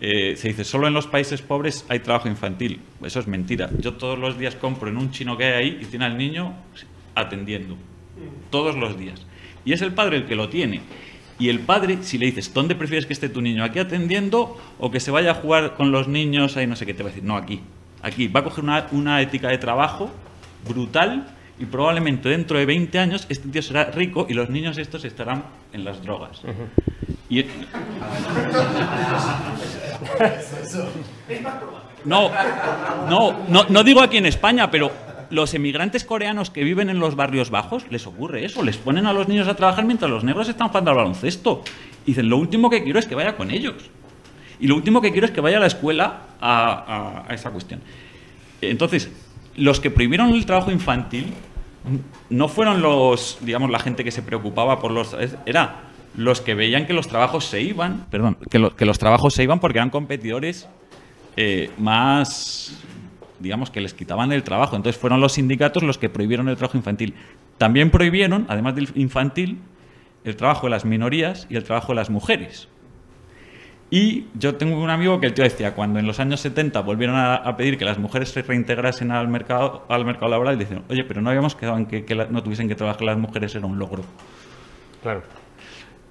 Eh, 0.00 0.36
se 0.36 0.48
dice, 0.48 0.64
solo 0.64 0.86
en 0.86 0.94
los 0.94 1.08
países 1.08 1.42
pobres 1.42 1.84
hay 1.88 1.98
trabajo 1.98 2.28
infantil. 2.28 2.80
Eso 3.02 3.18
es 3.18 3.26
mentira. 3.26 3.68
Yo 3.80 3.94
todos 3.94 4.18
los 4.18 4.38
días 4.38 4.54
compro 4.54 4.88
en 4.88 4.96
un 4.96 5.10
chino 5.10 5.36
que 5.36 5.44
hay 5.44 5.52
ahí 5.52 5.78
y 5.82 5.86
tiene 5.86 6.04
al 6.04 6.16
niño 6.16 6.54
atendiendo. 7.14 7.76
Todos 8.50 8.76
los 8.76 8.96
días. 8.98 9.26
Y 9.64 9.72
es 9.72 9.82
el 9.82 9.92
padre 9.92 10.18
el 10.18 10.26
que 10.26 10.36
lo 10.36 10.48
tiene. 10.48 10.80
Y 11.38 11.48
el 11.48 11.60
padre, 11.60 11.98
si 12.02 12.18
le 12.18 12.26
dices, 12.26 12.52
¿dónde 12.52 12.74
prefieres 12.74 13.06
que 13.06 13.12
esté 13.12 13.28
tu 13.28 13.40
niño? 13.40 13.62
¿Aquí 13.62 13.78
atendiendo 13.78 14.56
o 14.78 14.90
que 14.90 14.98
se 14.98 15.12
vaya 15.12 15.30
a 15.30 15.34
jugar 15.34 15.74
con 15.74 15.92
los 15.92 16.08
niños? 16.08 16.56
Ahí 16.56 16.66
no 16.66 16.74
sé 16.74 16.84
qué 16.84 16.94
te 16.94 17.02
va 17.02 17.10
a 17.10 17.12
decir. 17.12 17.24
No, 17.24 17.36
aquí. 17.36 17.60
Aquí. 18.02 18.26
Va 18.28 18.40
a 18.40 18.44
coger 18.44 18.64
una, 18.64 18.86
una 18.90 19.22
ética 19.22 19.48
de 19.48 19.58
trabajo 19.58 20.10
brutal 20.68 21.28
y 21.60 21.64
probablemente 21.66 22.28
dentro 22.28 22.58
de 22.58 22.66
20 22.66 22.98
años 22.98 23.26
este 23.28 23.48
tío 23.48 23.62
será 23.62 23.84
rico 23.84 24.26
y 24.28 24.34
los 24.34 24.50
niños 24.50 24.78
estos 24.78 25.04
estarán 25.04 25.44
en 25.72 25.84
las 25.84 26.02
drogas. 26.02 26.40
Y 27.28 27.42
no, 32.04 32.30
no, 33.08 33.44
no, 33.48 33.64
no 33.68 33.84
digo 33.84 34.00
aquí 34.00 34.16
en 34.16 34.26
España, 34.26 34.70
pero 34.70 34.90
los 35.30 35.54
emigrantes 35.54 36.04
coreanos 36.04 36.50
que 36.50 36.64
viven 36.64 36.88
en 36.90 36.98
los 36.98 37.14
barrios 37.16 37.50
bajos 37.50 37.84
les 37.90 38.06
ocurre 38.06 38.44
eso, 38.44 38.62
les 38.62 38.76
ponen 38.76 39.06
a 39.06 39.12
los 39.12 39.28
niños 39.28 39.48
a 39.48 39.54
trabajar 39.54 39.84
mientras 39.84 40.10
los 40.10 40.24
negros 40.24 40.48
están 40.48 40.68
jugando 40.68 40.90
al 40.90 40.96
baloncesto. 40.96 41.62
Dicen, 42.06 42.28
lo 42.28 42.38
último 42.38 42.70
que 42.70 42.82
quiero 42.82 42.98
es 42.98 43.06
que 43.06 43.14
vaya 43.14 43.36
con 43.36 43.50
ellos. 43.50 43.90
Y 44.60 44.66
lo 44.66 44.74
último 44.74 45.00
que 45.00 45.12
quiero 45.12 45.26
es 45.26 45.30
que 45.32 45.40
vaya 45.40 45.58
a 45.58 45.60
la 45.60 45.66
escuela 45.66 46.20
a, 46.40 47.24
esa 47.30 47.50
cuestión. 47.50 47.80
Entonces, 48.60 49.10
los 49.56 49.80
que 49.80 49.90
prohibieron 49.90 50.30
el 50.30 50.46
trabajo 50.46 50.70
infantil 50.70 51.26
no 52.30 52.48
fueron 52.48 52.82
los, 52.82 53.38
digamos, 53.40 53.70
la 53.70 53.78
gente 53.78 54.04
que 54.04 54.10
se 54.10 54.22
preocupaba 54.22 54.80
por 54.80 54.90
los... 54.90 55.16
Era 55.46 55.82
los 56.16 56.40
que 56.40 56.54
veían 56.54 56.86
que 56.86 56.92
los 56.92 57.06
trabajos 57.06 57.44
se 57.44 57.60
iban, 57.60 58.06
perdón, 58.10 58.36
que, 58.50 58.58
lo- 58.58 58.74
que 58.74 58.84
los 58.84 58.98
trabajos 58.98 59.34
se 59.34 59.44
iban 59.44 59.60
porque 59.60 59.78
eran 59.78 59.90
competidores 59.90 60.66
eh, 61.36 61.70
más, 61.78 62.72
digamos, 63.40 63.70
que 63.70 63.80
les 63.80 63.94
quitaban 63.94 64.32
el 64.32 64.42
trabajo. 64.42 64.76
Entonces 64.76 65.00
fueron 65.00 65.20
los 65.20 65.32
sindicatos 65.32 65.82
los 65.82 65.98
que 65.98 66.08
prohibieron 66.08 66.48
el 66.48 66.56
trabajo 66.56 66.76
infantil. 66.76 67.14
También 67.58 67.90
prohibieron, 67.90 68.46
además 68.48 68.74
del 68.74 68.88
infantil, 68.94 69.58
el 70.24 70.36
trabajo 70.36 70.66
de 70.66 70.70
las 70.70 70.84
minorías 70.84 71.46
y 71.50 71.56
el 71.56 71.64
trabajo 71.64 71.88
de 71.92 71.96
las 71.96 72.10
mujeres. 72.10 72.68
Y 73.90 74.26
yo 74.38 74.56
tengo 74.56 74.78
un 74.82 74.90
amigo 74.90 75.18
que 75.18 75.26
el 75.26 75.32
tío 75.34 75.44
decía, 75.44 75.74
cuando 75.74 75.98
en 75.98 76.06
los 76.06 76.20
años 76.20 76.40
70 76.40 76.80
volvieron 76.82 77.16
a, 77.16 77.36
a 77.36 77.56
pedir 77.56 77.78
que 77.78 77.86
las 77.86 77.96
mujeres 77.98 78.28
se 78.28 78.42
reintegrasen 78.42 79.10
al 79.10 79.28
mercado, 79.28 79.86
al 79.88 80.04
mercado 80.04 80.28
laboral, 80.30 80.58
dicen, 80.58 80.82
oye, 80.90 81.04
pero 81.04 81.22
no 81.22 81.30
habíamos 81.30 81.54
quedado 81.54 81.78
en 81.78 81.86
que, 81.86 82.04
que 82.04 82.14
la- 82.14 82.26
no 82.26 82.42
tuviesen 82.42 82.68
que 82.68 82.74
trabajar 82.74 83.02
las 83.02 83.16
mujeres, 83.16 83.54
era 83.54 83.64
un 83.64 83.78
logro. 83.78 84.02
Claro. 85.02 85.22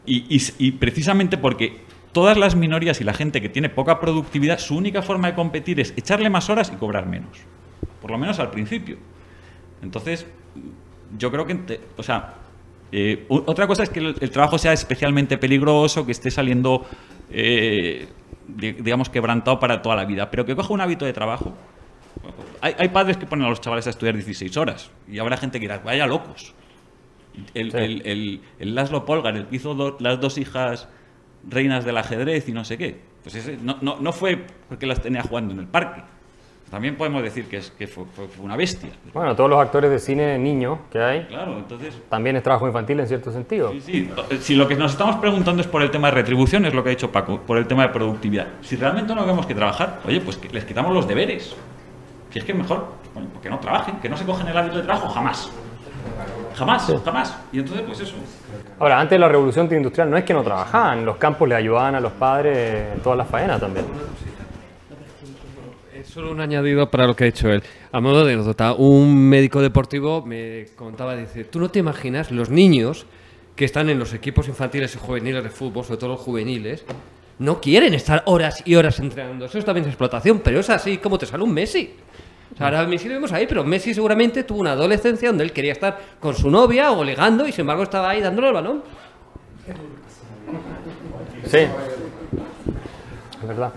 Y, 0.08 0.26
y- 0.36 0.42
y 0.58 0.72
precisamente 0.72 1.38
porque 1.38 1.82
todas 2.18 2.36
las 2.36 2.56
minorías 2.56 3.00
y 3.00 3.04
la 3.04 3.14
gente 3.14 3.42
que 3.42 3.48
tiene 3.50 3.70
poca 3.70 4.00
productividad, 4.00 4.58
su 4.58 4.76
única 4.76 5.04
forma 5.04 5.28
de 5.28 5.36
competir 5.36 5.80
es 5.80 5.94
echarle 5.96 6.32
más 6.32 6.50
horas 6.50 6.72
y 6.74 6.76
cobrar 6.78 7.06
menos. 7.06 7.38
Por 8.02 8.10
lo 8.10 8.18
menos 8.18 8.40
al 8.40 8.50
principio. 8.50 8.98
Entonces, 9.84 10.26
yo 11.16 11.30
creo 11.32 11.46
que, 11.46 11.54
te- 11.54 11.80
o 11.96 12.02
sea, 12.02 12.34
eh, 12.92 13.28
otra 13.30 13.68
cosa 13.68 13.84
es 13.84 13.90
que 13.92 14.00
el, 14.00 14.16
el 14.20 14.32
trabajo 14.32 14.58
sea 14.58 14.74
especialmente 14.74 15.38
peligroso, 15.38 16.08
que 16.08 16.12
esté 16.12 16.32
saliendo, 16.32 16.88
eh, 17.30 18.08
di- 18.48 18.72
digamos, 18.72 19.10
quebrantado 19.10 19.60
para 19.60 19.84
toda 19.84 19.96
la 19.96 20.06
vida, 20.06 20.32
pero 20.32 20.44
que 20.44 20.56
coja 20.56 20.74
un 20.74 20.82
hábito 20.82 21.06
de 21.06 21.14
trabajo. 21.14 21.54
Hay, 22.62 22.74
hay 22.80 22.90
padres 22.90 23.18
que 23.18 23.28
ponen 23.28 23.46
a 23.46 23.50
los 23.50 23.62
chavales 23.62 23.86
a 23.86 23.92
estudiar 23.92 24.16
16 24.16 24.58
horas 24.58 24.90
y 25.08 25.20
habrá 25.20 25.38
gente 25.38 25.60
que 25.60 25.66
dirá, 25.66 25.78
vaya 25.86 26.08
locos. 26.08 26.56
El, 27.54 27.72
Sí. 27.72 27.78
el, 27.78 28.02
el, 28.08 28.42
el 28.58 28.74
Laszlo 28.74 29.06
Polgar, 29.06 29.38
el 29.38 29.46
que 29.46 29.58
hizo 29.58 29.76
do- 29.76 29.98
las 30.00 30.20
dos 30.20 30.40
hijas 30.40 30.90
reinas 31.50 31.86
del 31.86 31.98
ajedrez 31.98 32.48
y 32.50 32.52
no 32.54 32.64
sé 32.66 32.78
qué, 32.78 33.00
pues 33.24 33.36
ese 33.36 33.58
no, 33.62 33.78
no, 33.82 33.98
no 34.00 34.12
fue 34.14 34.46
porque 34.70 34.86
las 34.86 35.02
tenía 35.02 35.22
jugando 35.24 35.54
en 35.54 35.60
el 35.60 35.68
parque. 35.68 36.02
También 36.70 36.98
podemos 36.98 37.24
decir 37.24 37.46
que, 37.46 37.56
es, 37.58 37.72
que 37.72 37.88
fue, 37.88 38.04
fue- 38.14 38.28
fue 38.28 38.44
una 38.44 38.58
bestia. 38.58 38.90
Bueno, 39.14 39.34
todos 39.38 39.50
los 39.50 39.58
actores 39.58 39.90
de 39.90 40.00
cine 40.00 40.38
niños 40.38 40.80
que 40.92 41.00
hay 41.02 41.24
Claro, 41.28 41.58
entonces 41.58 41.98
también 42.10 42.36
es 42.36 42.44
trabajo 42.44 42.68
infantil 42.68 43.00
en 43.00 43.08
cierto 43.08 43.32
sentido. 43.32 43.72
Sí, 43.72 43.80
sí. 43.80 44.10
Si 44.42 44.54
lo 44.56 44.68
que 44.68 44.76
nos 44.76 44.92
estamos 44.92 45.16
preguntando 45.16 45.62
es 45.62 45.68
por 45.70 45.82
el 45.82 45.90
tema 45.92 46.10
de 46.10 46.16
retribución, 46.16 46.66
es 46.66 46.74
lo 46.74 46.84
que 46.84 46.90
ha 46.90 46.92
dicho 46.92 47.10
Paco, 47.10 47.40
por 47.40 47.58
el 47.58 47.68
tema 47.68 47.84
de 47.84 47.90
productividad. 47.94 48.48
Si 48.62 48.76
realmente 48.76 49.16
no 49.16 49.22
tenemos 49.22 49.46
que 49.46 49.56
trabajar, 49.56 50.02
oye, 50.06 50.20
pues 50.20 50.36
que 50.36 50.50
les 50.50 50.66
quitamos 50.66 50.94
los 50.94 51.08
deberes. 51.08 51.56
Si 52.32 52.40
es 52.40 52.44
que 52.44 52.54
mejor, 52.54 52.96
bueno, 53.14 53.30
pues 53.32 53.42
que 53.44 53.50
no 53.50 53.60
trabajen, 53.60 54.02
que 54.02 54.10
no 54.10 54.18
se 54.18 54.26
cogen 54.26 54.48
el 54.50 54.58
hábito 54.58 54.76
de 54.76 54.84
trabajo 54.84 55.08
jamás. 55.08 55.50
Jamás, 56.58 56.92
jamás. 57.06 57.38
Y 57.52 57.60
entonces, 57.60 57.86
pues 57.86 58.00
eso. 58.00 58.16
Ahora, 58.80 59.00
antes 59.00 59.12
de 59.12 59.20
la 59.20 59.28
revolución 59.28 59.72
industrial 59.72 60.10
no 60.10 60.18
es 60.18 60.24
que 60.24 60.34
no 60.34 60.42
trabajaban, 60.42 61.06
los 61.06 61.18
campos 61.18 61.48
le 61.48 61.54
ayudaban 61.54 61.94
a 61.94 62.00
los 62.00 62.14
padres 62.14 62.96
en 62.96 63.00
todas 63.02 63.18
las 63.18 63.28
faenas 63.28 63.60
también. 63.60 63.86
Es 65.94 66.08
solo 66.08 66.32
un 66.32 66.42
añadido 66.42 66.90
para 66.90 67.06
lo 67.06 67.16
que 67.16 67.26
ha 67.26 67.28
dicho 67.28 67.48
él. 67.50 67.62
A 67.92 68.00
modo 68.00 68.26
de 68.26 68.34
anécdota, 68.34 68.74
un 68.74 69.30
médico 69.30 69.62
deportivo 69.62 70.24
me 70.26 70.66
contaba, 70.76 71.16
dice, 71.16 71.44
tú 71.44 71.60
no 71.60 71.70
te 71.70 71.78
imaginas 71.78 72.32
los 72.32 72.50
niños 72.50 73.06
que 73.56 73.66
están 73.66 73.90
en 73.90 74.00
los 74.00 74.14
equipos 74.14 74.48
infantiles 74.48 74.96
y 74.96 74.98
juveniles 74.98 75.44
de 75.44 75.50
fútbol, 75.52 75.84
sobre 75.84 76.00
todo 76.00 76.12
los 76.12 76.20
juveniles, 76.20 76.86
no 77.38 77.62
quieren 77.62 77.94
estar 77.94 78.24
horas 78.26 78.64
y 78.66 78.74
horas 78.76 79.00
entrenando. 79.00 79.46
Eso 79.46 79.62
también 79.62 79.86
es 79.86 79.90
explotación, 79.90 80.40
pero 80.40 80.60
es 80.60 80.70
así 80.72 80.98
como 80.98 81.20
te 81.20 81.28
sale 81.28 81.44
un 81.44 81.54
Messi. 81.54 81.94
O 82.58 82.60
sea, 82.60 82.70
ahora 82.70 82.88
Messi 82.88 83.08
lo 83.08 83.14
vemos 83.14 83.32
ahí, 83.34 83.46
pero 83.46 83.64
Messi 83.64 83.94
seguramente 83.94 84.44
tuvo 84.44 84.62
una 84.62 84.72
adolescencia 84.72 85.30
donde 85.30 85.44
él 85.44 85.52
quería 85.52 85.74
estar 85.74 86.00
con 86.20 86.34
su 86.34 86.50
novia 86.50 86.92
o 86.92 87.04
ligando 87.04 87.48
y 87.48 87.52
sin 87.52 87.62
embargo 87.62 87.84
estaba 87.84 88.10
ahí 88.10 88.20
dándole 88.20 88.48
el 88.48 88.54
balón. 88.56 88.82
Sí. 91.46 91.60
Es 91.60 93.48
verdad. 93.48 93.72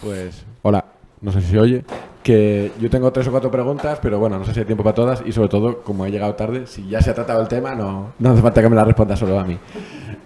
Pues, 0.00 0.44
hola, 0.62 0.84
no 1.20 1.30
sé 1.30 1.40
si 1.40 1.52
se 1.52 1.60
oye. 1.60 1.84
Que 2.24 2.72
yo 2.80 2.90
tengo 2.90 3.12
tres 3.12 3.28
o 3.28 3.30
cuatro 3.30 3.48
preguntas, 3.48 4.00
pero 4.02 4.18
bueno, 4.18 4.40
no 4.40 4.44
sé 4.44 4.54
si 4.54 4.58
hay 4.58 4.66
tiempo 4.66 4.82
para 4.82 4.96
todas 4.96 5.22
y 5.24 5.30
sobre 5.30 5.48
todo, 5.48 5.82
como 5.82 6.04
he 6.04 6.10
llegado 6.10 6.34
tarde, 6.34 6.66
si 6.66 6.88
ya 6.88 7.00
se 7.00 7.10
ha 7.10 7.14
tratado 7.14 7.40
el 7.42 7.46
tema, 7.46 7.76
no, 7.76 8.14
no 8.18 8.30
hace 8.32 8.42
falta 8.42 8.60
que 8.60 8.68
me 8.68 8.74
la 8.74 8.84
responda 8.84 9.14
solo 9.14 9.38
a 9.38 9.44
mí. 9.44 9.56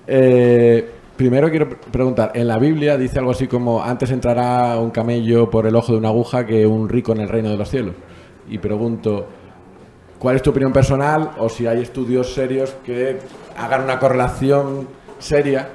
Eh, 0.07 0.91
primero 1.17 1.51
quiero 1.51 1.69
pre- 1.69 1.79
preguntar, 1.91 2.33
en 2.35 2.49
la 2.49 2.59
Biblia 2.59 2.97
dice 2.97 3.19
algo 3.19 3.31
así 3.31 3.47
como 3.47 3.83
antes 3.83 4.11
entrará 4.11 4.79
un 4.79 4.91
camello 4.91 5.49
por 5.51 5.67
el 5.67 5.75
ojo 5.75 5.93
de 5.93 5.99
una 5.99 6.09
aguja 6.09 6.45
que 6.47 6.67
un 6.67 6.89
rico 6.89 7.13
en 7.13 7.21
el 7.21 7.29
reino 7.29 7.51
de 7.51 7.57
los 7.57 7.69
cielos. 7.71 7.95
Y 8.49 8.59
pregunto, 8.59 9.27
¿cuál 10.19 10.37
es 10.37 10.43
tu 10.43 10.51
opinión 10.51 10.73
personal 10.73 11.31
o 11.39 11.49
si 11.49 11.67
hay 11.67 11.83
estudios 11.83 12.33
serios 12.33 12.75
que 12.85 13.19
hagan 13.57 13.85
una 13.85 13.99
correlación 13.99 14.87
seria, 15.19 15.69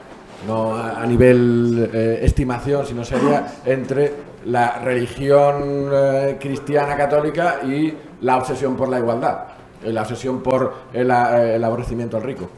no 0.47 0.75
a, 0.75 1.05
nivel 1.05 1.89
eh, 1.93 2.19
estimación, 2.23 2.85
sino 2.85 3.03
seria, 3.03 3.45
entre 3.65 4.13
la 4.45 4.79
religión 4.79 5.89
eh, 5.91 6.37
cristiana 6.39 6.95
católica 6.95 7.59
y 7.63 7.93
la 8.21 8.37
obsesión 8.37 8.75
por 8.75 8.89
la 8.89 8.99
igualdad, 8.99 9.37
eh, 9.83 9.91
la 9.91 10.01
obsesión 10.01 10.41
por 10.41 10.73
el, 10.93 11.11
el 11.11 11.63
aborrecimiento 11.63 12.17
al 12.17 12.23
rico? 12.23 12.49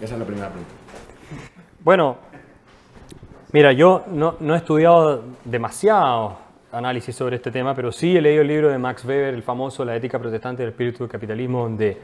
Esa 0.00 0.14
es 0.14 0.20
la 0.20 0.24
primera 0.24 0.48
pregunta. 0.48 0.79
Bueno, 1.82 2.18
mira, 3.52 3.72
yo 3.72 4.04
no, 4.08 4.36
he 4.38 4.56
estudiado 4.58 5.24
demasiado 5.46 6.36
análisis 6.70 7.16
sobre 7.16 7.36
este 7.36 7.50
tema, 7.50 7.74
pero 7.74 7.90
sí 7.90 8.18
he 8.18 8.20
leído 8.20 8.42
el 8.42 8.48
libro 8.48 8.68
de 8.68 8.76
Max 8.76 9.02
Weber, 9.02 9.32
el 9.32 9.42
famoso 9.42 9.82
La 9.82 9.96
ética 9.96 10.18
protestante 10.18 10.62
del 10.62 10.72
espíritu 10.72 11.04
del 11.04 11.08
capitalismo, 11.08 11.62
donde 11.62 11.96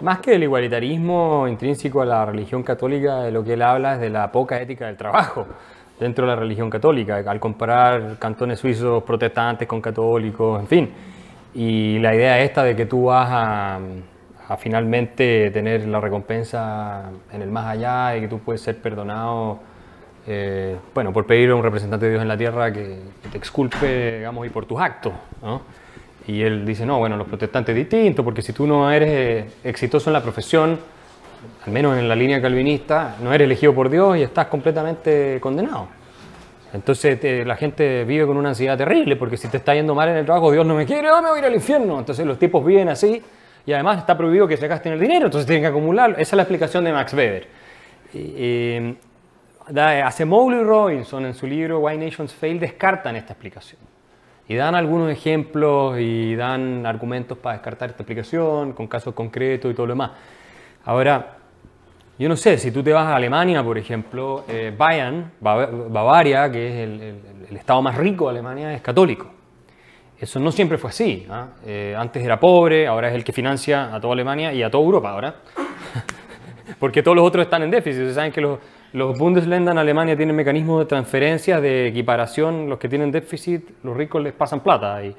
más 0.00 0.18
que 0.18 0.32
del 0.32 0.42
igualitarismo 0.42 1.46
intrínseco 1.46 2.02
a 2.02 2.06
la 2.06 2.26
religión 2.26 2.64
católica, 2.64 3.22
de 3.22 3.30
lo 3.30 3.44
que 3.44 3.52
él 3.52 3.62
habla 3.62 3.94
es 3.94 4.00
de 4.00 4.10
la 4.10 4.32
poca 4.32 4.60
ética 4.60 4.86
del 4.86 4.96
trabajo 4.96 5.46
dentro 6.00 6.26
de 6.26 6.34
la 6.34 6.36
religión 6.36 6.68
católica, 6.68 7.22
al 7.24 7.38
comparar 7.38 8.18
cantones 8.18 8.58
suizos 8.58 9.04
protestantes 9.04 9.68
con 9.68 9.80
católicos, 9.80 10.58
en 10.58 10.66
fin. 10.66 10.90
Y 11.54 12.00
la 12.00 12.12
idea 12.12 12.40
esta 12.40 12.64
de 12.64 12.74
que 12.74 12.86
tú 12.86 13.04
vas 13.04 13.28
a, 13.30 13.78
a 14.48 14.56
finalmente 14.56 15.50
tener 15.52 15.86
la 15.86 16.00
recompensa 16.00 17.10
en 17.32 17.42
el 17.42 17.50
más 17.50 17.66
allá 17.66 18.16
y 18.16 18.20
que 18.22 18.28
tú 18.28 18.38
puedes 18.40 18.60
ser 18.60 18.76
perdonado, 18.76 19.58
eh, 20.26 20.76
bueno, 20.94 21.12
por 21.12 21.26
pedir 21.26 21.50
a 21.50 21.54
un 21.54 21.62
representante 21.62 22.06
de 22.06 22.12
Dios 22.12 22.22
en 22.22 22.28
la 22.28 22.36
tierra 22.36 22.72
que, 22.72 22.98
que 23.22 23.28
te 23.30 23.38
exculpe, 23.38 24.18
digamos, 24.18 24.46
y 24.46 24.50
por 24.50 24.66
tus 24.66 24.80
actos, 24.80 25.12
¿no? 25.42 25.62
Y 26.26 26.40
él 26.42 26.64
dice, 26.64 26.86
no, 26.86 26.98
bueno, 26.98 27.16
los 27.18 27.26
protestantes 27.26 27.74
es 27.74 27.88
distinto, 27.88 28.24
porque 28.24 28.40
si 28.42 28.52
tú 28.54 28.66
no 28.66 28.90
eres 28.90 29.08
eh, 29.10 29.50
exitoso 29.64 30.08
en 30.10 30.14
la 30.14 30.22
profesión, 30.22 30.78
al 31.66 31.72
menos 31.72 31.98
en 31.98 32.08
la 32.08 32.16
línea 32.16 32.40
calvinista, 32.40 33.16
no 33.22 33.32
eres 33.32 33.44
elegido 33.46 33.74
por 33.74 33.90
Dios 33.90 34.16
y 34.16 34.22
estás 34.22 34.46
completamente 34.46 35.38
condenado. 35.40 35.88
Entonces 36.72 37.20
te- 37.20 37.44
la 37.44 37.56
gente 37.56 38.04
vive 38.04 38.26
con 38.26 38.36
una 38.38 38.48
ansiedad 38.50 38.76
terrible 38.76 39.16
porque 39.16 39.36
si 39.36 39.48
te 39.48 39.58
está 39.58 39.74
yendo 39.74 39.94
mal 39.94 40.08
en 40.08 40.16
el 40.16 40.24
trabajo, 40.24 40.50
Dios 40.50 40.64
no 40.66 40.74
me 40.74 40.86
quiere, 40.86 41.10
oh, 41.10 41.20
me 41.22 41.28
voy 41.28 41.36
a 41.36 41.38
ir 41.40 41.44
al 41.46 41.54
infierno. 41.54 41.98
Entonces 41.98 42.26
los 42.26 42.38
tipos 42.38 42.64
viven 42.64 42.88
así 42.88 43.22
y 43.66 43.72
además 43.72 43.98
está 43.98 44.16
prohibido 44.16 44.46
que 44.46 44.56
se 44.56 44.68
gasten 44.68 44.92
el 44.92 45.00
dinero, 45.00 45.26
entonces 45.26 45.46
tienen 45.46 45.62
que 45.62 45.68
acumularlo. 45.68 46.16
Esa 46.16 46.22
es 46.22 46.36
la 46.36 46.42
explicación 46.42 46.84
de 46.84 46.92
Max 46.92 47.14
Weber. 47.14 47.48
Eh, 48.12 48.94
Acemoglu 50.04 50.60
y 50.60 50.64
Robinson 50.64 51.24
en 51.26 51.34
su 51.34 51.46
libro 51.46 51.78
Why 51.80 51.96
Nations 51.96 52.32
Fail 52.34 52.60
descartan 52.60 53.16
esta 53.16 53.32
explicación. 53.32 53.80
Y 54.46 54.56
dan 54.56 54.74
algunos 54.74 55.10
ejemplos 55.10 55.96
y 55.98 56.36
dan 56.36 56.84
argumentos 56.84 57.38
para 57.38 57.54
descartar 57.54 57.90
esta 57.90 58.02
explicación 58.02 58.74
con 58.74 58.86
casos 58.86 59.14
concretos 59.14 59.70
y 59.70 59.74
todo 59.74 59.86
lo 59.86 59.92
demás. 59.94 60.10
Ahora, 60.84 61.38
yo 62.18 62.28
no 62.28 62.36
sé, 62.36 62.58
si 62.58 62.70
tú 62.70 62.82
te 62.82 62.92
vas 62.92 63.06
a 63.06 63.16
Alemania, 63.16 63.64
por 63.64 63.78
ejemplo, 63.78 64.44
eh, 64.46 64.72
Bayern, 64.76 65.32
Bava- 65.40 65.88
Bavaria, 65.90 66.52
que 66.52 66.68
es 66.68 66.74
el, 66.88 67.00
el- 67.00 67.20
el 67.50 67.56
estado 67.56 67.80
más 67.80 67.96
rico 67.96 68.24
de 68.26 68.30
Alemania, 68.32 68.74
es 68.74 68.82
católico. 68.82 69.30
Eso 70.24 70.40
no 70.40 70.50
siempre 70.50 70.78
fue 70.78 70.88
así. 70.88 71.26
¿ah? 71.28 71.48
Eh, 71.66 71.94
antes 71.94 72.24
era 72.24 72.40
pobre, 72.40 72.86
ahora 72.86 73.10
es 73.10 73.14
el 73.14 73.22
que 73.22 73.30
financia 73.30 73.94
a 73.94 74.00
toda 74.00 74.14
Alemania 74.14 74.54
y 74.54 74.62
a 74.62 74.70
toda 74.70 74.82
Europa 74.82 75.10
ahora. 75.10 75.34
Porque 76.80 77.02
todos 77.02 77.14
los 77.14 77.26
otros 77.26 77.44
están 77.44 77.62
en 77.62 77.70
déficit. 77.70 77.98
Ustedes 78.00 78.14
saben 78.14 78.32
que 78.32 78.40
los, 78.40 78.58
los 78.94 79.18
Bundesländer 79.18 79.72
en 79.72 79.78
Alemania 79.78 80.16
tienen 80.16 80.34
mecanismos 80.34 80.80
de 80.80 80.86
transferencia, 80.86 81.60
de 81.60 81.88
equiparación. 81.88 82.70
Los 82.70 82.78
que 82.78 82.88
tienen 82.88 83.10
déficit, 83.10 83.68
los 83.82 83.94
ricos 83.94 84.22
les 84.22 84.32
pasan 84.32 84.60
plata. 84.60 85.04
Y, 85.04 85.14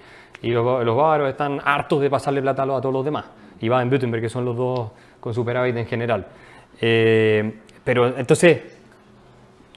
los, 0.49 0.83
los 0.83 0.97
bávaros 0.97 1.29
están 1.29 1.59
hartos 1.63 2.01
de 2.01 2.09
pasarle 2.09 2.41
plata 2.41 2.63
a 2.63 2.65
todos 2.65 2.91
los 2.91 3.05
demás. 3.05 3.25
Y 3.61 3.69
Baden-Württemberg, 3.69 4.23
que 4.23 4.29
son 4.29 4.43
los 4.43 4.57
dos 4.57 4.91
con 5.19 5.35
superávit 5.35 5.77
en 5.77 5.85
general. 5.85 6.25
Eh, 6.81 7.59
pero 7.83 8.17
entonces, 8.17 8.75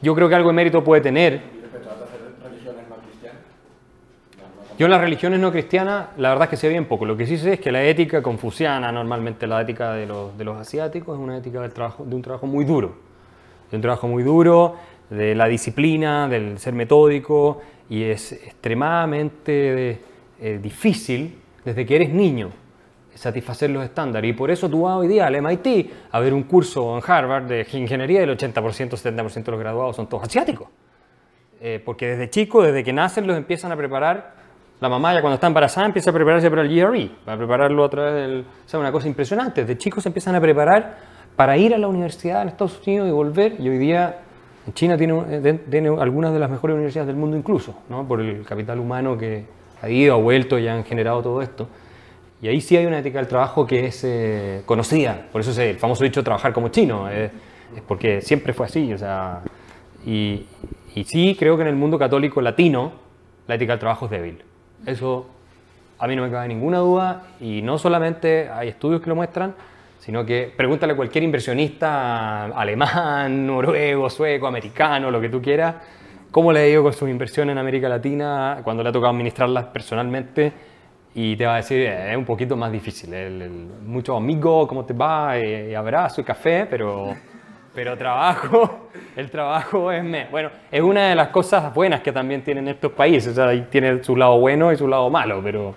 yo 0.01 0.15
creo 0.15 0.27
que 0.27 0.37
algo 0.37 0.49
de 0.49 0.55
mérito 0.55 0.83
puede 0.83 1.03
tener. 1.03 1.58
Yo 4.79 4.87
en 4.87 4.93
las 4.93 5.01
religiones 5.01 5.41
no 5.41 5.51
cristianas, 5.51 6.11
la 6.19 6.29
verdad 6.29 6.45
es 6.45 6.51
que 6.51 6.57
sé 6.57 6.69
bien 6.69 6.85
poco. 6.85 7.05
Lo 7.05 7.17
que 7.17 7.27
sí 7.27 7.37
sé 7.37 7.55
es 7.55 7.61
que 7.61 7.73
la 7.73 7.83
ética 7.83 8.23
confuciana, 8.23 8.93
normalmente 8.93 9.49
la 9.49 9.61
ética 9.61 9.93
de 9.93 10.07
los, 10.07 10.39
de 10.39 10.45
los 10.45 10.57
asiáticos, 10.57 11.19
es 11.19 11.21
una 11.21 11.37
ética 11.37 11.61
del 11.61 11.73
trabajo, 11.73 12.05
de 12.05 12.15
un 12.15 12.23
trabajo 12.23 12.47
muy 12.47 12.65
duro. 12.65 12.95
De 13.73 13.77
un 13.77 13.83
trabajo 13.83 14.07
muy 14.07 14.23
duro, 14.23 14.77
de 15.11 15.35
la 15.35 15.49
disciplina, 15.49 16.29
del 16.29 16.61
ser 16.61 16.75
metódico, 16.75 17.61
y 17.91 18.05
es 18.05 18.31
extremadamente 18.33 20.01
eh, 20.41 20.61
difícil 20.63 21.37
desde 21.65 21.85
que 21.85 21.97
eres 21.97 22.11
niño 22.11 22.51
satisfacer 23.17 23.71
los 23.71 23.83
estándares. 23.83 24.31
Y 24.31 24.33
por 24.33 24.49
eso 24.49 24.71
tú 24.71 24.83
vas 24.83 24.95
hoy 24.95 25.09
día 25.09 25.27
al 25.27 25.43
MIT 25.43 25.91
a 26.13 26.21
ver 26.21 26.33
un 26.33 26.45
curso 26.45 26.97
en 26.97 27.03
Harvard 27.05 27.47
de 27.47 27.67
ingeniería 27.73 28.21
y 28.21 28.23
el 28.23 28.39
80%, 28.39 28.91
70% 28.91 29.43
de 29.43 29.51
los 29.51 29.59
graduados 29.59 29.97
son 29.97 30.09
todos 30.09 30.23
asiáticos. 30.23 30.69
Eh, 31.61 31.83
porque 31.85 32.11
desde 32.11 32.31
chicos, 32.31 32.65
desde 32.65 32.85
que 32.85 32.93
nacen, 32.93 33.27
los 33.27 33.37
empiezan 33.37 33.73
a 33.73 33.77
preparar. 33.77 34.38
La 34.81 34.89
mamá 34.89 35.13
ya 35.13 35.21
cuando 35.21 35.35
está 35.35 35.47
embarazada 35.49 35.87
empieza 35.87 36.11
a 36.11 36.13
prepararse 36.13 36.49
para 36.51 36.63
el 36.63 36.69
GRE, 36.69 37.11
para 37.25 37.37
prepararlo 37.37 37.85
a 37.85 37.89
través 37.91 38.15
del... 38.15 38.41
O 38.43 38.69
sea, 38.69 38.79
una 38.79 38.93
cosa 38.93 39.09
impresionante. 39.09 39.63
Desde 39.63 39.77
chicos 39.77 40.05
se 40.05 40.09
empiezan 40.09 40.35
a 40.37 40.41
preparar 40.41 40.99
para 41.35 41.57
ir 41.57 41.75
a 41.75 41.79
la 41.79 41.89
universidad 41.89 42.43
en 42.43 42.49
Estados 42.49 42.81
Unidos 42.87 43.09
y 43.09 43.11
volver. 43.11 43.57
Y 43.59 43.69
hoy 43.69 43.79
día 43.79 44.19
China 44.75 44.97
tiene, 44.97 45.41
de- 45.41 45.55
tiene 45.55 45.89
algunas 46.01 46.33
de 46.33 46.39
las 46.39 46.49
mejores 46.51 46.75
universidades 46.75 47.09
del 47.09 47.17
mundo 47.17 47.37
incluso, 47.37 47.75
¿no? 47.89 48.07
por 48.07 48.21
el 48.21 48.45
capital 48.45 48.79
humano 48.79 49.17
que 49.19 49.47
ha 49.83 49.89
ido, 49.89 50.15
ha 50.15 50.19
vuelto 50.19 50.59
y 50.59 50.69
han 50.69 50.85
generado 50.85 51.23
todo 51.23 51.43
esto. 51.43 51.69
Y 52.41 52.47
ahí 52.47 52.61
sí 52.61 52.77
hay 52.77 52.87
una 52.87 52.99
ética 53.01 53.19
del 53.19 53.27
trabajo 53.27 53.67
que 53.67 53.87
es 53.87 54.05
eh, 54.05 54.63
conocida. 54.65 55.27
Por 55.33 55.41
eso 55.41 55.51
es 55.51 55.59
el 55.59 55.77
famoso 55.79 56.05
dicho 56.05 56.23
trabajar 56.23 56.53
como 56.53 56.69
chino. 56.69 57.11
eh, 57.11 57.31
es 57.75 57.83
porque 57.83 58.21
siempre 58.21 58.53
fue 58.53 58.67
así. 58.67 58.93
O 58.93 58.99
sea, 58.99 59.41
y, 60.07 60.47
y 60.95 61.03
sí 61.05 61.35
creo 61.37 61.57
que 61.57 61.63
en 61.63 61.69
el 61.69 61.75
mundo 61.77 61.99
católico 61.99 62.41
latino 62.41 62.93
la 63.49 63.57
ética 63.57 63.73
del 63.73 63.81
trabajo 63.81 64.05
es 64.05 64.13
débil. 64.13 64.43
Eso 64.87 65.27
a 65.99 66.07
mí 66.07 66.15
no 66.17 66.23
me 66.23 66.31
cabe 66.31 66.49
ninguna 66.49 66.79
duda. 66.79 67.23
Y 67.41 67.63
no 67.63 67.79
solamente 67.79 68.49
hay 68.49 68.69
estudios 68.69 69.01
que 69.01 69.09
lo 69.09 69.17
muestran, 69.17 69.55
sino 69.99 70.25
que 70.25 70.53
pregúntale 70.57 70.93
a 70.93 70.97
cualquier 70.97 71.25
inversionista 71.25 72.45
alemán, 72.57 73.47
noruego, 73.47 74.09
sueco, 74.11 74.47
americano, 74.47 75.11
lo 75.11 75.21
que 75.21 75.29
tú 75.29 75.43
quieras, 75.43 75.75
cómo 76.31 76.53
le 76.53 76.61
ha 76.61 76.69
ido 76.69 76.83
con 76.83 76.93
sus 76.93 77.09
inversiones 77.09 77.53
en 77.53 77.59
América 77.59 77.89
Latina 77.89 78.61
cuando 78.63 78.83
le 78.83 78.89
ha 78.91 78.93
tocado 78.93 79.11
administrarlas 79.11 79.65
personalmente 79.67 80.53
y 81.15 81.35
te 81.37 81.47
va 81.47 81.55
a 81.55 81.57
decir, 81.57 81.81
eh, 81.81 82.13
es 82.13 82.17
un 82.17 82.25
poquito 82.25 82.57
más 82.57 82.71
difícil. 82.71 83.13
El, 83.13 83.43
el- 83.43 83.51
mucho 83.85 84.17
amigo, 84.17 84.69
¿cómo 84.69 84.85
te 84.85 84.93
va? 84.95 85.37
Eh, 85.39 85.75
abrazo 85.75 86.21
y 86.21 86.25
café, 86.25 86.67
pero, 86.71 87.15
pero 87.75 87.97
trabajo, 87.97 88.89
el 89.17 89.31
trabajo 89.31 89.91
es... 89.93 90.03
me- 90.03 90.27
Bueno, 90.27 90.51
es 90.71 90.81
una 90.83 91.09
de 91.09 91.15
las 91.15 91.29
cosas 91.29 91.73
buenas 91.75 92.01
que 92.01 92.13
también 92.13 92.43
tienen 92.43 92.67
estos 92.69 92.93
países. 92.93 93.33
O 93.33 93.35
sea, 93.35 93.49
ahí 93.49 93.67
tiene 93.71 94.03
su 94.03 94.17
lado 94.17 94.39
bueno 94.39 94.73
y 94.73 94.77
su 94.77 94.89
lado 94.89 95.09
malo, 95.11 95.41
pero, 95.43 95.75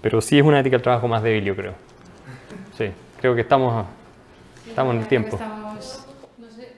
pero 0.00 0.20
sí 0.20 0.38
es 0.38 0.44
una 0.44 0.60
ética 0.60 0.76
del 0.76 0.82
trabajo 0.82 1.06
más 1.08 1.22
débil, 1.22 1.44
yo 1.44 1.54
creo. 1.56 1.72
Sí, 2.76 2.90
creo 3.20 3.34
que 3.34 3.42
estamos, 3.42 3.86
estamos 4.66 4.94
en 4.94 5.00
el 5.02 5.06
tiempo. 5.06 5.36
Estamos, 5.36 6.06
no 6.38 6.48
sé, 6.50 6.72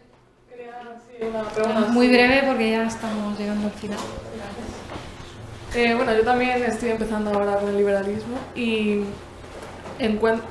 muy 1.93 2.09
breve 2.09 2.43
porque 2.47 2.70
ya 2.72 2.84
estamos 2.86 3.38
llegando 3.38 3.66
al 3.68 3.72
final. 3.72 3.98
Eh, 5.74 5.94
bueno, 5.94 6.14
yo 6.14 6.22
también 6.22 6.62
estoy 6.64 6.90
empezando 6.90 7.30
ahora 7.32 7.56
con 7.56 7.68
el 7.68 7.76
liberalismo 7.76 8.36
y 8.55 9.02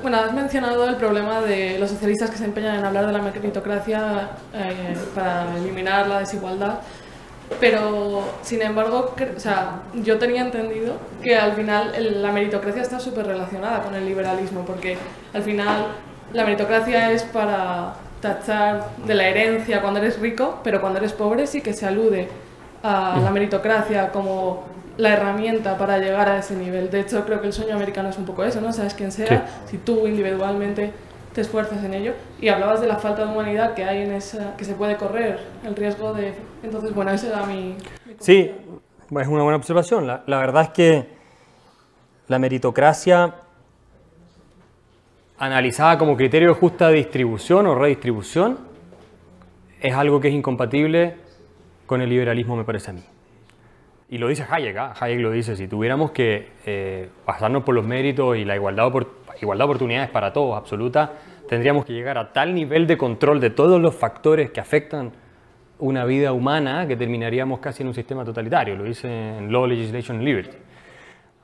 bueno, 0.02 0.16
has 0.18 0.32
mencionado 0.32 0.88
el 0.88 0.96
problema 0.96 1.40
de 1.40 1.78
los 1.78 1.90
socialistas 1.90 2.30
que 2.30 2.36
se 2.36 2.44
empeñan 2.44 2.76
en 2.76 2.84
hablar 2.84 3.06
de 3.06 3.12
la 3.12 3.20
meritocracia 3.20 4.30
eh, 4.52 4.96
para 5.14 5.56
eliminar 5.56 6.08
la 6.08 6.18
desigualdad, 6.20 6.80
pero 7.60 8.24
sin 8.42 8.60
embargo, 8.62 9.14
o 9.36 9.40
sea, 9.40 9.82
yo 9.94 10.18
tenía 10.18 10.42
entendido 10.42 10.94
que 11.22 11.36
al 11.36 11.52
final 11.52 11.94
el- 11.94 12.22
la 12.22 12.32
meritocracia 12.32 12.82
está 12.82 12.98
súper 12.98 13.26
relacionada 13.26 13.82
con 13.82 13.94
el 13.94 14.04
liberalismo, 14.04 14.64
porque 14.64 14.98
al 15.32 15.42
final 15.42 15.86
la 16.32 16.44
meritocracia 16.44 17.12
es 17.12 17.22
para 17.22 17.94
tachar 18.20 18.88
de 19.06 19.14
la 19.14 19.28
herencia 19.28 19.80
cuando 19.80 20.00
eres 20.00 20.18
rico, 20.18 20.60
pero 20.64 20.80
cuando 20.80 20.98
eres 20.98 21.12
pobre 21.12 21.46
sí 21.46 21.60
que 21.60 21.72
se 21.72 21.86
alude 21.86 22.28
a 22.82 23.20
la 23.22 23.30
meritocracia 23.30 24.10
como 24.10 24.64
la 24.96 25.12
herramienta 25.12 25.76
para 25.76 25.98
llegar 25.98 26.28
a 26.28 26.38
ese 26.38 26.56
nivel. 26.56 26.90
De 26.90 27.00
hecho, 27.00 27.24
creo 27.24 27.40
que 27.40 27.48
el 27.48 27.52
sueño 27.52 27.74
americano 27.74 28.08
es 28.08 28.18
un 28.18 28.24
poco 28.24 28.44
eso, 28.44 28.60
¿no? 28.60 28.72
Sabes 28.72 28.94
quién 28.94 29.12
sea, 29.12 29.46
si 29.66 29.78
tú 29.78 30.06
individualmente 30.06 30.92
te 31.34 31.42
esfuerzas 31.42 31.84
en 31.84 31.94
ello. 31.94 32.14
Y 32.40 32.48
hablabas 32.48 32.80
de 32.80 32.86
la 32.86 32.96
falta 32.96 33.24
de 33.24 33.32
humanidad 33.32 33.74
que 33.74 33.84
hay 33.84 34.02
en 34.02 34.12
esa, 34.12 34.56
que 34.56 34.64
se 34.64 34.74
puede 34.74 34.96
correr, 34.96 35.38
el 35.64 35.76
riesgo 35.76 36.14
de... 36.14 36.34
Entonces, 36.62 36.94
bueno, 36.94 37.10
ese 37.10 37.28
era 37.28 37.44
mi... 37.44 37.76
Sí, 38.18 38.50
es 39.10 39.28
una 39.28 39.42
buena 39.42 39.56
observación. 39.56 40.06
La, 40.06 40.22
la 40.26 40.38
verdad 40.38 40.62
es 40.62 40.70
que 40.70 41.08
la 42.28 42.38
meritocracia 42.38 43.34
analizada 45.38 45.98
como 45.98 46.16
criterio 46.16 46.48
de 46.48 46.54
justa 46.54 46.88
distribución 46.88 47.66
o 47.66 47.74
redistribución 47.74 48.58
es 49.80 49.94
algo 49.94 50.20
que 50.20 50.28
es 50.28 50.34
incompatible 50.34 51.16
con 51.84 52.00
el 52.00 52.08
liberalismo, 52.08 52.56
me 52.56 52.64
parece 52.64 52.90
a 52.90 52.94
mí. 52.94 53.04
Y 54.08 54.18
lo 54.18 54.28
dice 54.28 54.46
Hayek, 54.48 54.76
¿ah? 54.76 54.94
Hayek 55.00 55.20
lo 55.20 55.32
dice, 55.32 55.56
si 55.56 55.66
tuviéramos 55.66 56.12
que 56.12 56.50
eh, 56.64 57.08
pasarnos 57.24 57.64
por 57.64 57.74
los 57.74 57.84
méritos 57.84 58.36
y 58.36 58.44
la 58.44 58.54
igualdad, 58.54 58.86
opor- 58.86 59.08
igualdad 59.40 59.64
de 59.64 59.66
oportunidades 59.66 60.10
para 60.10 60.32
todos, 60.32 60.56
absoluta, 60.56 61.12
tendríamos 61.48 61.84
que 61.84 61.92
llegar 61.92 62.16
a 62.16 62.32
tal 62.32 62.54
nivel 62.54 62.86
de 62.86 62.96
control 62.96 63.40
de 63.40 63.50
todos 63.50 63.80
los 63.80 63.94
factores 63.94 64.50
que 64.50 64.60
afectan 64.60 65.12
una 65.78 66.04
vida 66.04 66.32
humana 66.32 66.86
que 66.86 66.96
terminaríamos 66.96 67.58
casi 67.58 67.82
en 67.82 67.88
un 67.88 67.94
sistema 67.94 68.24
totalitario, 68.24 68.76
lo 68.76 68.84
dice 68.84 69.08
en 69.08 69.52
Law, 69.52 69.66
Legislation 69.66 70.24
Liberty. 70.24 70.56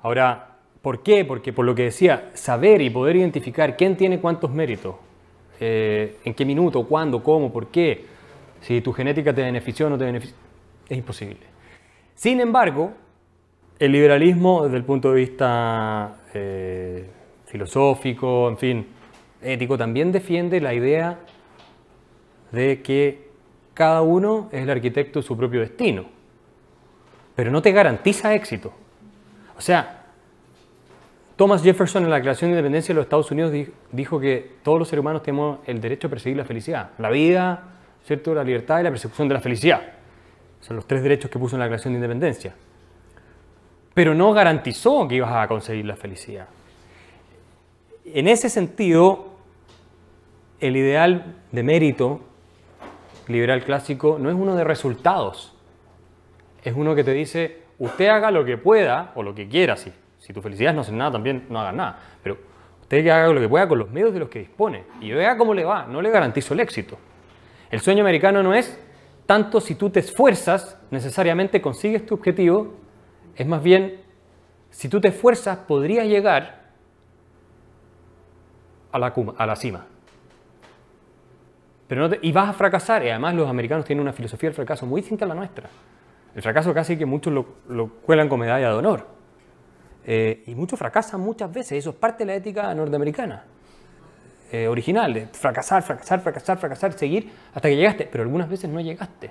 Ahora, 0.03 0.57
¿por 0.81 1.03
qué? 1.03 1.25
Porque 1.25 1.53
por 1.53 1.65
lo 1.65 1.75
que 1.75 1.83
decía, 1.85 2.31
saber 2.33 2.81
y 2.81 2.91
poder 2.91 3.17
identificar 3.17 3.77
quién 3.77 3.97
tiene 3.97 4.21
cuántos 4.21 4.51
méritos, 4.51 4.95
eh, 5.61 6.17
en 6.25 6.33
qué 6.33 6.45
minuto, 6.45 6.87
cuándo, 6.87 7.23
cómo, 7.23 7.53
por 7.53 7.69
qué, 7.69 8.07
si 8.61 8.81
tu 8.81 8.93
genética 8.93 9.35
te 9.35 9.43
benefició 9.43 9.89
o 9.89 9.91
no 9.91 9.99
te 9.99 10.05
benefició, 10.05 10.37
es 10.89 10.97
imposible. 10.97 11.52
Sin 12.23 12.41
embargo, 12.41 12.93
el 13.81 13.91
liberalismo 13.91 14.63
desde 14.63 14.77
el 14.77 14.85
punto 14.85 15.11
de 15.11 15.17
vista 15.17 16.19
eh, 16.33 17.05
filosófico, 17.47 18.49
en 18.49 18.57
fin, 18.59 18.87
ético, 19.43 19.77
también 19.77 20.13
defiende 20.13 20.61
la 20.61 20.73
idea 20.73 21.19
de 22.53 22.81
que 22.81 23.29
cada 23.75 24.03
uno 24.03 24.49
es 24.53 24.63
el 24.63 24.71
arquitecto 24.71 25.19
de 25.19 25.25
su 25.27 25.37
propio 25.37 25.59
destino, 25.59 26.05
pero 27.35 27.51
no 27.51 27.61
te 27.61 27.73
garantiza 27.73 28.33
éxito. 28.35 28.73
O 29.59 29.61
sea, 29.61 30.05
Thomas 31.35 31.61
Jefferson 31.61 32.05
en 32.05 32.11
la 32.11 32.17
Declaración 32.19 32.53
de 32.53 32.59
Independencia 32.59 32.95
de 32.95 32.99
los 32.99 33.07
Estados 33.07 33.33
Unidos 33.33 33.51
di- 33.51 33.67
dijo 33.91 34.21
que 34.21 34.59
todos 34.63 34.79
los 34.79 34.87
seres 34.87 35.01
humanos 35.01 35.25
tenemos 35.25 35.59
el 35.67 35.81
derecho 35.81 36.07
a 36.07 36.11
perseguir 36.11 36.37
la 36.39 36.45
felicidad, 36.45 36.91
la 36.99 37.11
vida, 37.11 37.65
¿cierto? 38.07 38.33
la 38.33 38.45
libertad 38.45 38.79
y 38.79 38.85
la 38.85 38.91
persecución 38.91 39.27
de 39.27 39.35
la 39.35 39.41
felicidad. 39.41 39.83
Son 40.63 40.77
los 40.77 40.87
tres 40.87 41.03
derechos 41.03 41.31
que 41.31 41.39
puso 41.39 41.57
en 41.57 41.61
la 41.61 41.67
Declaración 41.67 41.93
de 41.93 41.99
Independencia. 41.99 42.55
Pero 43.93 44.15
no 44.15 44.33
garantizó 44.33 45.07
que 45.07 45.17
ibas 45.17 45.33
a 45.33 45.47
conseguir 45.49 45.85
la 45.85 45.97
felicidad. 45.97 46.47
En 48.07 48.27
ese 48.27 48.49
sentido, 48.49 49.27
el 50.61 50.77
ideal 50.77 51.37
de 51.51 51.63
mérito 51.63 52.21
liberal 53.29 53.65
clásico 53.65 54.19
no 54.19 54.31
es 54.31 54.35
uno 54.35 54.55
de 54.57 54.65
resultados, 54.65 55.53
es 56.65 56.75
uno 56.75 56.95
que 56.95 57.05
te 57.05 57.13
dice, 57.13 57.63
usted 57.79 58.09
haga 58.09 58.31
lo 58.31 58.45
que 58.45 58.57
pueda 58.57 59.13
o 59.15 59.23
lo 59.23 59.35
que 59.35 59.49
quiera, 59.49 59.77
si, 59.77 59.93
si 60.19 60.33
tu 60.33 60.41
felicidad 60.41 60.75
no 60.75 60.83
hacer 60.83 60.95
nada, 60.95 61.13
también 61.13 61.47
no 61.49 61.61
hagas 61.61 61.75
nada, 61.75 61.99
pero 62.23 62.39
usted 62.81 63.03
que 63.03 63.11
haga 63.11 63.33
lo 63.33 63.41
que 63.41 63.49
pueda 63.49 63.69
con 63.69 63.79
los 63.79 63.91
medios 63.91 64.13
de 64.13 64.21
los 64.21 64.29
que 64.29 64.41
dispone 64.41 64.85
y 65.01 65.11
vea 65.13 65.37
cómo 65.37 65.55
le 65.55 65.65
va, 65.65 65.87
no 65.87 66.01
le 66.03 66.11
garantizo 66.11 66.55
el 66.55 66.61
éxito. 66.61 66.99
El 67.71 67.81
sueño 67.81 68.03
americano 68.03 68.43
no 68.43 68.55
es 68.55 68.79
tanto 69.27 69.61
si 69.61 69.75
tú 69.75 69.91
te 69.91 70.01
esfuerzas, 70.01 70.79
necesariamente 70.91 71.61
consigues 71.63 72.05
tu 72.05 72.15
objetivo, 72.15 72.75
es 73.37 73.47
más 73.47 73.63
bien, 73.63 74.01
si 74.71 74.89
tú 74.89 75.01
te 75.01 75.09
esfuerzas, 75.09 75.59
podrías 75.59 76.07
llegar 76.07 76.63
a 78.91 78.99
la, 78.99 79.15
cuma- 79.15 79.35
a 79.39 79.47
la 79.47 79.57
cima. 79.57 79.87
Pero 81.89 82.09
no 82.09 82.17
y 82.21 82.33
vas 82.33 82.49
a 82.51 82.53
fracasar, 82.53 83.05
y 83.05 83.11
además 83.11 83.35
los 83.35 83.49
americanos 83.49 83.85
tienen 83.85 84.03
una 84.03 84.13
filosofía 84.13 84.49
del 84.49 84.55
fracaso 84.55 84.87
muy 84.87 85.01
distinta 85.03 85.25
a 85.25 85.29
la 85.29 85.35
nuestra. 85.35 85.69
El 86.35 86.43
fracaso 86.43 86.73
casi 86.73 86.97
que 86.97 87.05
muchos 87.07 87.33
lo, 87.33 87.47
lo 87.69 87.89
cuelan 87.89 88.29
con 88.29 88.41
medalla 88.41 88.69
de 88.69 88.75
honor. 88.75 89.07
Eh, 90.05 90.43
y 90.47 90.55
muchos 90.55 90.79
fracasan 90.79 91.21
muchas 91.21 91.53
veces, 91.53 91.73
eso 91.73 91.91
es 91.91 91.97
parte 91.97 92.25
de 92.25 92.27
la 92.33 92.35
ética 92.35 92.75
norteamericana 92.75 93.45
eh, 94.53 94.69
original, 94.69 95.15
de 95.15 95.27
fracasar, 95.29 95.83
fracasar, 95.83 96.21
fracasar, 96.21 96.59
fracasar, 96.59 96.93
seguir 96.93 97.31
hasta 97.55 97.71
que 97.71 97.75
llegaste, 97.75 98.07
pero 98.13 98.23
algunas 98.23 98.51
veces 98.51 98.69
no 98.69 98.81
llegaste. 98.83 99.31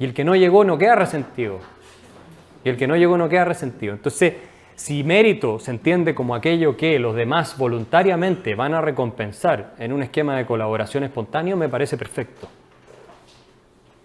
Y 0.00 0.04
el 0.04 0.12
que 0.12 0.24
no 0.24 0.34
llegó 0.34 0.64
no 0.64 0.76
queda 0.76 0.96
resentido. 0.96 1.60
Y 2.64 2.68
el 2.68 2.76
que 2.76 2.88
no 2.88 2.96
llegó 2.96 3.16
no 3.16 3.28
queda 3.28 3.44
resentido. 3.44 3.94
Entonces, 3.94 4.34
si 4.74 5.04
mérito 5.04 5.60
se 5.60 5.70
entiende 5.70 6.12
como 6.12 6.34
aquello 6.34 6.76
que 6.76 6.98
los 6.98 7.14
demás 7.14 7.56
voluntariamente 7.56 8.56
van 8.56 8.74
a 8.74 8.80
recompensar 8.80 9.74
en 9.78 9.92
un 9.92 10.02
esquema 10.02 10.36
de 10.36 10.44
colaboración 10.44 11.04
espontáneo, 11.04 11.56
me 11.56 11.68
parece 11.68 11.96
perfecto. 11.96 12.48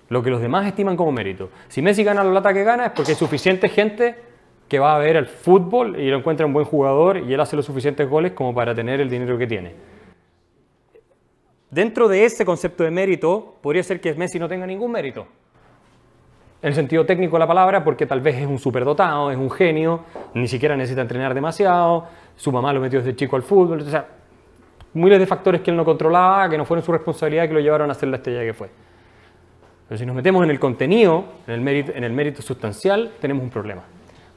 Lo 0.10 0.22
que 0.22 0.30
los 0.30 0.40
demás 0.40 0.68
estiman 0.68 0.96
como 0.96 1.12
mérito. 1.12 1.50
Si 1.68 1.82
Messi 1.82 2.04
gana 2.04 2.24
la 2.24 2.32
lata 2.32 2.54
que 2.54 2.64
gana 2.64 2.86
es 2.86 2.92
porque 2.92 3.14
hay 3.14 3.18
suficiente 3.18 3.70
gente 3.70 4.16
que 4.70 4.78
va 4.78 4.96
a 4.96 5.00
ver 5.00 5.16
el 5.16 5.26
fútbol 5.26 6.00
y 6.00 6.12
lo 6.12 6.18
encuentra 6.18 6.46
un 6.46 6.54
buen 6.54 6.66
jugador 6.66 7.18
y 7.18 7.34
él 7.34 7.40
hace 7.40 7.56
los 7.56 7.66
suficientes 7.66 8.08
goles 8.08 8.34
como 8.34 8.54
para 8.54 8.76
tener 8.76 9.02
el 9.02 9.10
dinero 9.10 9.38
que 9.40 9.48
tiene. 9.48 9.91
Dentro 11.72 12.10
de 12.10 12.26
ese 12.26 12.44
concepto 12.44 12.84
de 12.84 12.92
mérito, 12.92 13.56
podría 13.62 13.82
ser 13.82 14.02
que 14.02 14.14
Messi 14.14 14.38
no 14.38 14.50
tenga 14.50 14.68
ningún 14.68 14.92
mérito. 14.92 15.26
En 16.62 16.68
el 16.68 16.76
sentido 16.76 17.06
técnico 17.06 17.38
de 17.38 17.40
la 17.40 17.48
palabra, 17.48 17.82
porque 17.82 18.06
tal 18.06 18.20
vez 18.20 18.36
es 18.36 18.46
un 18.46 18.60
superdotado, 18.60 19.32
es 19.32 19.38
un 19.38 19.50
genio, 19.50 20.02
ni 20.34 20.50
siquiera 20.50 20.76
necesita 20.76 21.02
entrenar 21.02 21.34
demasiado, 21.34 22.08
su 22.36 22.52
mamá 22.52 22.74
lo 22.74 22.82
metió 22.82 23.00
desde 23.00 23.16
chico 23.16 23.38
al 23.38 23.44
fútbol, 23.44 23.80
o 23.80 23.90
sea, 23.90 24.06
miles 24.94 25.18
de 25.18 25.26
factores 25.26 25.62
que 25.62 25.72
él 25.72 25.78
no 25.78 25.86
controlaba, 25.86 26.50
que 26.50 26.58
no 26.58 26.66
fueron 26.66 26.86
su 26.86 26.92
responsabilidad, 26.92 27.48
que 27.48 27.54
lo 27.54 27.62
llevaron 27.62 27.90
a 27.90 27.94
ser 27.94 28.10
la 28.10 28.18
estrella 28.18 28.42
que 28.42 28.54
fue. 28.54 28.70
Pero 29.88 29.98
si 29.98 30.06
nos 30.06 30.16
metemos 30.16 30.44
en 30.44 30.52
el 30.52 30.60
contenido, 30.60 31.24
en 31.48 31.54
el 31.54 31.62
mérito, 31.62 31.94
en 31.96 32.04
el 32.04 32.12
mérito 32.12 32.42
sustancial, 32.42 33.14
tenemos 33.22 33.44
un 33.44 33.50
problema. 33.50 33.84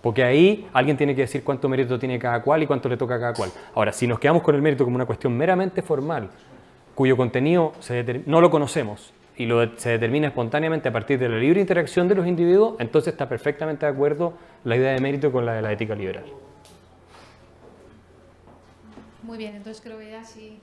Porque 0.01 0.23
ahí 0.23 0.69
alguien 0.73 0.97
tiene 0.97 1.17
que 1.17 1.23
decir 1.23 1.43
cuánto 1.43 1.69
mérito 1.69 1.99
tiene 1.99 2.17
cada 2.19 2.41
cual 2.43 2.63
y 2.63 2.67
cuánto 2.67 2.89
le 2.89 2.97
toca 2.97 3.17
a 3.17 3.21
cada 3.21 3.35
cual. 3.35 3.51
Ahora, 3.75 3.91
si 3.93 4.07
nos 4.07 4.21
quedamos 4.21 4.43
con 4.43 4.55
el 4.55 4.63
mérito 4.63 4.85
como 4.85 4.95
una 4.97 5.07
cuestión 5.07 5.37
meramente 5.37 5.83
formal, 5.83 6.31
cuyo 6.95 7.17
contenido 7.17 7.73
se 7.81 8.23
no 8.27 8.41
lo 8.41 8.51
conocemos 8.51 9.13
y 9.37 9.47
lo 9.47 9.61
de- 9.61 9.73
se 9.79 9.91
determina 9.91 10.29
espontáneamente 10.29 10.89
a 10.89 10.93
partir 10.93 11.19
de 11.19 11.29
la 11.29 11.37
libre 11.37 11.61
interacción 11.61 12.07
de 12.09 12.15
los 12.15 12.27
individuos, 12.27 12.77
entonces 12.79 13.13
está 13.13 13.29
perfectamente 13.29 13.85
de 13.87 13.93
acuerdo 13.93 14.35
la 14.65 14.77
idea 14.77 14.93
de 14.93 15.01
mérito 15.01 15.33
con 15.33 15.45
la 15.45 15.55
de 15.55 15.63
la 15.63 15.73
ética 15.73 15.95
liberal. 15.95 16.25
Muy 19.23 19.39
bien, 19.39 19.57
entonces 19.57 19.83
creo 19.83 19.99
que 19.99 20.11
ya 20.11 20.25
sí. 20.25 20.59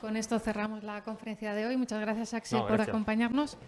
Con 0.00 0.16
esto 0.16 0.38
cerramos 0.38 0.84
la 0.84 1.02
conferencia 1.02 1.52
de 1.54 1.66
hoy. 1.66 1.76
Muchas 1.76 2.00
gracias, 2.00 2.32
Axel, 2.32 2.60
No, 2.60 2.68
por 2.68 2.80
acompañarnos. 2.80 3.58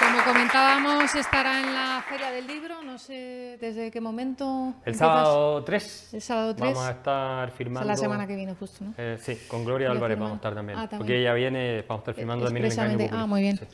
Como 0.00 0.13
comentábamos, 0.24 1.14
estará 1.14 1.60
en 1.60 1.74
la 1.74 2.02
Feria 2.08 2.30
del 2.30 2.46
Libro. 2.46 2.82
No 2.82 2.98
sé 2.98 3.58
desde 3.60 3.90
qué 3.90 4.00
momento. 4.00 4.74
El 4.84 4.94
sábado 4.94 5.62
3, 5.64 6.14
El 6.14 6.22
sábado 6.22 6.54
3. 6.54 6.72
vamos 6.74 6.88
a 6.88 6.90
estar 6.92 7.44
O 7.44 7.48
sea, 7.48 7.56
firmando... 7.56 7.88
la 7.88 7.96
semana 7.96 8.26
que 8.26 8.36
viene, 8.36 8.54
justo, 8.54 8.84
¿no? 8.84 8.94
Eh, 8.96 9.18
sí, 9.20 9.38
con 9.48 9.64
Gloria 9.64 9.90
Álvarez 9.90 10.18
vamos 10.18 10.32
a 10.32 10.36
estar 10.36 10.54
también. 10.54 10.78
Ah, 10.78 10.82
también. 10.82 10.98
Porque 10.98 11.20
ella 11.20 11.34
viene, 11.34 11.82
vamos 11.88 12.00
a 12.00 12.02
estar 12.10 12.14
firmando 12.14 12.44
también 12.46 12.66
el 12.66 12.72
engaño. 12.72 13.08
Ah, 13.12 13.26
muy 13.26 13.40
bien. 13.42 13.56
Sí. 13.58 13.66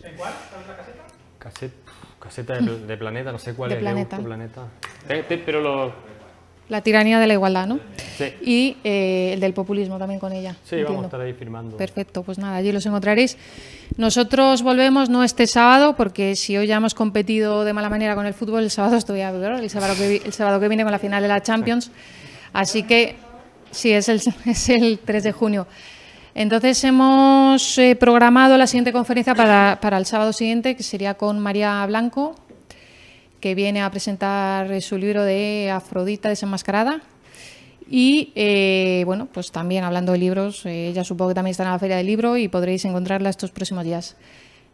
Caseta, 1.38 1.74
caseta 2.18 2.54
de, 2.58 2.78
de 2.86 2.96
Planeta, 2.96 3.32
no 3.32 3.38
sé 3.38 3.54
cuál 3.54 3.70
De 3.70 3.76
es. 3.76 3.80
Planeta. 3.80 4.16
Leuco, 4.16 4.28
Planeta. 4.28 4.62
Te- 5.06 5.38
pero 5.38 5.60
lo... 5.60 6.09
La 6.70 6.80
tiranía 6.80 7.18
de 7.18 7.26
la 7.26 7.34
igualdad, 7.34 7.66
¿no? 7.66 7.80
Sí. 8.16 8.32
Y 8.42 8.76
eh, 8.84 9.32
el 9.34 9.40
del 9.40 9.52
populismo 9.52 9.98
también 9.98 10.20
con 10.20 10.32
ella. 10.32 10.56
Sí, 10.64 10.82
vamos 10.82 11.02
a 11.02 11.06
estar 11.06 11.20
ahí 11.20 11.32
firmando. 11.34 11.76
Perfecto, 11.76 12.22
pues 12.22 12.38
nada, 12.38 12.56
allí 12.56 12.70
los 12.72 12.86
encontraréis. 12.86 13.36
Nosotros 13.96 14.62
volvemos 14.62 15.10
no 15.10 15.24
este 15.24 15.46
sábado, 15.46 15.96
porque 15.96 16.36
si 16.36 16.56
hoy 16.56 16.68
ya 16.68 16.76
hemos 16.76 16.94
competido 16.94 17.64
de 17.64 17.72
mala 17.72 17.90
manera 17.90 18.14
con 18.14 18.24
el 18.24 18.34
fútbol, 18.34 18.62
el 18.62 18.70
sábado 18.70 18.96
estoy 18.96 19.20
a 19.20 19.32
ver, 19.32 19.52
el 19.52 19.68
sábado 19.68 19.94
que, 19.96 20.22
el 20.24 20.32
sábado 20.32 20.60
que 20.60 20.68
viene 20.68 20.84
con 20.84 20.92
la 20.92 20.98
final 20.98 21.20
de 21.22 21.28
la 21.28 21.42
Champions. 21.42 21.90
Así 22.52 22.84
que 22.84 23.16
sí, 23.70 23.92
es 23.92 24.08
el, 24.08 24.22
es 24.46 24.68
el 24.68 25.00
3 25.04 25.24
de 25.24 25.32
junio. 25.32 25.66
Entonces 26.34 26.82
hemos 26.84 27.76
eh, 27.78 27.96
programado 27.96 28.56
la 28.56 28.66
siguiente 28.66 28.92
conferencia 28.92 29.34
para, 29.34 29.78
para 29.80 29.98
el 29.98 30.06
sábado 30.06 30.32
siguiente, 30.32 30.76
que 30.76 30.82
sería 30.82 31.14
con 31.14 31.40
María 31.40 31.84
Blanco, 31.86 32.36
que 33.40 33.54
viene 33.54 33.82
a 33.82 33.90
presentar 33.90 34.70
eh, 34.70 34.80
su 34.80 34.96
libro 34.98 35.22
de 35.24 35.70
Afrodita 35.72 36.28
desenmascarada. 36.28 37.00
Y 37.88 38.32
eh, 38.36 39.02
bueno, 39.06 39.26
pues 39.32 39.50
también 39.50 39.82
hablando 39.84 40.12
de 40.12 40.18
libros, 40.18 40.64
eh, 40.66 40.88
ella 40.88 41.02
supongo 41.02 41.30
que 41.30 41.34
también 41.34 41.50
está 41.52 41.64
en 41.64 41.70
la 41.70 41.78
Feria 41.78 41.96
del 41.96 42.06
Libro 42.06 42.36
y 42.36 42.46
podréis 42.48 42.84
encontrarla 42.84 43.30
estos 43.30 43.50
próximos 43.50 43.84
días. 43.84 44.16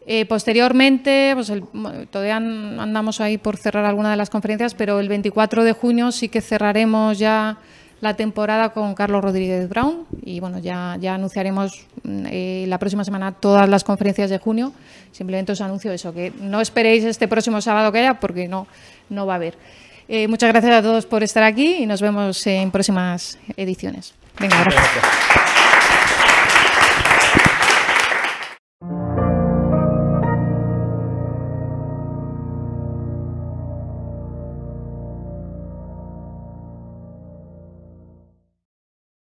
Eh, 0.07 0.27
posteriormente, 0.27 1.33
pues 1.35 1.49
el- 1.51 1.65
todavía 2.11 2.37
an- 2.37 2.79
andamos 2.79 3.21
ahí 3.21 3.39
por 3.39 3.57
cerrar 3.57 3.85
alguna 3.87 4.11
de 4.11 4.17
las 4.17 4.31
conferencias, 4.31 4.75
pero 4.75 5.01
el 5.01 5.09
24 5.09 5.65
de 5.65 5.73
junio 5.73 6.13
sí 6.13 6.29
que 6.29 6.41
cerraremos 6.41 7.19
ya 7.19 7.59
la 8.01 8.15
temporada 8.15 8.71
con 8.71 8.95
Carlos 8.95 9.23
Rodríguez 9.23 9.69
Brown 9.69 10.07
y 10.23 10.41
bueno, 10.41 10.59
ya, 10.59 10.97
ya 11.01 11.15
anunciaremos 11.15 11.87
mm, 12.03 12.27
eh, 12.31 12.65
la 12.69 12.79
próxima 12.79 13.05
semana 13.05 13.33
todas 13.33 13.69
las 13.69 13.85
conferencias 13.85 14.31
de 14.31 14.39
junio. 14.39 14.73
Simplemente 15.13 15.53
os 15.53 15.61
anuncio 15.61 15.93
eso, 15.93 16.13
que 16.13 16.33
no 16.41 16.61
esperéis 16.61 17.05
este 17.05 17.27
próximo 17.29 17.61
sábado 17.61 17.91
que 17.93 18.01
haya 18.01 18.21
porque 18.21 18.49
no, 18.49 18.67
no 19.09 19.27
va 19.27 19.35
a 19.35 19.37
haber. 19.37 19.57
Eh, 20.09 20.29
muchas 20.29 20.53
gracias 20.53 20.75
a 20.75 20.83
todos 20.83 21.07
por 21.07 21.23
estar 21.23 21.43
aquí 21.43 21.77
y 21.81 21.87
nos 21.87 22.01
vemos 22.01 22.47
en 22.47 22.71
próximas 22.71 23.39
ediciones. 23.57 24.15
Venga, 24.39 24.63
gracias. 24.63 24.85
Gracias. 24.93 25.56